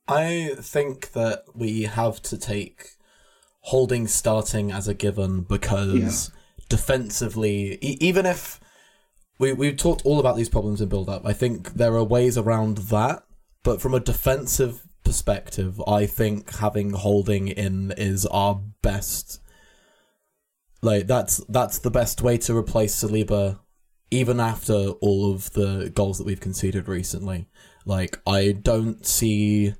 I 0.08 0.54
think 0.58 1.12
that 1.12 1.44
we 1.54 1.82
have 1.82 2.22
to 2.22 2.38
take 2.38 2.90
holding 3.60 4.06
starting 4.06 4.70
as 4.70 4.86
a 4.86 4.94
given 4.94 5.40
because 5.42 6.30
yeah. 6.30 6.64
defensively, 6.68 7.78
e- 7.80 7.98
even 8.00 8.26
if 8.26 8.60
we 9.38 9.52
we've 9.52 9.76
talked 9.76 10.04
all 10.04 10.20
about 10.20 10.36
these 10.36 10.48
problems 10.48 10.80
in 10.80 10.88
build 10.88 11.08
up, 11.08 11.26
I 11.26 11.32
think 11.32 11.74
there 11.74 11.94
are 11.94 12.04
ways 12.04 12.38
around 12.38 12.78
that. 12.78 13.24
But 13.64 13.80
from 13.80 13.94
a 13.94 14.00
defensive 14.00 14.85
perspective, 15.06 15.80
I 15.86 16.04
think 16.06 16.56
having 16.56 16.90
holding 16.90 17.46
in 17.46 17.92
is 17.96 18.26
our 18.26 18.60
best. 18.82 19.40
Like 20.82 21.06
that's 21.06 21.36
that's 21.48 21.78
the 21.78 21.92
best 21.92 22.22
way 22.22 22.36
to 22.38 22.56
replace 22.56 23.02
Saliba, 23.02 23.60
even 24.10 24.40
after 24.40 24.90
all 25.00 25.32
of 25.32 25.52
the 25.52 25.90
goals 25.94 26.18
that 26.18 26.26
we've 26.26 26.40
conceded 26.40 26.88
recently. 26.88 27.48
Like 27.84 28.20
I 28.26 28.50
don't 28.50 29.06
see 29.06 29.74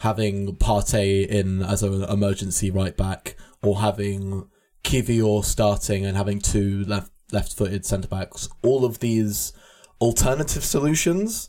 having 0.00 0.56
Partey 0.56 1.26
in 1.26 1.62
as 1.62 1.82
an 1.82 2.04
emergency 2.04 2.70
right 2.70 2.96
back 2.96 3.34
or 3.62 3.80
having 3.80 4.46
Kiwior 4.84 5.42
starting 5.42 6.04
and 6.04 6.18
having 6.18 6.38
two 6.38 6.84
left 6.84 7.10
left-footed 7.32 7.86
centre 7.86 8.08
backs. 8.08 8.48
All 8.62 8.84
of 8.84 8.98
these 9.00 9.54
alternative 10.02 10.62
solutions 10.62 11.48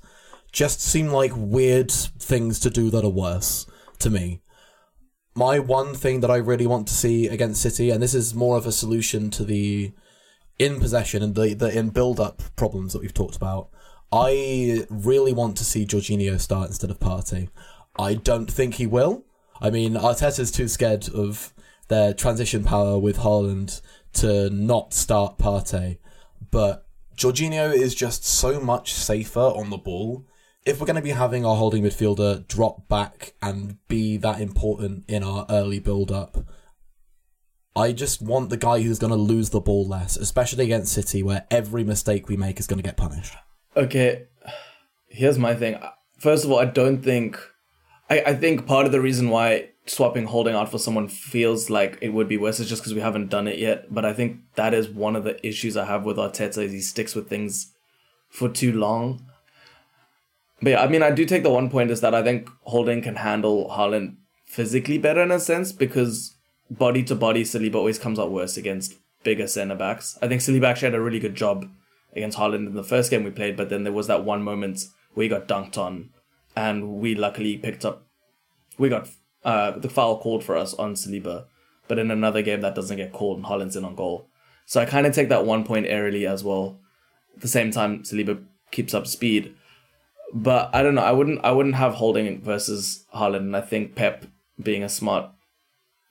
just 0.52 0.82
seem 0.82 1.10
like 1.10 1.34
weird 1.36 1.92
things 2.28 2.60
to 2.60 2.70
do 2.70 2.90
that 2.90 3.06
are 3.06 3.10
worse 3.10 3.66
to 4.00 4.10
me. 4.10 4.42
My 5.36 5.60
one 5.60 5.94
thing 5.94 6.20
that 6.22 6.32
I 6.32 6.38
really 6.38 6.68
want 6.68 6.88
to 6.88 6.94
see 6.94 7.28
against 7.28 7.62
City, 7.62 7.90
and 7.90 8.02
this 8.02 8.14
is 8.14 8.34
more 8.34 8.58
of 8.58 8.66
a 8.66 8.72
solution 8.72 9.30
to 9.32 9.44
the 9.44 9.94
in 10.60 10.80
possession 10.80 11.22
and 11.24 11.36
the, 11.36 11.54
the 11.54 11.78
in 11.78 11.90
build 11.90 12.20
up 12.20 12.42
problems 12.56 12.94
that 12.94 13.02
we've 13.02 13.14
talked 13.14 13.36
about. 13.36 13.70
I 14.12 14.86
really 14.90 15.34
want 15.34 15.58
to 15.58 15.66
see 15.66 15.86
Jorginho 15.86 16.40
start 16.40 16.70
instead 16.70 16.90
of 16.90 17.00
Partey. 17.00 17.50
I 18.00 18.16
don't 18.16 18.50
think 18.50 18.76
he 18.76 18.88
will. 18.88 19.26
I 19.62 19.70
mean, 19.70 19.94
Arteta's 19.94 20.52
too 20.52 20.68
scared 20.68 21.10
of 21.10 21.54
their 21.88 22.14
transition 22.14 22.64
power 22.64 22.98
with 22.98 23.20
Haaland 23.20 23.82
to 24.14 24.50
not 24.50 24.94
start 24.94 25.38
Partey, 25.38 25.98
but 26.52 26.88
Jorginho 27.16 27.74
is 27.74 27.96
just 27.96 28.24
so 28.24 28.60
much 28.60 28.94
safer 28.94 29.40
on 29.40 29.70
the 29.70 29.78
ball. 29.78 30.26
If 30.68 30.82
we're 30.82 30.86
going 30.86 30.98
to 30.98 31.02
be 31.02 31.12
having 31.12 31.46
our 31.46 31.56
holding 31.56 31.84
midfielder 31.84 32.46
drop 32.46 32.90
back 32.90 33.34
and 33.42 33.78
be 33.88 34.18
that 34.18 34.42
important 34.42 35.06
in 35.08 35.24
our 35.24 35.46
early 35.50 35.80
build 35.80 36.12
up, 36.12 36.38
I 37.74 37.94
just 37.94 38.22
want 38.22 38.50
the 38.50 38.58
guy 38.58 38.82
who's 38.82 39.00
going 39.00 39.14
to 39.14 39.18
lose 39.18 39.52
the 39.52 39.62
ball 39.62 39.88
less, 39.88 40.18
especially 40.18 40.66
against 40.66 40.92
City, 40.92 41.24
where 41.24 41.48
every 41.50 41.86
mistake 41.86 42.28
we 42.28 42.36
make 42.36 42.60
is 42.60 42.68
going 42.68 42.80
to 42.80 42.84
get 42.84 42.98
punished. 42.98 43.34
Okay, 43.78 44.26
here's 45.08 45.40
my 45.40 45.56
thing. 45.56 45.80
First 46.20 46.44
of 46.44 46.52
all, 46.52 46.60
I 46.60 46.66
don't 46.66 47.02
think 47.02 47.40
I, 48.10 48.20
I 48.28 48.34
think 48.34 48.68
part 48.68 48.86
of 48.86 48.92
the 48.92 49.00
reason 49.00 49.30
why 49.30 49.70
swapping 49.86 50.26
holding 50.26 50.54
out 50.54 50.70
for 50.70 50.80
someone 50.80 51.08
feels 51.08 51.70
like 51.70 51.98
it 52.02 52.10
would 52.10 52.28
be 52.28 52.36
worse 52.36 52.60
is 52.60 52.68
just 52.68 52.82
because 52.82 52.94
we 52.94 53.00
haven't 53.00 53.30
done 53.30 53.48
it 53.48 53.58
yet. 53.58 53.94
But 53.94 54.04
I 54.04 54.12
think 54.12 54.42
that 54.56 54.74
is 54.74 54.90
one 54.90 55.16
of 55.16 55.24
the 55.24 55.48
issues 55.48 55.78
I 55.78 55.86
have 55.86 56.04
with 56.04 56.18
Arteta 56.18 56.62
is 56.62 56.74
he 56.74 56.82
sticks 56.82 57.16
with 57.16 57.30
things 57.30 57.74
for 58.30 58.50
too 58.50 58.74
long. 58.74 59.26
But 60.62 60.70
yeah, 60.72 60.82
I 60.82 60.88
mean, 60.88 61.04
I 61.04 61.12
do 61.12 61.26
take 61.26 61.44
the 61.44 61.50
one 61.50 61.70
point 61.70 61.92
is 61.92 62.02
that 62.02 62.16
I 62.16 62.24
think 62.24 62.50
Holding 62.62 63.02
can 63.02 63.18
handle 63.18 63.70
Haaland 63.70 64.18
physically 64.46 64.98
better 64.98 65.22
in 65.22 65.32
a 65.32 65.40
sense 65.40 65.72
because 65.72 66.36
body 66.70 67.04
to 67.04 67.16
body, 67.16 67.44
Saliba 67.44 67.76
always 67.76 68.00
comes 68.00 68.18
out 68.18 68.32
worse 68.32 68.58
against 68.58 68.96
bigger 69.24 69.48
centre 69.48 69.76
backs. 69.76 70.18
I 70.22 70.28
think 70.28 70.42
Saliba 70.42 70.66
actually 70.66 70.88
had 70.92 70.96
a 70.96 71.02
really 71.02 71.20
good 71.20 71.36
job 71.36 71.70
against 72.16 72.38
Haaland 72.38 72.68
in 72.68 72.74
the 72.74 72.84
first 72.84 73.12
game 73.12 73.24
we 73.24 73.30
played, 73.30 73.56
but 73.56 73.70
then 73.70 73.84
there 73.84 73.94
was 73.94 74.08
that 74.08 74.26
one 74.26 74.42
moment 74.42 74.86
where 75.14 75.24
he 75.24 75.30
got 75.30 75.48
dunked 75.48 75.78
on 75.78 76.10
and 76.56 77.00
we 77.00 77.14
luckily 77.14 77.58
picked 77.58 77.86
up. 77.86 78.08
We 78.78 78.90
got 78.90 79.10
uh, 79.44 79.72
the 79.72 79.90
foul 79.90 80.20
called 80.20 80.44
for 80.44 80.58
us 80.58 80.74
on 80.74 80.96
Saliba, 80.96 81.46
but 81.88 82.00
in 82.00 82.10
another 82.10 82.42
game 82.42 82.62
that 82.62 82.76
doesn't 82.76 82.98
get 82.98 83.14
called 83.14 83.38
and 83.38 83.46
Haaland's 83.46 83.76
in 83.76 83.86
on 83.86 83.96
goal. 83.96 84.28
So 84.66 84.82
I 84.82 84.86
kind 84.86 85.06
of 85.06 85.14
take 85.14 85.30
that 85.30 85.46
one 85.46 85.64
point 85.64 85.86
airily 85.86 86.26
as 86.26 86.44
well. 86.44 86.80
At 87.36 87.42
the 87.42 87.48
same 87.48 87.72
time, 87.72 88.04
Saliba 88.04 88.44
keeps 88.72 88.94
up 88.94 89.08
speed, 89.08 89.56
but 90.34 90.70
I 90.74 90.84
don't 90.84 90.96
know. 90.96 91.04
I 91.04 91.12
wouldn't. 91.12 91.44
I 91.44 91.52
wouldn't 91.52 91.76
have 91.76 91.96
Holding 91.96 92.42
versus 92.42 93.06
Haaland. 93.16 93.38
And 93.38 93.58
I 93.58 93.62
think 93.62 93.96
Pep, 93.96 94.26
being 94.62 94.84
a 94.84 94.90
smart 94.90 95.32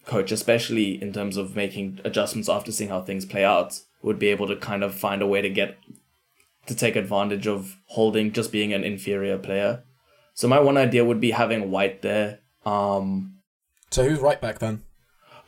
coach, 0.04 0.32
especially 0.32 1.00
in 1.02 1.12
terms 1.12 1.36
of 1.36 1.56
making 1.56 2.00
adjustments 2.04 2.48
after 2.48 2.72
seeing 2.72 2.90
how 2.90 3.02
things 3.02 3.24
play 3.24 3.44
out, 3.44 3.80
would 4.02 4.18
be 4.18 4.28
able 4.28 4.46
to 4.46 4.56
kind 4.56 4.82
of 4.82 4.94
find 4.94 5.22
a 5.22 5.26
way 5.26 5.42
to 5.42 5.50
get 5.50 5.76
to 6.66 6.74
take 6.74 6.96
advantage 6.96 7.46
of 7.46 7.76
Holding 7.86 8.32
just 8.32 8.52
being 8.52 8.72
an 8.72 8.84
inferior 8.84 9.38
player 9.38 9.84
so 10.36 10.46
my 10.48 10.60
one 10.60 10.76
idea 10.76 11.02
would 11.02 11.18
be 11.18 11.30
having 11.30 11.70
White 11.70 12.02
there. 12.02 12.40
Um, 12.66 13.38
so 13.90 14.06
who's 14.06 14.18
right 14.18 14.38
back 14.38 14.58
then? 14.58 14.82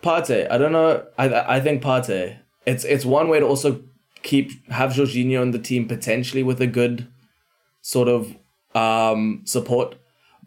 Partey. 0.02 0.50
I 0.50 0.56
don't 0.56 0.72
know. 0.72 1.04
I 1.18 1.56
I 1.56 1.60
think 1.60 1.82
Partey. 1.82 2.38
It's 2.64 2.84
it's 2.84 3.04
one 3.04 3.28
way 3.28 3.38
to 3.38 3.46
also 3.46 3.82
keep 4.22 4.50
have 4.70 4.92
Jorginho 4.92 5.42
in 5.42 5.50
the 5.50 5.58
team 5.58 5.86
potentially 5.86 6.42
with 6.42 6.60
a 6.62 6.66
good 6.66 7.06
sort 7.82 8.08
of 8.08 8.34
um, 8.74 9.42
support 9.44 9.96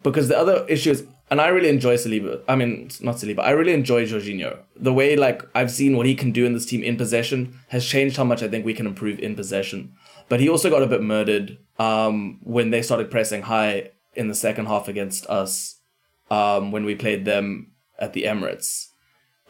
because 0.02 0.28
the 0.28 0.38
other 0.38 0.64
issue 0.68 0.90
is 0.90 1.06
and 1.32 1.40
I 1.40 1.48
really 1.48 1.70
enjoy 1.70 1.96
Saliba. 1.96 2.42
I 2.46 2.56
mean, 2.56 2.90
not 3.00 3.14
Saliba. 3.14 3.38
I 3.38 3.52
really 3.52 3.72
enjoy 3.72 4.04
Jorginho. 4.04 4.58
The 4.76 4.92
way 4.92 5.16
like 5.16 5.42
I've 5.54 5.70
seen 5.70 5.96
what 5.96 6.04
he 6.04 6.14
can 6.14 6.30
do 6.30 6.44
in 6.44 6.52
this 6.52 6.66
team 6.66 6.82
in 6.82 6.98
possession 6.98 7.58
has 7.68 7.86
changed 7.86 8.18
how 8.18 8.24
much 8.24 8.42
I 8.42 8.48
think 8.48 8.66
we 8.66 8.74
can 8.74 8.86
improve 8.86 9.18
in 9.18 9.34
possession. 9.34 9.94
But 10.28 10.40
he 10.40 10.50
also 10.50 10.68
got 10.68 10.82
a 10.82 10.86
bit 10.86 11.00
murdered 11.00 11.56
um, 11.78 12.38
when 12.42 12.68
they 12.68 12.82
started 12.82 13.10
pressing 13.10 13.40
high 13.40 13.92
in 14.14 14.28
the 14.28 14.34
second 14.34 14.66
half 14.66 14.88
against 14.88 15.24
us 15.24 15.76
um, 16.30 16.70
when 16.70 16.84
we 16.84 16.94
played 16.94 17.24
them 17.24 17.72
at 17.98 18.12
the 18.12 18.24
Emirates. 18.24 18.88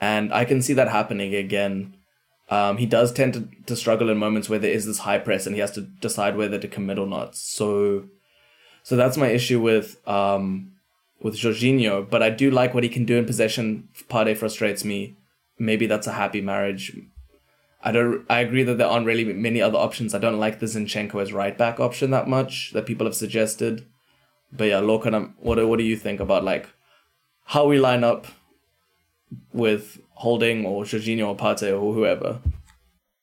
And 0.00 0.32
I 0.32 0.44
can 0.44 0.62
see 0.62 0.74
that 0.74 0.88
happening 0.88 1.34
again. 1.34 1.96
Um, 2.48 2.76
he 2.76 2.86
does 2.86 3.12
tend 3.12 3.34
to, 3.34 3.48
to 3.66 3.74
struggle 3.74 4.08
in 4.08 4.18
moments 4.18 4.48
where 4.48 4.60
there 4.60 4.70
is 4.70 4.86
this 4.86 4.98
high 4.98 5.18
press 5.18 5.46
and 5.46 5.56
he 5.56 5.60
has 5.60 5.72
to 5.72 5.80
decide 5.80 6.36
whether 6.36 6.60
to 6.60 6.68
commit 6.68 7.00
or 7.00 7.08
not. 7.08 7.34
So 7.34 8.04
so 8.82 8.96
that's 8.96 9.16
my 9.16 9.28
issue 9.28 9.60
with 9.60 9.96
um, 10.08 10.72
with 11.20 11.36
Jorginho. 11.36 12.08
But 12.08 12.22
I 12.22 12.30
do 12.30 12.50
like 12.50 12.74
what 12.74 12.84
he 12.84 12.88
can 12.88 13.04
do 13.04 13.16
in 13.16 13.26
possession. 13.26 13.88
Partey 14.08 14.36
frustrates 14.36 14.84
me. 14.84 15.16
Maybe 15.58 15.86
that's 15.86 16.06
a 16.06 16.12
happy 16.12 16.40
marriage. 16.40 16.96
I 17.82 17.92
don't. 17.92 18.24
I 18.30 18.40
agree 18.40 18.62
that 18.64 18.78
there 18.78 18.86
aren't 18.88 19.06
really 19.06 19.24
many 19.24 19.60
other 19.60 19.78
options. 19.78 20.14
I 20.14 20.18
don't 20.18 20.38
like 20.38 20.60
the 20.60 20.66
Zinchenko 20.66 21.20
as 21.20 21.32
right 21.32 21.56
back 21.56 21.80
option 21.80 22.10
that 22.10 22.28
much 22.28 22.72
that 22.72 22.86
people 22.86 23.06
have 23.06 23.16
suggested. 23.16 23.86
But 24.52 24.64
yeah, 24.64 24.80
Lorcan, 24.80 25.32
what 25.38 25.66
what 25.66 25.78
do 25.78 25.84
you 25.84 25.96
think 25.96 26.20
about 26.20 26.44
like 26.44 26.68
how 27.44 27.66
we 27.66 27.78
line 27.78 28.04
up 28.04 28.26
with 29.52 30.00
Holding 30.14 30.64
or 30.64 30.84
Jorginho 30.84 31.28
or 31.28 31.36
Partey 31.36 31.70
or 31.70 31.92
whoever. 31.92 32.40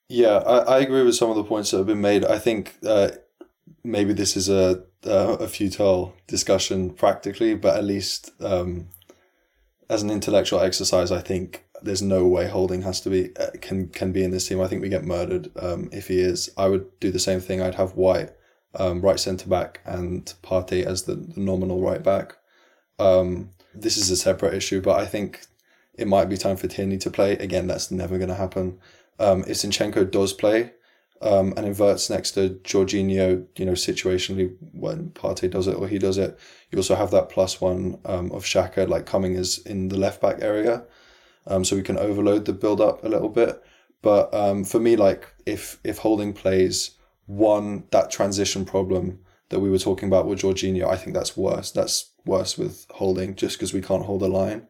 Yeah, 0.08 0.38
I, 0.38 0.58
I 0.58 0.80
agree 0.80 1.04
with 1.04 1.16
some 1.16 1.30
of 1.30 1.36
the 1.36 1.44
points 1.44 1.72
that 1.72 1.78
have 1.78 1.88
been 1.88 2.02
made. 2.02 2.26
I 2.26 2.40
think 2.40 2.76
uh, 2.86 3.12
maybe 3.84 4.14
this 4.14 4.36
is 4.38 4.50
a 4.50 4.84
a 5.04 5.48
futile 5.48 6.14
discussion 6.28 6.90
practically, 6.90 7.56
but 7.56 7.78
at 7.78 7.84
least 7.84 8.32
um, 8.42 8.90
as 9.90 10.04
an 10.04 10.10
intellectual 10.10 10.60
exercise, 10.60 11.12
I 11.12 11.22
think 11.22 11.66
there's 11.82 12.02
no 12.02 12.28
way 12.28 12.48
Holding 12.48 12.82
has 12.82 13.00
to 13.02 13.10
be 13.10 13.36
uh, 13.38 13.52
can 13.62 13.88
can 13.90 14.12
be 14.12 14.24
in 14.24 14.32
this 14.32 14.48
team. 14.48 14.62
I 14.62 14.68
think 14.68 14.82
we 14.82 14.90
get 14.90 15.06
murdered 15.06 15.52
um, 15.58 15.90
if 15.92 16.08
he 16.08 16.20
is. 16.20 16.50
I 16.58 16.68
would 16.68 17.00
do 17.00 17.12
the 17.12 17.20
same 17.20 17.40
thing. 17.40 17.62
I'd 17.62 17.76
have 17.76 17.96
White 17.96 18.32
um, 18.76 19.02
right 19.02 19.20
centre 19.20 19.50
back 19.50 19.82
and 19.86 20.34
Partey 20.44 20.86
as 20.86 21.04
the, 21.04 21.16
the 21.16 21.40
nominal 21.40 21.82
right 21.82 22.04
back. 22.04 22.36
Um, 23.00 23.52
this 23.74 23.98
is 23.98 24.10
a 24.10 24.18
separate 24.18 24.54
issue, 24.54 24.82
but 24.82 25.00
I 25.00 25.06
think 25.06 25.46
it 25.94 26.08
might 26.08 26.30
be 26.30 26.38
time 26.38 26.58
for 26.58 26.68
Tierney 26.68 26.98
to 27.00 27.10
play. 27.10 27.34
Again, 27.34 27.68
that's 27.68 27.92
never 27.92 28.18
going 28.18 28.30
to 28.30 28.36
happen. 28.36 28.80
Um, 29.20 29.44
if 29.48 29.58
Zinchenko 29.58 30.10
does 30.10 30.34
play 30.34 30.72
um, 31.22 31.54
and 31.58 31.66
inverts 31.66 32.10
next 32.10 32.32
to 32.32 32.50
Jorginho, 32.64 33.46
you 33.58 33.66
know, 33.66 33.74
situationally 33.74 34.56
when 34.72 35.10
Partey 35.10 35.50
does 35.50 35.68
it 35.68 35.76
or 35.76 35.88
he 35.88 36.00
does 36.00 36.18
it, 36.18 36.40
you 36.72 36.78
also 36.78 36.96
have 36.96 37.12
that 37.12 37.30
plus 37.30 37.60
one 37.60 38.00
um, 38.06 38.32
of 38.32 38.44
Xhaka 38.44 38.88
like 38.88 39.06
coming 39.06 39.36
as 39.36 39.58
in 39.60 39.90
the 39.90 39.98
left 39.98 40.22
back 40.22 40.38
area. 40.42 40.86
Um, 41.48 41.66
so 41.66 41.76
we 41.76 41.82
can 41.82 41.98
overload 41.98 42.46
the 42.46 42.54
build 42.54 42.80
up 42.80 43.04
a 43.04 43.10
little 43.10 43.30
bit. 43.30 43.62
But 44.02 44.34
um, 44.34 44.64
for 44.64 44.80
me, 44.80 44.96
like 44.96 45.28
if 45.46 45.80
if 45.84 45.98
Holding 45.98 46.32
plays 46.34 46.92
one 47.26 47.84
that 47.92 48.12
transition 48.12 48.66
problem 48.66 49.20
that 49.50 49.60
we 49.60 49.70
were 49.70 49.80
talking 49.80 50.08
about 50.08 50.28
with 50.28 50.40
Jorginho, 50.40 50.88
I 50.88 50.96
think 50.96 51.14
that's 51.16 51.36
worse. 51.36 51.72
That's 51.72 52.12
worse 52.26 52.58
with 52.58 52.86
Holding 52.92 53.36
just 53.36 53.58
because 53.58 53.74
we 53.74 53.82
can't 53.82 54.06
hold 54.06 54.22
a 54.22 54.28
line. 54.28 54.68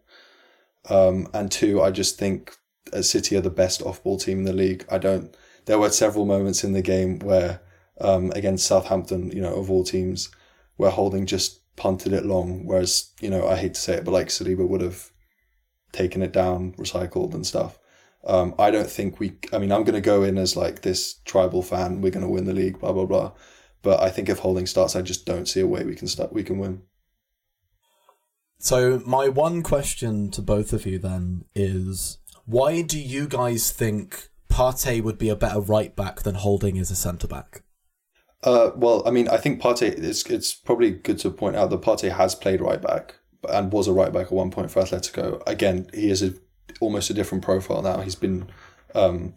Um, 0.89 1.27
and 1.33 1.51
two, 1.51 1.81
I 1.81 1.91
just 1.91 2.17
think 2.17 2.55
City 3.01 3.35
are 3.35 3.41
the 3.41 3.49
best 3.49 3.81
off 3.81 4.01
ball 4.03 4.17
team 4.17 4.39
in 4.39 4.45
the 4.45 4.53
league. 4.53 4.85
I 4.89 4.97
don't. 4.97 5.35
There 5.69 5.77
were 5.77 5.91
several 5.91 6.25
moments 6.25 6.63
in 6.63 6.73
the 6.73 6.81
game 6.81 7.19
where 7.19 7.61
um, 8.01 8.31
against 8.31 8.65
Southampton, 8.65 9.29
you 9.29 9.39
know, 9.39 9.53
of 9.53 9.69
all 9.69 9.83
teams, 9.83 10.31
where 10.77 10.89
Holding 10.89 11.27
just 11.27 11.61
punted 11.75 12.11
it 12.11 12.25
long. 12.25 12.65
Whereas, 12.65 13.11
you 13.21 13.29
know, 13.29 13.47
I 13.47 13.55
hate 13.55 13.75
to 13.75 13.79
say 13.79 13.93
it, 13.93 14.03
but 14.03 14.09
like 14.09 14.29
Saliba 14.29 14.67
would 14.67 14.81
have 14.81 15.11
taken 15.91 16.23
it 16.23 16.31
down, 16.31 16.73
recycled 16.73 17.35
and 17.35 17.45
stuff. 17.45 17.77
Um, 18.25 18.55
I 18.57 18.71
don't 18.71 18.89
think 18.89 19.19
we. 19.19 19.37
I 19.53 19.59
mean, 19.59 19.71
I'm 19.71 19.83
going 19.83 19.93
to 19.93 20.01
go 20.01 20.23
in 20.23 20.39
as 20.39 20.55
like 20.55 20.81
this 20.81 21.19
tribal 21.23 21.61
fan. 21.61 22.01
We're 22.01 22.09
going 22.09 22.25
to 22.25 22.31
win 22.31 22.45
the 22.45 22.53
league, 22.53 22.79
blah 22.79 22.91
blah 22.91 23.05
blah. 23.05 23.33
But 23.83 24.01
I 24.01 24.09
think 24.09 24.27
if 24.27 24.39
Holding 24.39 24.65
starts, 24.65 24.95
I 24.95 25.03
just 25.03 25.27
don't 25.27 25.47
see 25.47 25.59
a 25.61 25.67
way 25.67 25.83
we 25.83 25.95
can 25.95 26.07
start. 26.07 26.33
We 26.33 26.43
can 26.43 26.57
win. 26.57 26.81
So 28.57 29.03
my 29.05 29.29
one 29.29 29.61
question 29.61 30.31
to 30.31 30.41
both 30.41 30.73
of 30.73 30.87
you 30.87 30.97
then 30.97 31.45
is 31.53 32.17
why 32.47 32.81
do 32.81 32.99
you 32.99 33.27
guys 33.27 33.71
think 33.71 34.29
Partey 34.51 35.01
would 35.01 35.17
be 35.17 35.29
a 35.29 35.35
better 35.35 35.59
right 35.59 35.95
back 35.95 36.21
than 36.21 36.35
Holding 36.35 36.77
as 36.77 36.91
a 36.91 36.95
centre 36.95 37.27
back? 37.27 37.63
Uh, 38.43 38.71
well, 38.75 39.03
I 39.05 39.11
mean, 39.11 39.27
I 39.27 39.37
think 39.37 39.61
Partey. 39.61 39.97
It's 39.97 40.25
it's 40.25 40.53
probably 40.53 40.91
good 40.91 41.19
to 41.19 41.29
point 41.29 41.55
out 41.55 41.69
that 41.69 41.81
Partey 41.81 42.11
has 42.11 42.35
played 42.35 42.61
right 42.61 42.81
back 42.81 43.15
and 43.49 43.71
was 43.71 43.87
a 43.87 43.93
right 43.93 44.11
back 44.11 44.27
at 44.27 44.31
one 44.31 44.51
point 44.51 44.71
for 44.71 44.81
Atletico. 44.81 45.41
Again, 45.47 45.89
he 45.93 46.09
is 46.09 46.23
a, 46.23 46.33
almost 46.79 47.09
a 47.09 47.13
different 47.13 47.43
profile 47.43 47.81
now. 47.81 48.01
He's 48.01 48.15
been, 48.15 48.47
um, 48.95 49.33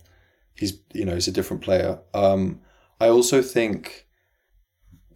he's 0.55 0.81
you 0.93 1.05
know 1.05 1.15
he's 1.15 1.29
a 1.29 1.33
different 1.33 1.63
player. 1.63 1.99
Um, 2.15 2.61
I 3.01 3.09
also 3.09 3.43
think 3.43 4.07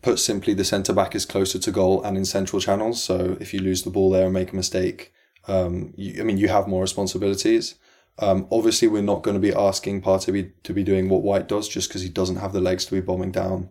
put 0.06 0.18
simply, 0.20 0.54
the 0.54 0.64
centre 0.64 0.92
back 0.92 1.16
is 1.16 1.26
closer 1.26 1.58
to 1.58 1.70
goal 1.72 2.00
and 2.02 2.16
in 2.16 2.24
central 2.24 2.60
channels. 2.60 3.02
So 3.02 3.36
if 3.40 3.52
you 3.52 3.58
lose 3.58 3.82
the 3.82 3.90
ball 3.90 4.10
there 4.10 4.26
and 4.26 4.32
make 4.32 4.52
a 4.52 4.56
mistake, 4.56 5.12
um, 5.48 5.92
you, 5.96 6.20
I 6.20 6.24
mean, 6.24 6.38
you 6.38 6.46
have 6.48 6.68
more 6.68 6.82
responsibilities. 6.82 7.74
Um, 8.18 8.46
obviously, 8.50 8.88
we're 8.88 9.02
not 9.02 9.22
going 9.22 9.34
to 9.34 9.40
be 9.40 9.54
asking 9.54 10.02
Partey 10.02 10.24
to 10.26 10.32
be, 10.32 10.52
to 10.62 10.72
be 10.72 10.82
doing 10.82 11.08
what 11.08 11.22
White 11.22 11.48
does 11.48 11.68
just 11.68 11.88
because 11.88 12.02
he 12.02 12.08
doesn't 12.08 12.36
have 12.36 12.52
the 12.52 12.60
legs 12.60 12.86
to 12.86 12.94
be 12.94 13.00
bombing 13.00 13.30
down 13.30 13.68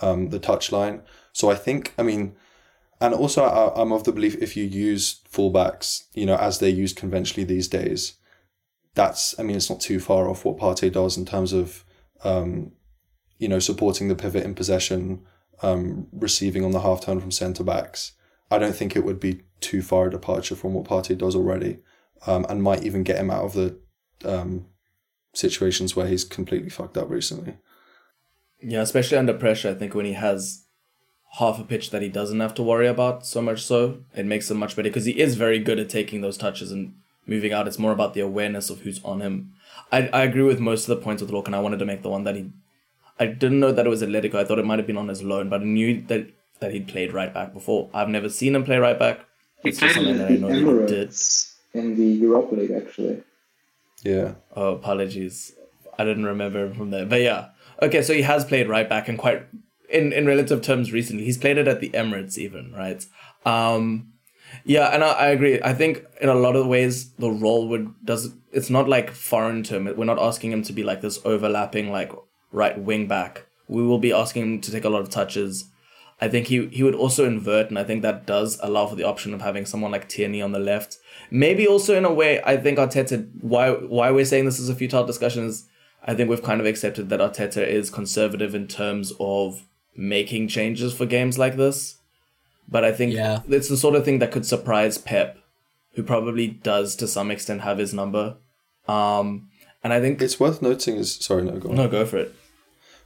um, 0.00 0.30
the 0.30 0.40
touchline. 0.40 1.02
So 1.32 1.50
I 1.50 1.54
think, 1.54 1.94
I 1.96 2.02
mean, 2.02 2.34
and 3.00 3.14
also 3.14 3.44
I, 3.44 3.80
I'm 3.80 3.92
of 3.92 4.04
the 4.04 4.12
belief 4.12 4.36
if 4.42 4.56
you 4.56 4.64
use 4.64 5.20
fullbacks, 5.30 6.04
you 6.14 6.26
know, 6.26 6.36
as 6.36 6.58
they're 6.58 6.68
used 6.68 6.96
conventionally 6.96 7.44
these 7.44 7.68
days, 7.68 8.14
that's, 8.94 9.38
I 9.38 9.42
mean, 9.42 9.56
it's 9.56 9.70
not 9.70 9.80
too 9.80 10.00
far 10.00 10.28
off 10.28 10.44
what 10.44 10.58
Partey 10.58 10.90
does 10.90 11.16
in 11.16 11.24
terms 11.24 11.52
of, 11.52 11.84
um, 12.22 12.72
you 13.38 13.48
know, 13.48 13.58
supporting 13.58 14.08
the 14.08 14.14
pivot 14.14 14.44
in 14.44 14.54
possession, 14.54 15.24
um, 15.62 16.06
receiving 16.12 16.64
on 16.64 16.70
the 16.70 16.80
half 16.80 17.00
turn 17.00 17.20
from 17.20 17.30
centre 17.30 17.64
backs. 17.64 18.12
I 18.50 18.58
don't 18.58 18.74
think 18.74 18.94
it 18.94 19.04
would 19.04 19.18
be 19.20 19.42
too 19.60 19.82
far 19.82 20.06
a 20.06 20.10
departure 20.10 20.54
from 20.54 20.74
what 20.74 20.84
Partey 20.84 21.18
does 21.18 21.34
already, 21.34 21.78
um, 22.26 22.46
and 22.48 22.62
might 22.62 22.84
even 22.84 23.02
get 23.02 23.18
him 23.18 23.30
out 23.30 23.44
of 23.44 23.52
the 23.54 23.78
um, 24.26 24.66
situations 25.32 25.94
where 25.94 26.06
he's 26.06 26.24
completely 26.24 26.70
fucked 26.70 26.96
up 26.96 27.10
recently. 27.10 27.58
Yeah, 28.60 28.80
especially 28.80 29.18
under 29.18 29.34
pressure. 29.34 29.70
I 29.70 29.74
think 29.74 29.94
when 29.94 30.06
he 30.06 30.14
has 30.14 30.64
half 31.38 31.58
a 31.58 31.64
pitch 31.64 31.90
that 31.90 32.02
he 32.02 32.08
doesn't 32.08 32.40
have 32.40 32.54
to 32.54 32.62
worry 32.62 32.86
about 32.86 33.26
so 33.26 33.42
much 33.42 33.62
so, 33.62 33.98
it 34.14 34.26
makes 34.26 34.50
him 34.50 34.56
much 34.56 34.76
better 34.76 34.88
because 34.88 35.04
he 35.04 35.20
is 35.20 35.34
very 35.34 35.58
good 35.58 35.78
at 35.78 35.88
taking 35.88 36.20
those 36.20 36.38
touches 36.38 36.70
and 36.72 36.94
moving 37.26 37.52
out. 37.52 37.66
It's 37.66 37.78
more 37.78 37.92
about 37.92 38.14
the 38.14 38.20
awareness 38.20 38.70
of 38.70 38.80
who's 38.80 39.02
on 39.04 39.20
him. 39.20 39.52
I, 39.90 40.08
I 40.08 40.22
agree 40.22 40.42
with 40.42 40.60
most 40.60 40.88
of 40.88 40.96
the 40.96 41.02
points 41.02 41.20
with 41.22 41.30
Lorcan. 41.30 41.54
I 41.54 41.60
wanted 41.60 41.78
to 41.80 41.86
make 41.86 42.02
the 42.02 42.10
one 42.10 42.24
that 42.24 42.36
he 42.36 42.50
I 43.18 43.26
didn't 43.26 43.60
know 43.60 43.72
that 43.72 43.86
it 43.86 43.88
was 43.88 44.02
Atletico. 44.02 44.34
I 44.34 44.44
thought 44.44 44.58
it 44.58 44.64
might 44.64 44.78
have 44.78 44.86
been 44.86 44.96
on 44.96 45.08
his 45.08 45.22
loan, 45.22 45.48
but 45.48 45.60
I 45.60 45.64
knew 45.64 46.02
that 46.06 46.26
that 46.60 46.72
he'd 46.72 46.88
played 46.88 47.12
right 47.12 47.32
back 47.32 47.52
before. 47.52 47.90
I've 47.92 48.08
never 48.08 48.28
seen 48.28 48.54
him 48.54 48.64
play 48.64 48.78
right 48.78 48.98
back. 48.98 49.20
He 49.62 49.68
It's 49.70 49.78
just 49.78 49.94
played 49.94 50.06
something 50.06 50.14
in 50.14 50.18
that 50.18 50.30
I 50.32 50.36
know 50.36 50.48
the 50.48 50.80
that 50.80 50.90
he 50.90 50.96
did. 50.96 51.14
In 51.74 51.96
the 51.96 52.06
Europa 52.06 52.54
League, 52.54 52.70
actually. 52.70 53.22
Yeah. 54.04 54.34
Oh, 54.54 54.74
apologies. 54.74 55.52
I 55.98 56.04
didn't 56.04 56.26
remember 56.26 56.72
from 56.72 56.90
there. 56.90 57.06
But 57.06 57.22
yeah. 57.22 57.48
Okay, 57.82 58.02
so 58.02 58.12
he 58.12 58.22
has 58.22 58.44
played 58.44 58.68
right 58.68 58.88
back 58.88 59.08
and 59.08 59.18
quite 59.18 59.46
in, 59.88 60.12
in 60.12 60.26
relative 60.26 60.62
terms 60.62 60.92
recently. 60.92 61.24
He's 61.24 61.38
played 61.38 61.58
it 61.58 61.66
at 61.66 61.80
the 61.80 61.90
Emirates 61.90 62.38
even, 62.38 62.72
right? 62.72 63.04
Um 63.44 64.12
yeah, 64.64 64.88
and 64.88 65.02
I, 65.02 65.12
I 65.12 65.26
agree. 65.28 65.60
I 65.62 65.74
think 65.74 66.04
in 66.20 66.28
a 66.28 66.34
lot 66.34 66.54
of 66.54 66.66
ways 66.66 67.10
the 67.14 67.30
role 67.30 67.66
would 67.68 67.92
does 68.04 68.34
it's 68.52 68.70
not 68.70 68.88
like 68.88 69.10
foreign 69.10 69.62
to 69.64 69.76
him. 69.76 69.96
We're 69.96 70.04
not 70.04 70.20
asking 70.20 70.52
him 70.52 70.62
to 70.64 70.72
be 70.72 70.84
like 70.84 71.00
this 71.00 71.18
overlapping 71.24 71.90
like 71.90 72.12
right 72.52 72.78
wing 72.78 73.08
back. 73.08 73.46
We 73.66 73.82
will 73.82 73.98
be 73.98 74.12
asking 74.12 74.42
him 74.42 74.60
to 74.60 74.70
take 74.70 74.84
a 74.84 74.90
lot 74.90 75.00
of 75.00 75.10
touches. 75.10 75.64
I 76.24 76.28
think 76.32 76.46
he 76.52 76.58
he 76.76 76.82
would 76.86 76.94
also 77.04 77.22
invert, 77.34 77.66
and 77.70 77.78
I 77.78 77.84
think 77.88 78.00
that 78.02 78.26
does 78.34 78.50
allow 78.62 78.84
for 78.86 78.96
the 79.00 79.04
option 79.12 79.34
of 79.34 79.40
having 79.48 79.66
someone 79.66 79.92
like 79.96 80.08
Tierney 80.08 80.40
on 80.46 80.52
the 80.52 80.58
left. 80.72 80.90
Maybe 81.30 81.64
also 81.66 81.92
in 82.00 82.04
a 82.04 82.14
way, 82.20 82.32
I 82.52 82.56
think 82.64 82.78
Arteta. 82.78 83.16
Why 83.52 83.70
why 83.96 84.10
we're 84.10 84.24
saying 84.32 84.44
this 84.46 84.58
is 84.64 84.68
a 84.70 84.74
futile 84.74 85.06
discussion 85.12 85.42
is 85.50 85.56
I 86.10 86.14
think 86.14 86.28
we've 86.30 86.48
kind 86.50 86.60
of 86.62 86.66
accepted 86.66 87.08
that 87.10 87.20
Arteta 87.26 87.66
is 87.78 87.90
conservative 88.00 88.54
in 88.60 88.66
terms 88.68 89.12
of 89.18 89.62
making 89.96 90.48
changes 90.48 90.90
for 90.98 91.06
games 91.06 91.38
like 91.38 91.56
this. 91.56 91.78
But 92.74 92.82
I 92.84 92.92
think 92.92 93.12
Yeah. 93.14 93.40
it's 93.56 93.68
the 93.68 93.76
sort 93.76 93.94
of 93.94 94.04
thing 94.04 94.18
that 94.20 94.32
could 94.32 94.46
surprise 94.46 94.96
Pep, 94.98 95.38
who 95.94 96.02
probably 96.02 96.46
does 96.48 96.96
to 96.96 97.06
some 97.06 97.30
extent 97.30 97.60
have 97.68 97.78
his 97.78 97.92
number. 97.94 98.36
Um, 98.88 99.48
and 99.82 99.92
I 99.92 100.00
think 100.00 100.20
It's 100.22 100.40
worth 100.40 100.60
noting 100.62 100.96
is 100.96 101.14
sorry, 101.28 101.42
no, 101.44 101.58
go 101.58 101.68
on. 101.70 101.76
no, 101.76 101.88
go 101.88 102.04
for 102.06 102.18
it. 102.24 102.34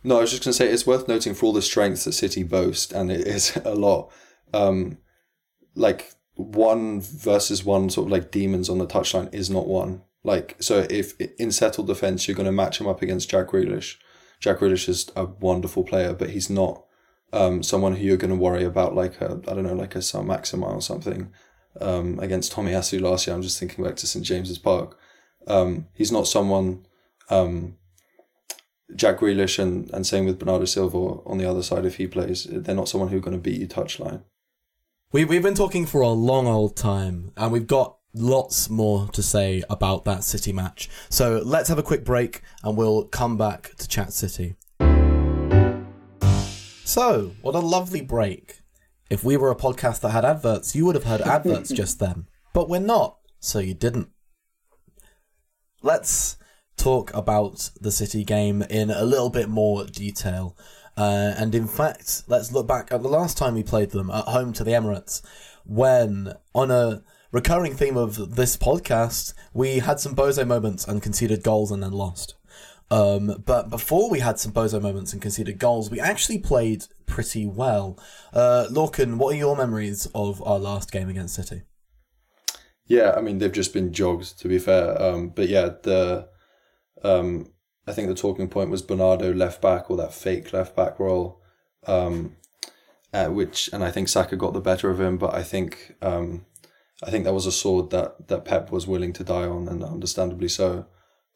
No, 0.05 0.19
I 0.19 0.21
was 0.21 0.31
just 0.31 0.45
going 0.45 0.53
to 0.53 0.57
say 0.57 0.69
it's 0.69 0.87
worth 0.87 1.09
noting 1.09 1.35
for 1.35 1.47
all 1.47 1.53
the 1.53 1.63
strengths 1.63 2.05
that 2.05 2.13
City 2.13 2.43
boast, 2.43 2.93
and 2.93 3.11
it 3.11 3.27
is 3.27 3.57
a 3.65 3.75
lot. 3.75 4.11
Um, 4.55 4.99
like 5.75 6.13
one 6.35 7.01
versus 7.01 7.65
one, 7.65 7.91
sort 7.91 8.07
of 8.07 8.13
like 8.13 8.31
demons 8.31 8.69
on 8.69 8.79
the 8.79 8.87
touchline 8.87 9.33
is 9.35 9.51
not 9.51 9.67
one. 9.67 10.03
Like 10.25 10.57
so, 10.61 10.87
if 10.91 11.19
in 11.39 11.51
settled 11.53 11.87
defense 11.87 12.27
you're 12.27 12.37
going 12.37 12.47
to 12.47 12.53
match 12.53 12.81
him 12.81 12.87
up 12.87 13.03
against 13.03 13.31
Jack 13.31 13.49
Grealish, 13.49 13.97
Jack 14.41 14.59
Grealish 14.59 14.89
is 14.89 15.11
a 15.17 15.25
wonderful 15.25 15.85
player, 15.85 16.13
but 16.13 16.31
he's 16.31 16.51
not 16.51 16.85
um, 17.33 17.63
someone 17.63 17.97
who 17.97 18.05
you're 18.05 18.17
going 18.17 18.31
to 18.31 18.37
worry 18.37 18.65
about 18.65 18.95
like 18.95 19.21
a 19.21 19.41
I 19.49 19.55
don't 19.55 19.65
know 19.65 19.75
like 19.75 19.95
a 19.95 20.03
Saint 20.03 20.27
Maximin 20.27 20.71
or 20.71 20.83
something 20.83 21.33
um, 21.81 22.19
against 22.19 22.53
Tomiyasu 22.53 23.01
last 23.01 23.27
year. 23.27 23.35
I'm 23.35 23.43
just 23.43 23.59
thinking 23.59 23.85
back 23.85 23.97
to 23.97 24.07
St 24.07 24.25
James's 24.25 24.59
Park. 24.59 24.99
Um, 25.47 25.87
he's 25.95 26.13
not 26.13 26.29
someone. 26.29 26.87
Um, 27.31 27.78
Jack 28.95 29.19
Grealish 29.19 29.59
and, 29.59 29.91
and 29.93 30.07
same 30.07 30.25
with 30.25 30.39
Bernardo 30.39 30.65
Silva 30.65 31.21
on 31.27 31.39
the 31.39 31.49
other 31.49 31.63
side 31.63 31.85
if 31.85 31.97
he 31.97 32.07
plays. 32.07 32.47
They're 32.51 32.75
not 32.75 32.89
someone 32.89 33.11
who's 33.11 33.23
going 33.23 33.37
to 33.37 33.43
beat 33.43 33.61
you 33.61 33.67
touchline. 33.67 34.23
We, 35.13 35.25
we've 35.25 35.43
been 35.43 35.55
talking 35.55 35.87
for 35.87 36.01
a 36.01 36.09
long 36.09 36.47
old 36.47 36.77
time, 36.77 37.33
and 37.37 37.51
we've 37.51 37.67
got 37.67 37.97
lots 38.15 38.69
more 38.69 39.09
to 39.09 39.23
say 39.23 39.63
about 39.71 40.05
that 40.05 40.25
City 40.25 40.53
match. 40.53 40.89
So 41.09 41.41
let's 41.45 41.69
have 41.69 41.79
a 41.79 41.83
quick 41.83 42.05
break, 42.05 42.43
and 42.63 42.77
we'll 42.77 43.05
come 43.05 43.37
back 43.37 43.75
to 43.77 43.89
Chat 43.89 44.13
City. 44.13 44.57
So, 46.85 47.33
what 47.43 47.55
a 47.55 47.61
lovely 47.61 48.01
break. 48.01 48.61
If 49.11 49.25
we 49.25 49.37
were 49.37 49.51
a 49.51 49.57
podcast 49.57 50.01
that 50.01 50.11
had 50.11 50.25
adverts, 50.25 50.75
you 50.75 50.85
would 50.87 50.95
have 50.95 51.05
heard 51.05 51.21
adverts 51.21 51.71
just 51.75 51.99
then. 51.99 52.27
But 52.53 52.69
we're 52.69 52.81
not, 52.81 53.19
so 53.41 53.59
you 53.59 53.75
didn't. 53.75 54.09
Let's 55.83 56.37
talk 56.79 57.13
about 57.15 57.71
the 57.81 57.93
City 57.93 58.25
game 58.25 58.63
in 58.63 58.91
a 58.91 59.05
little 59.05 59.31
bit 59.31 59.49
more 59.49 59.85
detail. 59.85 60.57
Uh, 60.97 61.35
and 61.37 61.55
in 61.55 61.67
fact, 61.67 62.25
let's 62.27 62.53
look 62.53 62.67
back 62.67 62.91
at 62.91 63.03
the 63.03 63.09
last 63.09 63.37
time 63.37 63.55
we 63.55 63.63
played 63.63 63.91
them 63.91 64.11
at 64.11 64.25
home 64.25 64.53
to 64.55 64.65
the 64.65 64.73
Emirates, 64.73 65.23
when 65.65 66.33
on 66.55 66.71
a 66.71 67.03
recurring 67.31 67.75
theme 67.75 67.97
of 67.97 68.37
this 68.37 68.57
podcast, 68.57 69.35
we 69.53 69.81
had 69.81 70.01
some 70.01 70.17
bozo 70.17 70.47
moments 70.47 70.87
and 70.87 71.03
conceded 71.03 71.43
goals 71.43 71.71
and 71.71 71.83
then 71.83 71.93
lost. 71.93 72.35
Um, 72.91 73.43
but 73.45 73.69
before 73.69 74.11
we 74.11 74.21
had 74.21 74.39
some 74.39 74.53
bozo 74.53 74.81
moments 74.81 75.13
and 75.13 75.21
conceded 75.21 75.59
goals, 75.59 75.91
we 75.91 76.01
actually 76.01 76.39
played 76.39 76.87
pretty 77.07 77.47
well. 77.47 77.99
Uh, 78.33 78.67
Lorcan, 78.71 79.17
what 79.17 79.35
are 79.35 79.39
your 79.39 79.57
memories 79.57 80.09
of 80.15 80.43
our 80.43 80.59
last 80.59 80.91
game 80.91 81.09
against 81.09 81.35
City? 81.35 81.63
Yeah, 82.87 83.13
I 83.15 83.21
mean 83.21 83.39
they've 83.39 83.53
just 83.53 83.75
been 83.75 83.93
jogged 83.93 84.39
to 84.41 84.49
be 84.49 84.59
fair. 84.59 85.01
Um, 85.01 85.29
but 85.29 85.49
yeah, 85.49 85.69
the 85.83 86.29
um, 87.03 87.53
I 87.87 87.93
think 87.93 88.09
the 88.09 88.15
talking 88.15 88.49
point 88.49 88.71
was 88.71 88.83
Bernardo 88.83 89.33
left 89.33 89.63
back 89.63 89.91
or 89.91 89.97
that 89.97 90.13
fake 90.13 90.53
left 90.53 90.77
back 90.77 90.99
role, 90.99 91.41
um, 91.87 92.37
at 93.13 93.33
which 93.33 93.71
and 93.73 93.83
I 93.83 93.91
think 93.91 94.09
Saka 94.09 94.37
got 94.37 94.53
the 94.53 94.61
better 94.61 94.91
of 94.91 95.01
him. 95.01 95.17
But 95.17 95.35
I 95.35 95.43
think 95.43 95.95
um, 96.03 96.45
I 97.03 97.11
think 97.11 97.25
that 97.25 97.35
was 97.35 97.47
a 97.47 97.53
sword 97.53 97.91
that 97.91 98.29
that 98.29 98.45
Pep 98.45 98.71
was 98.71 98.87
willing 98.87 99.13
to 99.15 99.25
die 99.25 99.47
on, 99.47 99.69
and 99.69 99.83
understandably 99.83 100.49
so. 100.49 100.87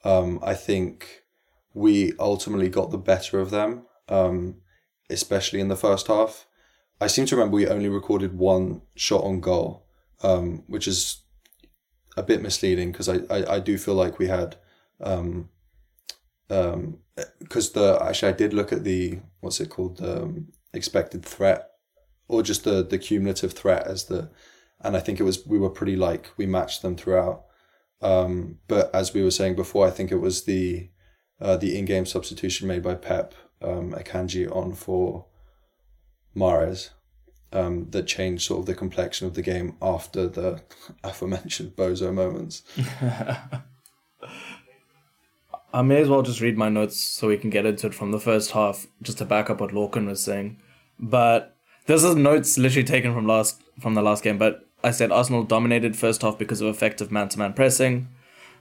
Um, 0.05 0.41
I 0.43 0.55
think 0.55 1.23
we 1.75 2.13
ultimately 2.19 2.69
got 2.69 2.91
the 2.91 2.99
better 2.99 3.41
of 3.41 3.51
them, 3.51 3.87
um, 4.09 4.57
especially 5.09 5.61
in 5.61 5.69
the 5.69 5.77
first 5.77 6.09
half. 6.09 6.47
I 7.01 7.07
seem 7.07 7.27
to 7.27 7.37
remember 7.37 7.57
we 7.57 7.67
only 7.67 7.89
recorded 7.89 8.37
one 8.37 8.83
shot 8.95 9.25
on 9.25 9.41
goal, 9.41 9.87
um, 10.23 10.65
which 10.67 10.87
is 10.87 11.23
a 12.17 12.23
bit 12.23 12.43
misleading 12.43 12.93
because 12.93 13.09
I, 13.09 13.21
I, 13.31 13.55
I 13.55 13.59
do 13.59 13.79
feel 13.79 13.95
like 13.95 14.19
we 14.19 14.29
had 14.29 14.57
um 15.03 15.49
um 16.51 16.99
because 17.39 17.73
the 17.73 17.99
actually 18.03 18.33
I 18.33 18.37
did 18.37 18.53
look 18.53 18.73
at 18.73 18.85
the 18.85 19.21
what's 19.41 19.61
it 19.61 19.71
called 19.71 19.99
the 19.99 20.23
um, 20.23 20.49
expected 20.73 21.25
threat 21.25 21.71
or 22.29 22.43
just 22.43 22.65
the 22.65 22.83
the 22.83 22.99
cumulative 22.99 23.53
threat 23.53 23.87
as 23.87 24.05
the 24.05 24.31
and 24.81 24.97
I 24.97 25.01
think 25.01 25.21
it 25.21 25.25
was 25.25 25.47
we 25.47 25.59
were 25.59 25.71
pretty 25.71 25.97
like 25.97 26.31
we 26.37 26.47
matched 26.47 26.83
them 26.83 26.97
throughout 26.97 27.45
um 28.01 28.59
but 28.69 28.95
as 28.95 29.15
we 29.15 29.23
were 29.23 29.31
saying 29.31 29.55
before 29.57 29.87
I 29.87 29.91
think 29.91 30.11
it 30.11 30.17
was 30.17 30.45
the 30.45 30.89
uh, 31.41 31.57
the 31.57 31.77
in-game 31.77 32.07
substitution 32.07 32.69
made 32.69 32.83
by 32.83 32.95
Pep 32.95 33.35
um 33.61 33.93
Akanji 33.93 34.55
on 34.55 34.75
for 34.75 35.27
Mahrez 36.37 36.91
um, 37.53 37.91
that 37.91 38.07
changed 38.07 38.45
sort 38.45 38.61
of 38.61 38.67
the 38.67 38.75
complexion 38.75 39.27
of 39.27 39.35
the 39.35 39.43
game 39.43 39.77
after 39.83 40.27
the 40.27 40.63
aforementioned 41.05 41.77
bozo 41.77 42.13
moments. 42.13 42.63
I 45.75 45.83
may 45.83 46.03
as 46.03 46.09
well 46.09 46.23
just 46.23 46.41
read 46.41 46.59
my 46.59 46.69
notes 46.69 47.01
so 47.01 47.29
we 47.29 47.39
can 47.39 47.51
get 47.51 47.65
into 47.65 47.87
it 47.87 47.95
from 47.95 48.11
the 48.11 48.21
first 48.21 48.51
half, 48.51 48.87
just 49.01 49.19
to 49.19 49.25
back 49.25 49.49
up 49.49 49.61
what 49.61 49.71
Lorcan 49.71 50.07
was 50.07 50.23
saying. 50.23 50.59
But 50.99 51.57
this 51.87 52.05
is 52.05 52.15
notes 52.15 52.59
literally 52.59 52.85
taken 52.85 53.15
from 53.15 53.27
last 53.27 53.63
from 53.81 53.95
the 53.95 54.03
last 54.03 54.23
game. 54.23 54.39
But 54.39 54.69
I 54.85 54.91
said 54.91 55.11
Arsenal 55.11 55.45
dominated 55.45 55.97
first 55.97 56.23
half 56.23 56.39
because 56.39 56.61
of 56.61 56.69
effective 56.69 57.11
man-to-man 57.11 57.55
pressing, 57.55 58.09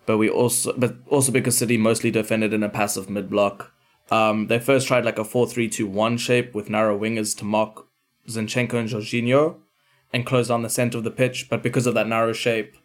but 0.05 0.17
we 0.17 0.29
also 0.29 0.73
but 0.77 0.95
also 1.07 1.31
because 1.31 1.57
City 1.57 1.77
mostly 1.77 2.11
defended 2.11 2.53
in 2.53 2.63
a 2.63 2.69
passive 2.69 3.09
mid 3.09 3.29
block. 3.29 3.73
Um, 4.09 4.47
they 4.47 4.59
first 4.59 4.87
tried 4.87 5.05
like 5.05 5.17
a 5.17 5.23
4-3-2-1 5.23 6.19
shape 6.19 6.53
with 6.53 6.69
narrow 6.69 6.99
wingers 6.99 7.37
to 7.37 7.45
mark 7.45 7.87
Zinchenko 8.27 8.73
and 8.73 8.89
Jorginho 8.89 9.59
and 10.11 10.25
close 10.25 10.49
down 10.49 10.63
the 10.63 10.69
center 10.69 10.97
of 10.97 11.05
the 11.05 11.11
pitch. 11.11 11.47
But 11.49 11.63
because 11.63 11.87
of 11.87 11.93
that 11.93 12.09
narrow 12.09 12.33
shape, 12.33 12.75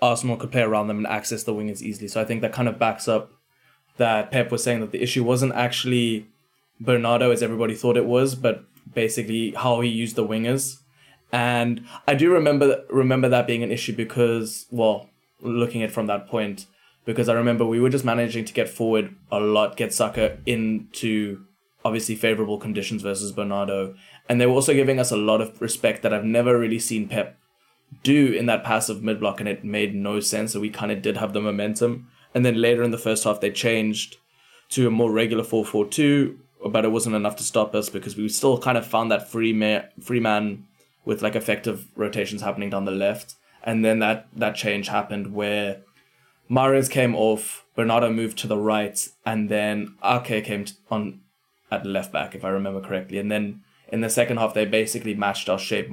Arsenal 0.00 0.38
could 0.38 0.50
play 0.50 0.62
around 0.62 0.86
them 0.88 0.96
and 0.96 1.06
access 1.06 1.42
the 1.42 1.52
wingers 1.52 1.82
easily. 1.82 2.08
So 2.08 2.22
I 2.22 2.24
think 2.24 2.40
that 2.40 2.54
kind 2.54 2.68
of 2.68 2.78
backs 2.78 3.06
up 3.06 3.32
that 4.02 4.32
Pep 4.32 4.50
was 4.50 4.64
saying 4.64 4.80
that 4.80 4.90
the 4.90 5.00
issue 5.00 5.22
wasn't 5.22 5.54
actually 5.54 6.26
Bernardo 6.80 7.30
as 7.30 7.40
everybody 7.40 7.74
thought 7.76 7.96
it 7.96 8.04
was, 8.04 8.34
but 8.34 8.64
basically 8.92 9.52
how 9.52 9.80
he 9.80 9.88
used 9.88 10.16
the 10.16 10.26
wingers. 10.26 10.78
And 11.30 11.84
I 12.08 12.14
do 12.14 12.32
remember 12.32 12.82
remember 12.90 13.28
that 13.28 13.46
being 13.46 13.62
an 13.62 13.70
issue 13.70 13.94
because, 13.94 14.66
well, 14.72 15.08
looking 15.40 15.84
at 15.84 15.92
from 15.92 16.08
that 16.08 16.26
point, 16.26 16.66
because 17.04 17.28
I 17.28 17.34
remember 17.34 17.64
we 17.64 17.80
were 17.80 17.94
just 17.96 18.04
managing 18.04 18.44
to 18.44 18.52
get 18.52 18.68
forward 18.68 19.14
a 19.30 19.38
lot, 19.38 19.76
get 19.76 19.94
Saka 19.94 20.38
into 20.46 21.44
obviously 21.84 22.16
favorable 22.16 22.58
conditions 22.58 23.02
versus 23.02 23.30
Bernardo, 23.30 23.94
and 24.28 24.40
they 24.40 24.46
were 24.46 24.58
also 24.60 24.74
giving 24.74 24.98
us 24.98 25.12
a 25.12 25.16
lot 25.16 25.40
of 25.40 25.60
respect 25.60 26.02
that 26.02 26.12
I've 26.12 26.24
never 26.24 26.58
really 26.58 26.80
seen 26.80 27.08
Pep 27.08 27.38
do 28.02 28.32
in 28.32 28.46
that 28.46 28.64
passive 28.64 29.02
mid 29.02 29.20
block, 29.20 29.38
and 29.38 29.48
it 29.48 29.64
made 29.64 29.94
no 29.94 30.18
sense. 30.18 30.52
So 30.52 30.60
we 30.60 30.70
kind 30.70 30.90
of 30.90 31.02
did 31.02 31.16
have 31.16 31.32
the 31.32 31.40
momentum, 31.40 32.08
and 32.34 32.44
then 32.44 32.60
later 32.60 32.82
in 32.82 32.90
the 32.90 32.98
first 32.98 33.24
half 33.24 33.40
they 33.40 33.50
changed 33.50 34.16
to 34.70 34.86
a 34.86 34.90
more 34.90 35.12
regular 35.12 35.44
4 35.44 35.64
4 35.64 35.86
2, 35.88 36.38
but 36.70 36.84
it 36.84 36.92
wasn't 36.92 37.16
enough 37.16 37.36
to 37.36 37.42
stop 37.42 37.74
us 37.74 37.88
because 37.88 38.16
we 38.16 38.28
still 38.28 38.58
kind 38.58 38.78
of 38.78 38.86
found 38.86 39.10
that 39.10 39.30
free 39.30 39.52
man, 39.52 39.88
free 40.00 40.20
man 40.20 40.66
with 41.04 41.22
like 41.22 41.36
effective 41.36 41.86
rotations 41.96 42.42
happening 42.42 42.70
down 42.70 42.84
the 42.84 42.90
left, 42.90 43.34
and 43.62 43.84
then 43.84 43.98
that 43.98 44.28
that 44.34 44.54
change 44.54 44.88
happened 44.88 45.34
where. 45.34 45.82
Mahrez 46.50 46.90
came 46.90 47.14
off, 47.14 47.64
Bernardo 47.76 48.12
moved 48.12 48.36
to 48.38 48.46
the 48.46 48.58
right, 48.58 49.08
and 49.24 49.48
then 49.48 49.94
Ake 50.04 50.44
came 50.44 50.66
on 50.90 51.20
at 51.70 51.86
left 51.86 52.12
back, 52.12 52.34
if 52.34 52.44
I 52.44 52.50
remember 52.50 52.80
correctly. 52.80 53.16
And 53.18 53.32
then 53.32 53.62
in 53.88 54.02
the 54.02 54.10
second 54.10 54.36
half, 54.36 54.52
they 54.52 54.66
basically 54.66 55.14
matched 55.14 55.48
our 55.48 55.58
shape 55.58 55.88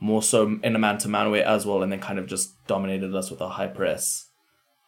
more 0.00 0.22
so 0.22 0.58
in 0.62 0.76
a 0.76 0.78
man 0.78 0.98
to 0.98 1.08
man 1.08 1.30
way 1.30 1.42
as 1.42 1.66
well, 1.66 1.82
and 1.82 1.90
then 1.90 2.00
kind 2.00 2.18
of 2.18 2.26
just 2.26 2.50
dominated 2.66 3.14
us 3.14 3.30
with 3.30 3.40
a 3.40 3.48
high 3.48 3.66
press. 3.66 4.27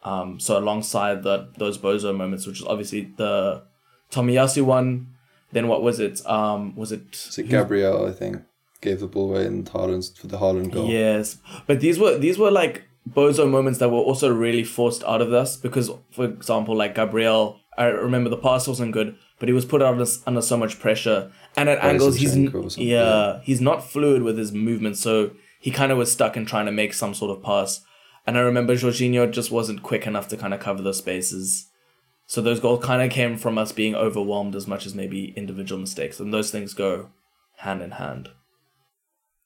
Um, 0.03 0.39
so 0.39 0.57
alongside 0.57 1.23
the 1.23 1.49
those 1.57 1.77
bozo 1.77 2.15
moments, 2.15 2.47
which 2.47 2.61
is 2.61 2.67
obviously 2.67 3.13
the 3.17 3.63
Tomiyasu 4.11 4.63
one, 4.63 5.15
then 5.51 5.67
what 5.67 5.83
was 5.83 5.99
it? 5.99 6.25
Um, 6.25 6.75
was 6.75 6.91
it? 6.91 7.11
Was 7.11 7.37
it 7.37 7.49
Gabriel? 7.49 8.05
I 8.05 8.11
think 8.11 8.41
gave 8.81 8.99
the 8.99 9.07
ball 9.07 9.29
away 9.29 9.45
in 9.45 9.63
Haaland 9.63 10.17
for 10.17 10.27
the 10.27 10.37
Haaland 10.37 10.71
goal. 10.71 10.89
Yes, 10.89 11.37
but 11.67 11.79
these 11.79 11.99
were 11.99 12.17
these 12.17 12.37
were 12.37 12.51
like 12.51 12.83
bozo 13.09 13.49
moments 13.49 13.79
that 13.79 13.89
were 13.89 13.97
also 13.97 14.31
really 14.31 14.63
forced 14.63 15.03
out 15.03 15.21
of 15.21 15.33
us 15.33 15.57
because, 15.57 15.91
for 16.11 16.25
example, 16.25 16.75
like 16.75 16.95
Gabriel, 16.95 17.59
I 17.77 17.85
remember 17.85 18.29
the 18.29 18.37
pass 18.37 18.67
wasn't 18.67 18.91
good, 18.91 19.15
but 19.39 19.49
he 19.49 19.53
was 19.53 19.65
put 19.65 19.81
under, 19.81 20.05
under 20.27 20.41
so 20.41 20.57
much 20.57 20.79
pressure, 20.79 21.31
and 21.55 21.69
at 21.69 21.83
angles 21.83 22.17
he's 22.17 22.35
yeah, 22.35 22.47
yeah 22.77 23.39
he's 23.43 23.61
not 23.61 23.83
fluid 23.83 24.23
with 24.23 24.37
his 24.37 24.51
movement, 24.51 24.97
so 24.97 25.31
he 25.59 25.71
kind 25.71 25.91
of 25.91 25.97
was 25.97 26.11
stuck 26.11 26.35
in 26.35 26.45
trying 26.45 26.65
to 26.65 26.71
make 26.71 26.93
some 26.93 27.13
sort 27.13 27.35
of 27.35 27.43
pass. 27.43 27.81
And 28.25 28.37
I 28.37 28.41
remember 28.41 28.75
Jorginho 28.75 29.31
just 29.31 29.51
wasn't 29.51 29.83
quick 29.83 30.05
enough 30.05 30.27
to 30.29 30.37
kind 30.37 30.53
of 30.53 30.59
cover 30.59 30.81
those 30.81 30.99
spaces. 30.99 31.69
So 32.27 32.41
those 32.41 32.59
goals 32.59 32.83
kind 32.83 33.01
of 33.01 33.09
came 33.09 33.37
from 33.37 33.57
us 33.57 33.71
being 33.71 33.95
overwhelmed 33.95 34.55
as 34.55 34.67
much 34.67 34.85
as 34.85 34.95
maybe 34.95 35.33
individual 35.35 35.81
mistakes, 35.81 36.19
and 36.19 36.33
those 36.33 36.51
things 36.51 36.73
go 36.73 37.09
hand 37.57 37.81
in 37.81 37.91
hand. 37.91 38.29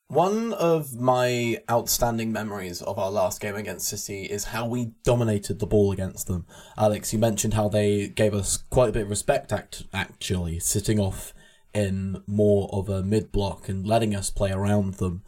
One 0.08 0.54
of 0.54 0.94
my 0.94 1.58
outstanding 1.70 2.32
memories 2.32 2.84
of 2.84 3.00
our 3.00 3.10
last 3.10 3.42
game 3.42 3.56
against 3.56 3.88
City 3.88 4.26
is 4.26 4.46
how 4.46 4.68
we 4.68 4.92
dominated 5.04 5.58
the 5.58 5.66
ball 5.66 5.92
against 5.92 6.28
them. 6.28 6.46
Alex, 6.78 7.12
you 7.12 7.18
mentioned 7.18 7.56
how 7.56 7.70
they 7.70 8.08
gave 8.10 8.36
us 8.36 8.58
quite 8.70 8.90
a 8.90 8.92
bit 8.92 9.04
of 9.04 9.10
respect, 9.10 9.52
act- 9.52 9.84
actually, 9.92 10.60
sitting 10.60 11.00
off 11.00 11.34
in 11.74 12.22
more 12.28 12.70
of 12.72 12.88
a 12.88 13.02
mid 13.02 13.32
block 13.32 13.68
and 13.68 13.88
letting 13.88 14.16
us 14.16 14.30
play 14.30 14.52
around 14.52 14.96
them. 14.96 15.24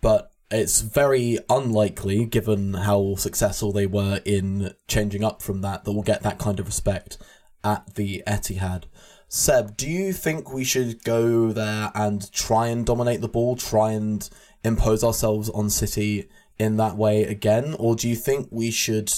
But 0.00 0.30
it's 0.52 0.82
very 0.82 1.38
unlikely, 1.48 2.26
given 2.26 2.74
how 2.74 3.14
successful 3.16 3.72
they 3.72 3.86
were 3.86 4.20
in 4.24 4.74
changing 4.86 5.24
up 5.24 5.42
from 5.42 5.62
that, 5.62 5.84
that 5.84 5.92
we'll 5.92 6.02
get 6.02 6.22
that 6.22 6.38
kind 6.38 6.60
of 6.60 6.66
respect 6.66 7.18
at 7.64 7.94
the 7.94 8.22
Etihad. 8.26 8.84
Seb, 9.28 9.78
do 9.78 9.88
you 9.88 10.12
think 10.12 10.52
we 10.52 10.62
should 10.62 11.02
go 11.04 11.52
there 11.52 11.90
and 11.94 12.30
try 12.32 12.66
and 12.66 12.84
dominate 12.84 13.22
the 13.22 13.28
ball, 13.28 13.56
try 13.56 13.92
and 13.92 14.28
impose 14.62 15.02
ourselves 15.02 15.48
on 15.50 15.70
City 15.70 16.28
in 16.58 16.76
that 16.76 16.96
way 16.96 17.24
again? 17.24 17.74
Or 17.78 17.96
do 17.96 18.08
you 18.08 18.14
think 18.14 18.48
we 18.50 18.70
should 18.70 19.10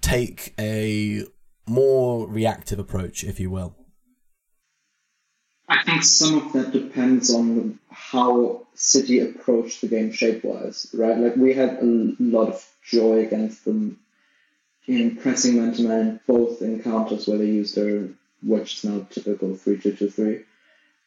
take 0.00 0.54
a 0.60 1.24
more 1.66 2.28
reactive 2.28 2.78
approach, 2.78 3.24
if 3.24 3.40
you 3.40 3.50
will? 3.50 3.74
I 5.70 5.84
think 5.84 6.02
some 6.02 6.36
of 6.38 6.52
that 6.52 6.72
depends 6.72 7.32
on 7.32 7.78
how 7.90 8.66
City 8.74 9.20
approached 9.20 9.80
the 9.80 9.86
game 9.86 10.10
shape 10.10 10.42
wise, 10.42 10.88
right? 10.92 11.16
Like 11.16 11.36
we 11.36 11.54
had 11.54 11.78
a 11.78 12.14
lot 12.18 12.48
of 12.48 12.68
joy 12.82 13.20
against 13.20 13.64
them 13.64 14.00
in 14.88 15.14
pressing 15.14 15.56
man 15.56 15.72
to 15.74 15.82
man, 15.82 16.20
both 16.26 16.60
encounters 16.60 17.28
where 17.28 17.38
they 17.38 17.46
used 17.46 17.76
their 17.76 18.08
which 18.42 18.78
is 18.78 18.84
now 18.84 19.06
typical 19.10 19.54
three 19.54 19.78
two 19.78 19.92
two 19.92 20.10
three. 20.10 20.40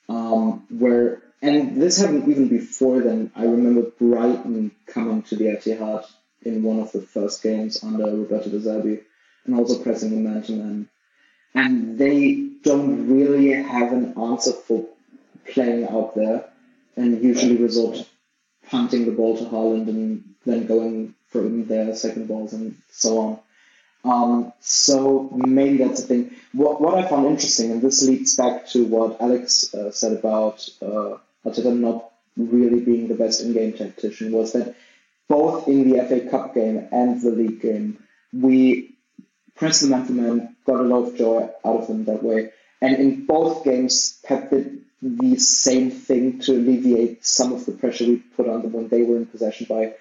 Um, 0.08 0.66
where 0.70 1.22
and 1.42 1.82
this 1.82 2.00
happened 2.00 2.30
even 2.30 2.48
before 2.48 3.02
then. 3.02 3.32
I 3.36 3.44
remember 3.44 3.82
Brighton 3.82 4.72
coming 4.88 5.24
to 5.24 5.36
the 5.36 5.46
Etihad 5.46 6.06
in 6.44 6.64
one 6.64 6.80
of 6.80 6.94
the 6.94 7.02
first 7.02 7.44
games 7.44 7.84
under 7.84 8.06
Roberto 8.06 8.50
De 8.50 8.60
Zerbi, 8.60 9.02
and 9.46 9.56
also 9.56 9.84
pressing 9.84 10.12
the 10.12 10.30
man 10.30 10.42
to 10.44 10.52
man. 10.54 10.90
And 11.54 11.98
they 11.98 12.53
don't 12.64 13.08
really 13.08 13.52
have 13.52 13.92
an 13.94 14.14
answer 14.18 14.54
for 14.54 14.86
playing 15.46 15.88
out 15.88 16.16
there, 16.16 16.46
and 16.96 17.24
usually 17.24 17.58
resort 17.58 17.96
to 17.98 18.06
punting 18.70 19.06
the 19.06 19.12
ball 19.12 19.38
to 19.38 19.44
Haaland 19.46 19.88
and 19.88 20.36
then 20.46 20.66
going 20.66 21.16
for 21.30 21.42
their 21.42 21.96
second 21.96 22.28
balls 22.28 22.54
and 22.54 22.76
so 22.92 23.20
on. 23.20 23.40
Um, 24.06 24.54
so 24.60 25.30
maybe 25.34 25.78
that's 25.78 26.02
the 26.02 26.08
thing. 26.08 26.36
What, 26.52 26.82
what 26.82 26.96
I 26.96 27.08
found 27.08 27.26
interesting, 27.28 27.72
and 27.72 27.82
this 27.82 28.04
leads 28.04 28.36
back 28.36 28.68
to 28.70 28.86
what 28.86 29.22
Alex 29.22 29.74
uh, 29.74 29.92
said 29.92 30.14
about 30.14 30.68
uh, 30.82 31.18
Arteta 31.46 31.78
not 31.78 32.12
really 32.36 32.82
being 32.82 33.08
the 33.08 33.16
best 33.16 33.42
in-game 33.42 33.74
tactician, 33.74 34.32
was 34.32 34.54
that 34.54 34.76
both 35.30 35.68
in 35.68 35.90
the 35.90 36.04
FA 36.06 36.30
Cup 36.30 36.54
game 36.54 36.88
and 36.92 37.22
the 37.22 37.32
league 37.32 37.62
game, 37.62 38.04
we 38.34 38.96
pressed 39.56 39.82
the 39.82 39.88
man 39.88 40.06
to 40.08 40.14
man, 40.14 40.53
got 40.66 40.80
a 40.80 40.84
lot 40.84 41.08
of 41.08 41.18
joy 41.18 41.50
out 41.66 41.82
of 41.82 41.88
them 41.88 42.06
that 42.06 42.24
way. 42.24 42.52
And 42.82 42.98
in 42.98 43.26
both 43.26 43.64
games, 43.64 44.20
Pep 44.24 44.50
did 44.50 44.82
the 45.02 45.38
same 45.38 45.92
thing 45.92 46.40
to 46.40 46.54
alleviate 46.54 47.26
some 47.26 47.54
of 47.54 47.66
the 47.66 47.74
pressure 47.74 48.06
we 48.06 48.18
put 48.18 48.48
on 48.48 48.62
them 48.62 48.72
when 48.72 48.88
they 48.88 49.04
were 49.04 49.18
in 49.18 49.26
possession 49.26 49.68
by 49.70 49.96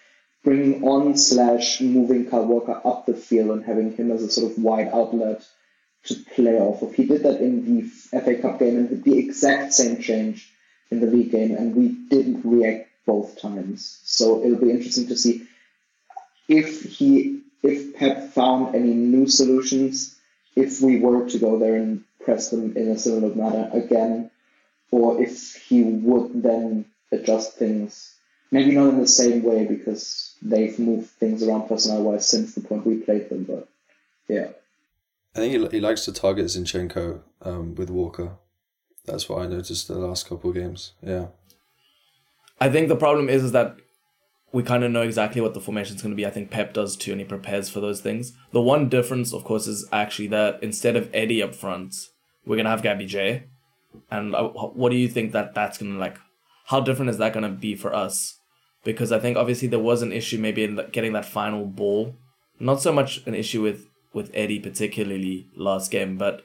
bringing 0.44 0.84
on 0.84 1.16
slash 1.16 1.80
moving 1.80 2.28
Kyle 2.28 2.46
Walker 2.46 2.80
up 2.84 3.06
the 3.06 3.14
field 3.14 3.50
and 3.50 3.64
having 3.64 3.96
him 3.96 4.10
as 4.10 4.22
a 4.22 4.30
sort 4.30 4.50
of 4.50 4.58
wide 4.58 4.88
outlet 4.92 5.44
to 6.04 6.14
play 6.34 6.58
off 6.58 6.82
of. 6.82 6.94
He 6.94 7.04
did 7.04 7.22
that 7.22 7.40
in 7.40 7.64
the 7.64 7.82
FA 8.20 8.36
Cup 8.36 8.58
game 8.58 8.76
and 8.76 8.88
did 8.88 9.04
the 9.04 9.18
exact 9.18 9.72
same 9.72 10.00
change 10.00 10.50
in 10.90 11.00
the 11.00 11.06
league 11.06 11.30
game, 11.30 11.56
and 11.56 11.74
we 11.74 11.88
didn't 11.88 12.42
react 12.44 12.88
both 13.06 13.40
times. 13.40 14.00
So 14.04 14.44
it'll 14.44 14.58
be 14.58 14.70
interesting 14.70 15.08
to 15.08 15.16
see 15.16 15.46
if 16.48 16.82
he 16.82 17.42
if 17.62 17.94
Pep 17.94 18.32
found 18.32 18.74
any 18.74 18.92
new 18.92 19.28
solutions, 19.28 20.16
if 20.56 20.80
we 20.80 20.98
were 20.98 21.28
to 21.28 21.38
go 21.38 21.58
there 21.58 21.76
and 21.76 22.04
press 22.24 22.50
them 22.50 22.76
in 22.76 22.88
a 22.88 22.98
similar 22.98 23.34
manner 23.34 23.70
again, 23.72 24.30
or 24.90 25.22
if 25.22 25.56
he 25.56 25.82
would 25.82 26.42
then 26.42 26.86
adjust 27.10 27.56
things. 27.56 28.14
Maybe 28.50 28.72
not 28.72 28.90
in 28.90 29.00
the 29.00 29.08
same 29.08 29.42
way 29.42 29.64
because 29.64 30.36
they've 30.42 30.78
moved 30.78 31.08
things 31.08 31.42
around 31.42 31.68
personnel 31.68 32.02
wise 32.02 32.28
since 32.28 32.54
the 32.54 32.60
point 32.60 32.86
we 32.86 32.96
played 32.96 33.30
them, 33.30 33.44
but 33.44 33.68
yeah. 34.28 34.48
I 35.34 35.38
think 35.38 35.52
he, 35.52 35.76
he 35.76 35.80
likes 35.80 36.04
to 36.04 36.12
target 36.12 36.46
Zinchenko 36.46 37.22
um, 37.40 37.74
with 37.74 37.88
Walker. 37.88 38.36
That's 39.06 39.28
what 39.28 39.40
I 39.40 39.46
noticed 39.46 39.88
the 39.88 39.94
last 39.94 40.28
couple 40.28 40.50
of 40.50 40.56
games. 40.56 40.92
Yeah. 41.02 41.28
I 42.60 42.68
think 42.68 42.88
the 42.88 42.96
problem 42.96 43.30
is, 43.30 43.42
is 43.42 43.52
that 43.52 43.76
we 44.52 44.62
kind 44.62 44.84
of 44.84 44.90
know 44.90 45.02
exactly 45.02 45.40
what 45.40 45.54
the 45.54 45.60
formation 45.60 45.96
is 45.96 46.02
going 46.02 46.12
to 46.12 46.16
be. 46.16 46.26
I 46.26 46.30
think 46.30 46.50
Pep 46.50 46.74
does 46.74 46.96
too, 46.96 47.12
and 47.12 47.20
he 47.20 47.26
prepares 47.26 47.70
for 47.70 47.80
those 47.80 48.00
things. 48.00 48.32
The 48.52 48.60
one 48.60 48.88
difference, 48.88 49.32
of 49.32 49.44
course, 49.44 49.66
is 49.66 49.88
actually 49.90 50.28
that 50.28 50.62
instead 50.62 50.94
of 50.94 51.10
Eddie 51.14 51.42
up 51.42 51.54
front, 51.54 51.94
we're 52.44 52.56
going 52.56 52.64
to 52.64 52.70
have 52.70 52.82
Gabby 52.82 53.06
J. 53.06 53.44
And 54.10 54.34
uh, 54.34 54.48
what 54.48 54.90
do 54.90 54.96
you 54.96 55.08
think 55.08 55.32
that 55.32 55.54
that's 55.54 55.78
going 55.78 55.92
to 55.92 55.98
like? 55.98 56.18
How 56.66 56.80
different 56.80 57.10
is 57.10 57.18
that 57.18 57.32
going 57.32 57.50
to 57.50 57.58
be 57.58 57.74
for 57.74 57.94
us? 57.94 58.38
Because 58.84 59.10
I 59.10 59.18
think 59.18 59.36
obviously 59.36 59.68
there 59.68 59.78
was 59.78 60.02
an 60.02 60.12
issue 60.12 60.38
maybe 60.38 60.64
in 60.64 60.80
getting 60.92 61.12
that 61.14 61.24
final 61.24 61.64
ball. 61.66 62.16
Not 62.60 62.80
so 62.82 62.92
much 62.92 63.26
an 63.26 63.34
issue 63.34 63.62
with 63.62 63.86
with 64.12 64.30
Eddie 64.34 64.60
particularly 64.60 65.48
last 65.56 65.90
game, 65.90 66.18
but 66.18 66.42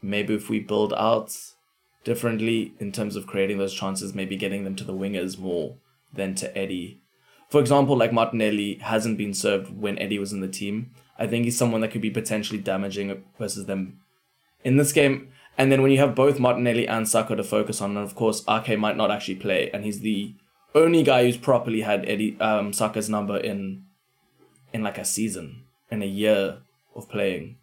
maybe 0.00 0.34
if 0.34 0.48
we 0.48 0.60
build 0.60 0.92
out 0.94 1.36
differently 2.04 2.74
in 2.78 2.92
terms 2.92 3.16
of 3.16 3.26
creating 3.26 3.58
those 3.58 3.74
chances, 3.74 4.14
maybe 4.14 4.36
getting 4.36 4.62
them 4.62 4.76
to 4.76 4.84
the 4.84 4.94
wingers 4.94 5.38
more 5.38 5.78
than 6.12 6.34
to 6.36 6.56
Eddie. 6.56 7.00
For 7.48 7.60
example, 7.60 7.96
like 7.96 8.12
Martinelli 8.12 8.74
hasn't 8.82 9.18
been 9.18 9.34
served 9.34 9.76
when 9.76 9.98
Eddie 9.98 10.18
was 10.18 10.32
in 10.32 10.40
the 10.40 10.48
team. 10.48 10.90
I 11.18 11.26
think 11.26 11.44
he's 11.44 11.56
someone 11.56 11.80
that 11.80 11.90
could 11.90 12.02
be 12.02 12.10
potentially 12.10 12.58
damaging 12.58 13.24
versus 13.38 13.66
them 13.66 14.00
in 14.64 14.76
this 14.76 14.92
game. 14.92 15.28
And 15.56 15.72
then 15.72 15.80
when 15.80 15.90
you 15.90 15.98
have 15.98 16.14
both 16.14 16.38
Martinelli 16.38 16.86
and 16.86 17.08
Saka 17.08 17.36
to 17.36 17.44
focus 17.44 17.80
on, 17.80 17.96
and 17.96 18.04
of 18.04 18.14
course 18.14 18.44
Ake 18.48 18.78
might 18.78 18.96
not 18.96 19.10
actually 19.10 19.36
play, 19.36 19.70
and 19.70 19.84
he's 19.84 20.00
the 20.00 20.34
only 20.74 21.02
guy 21.02 21.24
who's 21.24 21.38
properly 21.38 21.80
had 21.80 22.06
Eddie 22.06 22.38
um, 22.40 22.72
Saka's 22.72 23.08
number 23.08 23.38
in 23.38 23.84
in 24.72 24.82
like 24.82 24.98
a 24.98 25.04
season, 25.04 25.62
in 25.90 26.02
a 26.02 26.06
year 26.06 26.58
of 26.94 27.08
playing. 27.08 27.56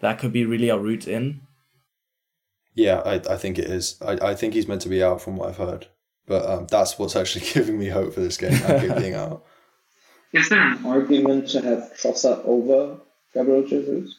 That 0.00 0.18
could 0.18 0.32
be 0.32 0.44
really 0.44 0.68
a 0.68 0.76
route 0.76 1.06
in. 1.06 1.42
Yeah, 2.74 3.00
I, 3.06 3.14
I 3.14 3.36
think 3.36 3.58
it 3.58 3.66
is. 3.66 3.96
I, 4.04 4.30
I 4.30 4.34
think 4.34 4.54
he's 4.54 4.68
meant 4.68 4.82
to 4.82 4.88
be 4.88 5.02
out 5.02 5.22
from 5.22 5.36
what 5.36 5.48
I've 5.48 5.56
heard. 5.56 5.86
But 6.26 6.44
um, 6.46 6.66
that's 6.68 6.98
what's 6.98 7.16
actually 7.16 7.46
giving 7.54 7.78
me 7.78 7.88
hope 7.88 8.14
for 8.14 8.20
this 8.20 8.36
game, 8.36 8.52
being 8.98 9.14
out. 9.14 9.44
Is 10.32 10.48
there 10.48 10.60
an 10.60 10.84
argument 10.84 11.48
to 11.50 11.60
have 11.62 11.92
Trossard 11.96 12.44
over 12.44 12.98
Gabriel 13.32 13.66
Jesus? 13.66 14.16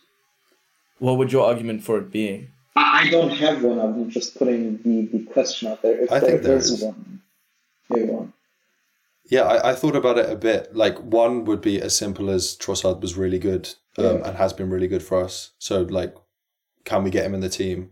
What 0.99 1.17
would 1.17 1.31
your 1.31 1.45
argument 1.45 1.83
for 1.83 1.97
it 1.99 2.11
be? 2.11 2.47
I, 2.75 3.03
I 3.07 3.09
don't 3.09 3.29
have 3.31 3.63
one. 3.63 3.79
I'm 3.79 4.09
just 4.09 4.37
putting 4.37 4.77
the, 4.83 5.17
the 5.17 5.23
question 5.25 5.67
out 5.67 5.81
there. 5.81 5.99
If 6.01 6.11
I 6.11 6.19
there, 6.19 6.29
think 6.29 6.41
there 6.43 6.51
there's 6.53 6.71
is. 6.71 6.81
one, 6.83 7.21
there 7.89 8.05
one. 8.05 8.33
Yeah, 9.29 9.41
I, 9.41 9.71
I 9.71 9.75
thought 9.75 9.95
about 9.95 10.17
it 10.17 10.29
a 10.31 10.35
bit. 10.37 10.73
Like 10.75 10.97
one 10.99 11.43
would 11.45 11.61
be 11.61 11.81
as 11.81 11.95
simple 11.95 12.29
as 12.29 12.55
Trossard 12.55 13.01
was 13.01 13.17
really 13.17 13.39
good 13.39 13.67
um, 13.97 14.05
Yeah. 14.05 14.27
and 14.29 14.37
has 14.37 14.53
been 14.53 14.69
really 14.69 14.87
good 14.87 15.03
for 15.03 15.21
us. 15.23 15.51
So 15.59 15.81
like, 15.81 16.15
can 16.85 17.03
we 17.03 17.09
get 17.11 17.25
him 17.25 17.33
in 17.33 17.41
the 17.41 17.49
team? 17.49 17.91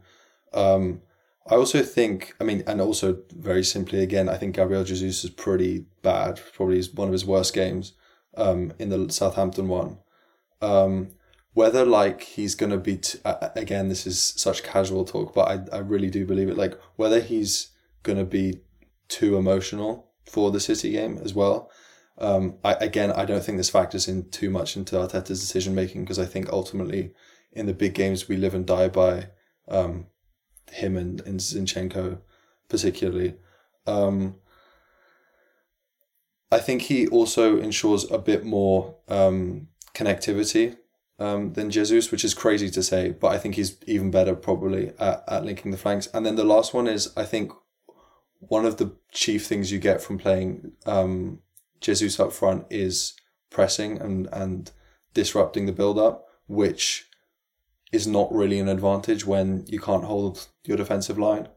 Um, 0.53 1.01
I 1.48 1.56
also 1.56 1.84
think, 1.84 2.34
I 2.41 2.43
mean, 2.43 2.64
and 2.66 2.82
also 2.82 3.20
very 3.36 3.64
simply 3.64 4.02
again, 4.02 4.30
I 4.30 4.38
think 4.38 4.56
Gabriel 4.56 4.84
Jesus 4.84 5.24
is 5.24 5.30
pretty 5.30 5.86
bad. 6.02 6.41
Probably 6.54 6.82
one 6.93 7.08
of 7.08 7.12
his 7.12 7.26
worst 7.26 7.54
games 7.54 7.93
um, 8.36 8.74
in 8.80 8.89
the 8.89 9.12
Southampton 9.12 9.68
one. 9.68 10.00
Um, 10.62 11.12
whether 11.54 11.86
like 11.86 12.22
he's 12.22 12.56
gonna 12.56 12.78
be 12.78 12.98
t- 12.98 13.20
again, 13.56 13.89
this 13.89 14.08
is 14.08 14.20
such 14.22 14.64
casual 14.64 15.06
talk, 15.06 15.34
but 15.34 15.48
I 15.48 15.78
I 15.78 15.80
really 15.80 16.10
do 16.10 16.26
believe 16.26 16.50
it. 16.50 16.58
Like 16.58 16.80
whether 16.96 17.22
he's 17.22 17.70
gonna 18.04 18.26
be 18.26 18.62
too 19.08 19.38
emotional 19.38 20.12
for 20.30 20.52
the 20.52 20.60
City 20.60 20.91
game 20.91 21.20
as 21.24 21.34
well. 21.34 21.72
Um, 22.18 22.58
I 22.64 22.74
again, 22.74 23.12
I 23.12 23.26
don't 23.26 23.43
think 23.43 23.58
this 23.58 23.70
factors 23.70 24.08
in 24.08 24.30
too 24.32 24.50
much 24.50 24.76
into 24.76 24.96
Arteta's 24.96 25.39
decision 25.39 25.76
making 25.76 26.04
because 26.04 26.20
I 26.20 26.26
think 26.26 26.50
ultimately 26.50 27.14
in 27.52 27.68
the 27.68 27.74
big 27.74 27.93
games 27.93 28.28
we 28.28 28.36
live 28.36 28.54
and 28.54 28.66
die 28.66 28.89
by 28.89 29.30
um, 29.68 30.08
him 30.72 30.97
and, 30.97 31.22
and 31.22 31.39
Zinchenko 31.39 32.20
particularly. 32.70 33.36
Um, 33.86 34.36
I 36.51 36.59
think 36.59 36.84
he 36.84 37.07
also 37.07 37.57
ensures 37.57 38.09
a 38.09 38.18
bit 38.18 38.45
more 38.45 38.95
um, 39.07 39.68
connectivity 39.93 40.78
um, 41.20 41.53
than 41.53 41.72
Jesus, 41.72 42.11
which 42.11 42.24
is 42.24 42.34
crazy 42.34 42.70
to 42.70 42.84
say, 42.84 43.11
but 43.11 43.28
I 43.32 43.38
think 43.38 43.55
he's 43.55 43.78
even 43.88 44.11
better 44.11 44.36
probably 44.36 44.91
at, 44.99 45.24
at 45.28 45.45
linking 45.45 45.72
the 45.72 45.78
flanks. 45.78 46.07
And 46.13 46.26
then 46.26 46.36
the 46.36 46.43
last 46.43 46.74
one 46.74 46.88
is 46.88 47.13
I 47.16 47.24
think 47.24 47.51
one 48.39 48.66
of 48.66 48.78
the 48.78 48.95
chief 49.11 49.45
things 49.47 49.72
you 49.72 49.80
get 49.80 50.01
from 50.01 50.18
playing 50.18 50.74
um, 50.86 51.39
Jesus 51.82 52.20
up 52.20 52.34
front 52.34 52.66
is 52.70 53.16
pressing 53.49 53.99
and, 53.99 54.28
and 54.32 54.72
disrupting 55.13 55.66
the 55.66 55.72
build 55.72 55.97
up, 55.97 56.26
which 56.47 57.09
is 57.92 58.08
not 58.08 58.34
really 58.34 58.60
an 58.60 58.70
advantage 58.70 59.26
when 59.26 59.66
you 59.68 59.80
can't 59.80 60.04
hold 60.04 60.48
your 60.66 60.78
defensive 60.78 61.18
line. 61.18 61.48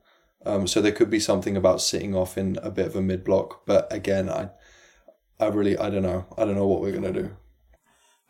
Um, 0.47 0.67
so 0.67 0.81
there 0.81 0.93
could 0.93 1.11
be 1.11 1.21
something 1.21 1.57
about 1.57 1.81
sitting 1.81 2.15
off 2.15 2.39
in 2.39 2.59
a 2.63 2.71
bit 2.71 2.87
of 2.87 2.97
a 2.97 3.03
mid 3.03 3.25
block, 3.25 3.67
but 3.67 3.93
again, 3.93 4.29
I, 4.29 4.51
I 5.41 5.49
really, 5.49 5.77
I 5.77 5.91
don't 5.91 6.03
know, 6.03 6.27
I 6.37 6.45
don't 6.45 6.55
know 6.55 6.67
what 6.67 6.81
we're 6.81 6.93
gonna 6.93 7.13
do. 7.13 7.37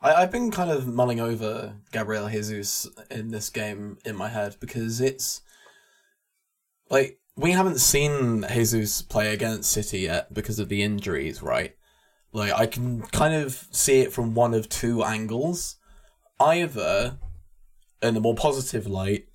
I, 0.00 0.14
I've 0.14 0.32
been 0.32 0.50
kind 0.50 0.70
of 0.70 0.86
mulling 0.86 1.20
over 1.20 1.74
Gabriel 1.92 2.28
Jesus 2.28 2.88
in 3.10 3.28
this 3.28 3.50
game 3.50 3.98
in 4.04 4.16
my 4.16 4.28
head 4.28 4.56
because 4.60 5.00
it's 5.00 5.42
like 6.90 7.18
we 7.36 7.52
haven't 7.52 7.78
seen 7.78 8.44
Jesus 8.50 9.02
play 9.02 9.32
against 9.32 9.70
City 9.70 10.00
yet 10.00 10.32
because 10.32 10.58
of 10.58 10.68
the 10.68 10.82
injuries, 10.82 11.42
right? 11.42 11.76
Like 12.32 12.52
I 12.52 12.66
can 12.66 13.02
kind 13.02 13.34
of 13.34 13.66
see 13.70 14.00
it 14.00 14.12
from 14.12 14.34
one 14.34 14.54
of 14.54 14.68
two 14.68 15.02
angles. 15.02 15.76
Either 16.40 17.18
in 18.02 18.16
a 18.16 18.20
more 18.20 18.34
positive 18.34 18.86
light, 18.86 19.28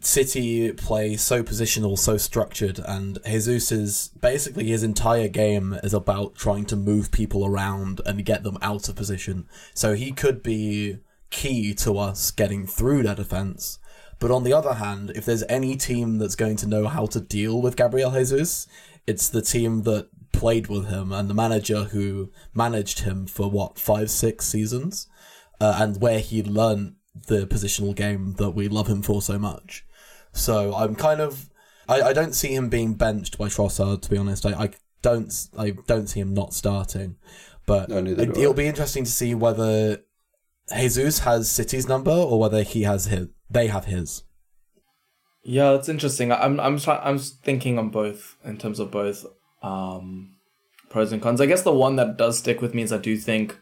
City 0.00 0.70
play 0.72 1.16
so 1.16 1.42
positional, 1.42 1.98
so 1.98 2.16
structured, 2.16 2.78
and 2.78 3.18
Jesus 3.24 3.72
is 3.72 4.10
basically 4.20 4.66
his 4.66 4.82
entire 4.82 5.28
game 5.28 5.78
is 5.82 5.94
about 5.94 6.34
trying 6.34 6.66
to 6.66 6.76
move 6.76 7.10
people 7.10 7.46
around 7.46 8.00
and 8.04 8.24
get 8.24 8.42
them 8.42 8.58
out 8.60 8.88
of 8.88 8.96
position. 8.96 9.48
So 9.72 9.94
he 9.94 10.12
could 10.12 10.42
be 10.42 10.98
key 11.30 11.74
to 11.74 11.98
us 11.98 12.30
getting 12.30 12.66
through 12.66 13.04
their 13.04 13.14
defense. 13.14 13.78
But 14.18 14.30
on 14.30 14.44
the 14.44 14.52
other 14.52 14.74
hand, 14.74 15.12
if 15.14 15.24
there's 15.24 15.44
any 15.48 15.76
team 15.76 16.18
that's 16.18 16.36
going 16.36 16.56
to 16.56 16.68
know 16.68 16.86
how 16.86 17.06
to 17.06 17.20
deal 17.20 17.62
with 17.62 17.76
Gabriel 17.76 18.12
Jesus, 18.12 18.66
it's 19.06 19.28
the 19.28 19.42
team 19.42 19.82
that 19.82 20.08
played 20.32 20.66
with 20.66 20.88
him 20.88 21.12
and 21.12 21.30
the 21.30 21.34
manager 21.34 21.84
who 21.84 22.30
managed 22.52 23.00
him 23.00 23.26
for 23.26 23.50
what 23.50 23.78
five, 23.78 24.10
six 24.10 24.46
seasons, 24.46 25.08
uh, 25.60 25.78
and 25.80 26.00
where 26.00 26.18
he 26.18 26.42
learned 26.42 26.96
the 27.26 27.46
positional 27.46 27.94
game 27.94 28.34
that 28.38 28.50
we 28.50 28.68
love 28.68 28.88
him 28.88 29.02
for 29.02 29.22
so 29.22 29.38
much. 29.38 29.84
So 30.32 30.74
I'm 30.74 30.94
kind 30.96 31.20
of, 31.20 31.48
I, 31.88 32.02
I 32.02 32.12
don't 32.12 32.34
see 32.34 32.54
him 32.54 32.68
being 32.68 32.94
benched 32.94 33.38
by 33.38 33.46
Trossard. 33.48 34.02
To 34.02 34.10
be 34.10 34.16
honest, 34.18 34.44
I, 34.46 34.50
I 34.64 34.70
don't, 35.02 35.32
I 35.56 35.70
don't 35.86 36.08
see 36.08 36.20
him 36.20 36.34
not 36.34 36.52
starting. 36.54 37.16
But 37.66 37.88
No, 37.88 37.98
it, 37.98 38.18
it'll 38.36 38.52
be 38.54 38.66
interesting 38.66 39.04
to 39.04 39.10
see 39.10 39.34
whether 39.34 40.02
Jesus 40.74 41.20
has 41.20 41.50
City's 41.50 41.88
number 41.88 42.10
or 42.10 42.38
whether 42.38 42.62
he 42.62 42.82
has 42.82 43.06
his. 43.06 43.28
They 43.50 43.68
have 43.68 43.84
his. 43.86 44.24
Yeah, 45.42 45.72
that's 45.72 45.88
interesting. 45.88 46.32
I- 46.32 46.42
I'm 46.44 46.58
I'm 46.58 46.78
try- 46.78 47.00
I'm 47.02 47.18
thinking 47.18 47.78
on 47.78 47.90
both 47.90 48.36
in 48.44 48.56
terms 48.58 48.80
of 48.80 48.90
both 48.90 49.24
um, 49.62 50.36
pros 50.90 51.12
and 51.12 51.20
cons. 51.22 51.40
I 51.40 51.46
guess 51.46 51.62
the 51.62 51.72
one 51.72 51.96
that 51.96 52.16
does 52.16 52.38
stick 52.38 52.60
with 52.62 52.74
me 52.74 52.82
is 52.82 52.92
I 52.92 52.98
do 52.98 53.16
think 53.16 53.58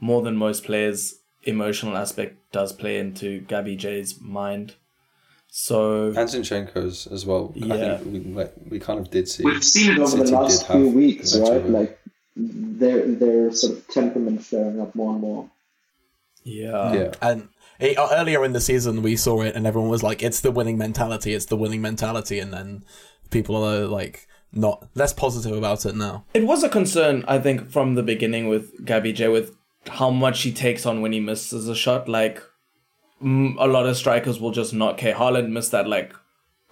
more 0.00 0.22
than 0.22 0.36
most 0.36 0.64
players, 0.64 1.14
emotional 1.46 1.96
aspect 1.96 2.52
does 2.52 2.72
play 2.72 2.98
into 2.98 3.40
Gabby 3.40 3.76
J's 3.76 4.20
mind. 4.20 4.74
So 5.48 6.08
And 6.08 6.28
Zinchenko's 6.28 7.06
as 7.06 7.24
well. 7.24 7.52
Yeah. 7.54 7.74
I 7.74 7.98
think 7.98 8.36
we, 8.36 8.44
we 8.70 8.80
kind 8.80 8.98
of 8.98 9.10
did 9.10 9.28
see. 9.28 9.44
We've 9.44 9.62
seen 9.62 9.92
it 9.92 9.98
over 9.98 10.08
City 10.08 10.24
the 10.24 10.32
last 10.32 10.66
few 10.66 10.88
weeks, 10.88 11.36
right? 11.36 11.62
hoop. 11.62 11.70
Like 11.70 12.00
their 12.36 13.06
their 13.06 13.52
sort 13.52 13.78
of 13.78 13.86
temperament 13.88 14.42
flaring 14.42 14.80
up 14.80 14.94
more 14.94 15.12
and 15.12 15.20
more. 15.20 15.50
Yeah. 16.42 16.92
yeah. 16.92 17.12
And 17.22 17.48
it, 17.78 17.96
uh, 17.96 18.08
earlier 18.12 18.44
in 18.44 18.52
the 18.52 18.60
season, 18.60 19.02
we 19.02 19.16
saw 19.16 19.42
it, 19.42 19.54
and 19.54 19.66
everyone 19.66 19.90
was 19.90 20.02
like, 20.02 20.22
"It's 20.22 20.40
the 20.40 20.50
winning 20.50 20.76
mentality. 20.76 21.34
It's 21.34 21.46
the 21.46 21.56
winning 21.56 21.80
mentality." 21.80 22.40
And 22.40 22.52
then 22.52 22.84
people 23.30 23.56
are 23.64 23.86
like, 23.86 24.26
not 24.54 24.88
less 24.94 25.12
positive 25.12 25.56
about 25.56 25.84
it 25.84 25.94
now. 25.94 26.24
It 26.34 26.46
was 26.46 26.62
a 26.62 26.68
concern, 26.68 27.24
I 27.26 27.38
think, 27.38 27.70
from 27.70 27.94
the 27.94 28.02
beginning 28.02 28.48
with 28.48 28.84
Gabby 28.84 29.12
J, 29.12 29.28
with 29.28 29.54
how 29.88 30.10
much 30.10 30.42
he 30.42 30.52
takes 30.52 30.86
on 30.86 31.00
when 31.02 31.12
he 31.12 31.20
misses 31.20 31.68
a 31.68 31.74
shot. 31.74 32.08
Like, 32.08 32.42
a 33.22 33.66
lot 33.66 33.86
of 33.86 33.96
strikers 33.96 34.40
will 34.40 34.50
just 34.50 34.74
not 34.74 34.98
care. 34.98 35.14
Haaland 35.14 35.48
missed 35.50 35.72
that, 35.72 35.88
like, 35.88 36.12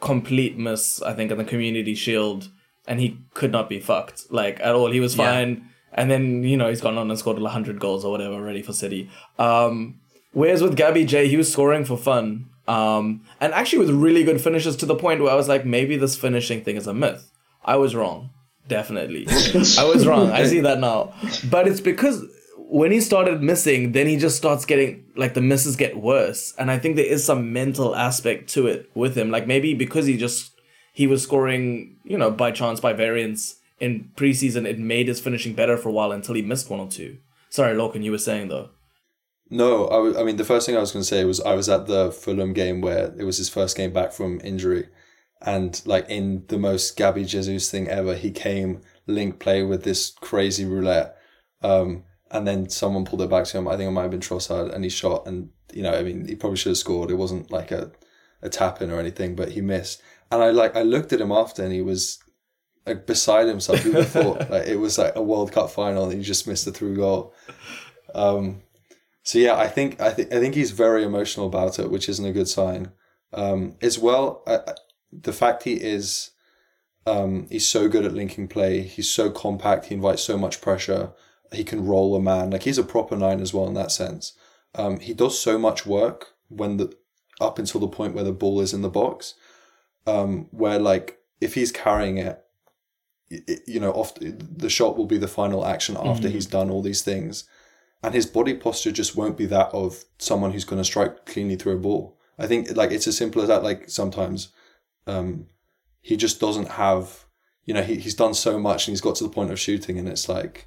complete 0.00 0.58
miss, 0.58 1.00
I 1.02 1.12
think, 1.14 1.30
in 1.30 1.38
the 1.38 1.44
Community 1.44 1.94
Shield, 1.94 2.48
and 2.86 3.00
he 3.00 3.18
could 3.34 3.52
not 3.52 3.68
be 3.68 3.80
fucked, 3.80 4.24
like, 4.30 4.58
at 4.60 4.74
all. 4.74 4.90
He 4.90 5.00
was 5.00 5.16
Yeah. 5.16 5.24
fine. 5.32 5.64
And 5.94 6.10
then, 6.10 6.42
you 6.42 6.56
know, 6.56 6.68
he's 6.68 6.80
gone 6.80 6.96
on 6.98 7.10
and 7.10 7.18
scored 7.18 7.38
100 7.38 7.78
goals 7.78 8.04
or 8.04 8.10
whatever 8.10 8.34
already 8.34 8.62
for 8.62 8.72
City. 8.72 9.10
Um, 9.38 9.96
whereas 10.32 10.62
with 10.62 10.76
Gabby 10.76 11.04
J, 11.04 11.28
he 11.28 11.36
was 11.36 11.52
scoring 11.52 11.84
for 11.84 11.96
fun. 11.98 12.46
Um, 12.66 13.22
and 13.40 13.52
actually 13.52 13.80
with 13.80 13.90
really 13.90 14.24
good 14.24 14.40
finishes 14.40 14.76
to 14.76 14.86
the 14.86 14.94
point 14.94 15.20
where 15.20 15.30
I 15.32 15.34
was 15.34 15.48
like, 15.48 15.66
maybe 15.66 15.96
this 15.96 16.16
finishing 16.16 16.62
thing 16.64 16.76
is 16.76 16.86
a 16.86 16.94
myth. 16.94 17.30
I 17.64 17.76
was 17.76 17.94
wrong. 17.94 18.30
Definitely. 18.68 19.26
I 19.78 19.84
was 19.84 20.06
wrong. 20.06 20.30
I 20.30 20.44
see 20.46 20.60
that 20.60 20.78
now. 20.78 21.12
But 21.50 21.68
it's 21.68 21.80
because 21.80 22.24
when 22.72 22.90
he 22.90 23.02
started 23.02 23.42
missing, 23.42 23.92
then 23.92 24.06
he 24.06 24.16
just 24.16 24.38
starts 24.38 24.64
getting 24.64 25.04
like 25.14 25.34
the 25.34 25.42
misses 25.42 25.76
get 25.76 25.98
worse. 25.98 26.54
And 26.58 26.70
I 26.70 26.78
think 26.78 26.96
there 26.96 27.04
is 27.04 27.22
some 27.22 27.52
mental 27.52 27.94
aspect 27.94 28.48
to 28.54 28.66
it 28.66 28.90
with 28.94 29.14
him. 29.14 29.30
Like 29.30 29.46
maybe 29.46 29.74
because 29.74 30.06
he 30.06 30.16
just 30.16 30.58
he 30.94 31.06
was 31.06 31.22
scoring, 31.22 31.98
you 32.02 32.16
know, 32.16 32.30
by 32.30 32.50
chance, 32.50 32.80
by 32.80 32.94
variance 32.94 33.56
in 33.78 34.10
preseason, 34.16 34.66
it 34.66 34.78
made 34.78 35.08
his 35.08 35.20
finishing 35.20 35.52
better 35.52 35.76
for 35.76 35.90
a 35.90 35.92
while 35.92 36.12
until 36.12 36.34
he 36.34 36.40
missed 36.40 36.70
one 36.70 36.80
or 36.80 36.88
two. 36.88 37.18
Sorry, 37.50 37.76
Lorcan, 37.76 38.04
you 38.04 38.10
were 38.10 38.16
saying 38.18 38.48
though. 38.48 38.70
No, 39.50 39.86
I, 39.88 39.96
w- 39.96 40.18
I 40.18 40.24
mean 40.24 40.36
the 40.36 40.44
first 40.44 40.64
thing 40.64 40.74
I 40.74 40.80
was 40.80 40.92
going 40.92 41.02
to 41.02 41.08
say 41.08 41.26
was 41.26 41.42
I 41.42 41.52
was 41.52 41.68
at 41.68 41.86
the 41.86 42.10
Fulham 42.10 42.54
game 42.54 42.80
where 42.80 43.14
it 43.18 43.24
was 43.24 43.36
his 43.36 43.50
first 43.50 43.76
game 43.76 43.92
back 43.92 44.12
from 44.12 44.40
injury, 44.42 44.88
and 45.42 45.82
like 45.84 46.08
in 46.08 46.46
the 46.48 46.58
most 46.58 46.96
Gabby 46.96 47.26
Jesus 47.26 47.70
thing 47.70 47.88
ever, 47.88 48.14
he 48.14 48.30
came 48.30 48.80
link 49.06 49.40
play 49.40 49.62
with 49.62 49.84
this 49.84 50.10
crazy 50.22 50.64
roulette, 50.64 51.16
um, 51.62 52.04
and 52.32 52.46
then 52.46 52.68
someone 52.68 53.04
pulled 53.04 53.22
it 53.22 53.30
back 53.30 53.44
to 53.44 53.58
him. 53.58 53.68
I 53.68 53.76
think 53.76 53.88
it 53.88 53.92
might 53.92 54.02
have 54.02 54.10
been 54.10 54.20
Trossard, 54.20 54.74
and 54.74 54.82
he 54.84 54.90
shot, 54.90 55.26
and 55.26 55.50
you 55.72 55.82
know, 55.82 55.92
I 55.94 56.02
mean, 56.02 56.26
he 56.26 56.34
probably 56.34 56.56
should 56.56 56.70
have 56.70 56.78
scored. 56.78 57.10
It 57.10 57.14
wasn't 57.16 57.50
like 57.50 57.70
a 57.70 57.92
a 58.42 58.48
tap 58.48 58.82
in 58.82 58.90
or 58.90 58.98
anything, 58.98 59.36
but 59.36 59.52
he 59.52 59.60
missed. 59.60 60.02
And 60.30 60.42
I 60.42 60.50
like 60.50 60.74
I 60.74 60.82
looked 60.82 61.12
at 61.12 61.20
him 61.20 61.30
after, 61.32 61.62
and 61.62 61.72
he 61.72 61.82
was 61.82 62.18
like 62.86 63.06
beside 63.06 63.46
himself. 63.46 63.82
Have 63.82 64.08
thought 64.08 64.50
like 64.50 64.66
it 64.66 64.76
was 64.76 64.98
like 64.98 65.14
a 65.14 65.22
World 65.22 65.52
Cup 65.52 65.70
final, 65.70 66.04
and 66.04 66.14
he 66.14 66.22
just 66.22 66.48
missed 66.48 66.66
a 66.66 66.72
through 66.72 66.96
goal. 66.96 67.34
Um, 68.14 68.62
so 69.22 69.38
yeah, 69.38 69.56
I 69.56 69.68
think 69.68 70.00
I 70.00 70.10
think 70.10 70.32
I 70.32 70.40
think 70.40 70.54
he's 70.54 70.72
very 70.72 71.04
emotional 71.04 71.46
about 71.46 71.78
it, 71.78 71.90
which 71.90 72.08
isn't 72.08 72.26
a 72.26 72.32
good 72.32 72.48
sign. 72.48 72.92
Um, 73.32 73.76
as 73.80 73.98
well, 73.98 74.42
I- 74.46 74.74
the 75.12 75.32
fact 75.32 75.64
he 75.64 75.74
is, 75.74 76.30
um, 77.06 77.46
he's 77.50 77.68
so 77.68 77.86
good 77.88 78.06
at 78.06 78.14
linking 78.14 78.48
play. 78.48 78.80
He's 78.80 79.10
so 79.10 79.30
compact. 79.30 79.86
He 79.86 79.94
invites 79.94 80.22
so 80.22 80.38
much 80.38 80.62
pressure. 80.62 81.12
He 81.52 81.64
can 81.64 81.86
roll 81.86 82.14
a 82.16 82.20
man. 82.20 82.50
Like 82.50 82.62
he's 82.64 82.78
a 82.78 82.82
proper 82.84 83.16
nine 83.16 83.40
as 83.40 83.52
well 83.54 83.66
in 83.66 83.74
that 83.74 83.92
sense. 83.92 84.32
Um, 84.74 85.00
he 85.00 85.12
does 85.14 85.38
so 85.38 85.58
much 85.58 85.84
work 85.86 86.28
when 86.48 86.76
the 86.78 86.94
up 87.40 87.58
until 87.58 87.80
the 87.80 87.88
point 87.88 88.14
where 88.14 88.24
the 88.24 88.32
ball 88.32 88.60
is 88.60 88.72
in 88.72 88.82
the 88.82 88.88
box, 88.88 89.34
um, 90.06 90.48
where 90.50 90.78
like 90.78 91.18
if 91.40 91.54
he's 91.54 91.72
carrying 91.72 92.18
it, 92.18 92.42
y- 93.30 93.44
you 93.66 93.80
know, 93.80 93.92
off 93.92 94.14
the 94.16 94.70
shot 94.70 94.96
will 94.96 95.06
be 95.06 95.18
the 95.18 95.28
final 95.28 95.66
action 95.66 95.96
after 95.96 96.28
he's 96.28 96.46
done 96.46 96.70
all 96.70 96.82
these 96.82 97.02
things 97.02 97.44
and 98.02 98.14
his 98.14 98.26
body 98.26 98.54
posture 98.54 98.92
just 98.92 99.16
won't 99.16 99.36
be 99.36 99.46
that 99.46 99.68
of 99.72 100.04
someone 100.18 100.52
who's 100.52 100.64
going 100.64 100.80
to 100.80 100.84
strike 100.84 101.24
cleanly 101.24 101.56
through 101.56 101.74
a 101.74 101.78
ball. 101.78 102.18
I 102.38 102.46
think 102.46 102.74
like 102.76 102.90
it's 102.90 103.06
as 103.06 103.16
simple 103.16 103.42
as 103.42 103.48
that. 103.48 103.62
Like 103.62 103.88
sometimes, 103.90 104.48
um, 105.06 105.46
he 106.00 106.16
just 106.16 106.40
doesn't 106.40 106.68
have, 106.70 107.26
you 107.64 107.72
know, 107.74 107.82
he, 107.82 107.96
he's 107.96 108.14
done 108.14 108.34
so 108.34 108.58
much 108.58 108.86
and 108.88 108.92
he's 108.92 109.00
got 109.00 109.14
to 109.16 109.24
the 109.24 109.30
point 109.30 109.50
of 109.52 109.60
shooting 109.60 109.98
and 109.98 110.08
it's 110.08 110.28
like, 110.28 110.66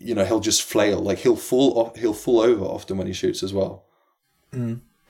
you 0.00 0.14
know, 0.14 0.24
he'll 0.24 0.40
just 0.40 0.62
flail. 0.62 1.00
Like 1.00 1.18
he'll 1.18 1.36
fall 1.36 1.78
off, 1.78 1.96
he'll 1.96 2.12
fall 2.14 2.40
over 2.40 2.64
often 2.64 2.96
when 2.98 3.06
he 3.06 3.12
shoots 3.12 3.42
as 3.42 3.52
well. 3.52 3.84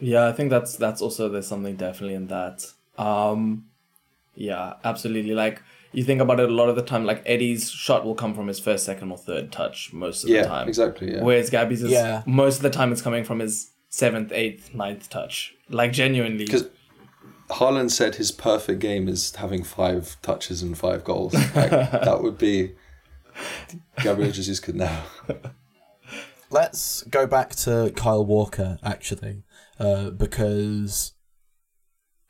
Yeah, 0.01 0.27
I 0.29 0.33
think 0.33 0.51
that's 0.51 0.77
that's 0.77 1.01
also 1.03 1.29
there's 1.29 1.47
something 1.47 1.77
definitely 1.77 2.15
in 2.15 2.27
that. 2.29 2.65
Um 2.97 3.67
yeah, 4.35 4.75
absolutely. 4.85 5.35
Like 5.35 5.63
you 5.93 6.05
think 6.05 6.21
about 6.21 6.39
it 6.39 6.49
a 6.49 6.53
lot 6.53 6.69
of 6.69 6.77
the 6.77 6.83
time, 6.83 7.05
like 7.05 7.23
Eddie's 7.27 7.71
shot 7.71 8.05
will 8.05 8.15
come 8.15 8.35
from 8.35 8.47
his 8.47 8.61
first, 8.61 8.85
second, 8.85 9.11
or 9.11 9.17
third 9.19 9.51
touch 9.51 9.93
most 9.93 10.23
of 10.25 10.31
Yeah, 10.31 10.43
the 10.43 10.49
time. 10.49 10.69
exactly. 10.69 11.13
Yeah. 11.15 11.23
Whereas 11.23 11.51
Gabby's 11.51 11.83
is 11.83 11.91
Yeah. 11.91 12.23
most 12.27 12.57
of 12.57 12.63
the 12.63 12.71
time 12.71 12.93
it's 12.93 13.03
coming 13.03 13.25
from 13.25 13.39
his 13.41 13.71
seventh, 13.89 14.31
eighth, 14.33 14.75
ninth 14.75 15.09
touch. 15.11 15.55
Like 15.71 15.93
genuinely. 15.93 16.45
Because 16.45 16.69
Haaland 17.51 17.91
said 17.91 18.17
his 18.17 18.31
perfect 18.31 18.79
game 18.81 19.09
is 19.09 19.35
having 19.37 19.65
five 19.65 20.17
touches 20.23 20.63
and 20.63 20.77
five 20.77 21.03
goals. 21.05 21.33
Like, 21.35 21.71
that 21.71 22.21
would 22.23 22.37
be 22.39 22.73
Gabriel 24.03 24.33
Jesus 24.33 24.61
could 24.61 24.77
now. 24.77 25.05
Let's 26.51 27.03
go 27.03 27.27
back 27.27 27.51
to 27.57 27.93
Kyle 27.95 28.25
Walker 28.25 28.79
actually, 28.83 29.43
uh, 29.79 30.11
because 30.11 31.13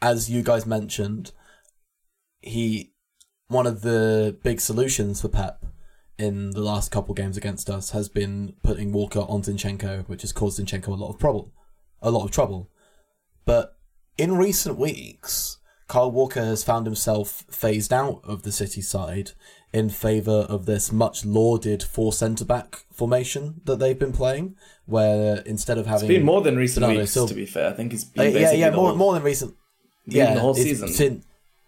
as 0.02 0.28
you 0.30 0.42
guys 0.42 0.66
mentioned, 0.66 1.32
he 2.40 2.92
one 3.46 3.66
of 3.66 3.82
the 3.82 4.36
big 4.42 4.60
solutions 4.60 5.20
for 5.20 5.28
Pep 5.28 5.64
in 6.18 6.50
the 6.50 6.60
last 6.60 6.90
couple 6.90 7.14
games 7.14 7.36
against 7.36 7.70
us 7.70 7.90
has 7.90 8.08
been 8.08 8.54
putting 8.62 8.92
Walker 8.92 9.20
on 9.20 9.42
Zinchenko, 9.42 10.08
which 10.08 10.22
has 10.22 10.32
caused 10.32 10.60
Zinchenko 10.60 10.88
a 10.88 10.94
lot 10.94 11.10
of 11.10 11.18
problem, 11.18 11.52
a 12.02 12.10
lot 12.10 12.24
of 12.24 12.30
trouble. 12.30 12.70
But 13.44 13.78
in 14.18 14.36
recent 14.36 14.76
weeks, 14.76 15.58
Kyle 15.86 16.10
Walker 16.10 16.44
has 16.44 16.64
found 16.64 16.86
himself 16.86 17.44
phased 17.50 17.92
out 17.92 18.20
of 18.24 18.42
the 18.42 18.52
City 18.52 18.82
side 18.82 19.32
in 19.72 19.90
favour 19.90 20.46
of 20.48 20.64
this 20.66 20.90
much 20.90 21.24
lauded 21.26 21.82
four 21.82 22.12
centre 22.12 22.44
back 22.44 22.84
formation 22.92 23.60
that 23.64 23.78
they've 23.78 23.98
been 23.98 24.12
playing, 24.12 24.56
where 24.86 25.38
instead 25.46 25.76
of 25.78 25.86
having 25.86 26.08
it's 26.10 26.16
been 26.18 26.24
more 26.26 26.40
than 26.40 26.56
recent 26.56 26.82
Bernardo 26.82 27.00
weeks, 27.00 27.12
Silva- 27.12 27.28
to 27.28 27.34
be 27.34 27.46
fair. 27.46 27.70
I 27.70 27.72
think 27.74 27.92
he's 27.92 28.04
Uh, 28.04 28.22
been 28.22 28.34
yeah, 28.34 28.52
yeah, 28.52 28.70
more 28.70 28.88
whole- 28.88 28.96
more 28.96 29.12
than 29.14 29.22
recent. 29.22 29.54
Yeah, 30.06 30.34
the 30.34 30.40
whole 30.40 30.54
season. 30.54 30.88
sin- 30.88 31.22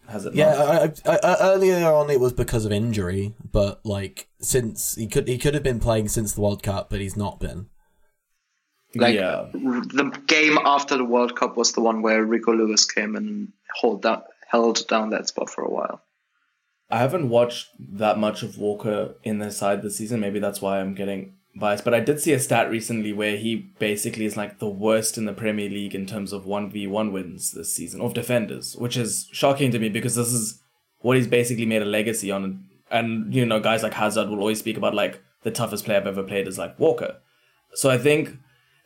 has 0.08 0.24
it 0.26 0.34
yeah. 0.34 0.90
I, 1.06 1.10
I, 1.10 1.18
I, 1.22 1.36
earlier 1.52 1.86
on 1.92 2.10
it 2.10 2.18
was 2.18 2.32
because 2.32 2.64
of 2.64 2.72
injury, 2.72 3.34
but 3.52 3.84
like 3.84 4.28
since 4.40 4.94
he 4.96 5.06
could 5.06 5.28
he 5.28 5.36
could 5.38 5.54
have 5.54 5.62
been 5.62 5.78
playing 5.78 6.08
since 6.08 6.32
the 6.32 6.40
World 6.40 6.62
Cup, 6.62 6.88
but 6.90 7.00
he's 7.00 7.16
not 7.16 7.38
been. 7.38 7.66
Like 8.96 9.14
yeah. 9.14 9.46
the 9.52 10.10
game 10.26 10.58
after 10.64 10.96
the 10.96 11.04
World 11.04 11.36
Cup 11.36 11.56
was 11.56 11.72
the 11.72 11.80
one 11.80 12.02
where 12.02 12.24
Rico 12.24 12.52
Lewis 12.52 12.86
came 12.86 13.14
and 13.14 13.52
hold 13.76 14.02
down, 14.02 14.22
held 14.48 14.84
down 14.88 15.10
that 15.10 15.28
spot 15.28 15.48
for 15.48 15.62
a 15.62 15.70
while. 15.70 16.02
I 16.90 16.98
haven't 16.98 17.28
watched 17.28 17.68
that 17.78 18.18
much 18.18 18.42
of 18.42 18.58
Walker 18.58 19.14
in 19.22 19.38
their 19.38 19.50
side 19.50 19.82
this 19.82 19.96
season. 19.96 20.20
Maybe 20.20 20.40
that's 20.40 20.60
why 20.60 20.80
I'm 20.80 20.94
getting 20.94 21.34
biased. 21.54 21.84
But 21.84 21.94
I 21.94 22.00
did 22.00 22.20
see 22.20 22.32
a 22.32 22.40
stat 22.40 22.70
recently 22.70 23.12
where 23.12 23.36
he 23.36 23.56
basically 23.78 24.24
is 24.24 24.36
like 24.36 24.58
the 24.58 24.68
worst 24.68 25.16
in 25.16 25.24
the 25.24 25.32
Premier 25.32 25.68
League 25.68 25.94
in 25.94 26.06
terms 26.06 26.32
of 26.32 26.44
1v1 26.44 27.12
wins 27.12 27.52
this 27.52 27.74
season 27.74 28.00
of 28.00 28.14
defenders, 28.14 28.76
which 28.76 28.96
is 28.96 29.28
shocking 29.32 29.70
to 29.70 29.78
me 29.78 29.88
because 29.88 30.16
this 30.16 30.32
is 30.32 30.60
what 31.00 31.16
he's 31.16 31.28
basically 31.28 31.66
made 31.66 31.82
a 31.82 31.86
legacy 31.86 32.30
on. 32.30 32.64
And, 32.90 33.32
you 33.32 33.46
know, 33.46 33.60
guys 33.60 33.82
like 33.82 33.94
Hazard 33.94 34.28
will 34.28 34.40
always 34.40 34.58
speak 34.58 34.76
about 34.76 34.94
like 34.94 35.22
the 35.42 35.50
toughest 35.50 35.84
player 35.84 35.98
I've 35.98 36.06
ever 36.06 36.24
played 36.24 36.48
is 36.48 36.58
like 36.58 36.78
Walker. 36.78 37.18
So 37.72 37.88
I 37.88 37.98
think 37.98 38.36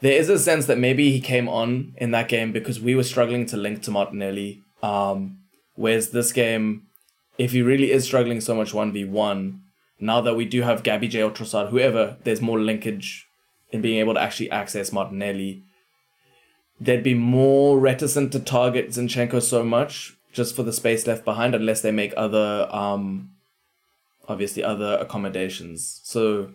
there 0.00 0.12
is 0.12 0.28
a 0.28 0.38
sense 0.38 0.66
that 0.66 0.78
maybe 0.78 1.10
he 1.10 1.20
came 1.20 1.48
on 1.48 1.94
in 1.96 2.10
that 2.10 2.28
game 2.28 2.52
because 2.52 2.80
we 2.80 2.94
were 2.94 3.02
struggling 3.02 3.46
to 3.46 3.56
link 3.56 3.82
to 3.84 3.90
Martinelli. 3.90 4.62
Um, 4.82 5.38
whereas 5.74 6.10
this 6.10 6.32
game, 6.32 6.88
if 7.38 7.52
he 7.52 7.62
really 7.62 7.90
is 7.90 8.04
struggling 8.04 8.40
so 8.40 8.54
much 8.54 8.72
1v1, 8.72 9.58
now 10.00 10.20
that 10.20 10.34
we 10.34 10.44
do 10.44 10.62
have 10.62 10.82
Gabby 10.82 11.08
J 11.08 11.22
or 11.22 11.30
Trossard, 11.30 11.70
whoever, 11.70 12.16
there's 12.24 12.40
more 12.40 12.60
linkage 12.60 13.26
in 13.70 13.80
being 13.80 13.98
able 13.98 14.14
to 14.14 14.20
actually 14.20 14.50
access 14.50 14.92
Martinelli. 14.92 15.62
They'd 16.80 17.02
be 17.02 17.14
more 17.14 17.78
reticent 17.78 18.32
to 18.32 18.40
target 18.40 18.90
Zinchenko 18.90 19.42
so 19.42 19.64
much 19.64 20.16
just 20.32 20.54
for 20.54 20.62
the 20.62 20.72
space 20.72 21.06
left 21.06 21.24
behind 21.24 21.54
unless 21.54 21.80
they 21.80 21.92
make 21.92 22.12
other, 22.16 22.68
um, 22.70 23.30
obviously, 24.28 24.62
other 24.62 24.98
accommodations. 25.00 26.00
So 26.04 26.50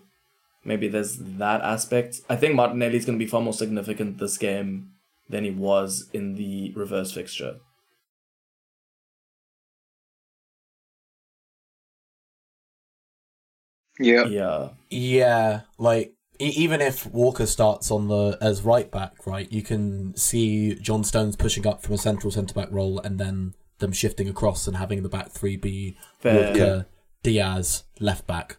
maybe 0.63 0.87
there's 0.87 1.17
that 1.17 1.61
aspect. 1.61 2.21
I 2.29 2.35
think 2.35 2.55
Martinelli's 2.55 3.05
going 3.05 3.17
to 3.17 3.23
be 3.23 3.29
far 3.29 3.41
more 3.41 3.53
significant 3.53 4.17
this 4.17 4.37
game 4.37 4.91
than 5.29 5.43
he 5.43 5.51
was 5.51 6.09
in 6.13 6.35
the 6.35 6.71
reverse 6.75 7.11
fixture. 7.13 7.57
Yeah. 13.99 14.25
Yeah. 14.25 14.69
Yeah, 14.89 15.61
like 15.77 16.13
e- 16.39 16.53
even 16.55 16.81
if 16.81 17.05
Walker 17.05 17.45
starts 17.45 17.91
on 17.91 18.07
the 18.07 18.37
as 18.41 18.63
right 18.63 18.89
back, 18.89 19.27
right, 19.27 19.51
you 19.51 19.61
can 19.61 20.15
see 20.15 20.75
John 20.75 21.03
Stones 21.03 21.35
pushing 21.35 21.67
up 21.67 21.83
from 21.83 21.95
a 21.95 21.97
central 21.97 22.31
centre 22.31 22.53
back 22.53 22.69
role, 22.71 22.99
and 22.99 23.19
then 23.19 23.53
them 23.79 23.91
shifting 23.91 24.27
across 24.27 24.67
and 24.67 24.77
having 24.77 25.03
the 25.03 25.09
back 25.09 25.29
three 25.31 25.57
be 25.57 25.97
Fair. 26.19 26.47
Walker, 26.47 26.85
Dias, 27.23 27.83
left 27.99 28.25
back. 28.25 28.57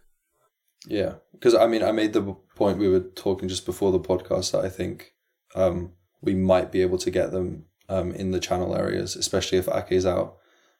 Yeah, 0.87 1.15
because 1.33 1.53
I 1.53 1.67
mean, 1.67 1.83
I 1.83 1.91
made 1.91 2.13
the 2.13 2.35
point 2.55 2.77
we 2.77 2.87
were 2.87 3.01
talking 3.01 3.49
just 3.49 3.65
before 3.65 3.91
the 3.91 3.99
podcast 3.99 4.51
that 4.51 4.63
I 4.63 4.69
think 4.69 5.13
um, 5.55 5.91
we 6.21 6.33
might 6.33 6.71
be 6.71 6.81
able 6.81 6.97
to 6.99 7.11
get 7.11 7.31
them 7.31 7.65
um, 7.89 8.11
in 8.11 8.31
the 8.31 8.39
channel 8.39 8.75
areas, 8.75 9.15
especially 9.15 9.57
if 9.57 9.67
Ake's 9.67 10.05
out. 10.05 10.37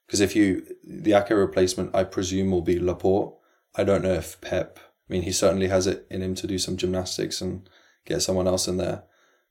Because 0.07 0.21
if 0.21 0.35
you 0.35 0.65
the 0.83 1.13
Ake 1.13 1.29
replacement, 1.29 1.95
I 1.95 2.03
presume 2.03 2.51
will 2.51 2.61
be 2.61 2.79
Laporte. 2.79 3.35
I 3.75 3.83
don't 3.83 4.03
know 4.03 4.13
if 4.13 4.39
Pep. 4.41 4.79
I 4.79 5.13
mean, 5.13 5.23
he 5.23 5.31
certainly 5.31 5.67
has 5.67 5.87
it 5.87 6.05
in 6.09 6.21
him 6.21 6.35
to 6.35 6.47
do 6.47 6.57
some 6.57 6.77
gymnastics 6.77 7.41
and 7.41 7.69
get 8.05 8.21
someone 8.21 8.47
else 8.47 8.67
in 8.67 8.77
there. 8.77 9.03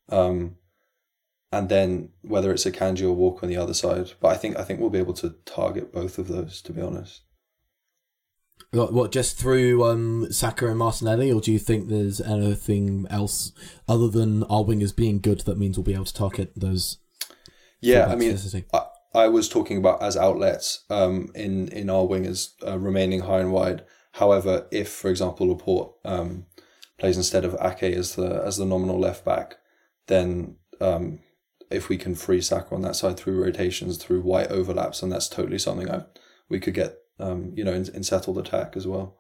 Um, 0.08 0.56
and 1.52 1.68
then 1.68 2.10
whether 2.22 2.52
it's 2.52 2.64
Akanji 2.64 3.02
or 3.02 3.12
Walk 3.12 3.42
on 3.42 3.48
the 3.48 3.56
other 3.56 3.74
side. 3.74 4.12
But 4.20 4.28
I 4.28 4.36
think 4.36 4.58
I 4.58 4.62
think 4.62 4.80
we'll 4.80 4.90
be 4.90 4.98
able 4.98 5.14
to 5.14 5.34
target 5.44 5.92
both 5.92 6.18
of 6.18 6.28
those. 6.28 6.62
To 6.62 6.72
be 6.72 6.80
honest. 6.80 7.22
What, 8.72 8.92
what 8.92 9.10
just 9.10 9.36
through 9.36 9.84
um, 9.84 10.30
Saka 10.30 10.68
and 10.68 10.78
Martinelli, 10.78 11.32
or 11.32 11.40
do 11.40 11.50
you 11.50 11.58
think 11.58 11.88
there's 11.88 12.20
anything 12.20 13.06
else 13.10 13.52
other 13.88 14.06
than 14.06 14.44
our 14.44 14.62
wingers 14.62 14.94
being 14.94 15.18
good 15.18 15.40
that 15.40 15.58
means 15.58 15.76
we'll 15.76 15.84
be 15.84 15.94
able 15.94 16.04
to 16.04 16.14
target 16.14 16.52
those? 16.54 16.98
Yeah, 17.80 18.06
I 18.06 18.14
mean. 18.14 18.38
I, 18.72 18.82
I 19.12 19.28
was 19.28 19.48
talking 19.48 19.78
about 19.78 20.02
as 20.02 20.16
outlets 20.16 20.84
um, 20.88 21.30
in 21.34 21.68
in 21.68 21.90
our 21.90 22.04
wingers 22.04 22.50
uh, 22.64 22.78
remaining 22.78 23.20
high 23.20 23.40
and 23.40 23.52
wide. 23.52 23.82
However, 24.12 24.66
if 24.70 24.88
for 24.88 25.10
example 25.10 25.48
Laporte 25.48 25.92
um, 26.04 26.46
plays 26.98 27.16
instead 27.16 27.44
of 27.44 27.56
Ake 27.60 27.94
as 27.94 28.16
the 28.16 28.42
as 28.44 28.56
the 28.56 28.64
nominal 28.64 28.98
left 28.98 29.24
back, 29.24 29.56
then 30.06 30.56
um, 30.80 31.20
if 31.70 31.88
we 31.88 31.96
can 31.96 32.14
free 32.14 32.40
Saka 32.40 32.74
on 32.74 32.82
that 32.82 32.96
side 32.96 33.16
through 33.16 33.42
rotations, 33.42 33.96
through 33.96 34.22
white 34.22 34.48
overlaps, 34.48 35.02
and 35.02 35.12
that's 35.12 35.28
totally 35.28 35.58
something 35.58 35.90
I 35.90 36.04
we 36.48 36.60
could 36.60 36.74
get 36.74 36.98
um, 37.18 37.52
you 37.54 37.64
know 37.64 37.72
in, 37.72 37.88
in 37.94 38.02
settled 38.02 38.38
attack 38.38 38.76
as 38.76 38.86
well. 38.86 39.16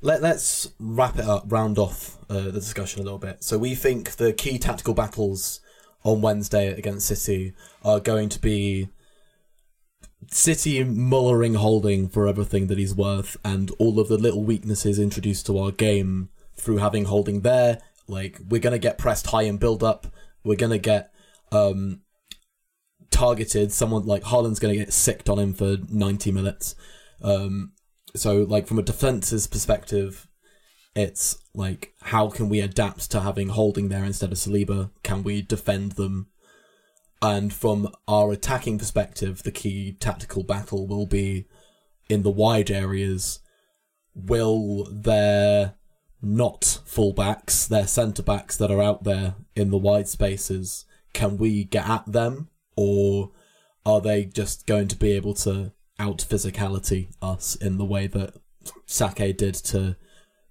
Let, 0.00 0.20
let's 0.20 0.70
wrap 0.78 1.18
it 1.18 1.24
up, 1.24 1.44
round 1.46 1.78
off 1.78 2.18
uh, 2.28 2.40
the 2.40 2.52
discussion 2.52 3.00
a 3.00 3.04
little 3.04 3.18
bit. 3.18 3.42
So 3.42 3.56
we 3.56 3.74
think 3.74 4.16
the 4.16 4.34
key 4.34 4.58
tactical 4.58 4.92
battles 4.92 5.60
on 6.02 6.20
Wednesday 6.20 6.68
against 6.76 7.08
City 7.08 7.54
are 7.82 8.00
going 8.00 8.28
to 8.28 8.38
be 8.38 8.90
City 10.30 10.82
mullering 10.84 11.54
Holding 11.54 12.08
for 12.08 12.26
everything 12.26 12.66
that 12.68 12.78
he's 12.78 12.94
worth 12.94 13.36
and 13.44 13.70
all 13.78 13.98
of 13.98 14.08
the 14.08 14.18
little 14.18 14.44
weaknesses 14.44 14.98
introduced 14.98 15.46
to 15.46 15.58
our 15.58 15.70
game 15.70 16.30
through 16.56 16.78
having 16.78 17.06
Holding 17.06 17.40
there. 17.40 17.80
Like, 18.06 18.38
we're 18.48 18.60
going 18.60 18.72
to 18.72 18.78
get 18.78 18.98
pressed 18.98 19.28
high 19.28 19.42
and 19.42 19.58
build 19.58 19.82
up. 19.82 20.06
We're 20.44 20.56
going 20.56 20.72
to 20.72 20.78
get 20.78 21.10
um, 21.52 22.02
targeted. 23.10 23.72
Someone 23.72 24.04
like 24.04 24.24
Haaland's 24.24 24.58
going 24.58 24.74
to 24.74 24.84
get 24.84 24.92
sicked 24.92 25.28
on 25.28 25.38
him 25.38 25.54
for 25.54 25.76
90 25.88 26.32
minutes. 26.32 26.74
Um, 27.22 27.72
so, 28.14 28.42
like, 28.42 28.66
from 28.66 28.78
a 28.78 28.82
defense's 28.82 29.46
perspective, 29.46 30.28
it's 30.94 31.38
like, 31.54 31.94
how 32.02 32.28
can 32.28 32.48
we 32.48 32.60
adapt 32.60 33.10
to 33.10 33.20
having 33.20 33.48
Holding 33.48 33.88
there 33.88 34.04
instead 34.04 34.32
of 34.32 34.38
Saliba? 34.38 34.90
Can 35.02 35.22
we 35.22 35.42
defend 35.42 35.92
them? 35.92 36.28
And 37.24 37.54
from 37.54 37.88
our 38.06 38.32
attacking 38.32 38.76
perspective, 38.76 39.44
the 39.44 39.50
key 39.50 39.96
tactical 39.98 40.42
battle 40.42 40.86
will 40.86 41.06
be 41.06 41.46
in 42.10 42.22
the 42.22 42.30
wide 42.30 42.70
areas. 42.70 43.40
Will 44.14 44.86
their 44.92 45.76
not 46.20 46.80
fullbacks, 46.86 47.66
their 47.66 47.86
centre 47.86 48.22
backs 48.22 48.58
that 48.58 48.70
are 48.70 48.82
out 48.82 49.04
there 49.04 49.36
in 49.56 49.70
the 49.70 49.78
wide 49.78 50.06
spaces, 50.06 50.84
can 51.14 51.38
we 51.38 51.64
get 51.64 51.88
at 51.88 52.04
them? 52.12 52.50
Or 52.76 53.30
are 53.86 54.02
they 54.02 54.26
just 54.26 54.66
going 54.66 54.88
to 54.88 54.96
be 54.96 55.12
able 55.12 55.32
to 55.34 55.72
out 55.98 56.18
physicality 56.18 57.08
us 57.22 57.54
in 57.56 57.78
the 57.78 57.86
way 57.86 58.06
that 58.06 58.34
Sake 58.84 59.38
did 59.38 59.54
to 59.54 59.96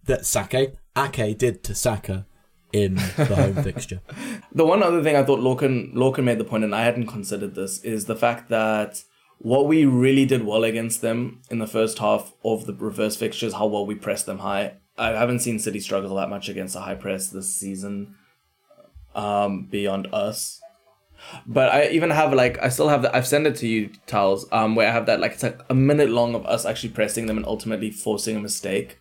that 0.06 0.26
Sake 0.26 0.76
Ake 0.98 1.38
did 1.38 1.64
to 1.66 1.76
Saka 1.76 2.26
in 2.74 2.96
the 2.96 3.36
home 3.36 3.64
fixture? 3.64 4.02
The 4.56 4.66
one 4.66 4.84
other 4.84 5.02
thing 5.02 5.16
I 5.16 5.24
thought 5.24 5.40
Lorcan 5.40 5.96
Lorcan 5.96 6.26
made 6.26 6.38
the 6.38 6.44
point, 6.44 6.64
and 6.64 6.76
I 6.76 6.84
hadn't 6.84 7.08
considered 7.08 7.56
this, 7.56 7.84
is 7.84 8.06
the 8.06 8.16
fact 8.16 8.50
that 8.50 9.02
what 9.40 9.68
we 9.68 9.84
really 9.84 10.26
did 10.26 10.46
well 10.46 10.64
against 10.64 11.02
them 11.02 11.42
in 11.50 11.58
the 11.58 11.66
first 11.66 11.98
half 11.98 12.34
of 12.46 12.68
the 12.68 12.74
reverse 12.74 13.16
fixtures, 13.16 13.54
how 13.56 13.66
well 13.66 13.86
we 13.86 13.96
pressed 13.96 14.28
them 14.28 14.40
high. 14.40 14.76
I 14.98 15.10
haven't 15.10 15.40
seen 15.40 15.58
City 15.58 15.80
struggle 15.80 16.16
that 16.18 16.30
much 16.30 16.50
against 16.50 16.76
a 16.76 16.82
high 16.82 16.96
press 16.96 17.30
this 17.30 17.54
season, 17.54 18.16
um, 19.16 19.66
beyond 19.66 20.08
us. 20.14 20.62
But 21.48 21.74
I 21.74 21.88
even 21.88 22.10
have 22.12 22.34
like 22.34 22.62
I 22.62 22.70
still 22.70 22.90
have 22.90 23.02
that 23.04 23.16
I've 23.16 23.28
sent 23.28 23.48
it 23.48 23.56
to 23.58 23.68
you, 23.68 23.90
Towells, 24.08 24.46
um, 24.52 24.76
where 24.76 24.88
I 24.88 24.92
have 24.92 25.08
that 25.08 25.20
like 25.20 25.34
it's 25.34 25.44
like 25.44 25.60
a 25.70 25.74
minute 25.74 26.10
long 26.10 26.36
of 26.36 26.46
us 26.46 26.66
actually 26.66 26.90
pressing 26.90 27.26
them 27.26 27.38
and 27.38 27.46
ultimately 27.46 27.92
forcing 27.92 28.36
a 28.36 28.40
mistake. 28.40 29.00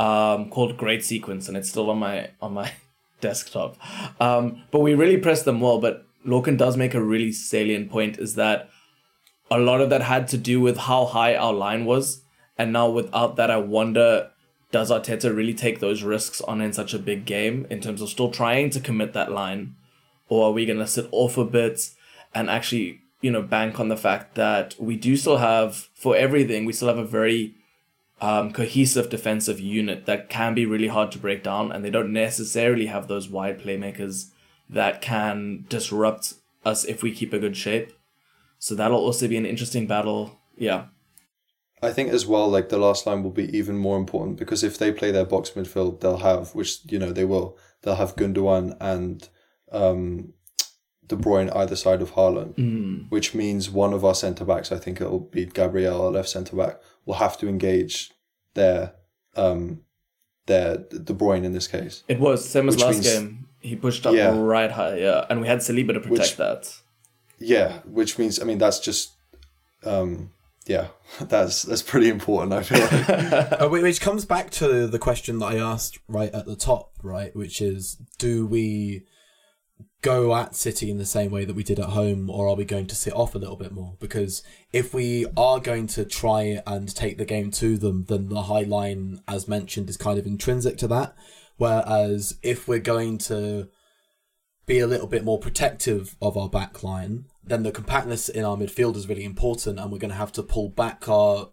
Um, 0.00 0.50
called 0.50 0.76
Great 0.76 1.04
Sequence, 1.04 1.48
and 1.48 1.56
it's 1.56 1.68
still 1.68 1.88
on 1.88 1.98
my 1.98 2.30
on 2.40 2.54
my 2.54 2.72
desktop. 3.22 3.78
Um, 4.20 4.62
but 4.70 4.80
we 4.80 4.94
really 4.94 5.16
pressed 5.16 5.46
them 5.46 5.60
well. 5.60 5.78
But 5.78 6.06
Lorcan 6.26 6.58
does 6.58 6.76
make 6.76 6.92
a 6.92 7.02
really 7.02 7.32
salient 7.32 7.90
point: 7.90 8.18
is 8.18 8.34
that 8.34 8.68
a 9.50 9.58
lot 9.58 9.80
of 9.80 9.88
that 9.88 10.02
had 10.02 10.28
to 10.28 10.38
do 10.38 10.60
with 10.60 10.76
how 10.76 11.06
high 11.06 11.34
our 11.34 11.54
line 11.54 11.86
was, 11.86 12.22
and 12.58 12.74
now 12.74 12.90
without 12.90 13.36
that, 13.36 13.50
I 13.50 13.56
wonder 13.56 14.28
does 14.70 14.90
Arteta 14.90 15.34
really 15.34 15.54
take 15.54 15.80
those 15.80 16.02
risks 16.02 16.40
on 16.42 16.60
in 16.60 16.72
such 16.72 16.94
a 16.94 16.98
big 16.98 17.24
game 17.26 17.66
in 17.70 17.80
terms 17.80 18.00
of 18.00 18.08
still 18.08 18.30
trying 18.30 18.70
to 18.70 18.80
commit 18.80 19.12
that 19.14 19.32
line, 19.32 19.74
or 20.28 20.48
are 20.48 20.52
we 20.52 20.66
gonna 20.66 20.86
sit 20.86 21.08
off 21.12 21.38
a 21.38 21.44
bit 21.44 21.90
and 22.34 22.50
actually 22.50 23.00
you 23.20 23.30
know 23.30 23.42
bank 23.42 23.80
on 23.80 23.88
the 23.88 23.96
fact 23.96 24.34
that 24.34 24.74
we 24.78 24.96
do 24.96 25.16
still 25.16 25.38
have 25.38 25.88
for 25.94 26.16
everything 26.16 26.64
we 26.64 26.72
still 26.72 26.88
have 26.88 26.98
a 26.98 27.04
very 27.04 27.54
um, 28.22 28.52
cohesive 28.52 29.10
defensive 29.10 29.58
unit 29.58 30.06
that 30.06 30.30
can 30.30 30.54
be 30.54 30.64
really 30.64 30.86
hard 30.86 31.10
to 31.12 31.18
break 31.18 31.42
down, 31.42 31.72
and 31.72 31.84
they 31.84 31.90
don't 31.90 32.12
necessarily 32.12 32.86
have 32.86 33.08
those 33.08 33.28
wide 33.28 33.60
playmakers 33.60 34.30
that 34.70 35.02
can 35.02 35.66
disrupt 35.68 36.34
us 36.64 36.84
if 36.84 37.02
we 37.02 37.12
keep 37.12 37.32
a 37.32 37.40
good 37.40 37.56
shape. 37.56 37.92
So 38.60 38.76
that'll 38.76 38.96
also 38.96 39.26
be 39.26 39.36
an 39.36 39.44
interesting 39.44 39.88
battle. 39.88 40.38
Yeah. 40.56 40.86
I 41.82 41.90
think 41.90 42.10
as 42.10 42.24
well, 42.24 42.48
like 42.48 42.68
the 42.68 42.78
last 42.78 43.06
line 43.08 43.24
will 43.24 43.32
be 43.32 43.54
even 43.56 43.76
more 43.76 43.98
important 43.98 44.36
because 44.38 44.62
if 44.62 44.78
they 44.78 44.92
play 44.92 45.10
their 45.10 45.24
box 45.24 45.50
midfield, 45.50 45.98
they'll 45.98 46.18
have, 46.18 46.54
which 46.54 46.78
you 46.88 47.00
know 47.00 47.10
they 47.10 47.24
will, 47.24 47.58
they'll 47.82 47.96
have 47.96 48.14
Gundogan 48.14 48.76
and 48.80 49.28
um, 49.72 50.32
De 51.08 51.16
Bruyne 51.16 51.54
either 51.56 51.74
side 51.74 52.00
of 52.00 52.12
Haaland, 52.12 52.54
which 53.10 53.34
means 53.34 53.68
one 53.68 53.92
of 53.92 54.04
our 54.04 54.14
centre 54.14 54.44
backs, 54.44 54.70
I 54.70 54.78
think 54.78 55.00
it'll 55.00 55.18
be 55.18 55.44
Gabriel, 55.46 56.00
our 56.00 56.12
left 56.12 56.28
centre 56.28 56.54
back, 56.54 56.80
will 57.06 57.14
have 57.14 57.36
to 57.38 57.48
engage 57.48 58.10
their 58.54 58.94
um, 59.36 59.80
their 60.46 60.76
De 60.78 61.12
Bruyne 61.14 61.44
in 61.44 61.52
this 61.52 61.66
case. 61.68 62.02
It 62.08 62.20
was 62.20 62.48
same 62.48 62.68
as 62.68 62.78
last 62.80 62.94
means- 62.94 63.06
game. 63.12 63.48
He 63.60 63.76
pushed 63.76 64.04
up 64.06 64.14
Yeah. 64.14 64.36
right 64.36 64.70
high, 64.72 64.96
yeah, 64.98 65.24
and 65.30 65.40
we 65.40 65.46
had 65.46 65.58
Saliba 65.60 65.92
to 65.94 66.00
protect 66.00 66.10
Which- 66.10 66.36
that. 66.36 66.76
Yeah, 67.38 67.78
which 67.84 68.18
means 68.18 68.40
I 68.40 68.44
mean 68.44 68.58
that's 68.58 68.80
just 68.80 69.12
um, 69.84 70.30
yeah, 70.66 70.88
that's 71.20 71.62
that's 71.62 71.82
pretty 71.82 72.08
important. 72.08 72.52
I 72.52 72.62
feel 72.62 72.80
like. 72.80 73.52
Uh, 73.62 73.68
which 73.68 74.00
comes 74.00 74.24
back 74.24 74.50
to 74.50 74.86
the 74.86 74.98
question 74.98 75.38
that 75.38 75.46
I 75.46 75.56
asked 75.58 75.98
right 76.08 76.32
at 76.32 76.46
the 76.46 76.56
top, 76.56 76.92
right? 77.02 77.34
Which 77.36 77.60
is, 77.60 77.96
do 78.18 78.46
we 78.46 79.04
go 80.02 80.34
at 80.34 80.56
City 80.56 80.90
in 80.90 80.98
the 80.98 81.06
same 81.06 81.30
way 81.30 81.44
that 81.44 81.54
we 81.54 81.62
did 81.62 81.78
at 81.78 81.90
home, 81.90 82.28
or 82.28 82.48
are 82.48 82.56
we 82.56 82.64
going 82.64 82.86
to 82.88 82.96
sit 82.96 83.14
off 83.14 83.34
a 83.34 83.38
little 83.38 83.56
bit 83.56 83.72
more? 83.72 83.96
Because 84.00 84.42
if 84.72 84.92
we 84.92 85.26
are 85.36 85.60
going 85.60 85.86
to 85.88 86.04
try 86.04 86.60
and 86.66 86.94
take 86.94 87.18
the 87.18 87.24
game 87.24 87.52
to 87.52 87.78
them, 87.78 88.04
then 88.08 88.28
the 88.28 88.42
high 88.42 88.62
line, 88.62 89.22
as 89.28 89.48
mentioned, 89.48 89.88
is 89.88 89.96
kind 89.96 90.18
of 90.18 90.26
intrinsic 90.26 90.76
to 90.78 90.88
that. 90.88 91.14
Whereas 91.56 92.36
if 92.42 92.66
we're 92.66 92.80
going 92.80 93.18
to 93.18 93.68
be 94.66 94.80
a 94.80 94.86
little 94.88 95.06
bit 95.06 95.24
more 95.24 95.38
protective 95.38 96.16
of 96.20 96.36
our 96.36 96.48
back 96.48 96.82
line, 96.82 97.26
then 97.44 97.62
the 97.62 97.72
compactness 97.72 98.28
in 98.28 98.44
our 98.44 98.56
midfield 98.56 98.96
is 98.96 99.08
really 99.08 99.24
important, 99.24 99.78
and 99.78 99.92
we're 99.92 99.98
going 99.98 100.10
to 100.10 100.16
have 100.16 100.32
to 100.32 100.42
pull 100.42 100.68
back 100.68 101.08
our 101.08 101.50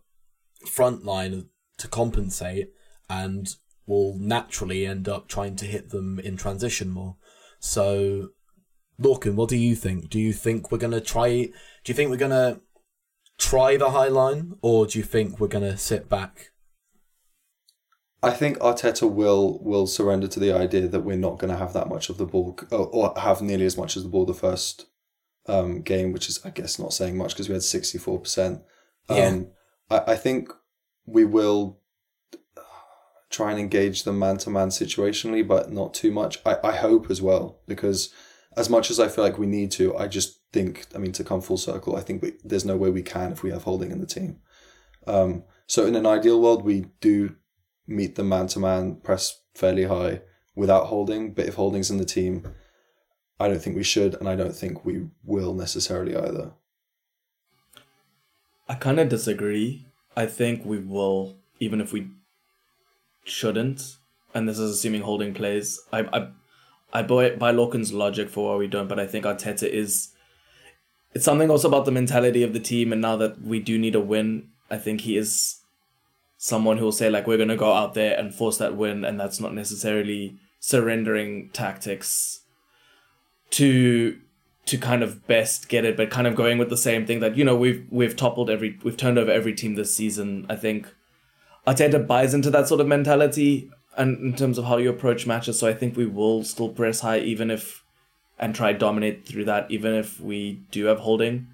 front 0.68 1.06
line 1.06 1.50
to 1.78 1.88
compensate, 1.88 2.70
and 3.08 3.56
we'll 3.86 4.18
naturally 4.18 4.88
end 4.88 5.08
up 5.08 5.28
trying 5.28 5.56
to 5.58 5.66
hit 5.66 5.89
them 5.89 6.20
in 6.20 6.36
transition 6.36 6.89
more. 6.89 7.16
So, 7.60 8.30
Lorcan, 9.00 9.36
what 9.36 9.50
do 9.50 9.58
you 9.58 9.76
think? 9.76 10.10
Do 10.10 10.20
you 10.20 10.34
think 10.34 10.72
we're 10.72 10.78
going 10.78 10.91
to 10.91 11.02
try? 11.02 11.30
Do 11.30 11.52
you 11.86 11.93
think 11.93 12.10
we're 12.10 12.18
to 12.18 12.62
try 13.38 13.78
the 13.78 13.91
high 13.91 14.10
line, 14.10 14.56
or 14.62 14.86
do 14.86 15.00
you 15.00 15.04
think 15.04 15.39
we're 15.39 15.47
going 15.47 15.64
to 15.64 15.78
sit 15.78 16.10
back? 16.10 16.52
I 18.22 18.32
think 18.32 18.58
Arteta 18.60 19.10
will 19.10 19.60
will 19.64 19.88
surrender 19.88 20.28
to 20.28 20.39
the 20.39 20.52
idea 20.52 20.88
that 20.88 21.02
we're 21.02 21.16
not 21.16 21.39
going 21.39 21.52
to 21.52 21.58
have 21.58 21.74
that 21.74 21.88
much 21.88 22.10
of 22.10 22.18
the 22.18 22.26
ball, 22.26 22.60
or, 22.72 22.88
or 22.88 23.14
have 23.18 23.41
nearly 23.41 23.66
as 23.66 23.78
much 23.78 23.95
as 23.95 24.04
the 24.04 24.10
ball 24.10 24.26
the 24.26 24.34
first 24.34 24.88
um, 25.45 25.82
game, 25.82 26.12
which 26.12 26.28
is 26.28 26.39
I 26.43 26.50
guess 26.50 26.78
not 26.78 26.93
saying 26.93 27.18
much 27.18 27.34
because 27.34 27.47
we 27.47 27.54
had 27.54 27.64
sixty 27.64 27.97
four 27.97 28.20
percent. 28.20 28.62
Yeah. 29.10 29.28
Um, 29.28 29.47
I, 29.89 30.12
I 30.12 30.16
think 30.16 30.52
we 31.06 31.24
will 31.24 31.80
try 33.30 33.52
and 33.52 33.60
engage 33.60 34.04
them 34.04 34.20
man 34.20 34.38
to 34.39 34.50
man 34.50 34.70
situationally, 34.70 35.47
but 35.47 35.72
not 35.72 35.93
too 35.93 36.12
much. 36.12 36.39
I, 36.45 36.58
I 36.64 36.76
hope 36.76 37.10
as 37.10 37.22
well 37.22 37.60
because 37.68 38.14
as 38.60 38.70
much 38.70 38.91
as 38.91 38.99
I 38.99 39.07
feel 39.07 39.24
like 39.24 39.38
we 39.38 39.47
need 39.47 39.72
to, 39.72 39.95
I 39.95 40.07
just 40.07 40.41
think 40.51 40.86
I 40.93 40.97
mean 40.97 41.14
to 41.14 41.24
come 41.24 41.39
full 41.41 41.57
circle, 41.57 41.95
I 41.95 42.01
think 42.01 42.22
we, 42.22 42.34
there's 42.43 42.66
no 42.66 42.76
way 42.76 42.89
we 42.89 43.01
can 43.01 43.32
if 43.32 43.41
we 43.41 43.51
have 43.51 43.64
Holding 43.64 43.91
in 43.91 44.01
the 44.01 44.05
team. 44.05 44.41
Um, 45.07 45.43
so 45.66 45.86
in 45.86 45.95
an 45.95 46.05
ideal 46.05 46.41
world, 46.41 46.66
we 46.66 46.88
do 46.99 47.38
meet 47.88 48.16
the 48.16 48.24
man 48.24 48.47
to 48.47 48.60
man 48.60 48.97
press 48.97 49.41
fairly 49.55 49.86
high 49.86 50.22
without 50.55 50.88
Holding. 50.88 51.34
But 51.34 51.45
if 51.45 51.55
Holding's 51.55 51.89
in 51.89 51.97
the 51.97 52.05
team, 52.05 52.53
I 53.39 53.47
don't 53.47 53.62
think 53.62 53.78
we 53.78 53.84
should, 53.84 54.16
and 54.16 54.28
I 54.28 54.36
don't 54.36 54.55
think 54.55 54.84
we 54.84 55.07
will 55.24 55.53
necessarily 55.53 56.18
either. 56.18 56.51
I 58.68 58.76
kind 58.76 58.99
of 58.99 59.07
disagree. 59.07 59.88
I 60.18 60.26
think 60.26 60.66
we 60.66 60.80
will, 60.80 61.38
even 61.62 61.80
if 61.80 61.93
we 61.93 62.10
shouldn't. 63.24 63.95
And 64.34 64.49
this 64.49 64.60
is 64.60 64.72
assuming 64.72 65.03
holding 65.03 65.34
plays. 65.34 65.80
I 65.93 65.99
I, 66.12 66.28
I 66.94 67.02
buy 67.04 67.32
buy 67.32 67.52
Lorcan's 67.52 67.94
logic 67.94 68.30
for 68.30 68.52
why 68.52 68.58
we 68.58 68.68
don't, 68.68 68.88
but 68.88 69.00
I 69.00 69.08
think 69.08 69.26
Arteta 69.26 69.68
is. 69.68 70.14
It's 71.14 71.26
something 71.26 71.50
also 71.50 71.68
about 71.68 71.86
the 71.86 71.92
mentality 71.92 72.44
of 72.44 72.54
the 72.54 72.60
team, 72.60 72.92
and 72.92 73.02
now 73.02 73.16
that 73.18 73.42
we 73.42 73.60
do 73.60 73.78
need 73.80 73.96
a 73.96 74.00
win, 74.00 74.50
I 74.70 74.78
think 74.78 75.02
he 75.02 75.18
is 75.18 75.62
someone 76.38 76.78
who 76.78 76.86
will 76.86 76.92
say 76.92 77.10
like 77.10 77.28
we're 77.28 77.38
gonna 77.38 77.58
go 77.58 77.74
out 77.74 77.94
there 77.94 78.18
and 78.18 78.34
force 78.34 78.58
that 78.58 78.76
win, 78.76 79.04
and 79.04 79.20
that's 79.20 79.40
not 79.40 79.54
necessarily 79.54 80.38
surrendering 80.60 81.50
tactics 81.52 82.42
to 83.52 84.20
to 84.66 84.78
kind 84.78 85.02
of 85.02 85.26
best 85.26 85.68
get 85.68 85.84
it, 85.84 85.98
but 85.98 86.12
kind 86.12 86.28
of 86.28 86.36
going 86.36 86.60
with 86.60 86.70
the 86.70 86.78
same 86.78 87.06
thing 87.06 87.20
that 87.20 87.36
you 87.36 87.44
know 87.44 87.56
we've 87.56 87.86
we've 87.90 88.16
toppled 88.16 88.50
every 88.50 88.78
we've 88.84 88.98
turned 88.98 89.18
over 89.18 89.32
every 89.32 89.54
team 89.54 89.76
this 89.76 89.96
season. 89.96 90.46
I 90.50 90.56
think 90.56 90.88
Arteta 91.68 92.06
buys 92.06 92.34
into 92.34 92.50
that 92.52 92.68
sort 92.68 92.82
of 92.82 92.88
mentality 92.88 93.70
and 93.98 94.18
in 94.20 94.36
terms 94.36 94.58
of 94.58 94.66
how 94.66 94.78
you 94.78 94.90
approach 94.90 95.28
matches. 95.28 95.60
So 95.60 95.68
I 95.68 95.74
think 95.74 95.98
we 95.98 96.06
will 96.06 96.44
still 96.44 96.70
press 96.70 97.02
high 97.02 97.20
even 97.20 97.52
if 97.52 97.84
and 98.38 98.56
try 98.56 98.72
dominate 98.74 99.26
through 99.26 99.46
that, 99.46 99.70
even 99.70 99.94
if 99.94 100.20
we 100.20 100.62
do 100.72 100.86
have 100.86 101.00
Holding. 101.00 101.48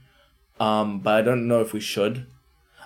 Um, 0.60 1.00
but 1.00 1.16
I 1.16 1.22
don't 1.22 1.48
know 1.48 1.62
if 1.62 1.74
we 1.74 1.80
should. 1.80 2.28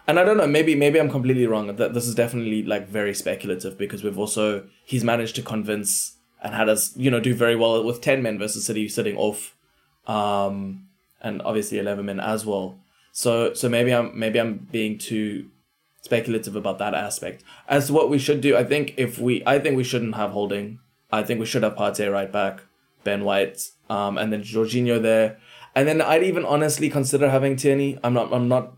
And 0.07 0.17
I 0.17 0.23
don't 0.23 0.37
know, 0.37 0.47
maybe 0.47 0.73
maybe 0.73 0.99
I'm 0.99 1.11
completely 1.11 1.45
wrong. 1.45 1.75
That 1.75 1.93
this 1.93 2.07
is 2.07 2.15
definitely 2.15 2.63
like 2.63 2.87
very 2.87 3.13
speculative 3.13 3.77
because 3.77 4.03
we've 4.03 4.17
also 4.17 4.65
he's 4.83 5.03
managed 5.03 5.35
to 5.35 5.43
convince 5.43 6.15
and 6.41 6.55
had 6.55 6.69
us, 6.69 6.95
you 6.95 7.11
know, 7.11 7.19
do 7.19 7.35
very 7.35 7.55
well 7.55 7.83
with 7.83 8.01
ten 8.01 8.23
men 8.23 8.39
versus 8.39 8.65
City 8.65 8.87
sitting 8.87 9.17
off. 9.17 9.55
Um 10.07 10.87
and 11.21 11.41
obviously 11.43 11.77
eleven 11.77 12.07
men 12.07 12.19
as 12.19 12.45
well. 12.45 12.79
So 13.11 13.53
so 13.53 13.69
maybe 13.69 13.93
I'm 13.93 14.17
maybe 14.17 14.39
I'm 14.39 14.67
being 14.71 14.97
too 14.97 15.51
speculative 16.01 16.55
about 16.55 16.79
that 16.79 16.93
aspect. 16.93 17.43
As 17.67 17.87
to 17.87 17.93
what 17.93 18.09
we 18.09 18.19
should 18.19 18.41
do, 18.41 18.55
I 18.55 18.63
think 18.63 18.93
if 18.97 19.19
we, 19.19 19.43
I 19.45 19.59
think 19.59 19.77
we 19.77 19.83
shouldn't 19.83 20.15
have 20.15 20.31
Holding. 20.31 20.79
I 21.11 21.23
think 21.23 21.39
we 21.39 21.45
should 21.45 21.63
have 21.63 21.75
Partey 21.75 22.11
right 22.11 22.31
back, 22.31 22.61
Ben 23.03 23.23
White, 23.23 23.61
um, 23.89 24.17
and 24.17 24.31
then 24.31 24.43
Jorginho 24.43 25.01
there, 25.01 25.39
and 25.75 25.87
then 25.87 26.01
I'd 26.01 26.23
even 26.23 26.45
honestly 26.45 26.89
consider 26.89 27.29
having 27.29 27.55
Tierney. 27.55 27.97
I'm 28.03 28.13
not, 28.13 28.31
I'm 28.31 28.47
not. 28.47 28.75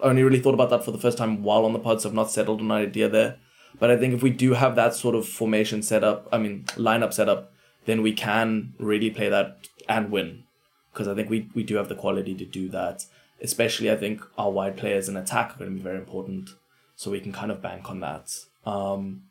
Only 0.00 0.22
really 0.22 0.38
thought 0.40 0.54
about 0.54 0.70
that 0.70 0.84
for 0.84 0.90
the 0.90 0.98
first 0.98 1.16
time 1.16 1.42
while 1.42 1.64
on 1.64 1.72
the 1.72 1.78
pod, 1.78 2.00
so 2.00 2.08
I've 2.08 2.14
not 2.14 2.30
settled 2.30 2.60
on 2.60 2.66
an 2.66 2.72
idea 2.72 3.08
there. 3.08 3.38
But 3.78 3.90
I 3.90 3.96
think 3.96 4.14
if 4.14 4.22
we 4.22 4.30
do 4.30 4.52
have 4.52 4.76
that 4.76 4.94
sort 4.94 5.14
of 5.14 5.26
formation 5.26 5.82
set 5.82 6.04
up, 6.04 6.28
I 6.32 6.38
mean 6.38 6.64
lineup 6.76 7.12
set 7.12 7.28
up, 7.28 7.52
then 7.86 8.02
we 8.02 8.12
can 8.12 8.74
really 8.78 9.10
play 9.10 9.28
that 9.28 9.66
and 9.88 10.10
win, 10.10 10.44
because 10.92 11.08
I 11.08 11.14
think 11.14 11.28
we 11.28 11.48
we 11.54 11.64
do 11.64 11.76
have 11.76 11.88
the 11.88 11.94
quality 11.94 12.34
to 12.34 12.44
do 12.44 12.68
that 12.68 13.06
especially 13.44 13.90
I 13.90 13.96
think 13.96 14.22
our 14.36 14.50
wide 14.50 14.76
players 14.76 15.08
in 15.08 15.16
attack 15.16 15.54
are 15.54 15.58
going 15.58 15.70
to 15.70 15.76
be 15.76 15.82
very 15.82 15.98
important. 15.98 16.50
So 16.96 17.10
we 17.10 17.20
can 17.20 17.32
kind 17.32 17.50
of 17.50 17.60
bank 17.60 17.90
on 17.90 18.00
that. 18.00 18.34
Um, 18.64 19.24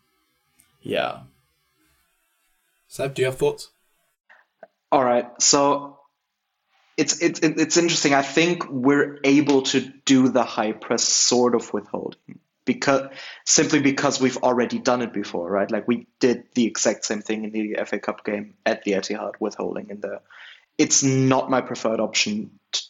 yeah. 0.82 1.22
Seb, 2.88 3.16
do 3.16 3.24
you 3.24 3.26
have 3.26 3.38
thoughts? 3.38 3.70
All 4.91 5.03
right. 5.03 5.26
So 5.41 5.99
it's 6.97 7.22
it's 7.22 7.39
it's 7.39 7.78
interesting. 7.78 8.14
I 8.14 8.22
think 8.22 8.70
we're 8.70 9.20
able 9.24 9.64
to 9.64 9.91
do 10.05 10.30
the 10.30 10.43
high 10.43 10.74
press 10.74 11.03
sort 11.03 11.55
of 11.55 11.74
with 11.74 11.88
Holding 11.88 12.39
because 12.66 13.09
simply 13.45 13.80
because 13.80 14.22
we've 14.22 14.38
already 14.38 14.78
done 14.78 15.01
it 15.01 15.11
before, 15.11 15.49
right? 15.49 15.72
Like 15.72 15.88
we 15.88 16.07
did 16.20 16.43
the 16.53 16.66
exact 16.66 17.05
same 17.05 17.22
thing 17.22 17.45
in 17.45 17.51
the 17.51 17.84
FA 17.86 17.99
Cup 17.99 18.24
game 18.24 18.53
at 18.66 18.84
the 18.84 18.91
Etihad 18.91 19.34
with 19.39 19.55
Holding 19.55 19.89
in 19.89 20.01
there. 20.01 20.22
It's 20.78 21.01
not 21.03 21.49
my 21.49 21.61
preferred 21.61 21.99
option 21.99 22.59
to 22.74 22.84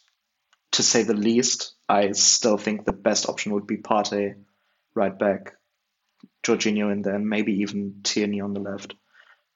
say 0.82 1.02
the 1.02 1.14
least. 1.14 1.72
I 1.88 2.12
still 2.12 2.56
think 2.56 2.84
the 2.84 2.92
best 2.92 3.28
option 3.28 3.54
would 3.54 3.66
be 3.66 3.76
Partey 3.76 4.34
right 4.94 5.16
back, 5.16 5.54
Jorginho, 6.42 6.90
in 6.92 7.02
there, 7.02 7.14
and 7.14 7.28
maybe 7.28 7.60
even 7.60 8.00
Tierney 8.02 8.40
on 8.40 8.54
the 8.54 8.60
left. 8.60 8.94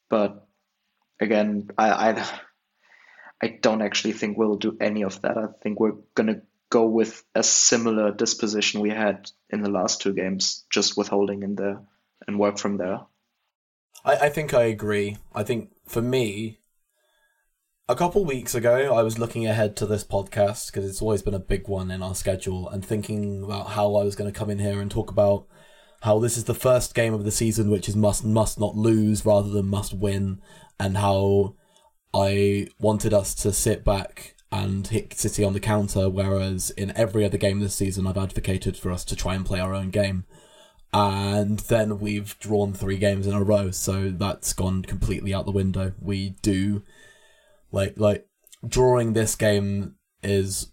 But 0.08 0.46
again, 1.20 1.70
I, 1.76 1.90
I 1.90 2.40
I 3.42 3.48
don't 3.48 3.82
actually 3.82 4.12
think 4.12 4.36
we'll 4.36 4.56
do 4.56 4.76
any 4.80 5.02
of 5.02 5.20
that. 5.22 5.38
I 5.38 5.46
think 5.62 5.78
we're 5.78 5.96
gonna 6.14 6.42
go 6.70 6.86
with 6.86 7.22
a 7.34 7.42
similar 7.42 8.12
disposition 8.12 8.80
we 8.80 8.90
had 8.90 9.30
in 9.48 9.62
the 9.62 9.70
last 9.70 10.00
two 10.02 10.12
games, 10.12 10.64
just 10.70 10.96
with 10.96 11.08
Holding 11.08 11.42
in 11.42 11.54
there 11.54 11.80
and 12.26 12.38
work 12.38 12.58
from 12.58 12.76
there. 12.76 13.00
I, 14.04 14.16
I 14.16 14.28
think 14.28 14.54
I 14.54 14.64
agree. 14.64 15.16
I 15.34 15.44
think 15.44 15.70
for 15.86 16.02
me, 16.02 16.58
a 17.88 17.96
couple 17.96 18.22
weeks 18.24 18.54
ago, 18.54 18.94
I 18.94 19.02
was 19.02 19.18
looking 19.18 19.46
ahead 19.46 19.74
to 19.76 19.86
this 19.86 20.04
podcast 20.04 20.66
because 20.66 20.88
it's 20.88 21.00
always 21.00 21.22
been 21.22 21.34
a 21.34 21.38
big 21.38 21.68
one 21.68 21.90
in 21.90 22.02
our 22.02 22.14
schedule 22.14 22.68
and 22.68 22.84
thinking 22.84 23.42
about 23.42 23.70
how 23.70 23.96
I 23.96 24.04
was 24.04 24.14
going 24.14 24.30
to 24.30 24.38
come 24.38 24.50
in 24.50 24.58
here 24.58 24.80
and 24.80 24.90
talk 24.90 25.10
about 25.10 25.46
how 26.02 26.18
this 26.18 26.36
is 26.36 26.44
the 26.44 26.54
first 26.54 26.94
game 26.94 27.14
of 27.14 27.24
the 27.24 27.30
season 27.30 27.70
which 27.70 27.88
is 27.88 27.96
must 27.96 28.24
must 28.24 28.60
not 28.60 28.76
lose 28.76 29.24
rather 29.24 29.48
than 29.48 29.66
must 29.66 29.94
win 29.94 30.40
and 30.78 30.98
how 30.98 31.54
I 32.12 32.68
wanted 32.78 33.14
us 33.14 33.34
to 33.36 33.54
sit 33.54 33.86
back 33.86 34.36
and 34.52 34.86
hit 34.86 35.14
City 35.14 35.42
on 35.42 35.54
the 35.54 35.60
counter 35.60 36.10
whereas 36.10 36.68
in 36.70 36.94
every 36.94 37.24
other 37.24 37.38
game 37.38 37.60
this 37.60 37.74
season 37.74 38.06
I've 38.06 38.18
advocated 38.18 38.76
for 38.76 38.92
us 38.92 39.02
to 39.06 39.16
try 39.16 39.34
and 39.34 39.46
play 39.46 39.60
our 39.60 39.74
own 39.74 39.88
game. 39.88 40.24
And 40.92 41.58
then 41.60 42.00
we've 42.00 42.38
drawn 42.38 42.74
three 42.74 42.98
games 42.98 43.26
in 43.26 43.34
a 43.34 43.42
row 43.42 43.70
so 43.70 44.10
that's 44.10 44.52
gone 44.52 44.82
completely 44.82 45.32
out 45.32 45.46
the 45.46 45.52
window. 45.52 45.92
We 46.00 46.36
do 46.42 46.82
like 47.72 47.98
like 47.98 48.26
drawing 48.66 49.12
this 49.12 49.34
game 49.34 49.94
is 50.22 50.72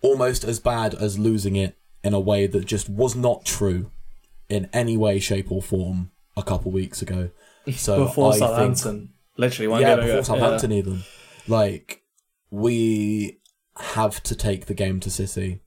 almost 0.00 0.44
as 0.44 0.60
bad 0.60 0.94
as 0.94 1.18
losing 1.18 1.56
it 1.56 1.76
in 2.04 2.14
a 2.14 2.20
way 2.20 2.46
that 2.46 2.64
just 2.64 2.88
was 2.88 3.14
not 3.16 3.44
true 3.44 3.90
in 4.48 4.68
any 4.72 4.96
way, 4.96 5.18
shape, 5.18 5.50
or 5.52 5.60
form 5.60 6.10
a 6.36 6.42
couple 6.42 6.70
weeks 6.70 7.02
ago. 7.02 7.30
So 7.72 8.06
before 8.06 8.32
I 8.32 8.38
Southampton, 8.38 8.98
think, 8.98 9.10
literally 9.36 9.68
one 9.68 9.82
yeah, 9.82 9.88
game 9.96 10.04
before 10.06 10.12
ago. 10.20 10.22
Southampton 10.22 10.72
even. 10.72 11.02
Like 11.46 12.02
we 12.50 13.40
have 13.76 14.22
to 14.22 14.34
take 14.34 14.66
the 14.66 14.72
game 14.74 15.00
to 15.00 15.10
City. 15.10 15.60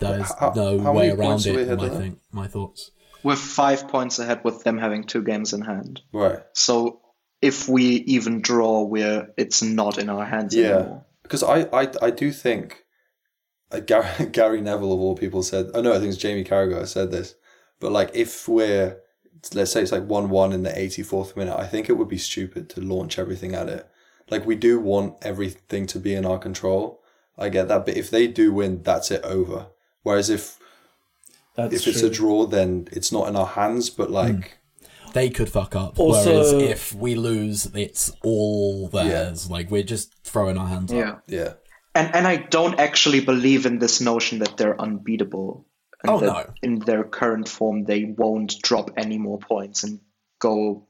There's 0.00 0.30
How- 0.38 0.52
no 0.54 0.78
how 0.80 0.92
way 0.92 1.08
around 1.10 1.18
points 1.30 1.46
are 1.46 1.54
we 1.54 1.62
it. 1.62 1.68
ahead 1.70 1.80
I 1.80 1.88
think 1.88 2.18
my 2.30 2.46
thoughts. 2.46 2.90
We're 3.22 3.36
five 3.36 3.88
points 3.88 4.18
ahead 4.18 4.44
with 4.44 4.64
them 4.64 4.76
having 4.76 5.04
two 5.04 5.22
games 5.22 5.54
in 5.54 5.62
hand. 5.62 6.02
Right. 6.12 6.40
So 6.52 7.00
if 7.44 7.68
we 7.68 7.84
even 8.16 8.40
draw, 8.40 8.82
we're 8.82 9.28
it's 9.36 9.62
not 9.62 9.98
in 9.98 10.08
our 10.08 10.24
hands 10.24 10.54
Yeah. 10.54 10.76
anymore. 10.78 11.04
Because 11.22 11.42
I, 11.42 11.60
I, 11.72 11.88
I 12.02 12.10
do 12.10 12.32
think 12.32 12.84
uh, 13.70 13.80
Gary, 13.80 14.26
Gary 14.32 14.60
Neville 14.60 14.92
of 14.92 15.00
all 15.00 15.16
people 15.16 15.42
said. 15.42 15.70
Oh 15.74 15.82
no, 15.82 15.92
I 15.92 15.98
think 15.98 16.08
it's 16.12 16.16
Jamie 16.22 16.44
Carragher 16.44 16.86
said 16.86 17.10
this. 17.10 17.34
But 17.80 17.92
like, 17.92 18.10
if 18.14 18.48
we're 18.48 18.98
let's 19.52 19.72
say 19.72 19.82
it's 19.82 19.92
like 19.92 20.06
one 20.06 20.30
one 20.30 20.52
in 20.52 20.62
the 20.62 20.78
eighty 20.78 21.02
fourth 21.02 21.36
minute, 21.36 21.56
I 21.58 21.66
think 21.66 21.88
it 21.88 21.94
would 21.98 22.08
be 22.08 22.18
stupid 22.18 22.68
to 22.70 22.80
launch 22.80 23.18
everything 23.18 23.54
at 23.54 23.68
it. 23.68 23.88
Like 24.30 24.46
we 24.46 24.56
do 24.56 24.80
want 24.80 25.16
everything 25.22 25.86
to 25.88 25.98
be 25.98 26.14
in 26.14 26.24
our 26.24 26.38
control. 26.38 27.02
I 27.36 27.48
get 27.48 27.68
that, 27.68 27.84
but 27.84 27.96
if 27.96 28.10
they 28.10 28.26
do 28.26 28.52
win, 28.54 28.82
that's 28.82 29.10
it 29.10 29.22
over. 29.24 29.66
Whereas 30.02 30.30
if 30.30 30.58
That's 31.56 31.74
if 31.74 31.86
it's 31.86 32.02
a 32.02 32.10
draw, 32.10 32.46
then 32.46 32.88
it's 32.92 33.12
not 33.12 33.28
in 33.28 33.36
our 33.36 33.46
hands. 33.46 33.90
But 33.90 34.10
like, 34.10 34.58
They 35.14 35.30
could 35.30 35.48
fuck 35.48 35.74
up. 35.74 35.98
Also- 35.98 36.30
whereas 36.32 36.52
if 36.52 36.92
we 36.92 37.14
lose, 37.14 37.66
it's 37.74 38.12
all 38.22 38.88
theirs. 38.88 39.48
Like 39.50 39.70
we're 39.70 39.82
just 39.94 40.12
throwing 40.24 40.58
our 40.58 40.68
hands 40.68 40.92
up. 40.92 40.98
Yeah. 40.98 41.14
yeah, 41.38 41.52
And 41.94 42.14
and 42.14 42.26
I 42.26 42.36
don't 42.36 42.78
actually 42.78 43.20
believe 43.20 43.64
in 43.64 43.78
this 43.78 44.00
notion 44.00 44.40
that 44.40 44.56
they're 44.58 44.78
unbeatable. 44.78 45.66
And 46.02 46.10
Oh, 46.10 46.18
that 46.20 46.26
no. 46.26 46.52
In 46.62 46.80
their 46.80 47.04
current 47.04 47.48
form, 47.48 47.84
they 47.84 48.04
won't 48.04 48.60
drop 48.62 48.90
any 48.98 49.16
more 49.18 49.38
points 49.38 49.84
and 49.84 50.00
go. 50.38 50.86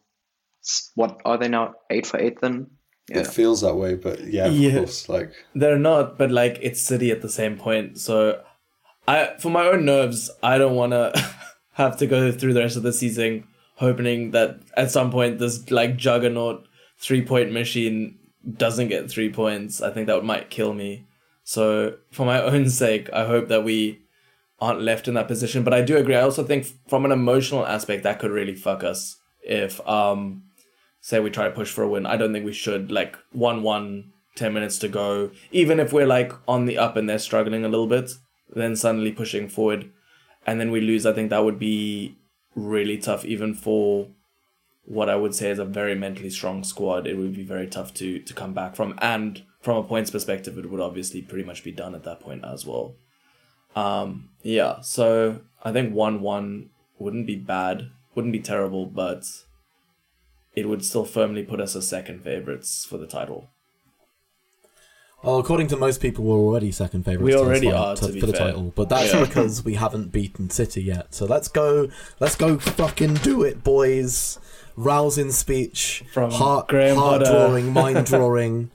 What 0.94 1.20
are 1.24 1.38
they 1.38 1.48
now? 1.48 1.74
Eight 1.90 2.06
for 2.06 2.18
eight 2.18 2.40
then? 2.40 2.66
Yeah. 3.10 3.18
it 3.20 3.26
feels 3.26 3.60
that 3.60 3.74
way. 3.76 3.94
But 3.96 4.24
yeah, 4.24 4.46
of 4.46 4.54
Yeah. 4.54 4.78
course, 4.78 5.08
like 5.10 5.30
They're 5.54 5.78
not, 5.78 6.16
but 6.18 6.30
like 6.30 6.58
it's 6.62 6.80
City 6.80 7.10
at 7.10 7.20
the 7.20 7.28
same 7.28 7.58
point. 7.58 7.98
So, 7.98 8.40
I 9.06 9.34
for 9.38 9.50
my 9.50 9.66
own 9.66 9.84
nerves, 9.84 10.30
I 10.42 10.56
don't 10.56 10.74
want 10.74 10.92
to 10.92 11.12
have 11.72 11.98
to 11.98 12.06
go 12.06 12.32
through 12.32 12.54
the 12.54 12.60
rest 12.60 12.78
of 12.78 12.82
the 12.82 12.92
season 12.94 13.44
hoping 13.76 14.30
that 14.32 14.60
at 14.76 14.90
some 14.90 15.10
point 15.10 15.38
this 15.38 15.70
like 15.70 15.96
juggernaut 15.96 16.66
three 16.98 17.22
point 17.22 17.52
machine 17.52 18.18
doesn't 18.56 18.88
get 18.88 19.10
three 19.10 19.32
points. 19.32 19.80
I 19.80 19.90
think 19.90 20.06
that 20.06 20.24
might 20.24 20.50
kill 20.50 20.74
me. 20.74 21.06
So, 21.44 21.96
for 22.10 22.24
my 22.26 22.40
own 22.52 22.68
sake, 22.68 23.10
I 23.12 23.26
hope 23.26 23.48
that 23.48 23.64
we 23.64 24.00
aren't 24.60 24.80
left 24.80 25.08
in 25.08 25.14
that 25.14 25.28
position. 25.28 25.64
But 25.64 25.74
I 25.74 25.82
do 25.82 25.96
agree. 25.96 26.14
I 26.14 26.22
also 26.22 26.44
think 26.44 26.66
from 26.88 27.04
an 27.04 27.12
emotional 27.12 27.66
aspect, 27.66 28.02
that 28.04 28.18
could 28.18 28.30
really 28.30 28.54
fuck 28.54 28.84
us 28.84 29.16
if 29.42 29.86
um 29.86 30.44
say 31.00 31.20
we 31.20 31.30
try 31.30 31.44
to 31.44 31.50
push 31.50 31.70
for 31.70 31.82
a 31.82 31.88
win. 31.88 32.06
I 32.06 32.16
don't 32.16 32.32
think 32.32 32.46
we 32.46 32.52
should 32.52 32.90
like 32.90 33.16
one 33.32 33.62
one 33.62 34.12
10 34.36 34.52
minutes 34.52 34.78
to 34.80 34.88
go. 34.88 35.30
Even 35.52 35.78
if 35.78 35.92
we're 35.92 36.06
like 36.06 36.32
on 36.48 36.64
the 36.64 36.78
up 36.78 36.96
and 36.96 37.08
they're 37.08 37.18
struggling 37.18 37.64
a 37.64 37.68
little 37.68 37.86
bit, 37.86 38.10
then 38.52 38.74
suddenly 38.74 39.12
pushing 39.12 39.48
forward 39.48 39.90
and 40.46 40.60
then 40.60 40.70
we 40.70 40.80
lose, 40.80 41.06
I 41.06 41.12
think 41.12 41.30
that 41.30 41.44
would 41.44 41.58
be 41.58 42.16
really 42.54 42.98
tough, 42.98 43.24
even 43.24 43.54
for 43.54 44.08
what 44.84 45.08
I 45.08 45.16
would 45.16 45.34
say 45.34 45.50
is 45.50 45.58
a 45.58 45.64
very 45.64 45.94
mentally 45.94 46.30
strong 46.30 46.62
squad. 46.64 47.06
It 47.06 47.16
would 47.16 47.34
be 47.34 47.44
very 47.44 47.66
tough 47.66 47.94
to 47.94 48.18
to 48.20 48.34
come 48.34 48.52
back 48.52 48.76
from, 48.76 48.94
and 48.98 49.42
from 49.60 49.78
a 49.78 49.82
points 49.82 50.10
perspective, 50.10 50.58
it 50.58 50.70
would 50.70 50.80
obviously 50.80 51.22
pretty 51.22 51.44
much 51.44 51.64
be 51.64 51.72
done 51.72 51.94
at 51.94 52.04
that 52.04 52.20
point 52.20 52.44
as 52.44 52.66
well. 52.66 52.96
Um, 53.74 54.30
yeah, 54.42 54.80
so 54.80 55.40
I 55.62 55.72
think 55.72 55.94
one 55.94 56.20
one 56.20 56.70
wouldn't 56.98 57.26
be 57.26 57.36
bad, 57.36 57.90
wouldn't 58.14 58.32
be 58.32 58.40
terrible, 58.40 58.86
but 58.86 59.24
it 60.54 60.68
would 60.68 60.84
still 60.84 61.04
firmly 61.04 61.42
put 61.42 61.60
us 61.60 61.74
as 61.74 61.88
second 61.88 62.22
favorites 62.22 62.86
for 62.88 62.98
the 62.98 63.06
title. 63.06 63.50
Well, 65.24 65.38
according 65.38 65.68
to 65.68 65.76
most 65.76 66.00
people, 66.02 66.24
we're 66.24 66.36
already 66.36 66.70
second 66.70 67.04
favourites. 67.04 67.24
We 67.24 67.34
already 67.34 67.72
are, 67.72 67.96
to- 67.96 68.06
to 68.08 68.12
be 68.12 68.20
for 68.20 68.26
the 68.26 68.32
fair. 68.34 68.46
title, 68.48 68.72
but 68.76 68.88
that's 68.88 69.12
Yeah. 69.12 69.24
because 69.24 69.64
we 69.64 69.74
haven't 69.74 70.12
beaten 70.12 70.50
City 70.50 70.82
yet. 70.82 71.14
So 71.14 71.24
let's 71.24 71.48
go, 71.48 71.88
let's 72.20 72.36
go, 72.36 72.58
fucking 72.58 73.14
do 73.14 73.42
it, 73.42 73.64
boys! 73.64 74.38
Rousing 74.76 75.30
speech, 75.32 76.02
From 76.12 76.30
heart, 76.32 76.68
Graham 76.68 76.96
heart 76.96 77.22
Potter. 77.22 77.30
drawing, 77.32 77.72
mind 77.72 78.06
drawing. 78.12 78.70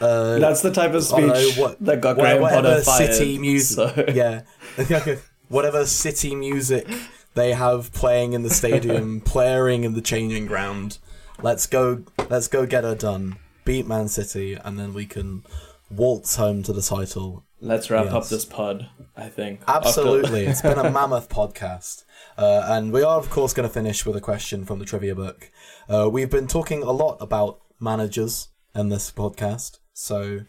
Uh, 0.00 0.38
That's 0.38 0.62
the 0.62 0.70
type 0.72 0.94
of 0.94 1.12
I 1.12 1.20
know, 1.20 1.34
speech 1.34 1.58
what- 1.58 1.84
that 1.84 2.00
got 2.00 2.16
Graham 2.16 2.40
whatever 2.40 2.62
Potter 2.68 2.82
fired. 2.82 3.14
city 3.14 3.38
music. 3.38 3.76
so- 3.76 4.04
Yeah, 4.14 4.42
whatever 5.48 5.84
city 5.84 6.34
music 6.34 6.88
they 7.34 7.52
have 7.52 7.92
playing 7.92 8.32
in 8.34 8.42
the 8.42 8.50
stadium, 8.50 9.20
playing 9.20 9.84
in 9.84 9.94
the 9.94 10.00
changing 10.00 10.46
ground. 10.46 10.98
Let's 11.42 11.66
go. 11.66 12.02
Let's 12.30 12.46
go 12.48 12.64
get 12.66 12.84
her 12.84 12.94
done. 12.94 13.36
Beat 13.64 13.86
Man 13.86 14.08
City, 14.08 14.54
and 14.54 14.78
then 14.78 14.92
we 14.94 15.06
can 15.06 15.44
waltz 15.92 16.36
home 16.36 16.62
to 16.62 16.72
the 16.72 16.82
title. 16.82 17.44
Let's 17.60 17.90
wrap 17.90 18.12
up 18.12 18.26
this 18.28 18.44
pod. 18.44 18.88
I 19.16 19.28
think 19.28 19.60
Absolutely, 19.68 20.46
it's 20.46 20.62
been 20.62 20.78
a 20.78 20.90
mammoth 20.90 21.28
podcast, 21.28 22.04
uh, 22.36 22.66
and 22.66 22.92
we 22.92 23.02
are 23.02 23.18
of 23.18 23.30
course 23.30 23.52
going 23.52 23.68
to 23.68 23.72
finish 23.72 24.04
with 24.04 24.16
a 24.16 24.20
question 24.20 24.64
from 24.64 24.78
the 24.78 24.84
trivia 24.84 25.14
book. 25.14 25.50
Uh, 25.88 26.08
we've 26.10 26.30
been 26.30 26.46
talking 26.46 26.82
a 26.82 26.90
lot 26.90 27.18
about 27.20 27.60
managers 27.78 28.48
in 28.74 28.88
this 28.88 29.12
podcast, 29.12 29.78
so 29.92 30.40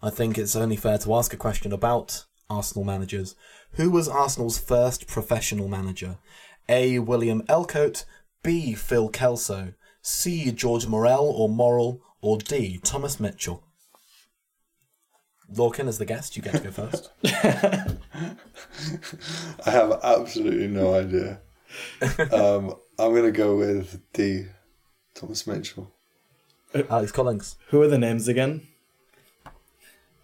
I 0.00 0.10
think 0.10 0.38
it's 0.38 0.56
only 0.56 0.76
fair 0.76 0.98
to 0.98 1.14
ask 1.14 1.34
a 1.34 1.36
question 1.36 1.72
about 1.72 2.24
Arsenal 2.48 2.84
managers. 2.84 3.34
Who 3.72 3.90
was 3.90 4.08
Arsenal's 4.08 4.58
first 4.58 5.06
professional 5.06 5.68
manager? 5.68 6.18
A. 6.68 7.00
William 7.00 7.42
Elcoat, 7.48 8.04
B. 8.42 8.74
Phil 8.74 9.08
Kelso, 9.08 9.74
C. 10.00 10.50
George 10.52 10.86
Morel 10.86 11.26
or 11.26 11.48
Morrill, 11.48 12.00
or 12.20 12.38
D. 12.38 12.78
Thomas 12.82 13.18
Mitchell. 13.18 13.64
Lorcan, 15.56 15.88
as 15.88 15.98
the 15.98 16.04
guest, 16.04 16.36
you 16.36 16.42
get 16.42 16.54
to 16.54 16.60
go 16.60 16.70
first. 16.70 17.10
I 19.66 19.70
have 19.70 20.00
absolutely 20.02 20.68
no 20.68 20.94
idea. 20.94 21.40
um, 22.32 22.74
I'm 22.98 23.14
gonna 23.14 23.30
go 23.30 23.56
with 23.56 24.00
D. 24.12 24.46
Thomas 25.14 25.46
Mitchell. 25.46 25.90
Alex 26.90 27.12
Collings. 27.12 27.56
Who 27.68 27.82
are 27.82 27.88
the 27.88 27.98
names 27.98 28.28
again? 28.28 28.66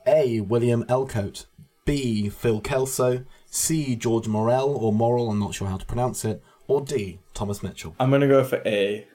A. 0.06 0.40
William 0.40 0.84
Elcoat. 0.84 1.46
B. 1.84 2.28
Phil 2.28 2.60
Kelso. 2.60 3.24
C. 3.50 3.96
George 3.96 4.28
Morel 4.28 4.76
or 4.76 4.92
Morrill, 4.92 5.30
I'm 5.30 5.38
not 5.38 5.54
sure 5.54 5.68
how 5.68 5.76
to 5.76 5.86
pronounce 5.86 6.24
it. 6.24 6.42
Or 6.66 6.80
D. 6.82 7.18
Thomas 7.34 7.62
Mitchell. 7.62 7.94
I'm 7.98 8.10
gonna 8.10 8.28
go 8.28 8.44
for 8.44 8.60
A. 8.66 9.06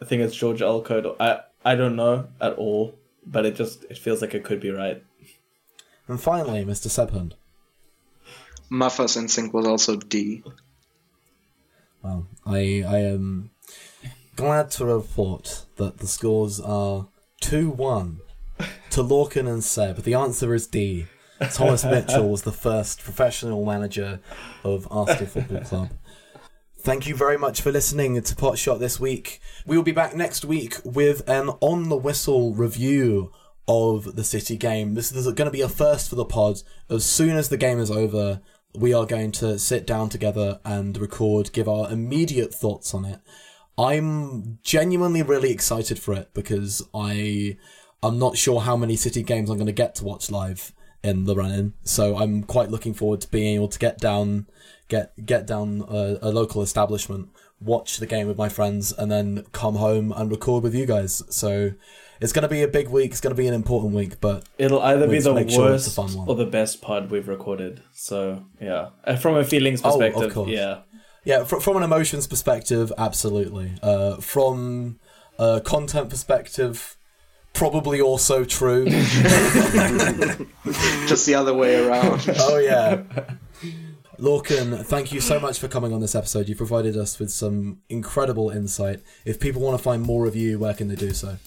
I 0.00 0.04
think 0.04 0.22
it's 0.22 0.34
George 0.34 0.62
Alcott. 0.62 1.16
I 1.20 1.40
I 1.64 1.74
don't 1.76 1.94
know 1.94 2.28
at 2.40 2.54
all, 2.54 2.98
but 3.24 3.46
it 3.46 3.54
just 3.54 3.84
it 3.84 3.98
feels 3.98 4.20
like 4.20 4.34
it 4.34 4.42
could 4.44 4.60
be 4.60 4.70
right. 4.70 5.02
And 6.12 6.20
finally, 6.20 6.62
Mr. 6.62 6.88
Sebhund. 6.90 7.32
First 8.92 9.16
instinct 9.16 9.54
was 9.54 9.66
also 9.66 9.96
D. 9.96 10.44
Well, 12.02 12.26
I 12.44 12.84
I 12.86 12.98
am 12.98 13.50
glad 14.36 14.70
to 14.72 14.84
report 14.84 15.64
that 15.76 16.00
the 16.00 16.06
scores 16.06 16.60
are 16.60 17.08
2 17.40 17.70
1 17.70 18.20
to 18.90 19.02
Lorcan 19.02 19.48
and 19.48 19.64
Seb. 19.64 20.02
The 20.02 20.12
answer 20.12 20.54
is 20.54 20.66
D. 20.66 21.06
Thomas 21.50 21.82
Mitchell 21.82 22.28
was 22.28 22.42
the 22.42 22.52
first 22.52 23.02
professional 23.02 23.64
manager 23.64 24.20
of 24.64 24.86
Arsenal 24.90 25.28
Football 25.28 25.64
Club. 25.64 25.90
Thank 26.78 27.06
you 27.06 27.14
very 27.14 27.38
much 27.38 27.62
for 27.62 27.72
listening 27.72 28.20
to 28.20 28.34
Potshot 28.36 28.80
this 28.80 29.00
week. 29.00 29.40
We 29.64 29.78
will 29.78 29.82
be 29.82 29.92
back 29.92 30.14
next 30.14 30.44
week 30.44 30.76
with 30.84 31.26
an 31.26 31.48
on 31.60 31.88
the 31.88 31.96
whistle 31.96 32.52
review 32.52 33.32
of 33.68 34.16
the 34.16 34.24
City 34.24 34.56
game. 34.56 34.94
This 34.94 35.12
is 35.12 35.24
going 35.24 35.46
to 35.46 35.50
be 35.50 35.60
a 35.60 35.68
first 35.68 36.08
for 36.10 36.16
the 36.16 36.24
pod. 36.24 36.62
As 36.90 37.04
soon 37.04 37.36
as 37.36 37.48
the 37.48 37.56
game 37.56 37.78
is 37.78 37.90
over, 37.90 38.40
we 38.74 38.92
are 38.92 39.06
going 39.06 39.32
to 39.32 39.58
sit 39.58 39.86
down 39.86 40.08
together 40.08 40.60
and 40.64 40.96
record, 40.98 41.52
give 41.52 41.68
our 41.68 41.90
immediate 41.90 42.54
thoughts 42.54 42.94
on 42.94 43.04
it. 43.04 43.20
I'm 43.78 44.58
genuinely 44.62 45.22
really 45.22 45.50
excited 45.50 45.98
for 45.98 46.14
it 46.14 46.32
because 46.34 46.86
I 46.94 47.56
I'm 48.02 48.18
not 48.18 48.36
sure 48.36 48.60
how 48.60 48.76
many 48.76 48.96
City 48.96 49.22
games 49.22 49.48
I'm 49.48 49.56
going 49.56 49.66
to 49.66 49.72
get 49.72 49.94
to 49.96 50.04
watch 50.04 50.30
live 50.30 50.72
in 51.02 51.24
the 51.24 51.34
run-in. 51.34 51.74
So 51.84 52.16
I'm 52.16 52.42
quite 52.42 52.70
looking 52.70 52.94
forward 52.94 53.20
to 53.22 53.28
being 53.28 53.54
able 53.54 53.68
to 53.68 53.78
get 53.78 53.98
down, 53.98 54.46
get 54.88 55.24
get 55.24 55.46
down 55.46 55.84
a, 55.88 56.18
a 56.22 56.30
local 56.30 56.62
establishment, 56.62 57.28
watch 57.60 57.98
the 57.98 58.06
game 58.06 58.26
with 58.26 58.38
my 58.38 58.48
friends, 58.48 58.92
and 58.92 59.10
then 59.10 59.44
come 59.52 59.76
home 59.76 60.12
and 60.12 60.30
record 60.30 60.62
with 60.62 60.74
you 60.74 60.86
guys. 60.86 61.22
So 61.30 61.72
it's 62.22 62.32
going 62.32 62.42
to 62.42 62.48
be 62.48 62.62
a 62.62 62.68
big 62.68 62.88
week. 62.88 63.10
It's 63.10 63.20
going 63.20 63.34
to 63.36 63.40
be 63.42 63.46
an 63.48 63.54
important 63.54 63.92
week, 63.94 64.20
but 64.20 64.44
It'll 64.58 64.80
either 64.80 65.06
be 65.08 65.18
the 65.20 65.34
make 65.34 65.50
sure 65.50 65.74
it's 65.74 65.86
a 65.96 66.00
worst 66.00 66.12
fun 66.14 66.18
one. 66.18 66.28
or 66.28 66.34
the 66.36 66.46
best 66.46 66.80
pod 66.80 67.10
we've 67.10 67.28
recorded. 67.28 67.82
So 67.92 68.44
yeah, 68.60 68.90
Uh, 69.04 69.16
from 69.16 69.36
a 69.36 69.44
feelings 69.44 69.80
Oh, 69.84 69.90
of 69.94 70.00
perspective, 70.00 70.32
course. 70.34 70.50
yeah. 70.50 70.78
Yeah, 71.24 71.44
fr- 71.44 71.60
from 71.60 71.76
an 71.76 71.82
emotions 71.84 72.26
perspective, 72.26 72.92
absolutely. 72.98 73.74
Uh, 73.82 74.16
from 74.16 74.98
a 75.38 75.60
content 75.60 76.10
perspective, 76.10 76.96
probably 77.52 78.00
also 78.00 78.44
true. 78.44 78.86
Just 81.06 81.26
the 81.26 81.34
other 81.36 81.54
way 81.54 81.76
around. 81.86 82.24
oh 82.40 82.58
yeah. 82.58 83.02
Lorcan, 84.18 84.84
thank 84.84 85.12
you 85.12 85.20
so 85.20 85.40
much 85.40 85.58
for 85.58 85.68
coming 85.68 85.92
on 85.92 86.00
this 86.00 86.14
episode. 86.14 86.48
You 86.48 86.54
provided 86.56 86.96
us 86.96 87.18
with 87.18 87.30
some 87.30 87.78
incredible 87.88 88.50
insight. 88.50 89.00
If 89.24 89.40
people 89.40 89.62
want 89.62 89.76
to 89.76 89.82
find 89.82 90.02
more 90.02 90.26
of 90.26 90.36
you, 90.36 90.58
where 90.58 90.74
can 90.74 90.88
they 90.88 90.94
do 90.94 91.12
so? 91.12 91.38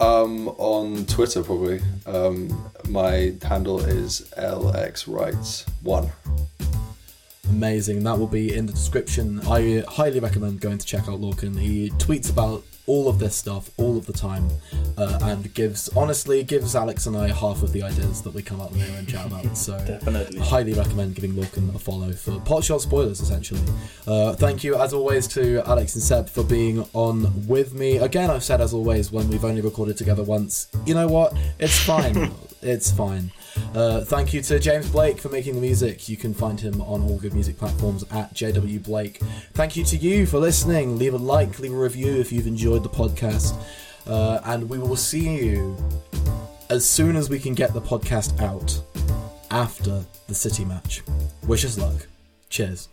Um, 0.00 0.48
on 0.58 1.06
Twitter 1.06 1.42
probably. 1.42 1.80
Um, 2.06 2.70
my 2.88 3.34
handle 3.42 3.80
is 3.80 4.32
LxWrites1. 4.38 6.10
Amazing. 7.50 8.04
That 8.04 8.18
will 8.18 8.28
be 8.28 8.54
in 8.54 8.66
the 8.66 8.72
description. 8.72 9.40
I 9.40 9.82
highly 9.88 10.20
recommend 10.20 10.60
going 10.60 10.78
to 10.78 10.86
check 10.86 11.08
out 11.08 11.20
Lorcan. 11.20 11.58
He 11.58 11.90
tweets 11.90 12.30
about 12.30 12.62
all 12.88 13.08
of 13.08 13.18
this 13.18 13.36
stuff 13.36 13.70
all 13.76 13.96
of 13.96 14.06
the 14.06 14.12
time 14.12 14.48
uh, 14.96 15.18
and 15.22 15.52
gives, 15.54 15.88
honestly, 15.90 16.42
gives 16.42 16.74
Alex 16.74 17.06
and 17.06 17.16
I 17.16 17.28
half 17.28 17.62
of 17.62 17.72
the 17.72 17.82
ideas 17.82 18.22
that 18.22 18.32
we 18.34 18.42
come 18.42 18.60
up 18.60 18.72
with 18.72 18.82
here 18.84 18.98
and 18.98 19.06
chat 19.08 19.26
about. 19.26 19.44
So 19.58 19.76
Definitely. 19.84 20.38
highly 20.40 20.72
recommend 20.72 21.14
giving 21.14 21.32
Lorcan 21.32 21.74
a 21.74 21.78
follow 21.78 22.12
for 22.12 22.32
Potshot 22.40 22.80
spoilers, 22.80 23.20
essentially. 23.20 23.60
Uh, 24.06 24.34
thank 24.34 24.62
you, 24.64 24.76
as 24.76 24.92
always, 24.92 25.26
to 25.28 25.62
Alex 25.66 25.94
and 25.94 26.02
Seb 26.02 26.28
for 26.28 26.44
being 26.44 26.86
on 26.94 27.46
with 27.46 27.74
me. 27.74 27.96
Again, 27.98 28.30
I've 28.30 28.44
said, 28.44 28.60
as 28.60 28.72
always, 28.72 29.10
when 29.10 29.28
we've 29.28 29.44
only 29.44 29.60
recorded 29.60 29.96
together 29.96 30.22
once, 30.22 30.68
you 30.86 30.94
know 30.94 31.08
what? 31.08 31.34
It's 31.58 31.78
fine. 31.84 32.30
it's 32.62 32.90
fine. 32.90 33.30
Uh, 33.74 34.00
thank 34.02 34.32
you 34.32 34.40
to 34.42 34.58
James 34.58 34.88
Blake 34.90 35.18
for 35.18 35.28
making 35.28 35.54
the 35.54 35.60
music. 35.60 36.08
You 36.08 36.16
can 36.16 36.34
find 36.34 36.60
him 36.60 36.80
on 36.82 37.02
all 37.02 37.18
good 37.18 37.34
music 37.34 37.58
platforms 37.58 38.04
at 38.10 38.32
JW 38.34 38.82
Blake. 38.84 39.20
Thank 39.54 39.76
you 39.76 39.84
to 39.84 39.96
you 39.96 40.26
for 40.26 40.38
listening. 40.38 40.98
Leave 40.98 41.14
a 41.14 41.18
like, 41.18 41.58
leave 41.58 41.72
a 41.72 41.76
review 41.76 42.18
if 42.20 42.32
you've 42.32 42.46
enjoyed 42.46 42.82
the 42.82 42.88
podcast. 42.88 43.54
Uh, 44.06 44.40
and 44.44 44.68
we 44.68 44.78
will 44.78 44.96
see 44.96 45.28
you 45.28 45.76
as 46.70 46.88
soon 46.88 47.16
as 47.16 47.28
we 47.28 47.38
can 47.38 47.54
get 47.54 47.72
the 47.74 47.80
podcast 47.80 48.40
out 48.40 48.80
after 49.50 50.04
the 50.26 50.34
City 50.34 50.64
match. 50.64 51.02
Wish 51.46 51.64
us 51.64 51.78
luck. 51.78 52.06
Cheers. 52.50 52.88